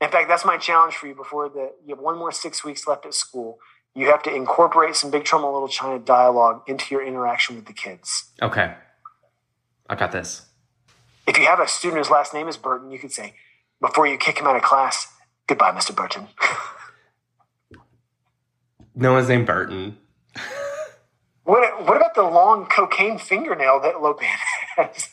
In 0.00 0.10
fact, 0.10 0.28
that's 0.28 0.44
my 0.44 0.56
challenge 0.56 0.94
for 0.94 1.06
you. 1.06 1.14
Before 1.14 1.48
the 1.48 1.72
you 1.84 1.94
have 1.94 2.02
one 2.02 2.18
more 2.18 2.32
six 2.32 2.64
weeks 2.64 2.86
left 2.86 3.06
at 3.06 3.14
school, 3.14 3.58
you 3.94 4.06
have 4.06 4.22
to 4.24 4.34
incorporate 4.34 4.96
some 4.96 5.10
Big 5.10 5.24
Trouble 5.24 5.48
in 5.48 5.54
Little 5.54 5.68
China 5.68 5.98
dialogue 5.98 6.62
into 6.66 6.94
your 6.94 7.04
interaction 7.04 7.56
with 7.56 7.66
the 7.66 7.72
kids. 7.72 8.30
Okay. 8.40 8.74
I 9.88 9.94
got 9.94 10.12
this. 10.12 10.46
If 11.26 11.38
you 11.38 11.46
have 11.46 11.60
a 11.60 11.68
student 11.68 11.98
whose 11.98 12.10
last 12.10 12.34
name 12.34 12.48
is 12.48 12.56
Burton, 12.56 12.90
you 12.90 12.98
could 12.98 13.12
say, 13.12 13.34
before 13.80 14.06
you 14.06 14.18
kick 14.18 14.38
him 14.38 14.46
out 14.46 14.56
of 14.56 14.62
class, 14.62 15.06
"Goodbye, 15.46 15.72
Mr. 15.72 15.94
Burton." 15.94 16.28
No 18.94 19.14
one's 19.14 19.28
named 19.28 19.46
Burton. 19.46 19.96
What 21.44 21.86
what 21.86 21.96
about 21.96 22.14
the 22.14 22.22
long 22.22 22.66
cocaine 22.66 23.18
fingernail 23.18 23.80
that 23.80 24.02
Lo 24.02 24.14
Pan 24.14 24.36
has? 24.76 25.08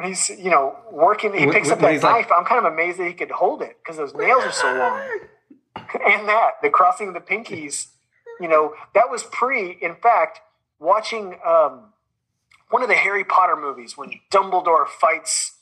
When 0.00 0.08
he's 0.08 0.30
you 0.30 0.50
know 0.50 0.76
working, 0.90 1.34
he 1.34 1.44
When- 1.44 1.52
picks 1.54 1.70
up 1.70 1.78
that 1.80 1.92
he's 1.92 2.02
like- 2.02 2.26
knife. 2.28 2.32
I'm 2.32 2.46
kind 2.46 2.64
of 2.64 2.72
amazed 2.72 2.98
that 2.98 3.06
he 3.06 3.12
could 3.12 3.30
hold 3.30 3.60
it 3.60 3.76
because 3.82 3.98
those 3.98 4.14
nails 4.14 4.42
are 4.44 4.50
so 4.50 4.72
long. 4.72 4.98
and 5.76 6.26
that 6.26 6.52
the 6.62 6.70
crossing 6.70 7.08
of 7.08 7.14
the 7.14 7.20
pinkies, 7.20 7.88
you 8.40 8.48
know, 8.48 8.74
that 8.94 9.10
was 9.10 9.24
pre. 9.24 9.72
In 9.72 9.96
fact, 9.96 10.40
watching 10.78 11.38
um, 11.44 11.92
one 12.70 12.80
of 12.82 12.88
the 12.88 12.94
Harry 12.94 13.24
Potter 13.24 13.56
movies 13.56 13.98
when 13.98 14.12
Dumbledore 14.32 14.88
fights 14.88 15.58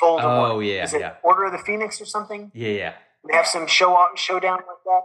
Voldemort. 0.00 0.50
Oh, 0.52 0.60
yeah, 0.60 0.84
is 0.84 0.94
it 0.94 1.00
yeah. 1.00 1.14
Order 1.24 1.46
of 1.46 1.52
the 1.52 1.58
Phoenix 1.58 2.00
or 2.00 2.04
something? 2.06 2.52
Yeah, 2.54 2.68
yeah. 2.68 2.92
They 3.28 3.34
have 3.34 3.48
some 3.48 3.66
show 3.66 3.96
out 3.98 4.16
showdown 4.16 4.58
like 4.58 4.84
that. 4.84 5.02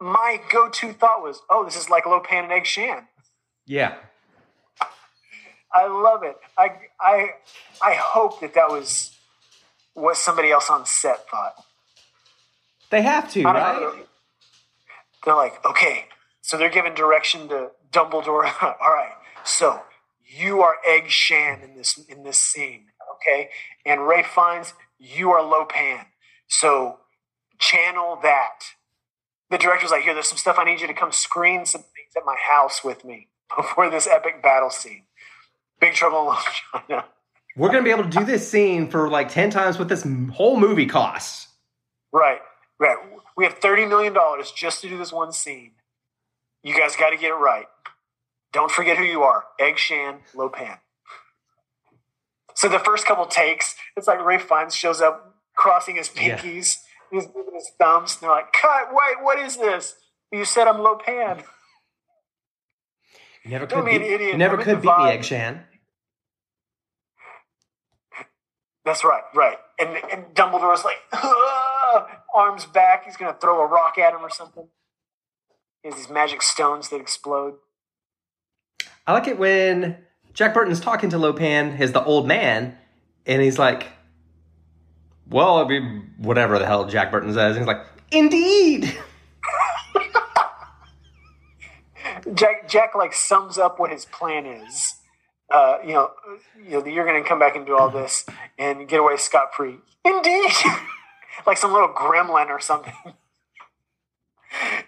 My 0.00 0.40
go-to 0.50 0.92
thought 0.92 1.22
was, 1.22 1.42
"Oh, 1.48 1.64
this 1.64 1.76
is 1.76 1.88
like 1.88 2.06
Lo 2.06 2.18
Pan 2.18 2.42
and 2.42 2.52
Egg 2.52 2.66
Shen." 2.66 3.06
Yeah. 3.66 3.94
I 5.72 5.86
love 5.86 6.22
it. 6.22 6.36
I 6.58 6.70
I 7.00 7.30
I 7.82 7.94
hope 7.94 8.40
that 8.40 8.54
that 8.54 8.70
was 8.70 9.16
what 9.94 10.16
somebody 10.16 10.50
else 10.50 10.70
on 10.70 10.86
set 10.86 11.28
thought. 11.28 11.54
They 12.90 13.02
have 13.02 13.30
to, 13.32 13.44
right? 13.44 13.80
know. 13.80 13.94
They're 15.24 15.36
like, 15.36 15.64
okay, 15.64 16.06
so 16.40 16.56
they're 16.56 16.70
giving 16.70 16.94
direction 16.94 17.48
to 17.48 17.70
Dumbledore. 17.92 18.50
All 18.62 18.94
right, 18.94 19.12
so 19.44 19.82
you 20.26 20.62
are 20.62 20.76
Egg 20.86 21.08
Shen 21.08 21.60
in 21.62 21.76
this 21.76 21.98
in 22.08 22.24
this 22.24 22.38
scene, 22.38 22.86
okay? 23.16 23.50
And 23.84 24.06
Ralph 24.06 24.26
Fiennes 24.26 24.74
you 25.00 25.30
are 25.30 25.42
Lo 25.42 25.64
Pan. 25.64 26.06
So 26.46 26.98
channel 27.58 28.18
that 28.22 28.60
the 29.50 29.58
director's 29.58 29.90
like, 29.90 30.02
here, 30.02 30.14
there's 30.14 30.28
some 30.28 30.38
stuff 30.38 30.56
I 30.58 30.64
need 30.64 30.80
you 30.80 30.86
to 30.86 30.94
come 30.94 31.10
screen 31.10 31.64
some 31.64 31.82
things 31.82 32.12
at 32.16 32.24
my 32.24 32.36
house 32.50 32.84
with 32.84 33.04
me 33.04 33.28
before 33.56 33.90
this 33.90 34.06
epic 34.06 34.42
battle 34.42 34.70
scene. 34.70 35.04
Big 35.80 35.94
Trouble 35.94 36.20
in 36.22 36.26
Little 36.28 36.42
China. 36.88 37.04
We're 37.56 37.68
going 37.68 37.82
to 37.82 37.84
be 37.84 37.90
able 37.90 38.04
to 38.04 38.18
do 38.18 38.24
this 38.24 38.48
scene 38.48 38.88
for 38.90 39.08
like 39.10 39.28
10 39.28 39.50
times 39.50 39.78
what 39.78 39.88
this 39.88 40.06
whole 40.32 40.58
movie 40.58 40.86
costs. 40.86 41.48
Right, 42.12 42.38
right. 42.78 42.96
We 43.36 43.44
have 43.44 43.58
$30 43.60 43.88
million 43.88 44.14
just 44.56 44.80
to 44.82 44.88
do 44.88 44.96
this 44.98 45.12
one 45.12 45.32
scene. 45.32 45.72
You 46.62 46.78
guys 46.78 46.94
got 46.96 47.10
to 47.10 47.16
get 47.16 47.30
it 47.30 47.34
right. 47.34 47.66
Don't 48.52 48.70
forget 48.70 48.98
who 48.98 49.04
you 49.04 49.22
are 49.22 49.44
Egg 49.58 49.78
Shen, 49.78 50.18
Lopan. 50.34 50.78
So 52.54 52.68
the 52.68 52.78
first 52.78 53.06
couple 53.06 53.26
takes, 53.26 53.74
it's 53.96 54.06
like 54.06 54.22
Ralph 54.24 54.42
Fiennes 54.42 54.74
shows 54.74 55.00
up 55.00 55.36
crossing 55.56 55.96
his 55.96 56.10
Yeah. 56.14 56.36
pinkies, 56.36 56.78
he's 57.10 57.26
moving 57.34 57.54
his 57.54 57.70
thumbs, 57.80 58.14
and 58.14 58.22
they're 58.22 58.30
like, 58.30 58.52
cut, 58.52 58.88
wait, 58.90 59.22
what 59.22 59.38
is 59.38 59.56
this? 59.56 59.94
You 60.32 60.44
said 60.44 60.66
I'm 60.68 60.80
Lo 60.80 60.96
Pan. 60.96 61.42
You 63.44 63.50
never 63.52 63.66
Don't 63.66 63.84
could 63.84 63.90
be 63.90 63.98
beat, 63.98 64.06
an 64.06 64.12
idiot. 64.12 64.32
you 64.32 64.38
never 64.38 64.56
I'm 64.58 64.62
could 64.62 64.82
beat 64.82 64.98
me. 64.98 65.04
Egg 65.10 65.24
Shen. 65.24 65.62
That's 68.90 69.04
right, 69.04 69.22
right. 69.36 69.56
And, 69.78 69.90
and 70.10 70.34
Dumbledore's 70.34 70.84
like, 70.84 70.96
"Ah!" 71.12 72.08
arms 72.34 72.66
back. 72.66 73.04
He's 73.04 73.16
going 73.16 73.32
to 73.32 73.38
throw 73.38 73.60
a 73.60 73.66
rock 73.68 73.98
at 73.98 74.12
him 74.12 74.18
or 74.20 74.30
something. 74.30 74.66
He 75.84 75.90
has 75.90 75.96
these 75.96 76.10
magic 76.10 76.42
stones 76.42 76.88
that 76.88 77.00
explode. 77.00 77.54
I 79.06 79.12
like 79.12 79.28
it 79.28 79.38
when 79.38 79.98
Jack 80.34 80.54
Burton's 80.54 80.80
talking 80.80 81.08
to 81.10 81.18
Lo 81.18 81.32
Pan, 81.32 81.76
his 81.76 81.92
the 81.92 82.02
old 82.02 82.26
man, 82.26 82.76
and 83.26 83.40
he's 83.40 83.60
like, 83.60 83.86
"Well, 85.28 85.58
I 85.58 85.68
mean, 85.68 86.10
whatever 86.18 86.58
the 86.58 86.66
hell 86.66 86.88
Jack 86.88 87.12
Burton 87.12 87.32
says." 87.32 87.56
And 87.56 87.64
he's 87.64 87.68
like, 87.68 87.86
"Indeed." 88.10 88.98
Jack, 92.34 92.68
Jack 92.68 92.96
like 92.96 93.12
sums 93.12 93.56
up 93.56 93.78
what 93.78 93.92
his 93.92 94.04
plan 94.06 94.46
is. 94.46 94.96
Uh, 95.50 95.78
you 95.84 95.94
know, 95.94 96.10
you 96.56 96.70
know, 96.70 96.86
you're 96.86 97.04
going 97.04 97.22
to 97.22 97.28
come 97.28 97.38
back 97.38 97.56
and 97.56 97.66
do 97.66 97.76
all 97.76 97.90
this 97.90 98.24
and 98.58 98.88
get 98.88 99.00
away 99.00 99.16
scot 99.16 99.54
free. 99.54 99.76
Indeed, 100.04 100.50
like 101.46 101.56
some 101.56 101.72
little 101.72 101.88
gremlin 101.88 102.48
or 102.48 102.60
something. 102.60 102.94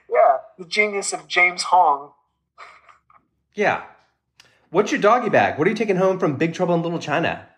yeah, 0.09 0.39
the 0.59 0.65
genius 0.65 1.13
of 1.13 1.27
James 1.27 1.65
Hong. 1.65 2.13
Yeah. 3.55 3.83
What's 4.71 4.93
your 4.93 5.01
doggy 5.01 5.29
bag? 5.29 5.59
What 5.59 5.67
are 5.67 5.71
you 5.71 5.77
taking 5.77 5.97
home 5.97 6.19
from 6.19 6.37
Big 6.37 6.55
Trouble 6.55 6.75
in 6.75 6.83
Little 6.83 6.99
China? 6.99 7.49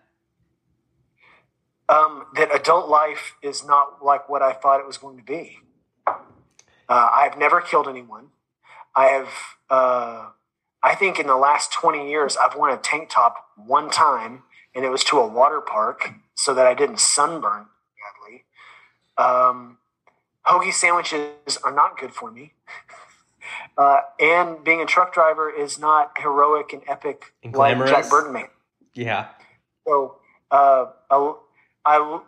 um, 1.87 2.25
that 2.35 2.53
adult 2.53 2.89
life 2.89 3.35
is 3.41 3.65
not 3.65 4.03
like 4.03 4.27
what 4.27 4.41
I 4.41 4.53
thought 4.53 4.79
it 4.79 4.87
was 4.87 4.97
going 4.97 5.17
to 5.17 5.23
be. 5.23 5.59
Uh, 6.07 7.09
I've 7.13 7.37
never 7.37 7.61
killed 7.61 7.87
anyone. 7.87 8.27
I 8.95 9.05
have, 9.07 9.29
uh, 9.69 10.29
I 10.85 10.93
think 10.93 11.19
in 11.19 11.25
the 11.25 11.35
last 11.35 11.73
20 11.73 12.07
years, 12.07 12.37
I've 12.37 12.55
worn 12.55 12.71
a 12.71 12.77
tank 12.77 13.09
top 13.09 13.47
one 13.55 13.89
time, 13.89 14.43
and 14.75 14.85
it 14.85 14.89
was 14.89 15.03
to 15.05 15.17
a 15.17 15.27
water 15.27 15.59
park 15.59 16.11
so 16.35 16.53
that 16.53 16.67
I 16.67 16.75
didn't 16.75 16.99
sunburn 16.99 17.65
badly. 17.99 18.45
Um, 19.17 19.79
hoagie 20.45 20.71
sandwiches 20.71 21.57
are 21.63 21.73
not 21.73 21.99
good 21.99 22.13
for 22.13 22.31
me. 22.31 22.53
Uh, 23.77 23.99
and 24.19 24.63
being 24.63 24.81
a 24.81 24.85
truck 24.85 25.13
driver 25.13 25.49
is 25.49 25.77
not 25.77 26.17
heroic 26.17 26.71
and 26.73 26.81
epic 26.87 27.33
And 27.43 27.53
like. 27.53 27.77
Jack 27.85 28.09
made. 28.31 28.47
Yeah. 28.93 29.27
So, 29.85 30.15
uh, 30.49 30.85
I, 31.11 31.33
I, 31.85 32.19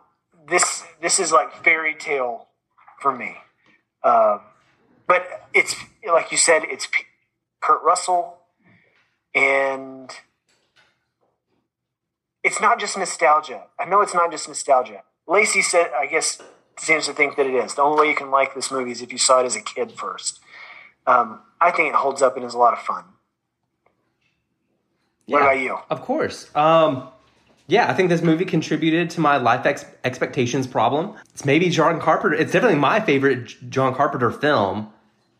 this 0.46 0.84
this 1.00 1.18
is 1.18 1.32
like 1.32 1.64
fairy 1.64 1.94
tale 1.94 2.48
for 3.00 3.16
me. 3.16 3.36
Uh, 4.04 4.38
but 5.08 5.48
it's 5.54 5.74
like 6.06 6.30
you 6.30 6.38
said, 6.38 6.62
it's 6.64 6.86
P- 6.86 7.04
Kurt 7.60 7.82
Russell, 7.82 8.37
and 9.34 10.10
it's 12.42 12.60
not 12.60 12.78
just 12.80 12.96
nostalgia. 12.96 13.64
I 13.78 13.84
know 13.84 14.00
it's 14.00 14.14
not 14.14 14.30
just 14.30 14.48
nostalgia. 14.48 15.02
Lacey 15.26 15.62
said, 15.62 15.90
I 15.98 16.06
guess, 16.06 16.40
seems 16.78 17.06
to 17.06 17.12
think 17.12 17.36
that 17.36 17.46
it 17.46 17.54
is. 17.54 17.74
The 17.74 17.82
only 17.82 18.00
way 18.00 18.08
you 18.10 18.16
can 18.16 18.30
like 18.30 18.54
this 18.54 18.70
movie 18.70 18.92
is 18.92 19.02
if 19.02 19.12
you 19.12 19.18
saw 19.18 19.40
it 19.40 19.46
as 19.46 19.56
a 19.56 19.60
kid 19.60 19.92
first. 19.92 20.40
Um, 21.06 21.40
I 21.60 21.70
think 21.70 21.88
it 21.90 21.94
holds 21.94 22.22
up 22.22 22.36
and 22.36 22.44
is 22.44 22.54
a 22.54 22.58
lot 22.58 22.72
of 22.72 22.80
fun. 22.80 23.04
What 25.26 25.38
Yeah, 25.40 25.44
about 25.44 25.60
you? 25.60 25.78
Of 25.90 26.02
course. 26.02 26.54
Um, 26.54 27.08
yeah, 27.66 27.90
I 27.90 27.94
think 27.94 28.08
this 28.08 28.22
movie 28.22 28.46
contributed 28.46 29.10
to 29.10 29.20
my 29.20 29.36
life 29.36 29.66
ex- 29.66 29.84
expectations 30.04 30.66
problem. 30.66 31.14
It's 31.34 31.44
maybe 31.44 31.68
John 31.68 32.00
Carpenter. 32.00 32.34
It's 32.34 32.52
definitely 32.52 32.78
my 32.78 33.00
favorite 33.00 33.70
John 33.70 33.94
Carpenter 33.94 34.30
film. 34.30 34.90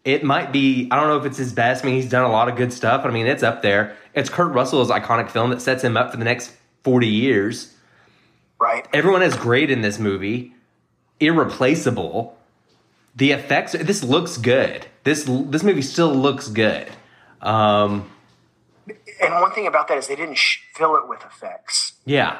It 0.04 0.24
might 0.24 0.52
be. 0.52 0.88
I 0.90 0.96
don't 0.96 1.08
know 1.08 1.18
if 1.18 1.24
it's 1.26 1.36
his 1.38 1.52
best. 1.52 1.84
I 1.84 1.86
mean, 1.86 1.96
he's 1.96 2.08
done 2.08 2.24
a 2.24 2.30
lot 2.32 2.48
of 2.48 2.56
good 2.56 2.72
stuff. 2.72 3.04
I 3.04 3.10
mean, 3.10 3.26
it's 3.26 3.42
up 3.42 3.62
there. 3.62 3.96
It's 4.14 4.30
Kurt 4.30 4.52
Russell's 4.52 4.90
iconic 4.90 5.30
film 5.30 5.50
that 5.50 5.60
sets 5.60 5.82
him 5.84 5.96
up 5.96 6.10
for 6.10 6.16
the 6.16 6.24
next 6.24 6.52
forty 6.82 7.08
years. 7.08 7.74
Right? 8.60 8.86
Everyone 8.92 9.22
is 9.22 9.36
great 9.36 9.70
in 9.70 9.82
this 9.82 9.98
movie. 9.98 10.54
Irreplaceable. 11.20 12.36
The 13.16 13.32
effects. 13.32 13.72
This 13.72 14.02
looks 14.02 14.38
good. 14.38 14.86
This 15.04 15.24
this 15.26 15.62
movie 15.62 15.82
still 15.82 16.14
looks 16.14 16.48
good. 16.48 16.88
Um, 17.42 18.10
And 19.20 19.34
one 19.34 19.52
thing 19.52 19.66
about 19.66 19.88
that 19.88 19.98
is 19.98 20.06
they 20.06 20.16
didn't 20.16 20.36
sh- 20.38 20.58
fill 20.74 20.96
it 20.96 21.08
with 21.08 21.20
effects. 21.24 21.92
yeah. 22.04 22.38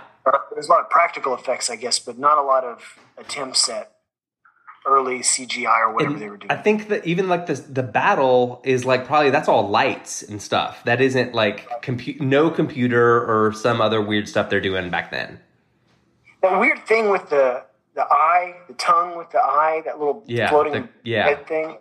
There's 0.53 0.67
a 0.67 0.71
lot 0.71 0.81
of 0.81 0.91
practical 0.91 1.35
effects, 1.35 1.71
I 1.71 1.77
guess, 1.77 1.99
but 1.99 2.19
not 2.19 2.37
a 2.37 2.43
lot 2.43 2.63
of 2.65 2.99
attempts 3.17 3.67
at 3.71 3.93
early 4.89 5.19
CGI 5.21 5.81
or 5.81 5.93
whatever 5.93 6.15
And 6.15 6.23
they 6.23 6.29
were 6.31 6.37
doing. 6.37 6.51
I 6.51 6.57
think 6.57 6.89
that 6.89 7.07
even 7.07 7.29
like 7.29 7.47
the 7.47 7.55
the 7.55 7.83
battle 7.83 8.61
is 8.65 8.85
like 8.85 9.07
probably 9.07 9.31
that's 9.31 9.49
all 9.49 9.69
lights 9.69 10.23
and 10.23 10.41
stuff. 10.41 10.83
That 10.85 11.01
isn't 11.01 11.35
like 11.35 11.69
compu- 11.83 12.21
no 12.21 12.51
computer 12.51 13.19
or 13.25 13.53
some 13.53 13.81
other 13.81 14.01
weird 14.01 14.29
stuff 14.29 14.49
they're 14.51 14.61
doing 14.61 14.91
back 14.91 15.11
then. 15.11 15.41
that 16.43 16.59
weird 16.59 16.87
thing 16.87 17.11
with 17.11 17.29
the 17.31 17.65
the 17.95 18.05
eye, 18.11 18.55
the 18.69 18.75
tongue 18.75 19.19
with 19.19 19.31
the 19.31 19.41
eye, 19.41 19.83
that 19.85 19.99
little 19.99 20.23
Yeah, 20.27 20.49
floating 20.51 20.73
the- 20.73 20.89
yeah. 21.03 21.25
head 21.29 21.47
thing. 21.49 21.79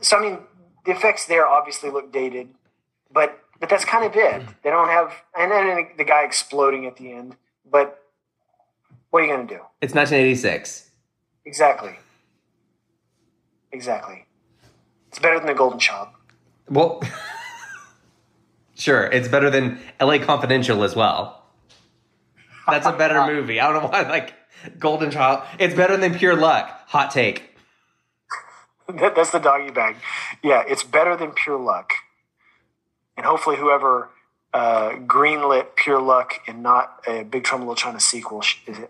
So 0.00 0.16
I 0.16 0.20
mean, 0.22 0.38
the 0.86 0.92
effects 0.92 1.26
there 1.26 1.46
obviously 1.46 1.90
look 1.90 2.12
dated, 2.12 2.48
but 3.12 3.38
but 3.60 3.68
that's 3.68 3.84
kind 3.84 4.04
of 4.04 4.14
it. 4.14 4.42
They 4.62 4.70
don't 4.70 4.88
have, 4.88 5.12
and 5.36 5.50
then 5.50 5.88
the 5.96 6.04
guy 6.04 6.22
exploding 6.24 6.86
at 6.86 6.96
the 6.96 7.10
end. 7.12 7.36
But 7.68 8.00
what 9.10 9.20
are 9.22 9.26
you 9.26 9.32
going 9.34 9.48
to 9.48 9.54
do? 9.56 9.60
It's 9.80 9.92
1986. 9.94 10.87
Exactly. 11.48 11.94
Exactly. 13.72 14.26
It's 15.08 15.18
better 15.18 15.38
than 15.38 15.46
the 15.46 15.54
Golden 15.54 15.78
Child. 15.78 16.08
Well, 16.68 17.02
sure, 18.74 19.04
it's 19.04 19.28
better 19.28 19.48
than 19.48 19.80
L.A. 19.98 20.18
Confidential 20.18 20.84
as 20.84 20.94
well. 20.94 21.42
That's 22.66 22.86
a 22.86 22.92
better 22.92 23.26
movie. 23.32 23.60
I 23.60 23.72
don't 23.72 23.82
know 23.82 23.88
why 23.88 24.02
like 24.02 24.34
Golden 24.78 25.10
Child. 25.10 25.42
It's 25.58 25.74
better 25.74 25.96
than 25.96 26.14
Pure 26.14 26.36
Luck. 26.36 26.68
Hot 26.88 27.10
take. 27.10 27.56
That, 28.86 29.16
that's 29.16 29.30
the 29.30 29.38
doggy 29.38 29.70
bag. 29.70 29.96
Yeah, 30.42 30.64
it's 30.68 30.84
better 30.84 31.16
than 31.16 31.30
Pure 31.30 31.60
Luck. 31.60 31.92
And 33.16 33.24
hopefully, 33.24 33.56
whoever 33.56 34.10
uh, 34.52 34.90
greenlit 35.06 35.76
Pure 35.76 36.02
Luck 36.02 36.40
and 36.46 36.62
not 36.62 37.02
a 37.06 37.22
Big 37.22 37.44
Trouble 37.44 37.62
in 37.62 37.68
Little 37.68 37.76
China 37.80 38.00
sequel 38.00 38.42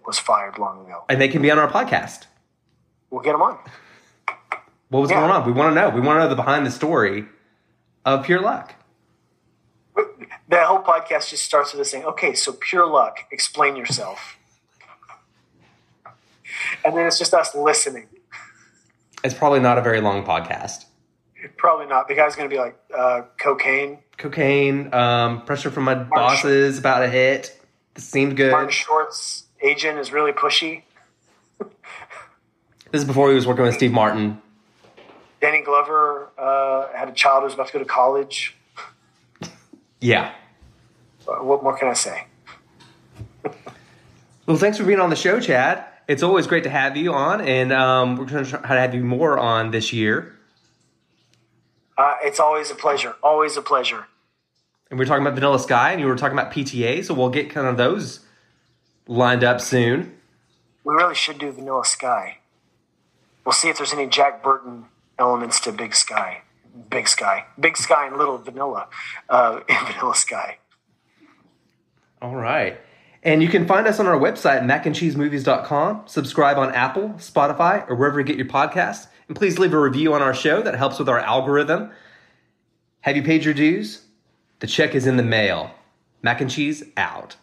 was 0.04 0.18
fired 0.18 0.58
long 0.58 0.84
ago. 0.86 1.04
And 1.08 1.20
they 1.20 1.28
can 1.28 1.40
be 1.40 1.52
on 1.52 1.58
our 1.60 1.70
podcast. 1.70 2.26
We'll 3.10 3.22
get 3.22 3.32
them 3.32 3.42
on. 3.42 3.58
What 4.88 5.00
was 5.00 5.10
Yeah. 5.10 5.20
going 5.20 5.30
on? 5.30 5.44
We 5.46 5.52
want 5.52 5.74
to 5.74 5.80
know. 5.80 5.88
We 5.90 6.00
want 6.00 6.16
to 6.16 6.20
know 6.24 6.28
the 6.28 6.34
behind 6.36 6.66
the 6.66 6.70
story 6.70 7.26
of 8.04 8.24
Pure 8.24 8.40
Luck. 8.40 8.74
That 10.48 10.66
whole 10.66 10.82
podcast 10.82 11.28
just 11.30 11.44
starts 11.44 11.72
with 11.72 11.80
us 11.82 11.90
saying, 11.90 12.04
okay, 12.04 12.34
so 12.34 12.52
Pure 12.52 12.86
Luck, 12.86 13.24
explain 13.30 13.76
yourself. 13.76 14.36
And 16.84 16.96
then 16.96 17.06
it's 17.06 17.18
just 17.18 17.34
us 17.34 17.54
listening. 17.54 18.08
It's 19.22 19.34
probably 19.34 19.60
not 19.60 19.76
a 19.78 19.82
very 19.82 20.00
long 20.00 20.24
podcast. 20.24 20.86
Probably 21.56 21.86
not. 21.86 22.08
The 22.08 22.14
guy's 22.14 22.34
going 22.34 22.48
to 22.48 22.54
be 22.54 22.58
like, 22.58 22.78
uh, 22.96 23.22
cocaine, 23.38 23.98
Cocaine, 24.16 24.92
um, 24.92 25.42
pressure 25.42 25.70
from 25.70 25.84
my 25.84 25.94
bosses 25.94 26.78
about 26.78 27.02
a 27.02 27.08
hit. 27.08 27.60
This 27.94 28.04
seemed 28.08 28.36
good. 28.36 28.50
Martin 28.50 28.70
Short's 28.70 29.44
agent 29.62 29.98
is 29.98 30.12
really 30.12 30.32
pushy. 30.32 30.82
This 32.90 33.02
is 33.02 33.06
before 33.06 33.28
he 33.28 33.34
was 33.34 33.46
working 33.46 33.64
with 33.64 33.74
Steve 33.74 33.92
Martin. 33.92 34.40
Danny 35.40 35.62
Glover 35.62 36.30
uh, 36.38 36.88
had 36.96 37.08
a 37.08 37.12
child 37.12 37.40
who 37.42 37.44
was 37.44 37.54
about 37.54 37.66
to 37.68 37.72
go 37.74 37.78
to 37.78 37.84
college. 37.84 38.56
Yeah. 40.00 40.32
Uh, 41.26 41.44
What 41.44 41.62
more 41.62 41.76
can 41.76 41.88
I 41.88 41.94
say? 41.94 42.26
Well, 44.46 44.56
thanks 44.56 44.78
for 44.78 44.84
being 44.84 44.98
on 44.98 45.10
the 45.10 45.16
show, 45.16 45.40
Chad. 45.40 45.84
It's 46.08 46.22
always 46.22 46.46
great 46.46 46.64
to 46.64 46.70
have 46.70 46.96
you 46.96 47.12
on, 47.12 47.42
and 47.42 47.70
um, 47.70 48.16
we're 48.16 48.24
going 48.24 48.42
to 48.42 48.50
try 48.50 48.60
to 48.62 48.80
have 48.80 48.94
you 48.94 49.04
more 49.04 49.38
on 49.38 49.72
this 49.72 49.92
year. 49.92 50.34
Uh, 51.98 52.14
it's 52.22 52.40
always 52.40 52.70
a 52.70 52.74
pleasure. 52.74 53.14
Always 53.22 53.58
a 53.58 53.62
pleasure. 53.62 54.06
And 54.90 54.98
we 54.98 55.04
are 55.04 55.06
talking 55.06 55.20
about 55.20 55.34
Vanilla 55.34 55.58
Sky, 55.58 55.92
and 55.92 56.00
you 56.00 56.06
were 56.06 56.16
talking 56.16 56.38
about 56.38 56.50
PTA, 56.50 57.04
so 57.04 57.12
we'll 57.12 57.28
get 57.28 57.50
kind 57.50 57.66
of 57.66 57.76
those 57.76 58.20
lined 59.06 59.44
up 59.44 59.60
soon. 59.60 60.16
We 60.82 60.94
really 60.94 61.14
should 61.14 61.38
do 61.38 61.52
Vanilla 61.52 61.84
Sky. 61.84 62.37
We'll 63.48 63.54
see 63.54 63.70
if 63.70 63.78
there's 63.78 63.94
any 63.94 64.06
Jack 64.06 64.42
Burton 64.42 64.84
elements 65.18 65.58
to 65.60 65.72
Big 65.72 65.94
Sky, 65.94 66.42
Big 66.90 67.08
Sky, 67.08 67.46
Big 67.58 67.78
Sky, 67.78 68.06
and 68.06 68.18
Little 68.18 68.36
Vanilla, 68.36 68.88
uh, 69.30 69.60
Vanilla 69.86 70.14
Sky. 70.14 70.58
All 72.20 72.36
right. 72.36 72.78
And 73.22 73.42
you 73.42 73.48
can 73.48 73.66
find 73.66 73.86
us 73.86 73.98
on 73.98 74.06
our 74.06 74.18
website, 74.18 74.60
macandcheesemovies.com. 74.64 76.02
Subscribe 76.04 76.58
on 76.58 76.74
Apple, 76.74 77.14
Spotify, 77.16 77.88
or 77.88 77.96
wherever 77.96 78.20
you 78.20 78.26
get 78.26 78.36
your 78.36 78.44
podcasts. 78.44 79.06
And 79.28 79.34
please 79.34 79.58
leave 79.58 79.72
a 79.72 79.80
review 79.80 80.12
on 80.12 80.20
our 80.20 80.34
show. 80.34 80.60
That 80.60 80.74
helps 80.74 80.98
with 80.98 81.08
our 81.08 81.18
algorithm. 81.18 81.90
Have 83.00 83.16
you 83.16 83.22
paid 83.22 83.44
your 83.44 83.54
dues? 83.54 84.02
The 84.58 84.66
check 84.66 84.94
is 84.94 85.06
in 85.06 85.16
the 85.16 85.22
mail. 85.22 85.70
Mac 86.20 86.42
and 86.42 86.50
cheese 86.50 86.84
out. 86.98 87.36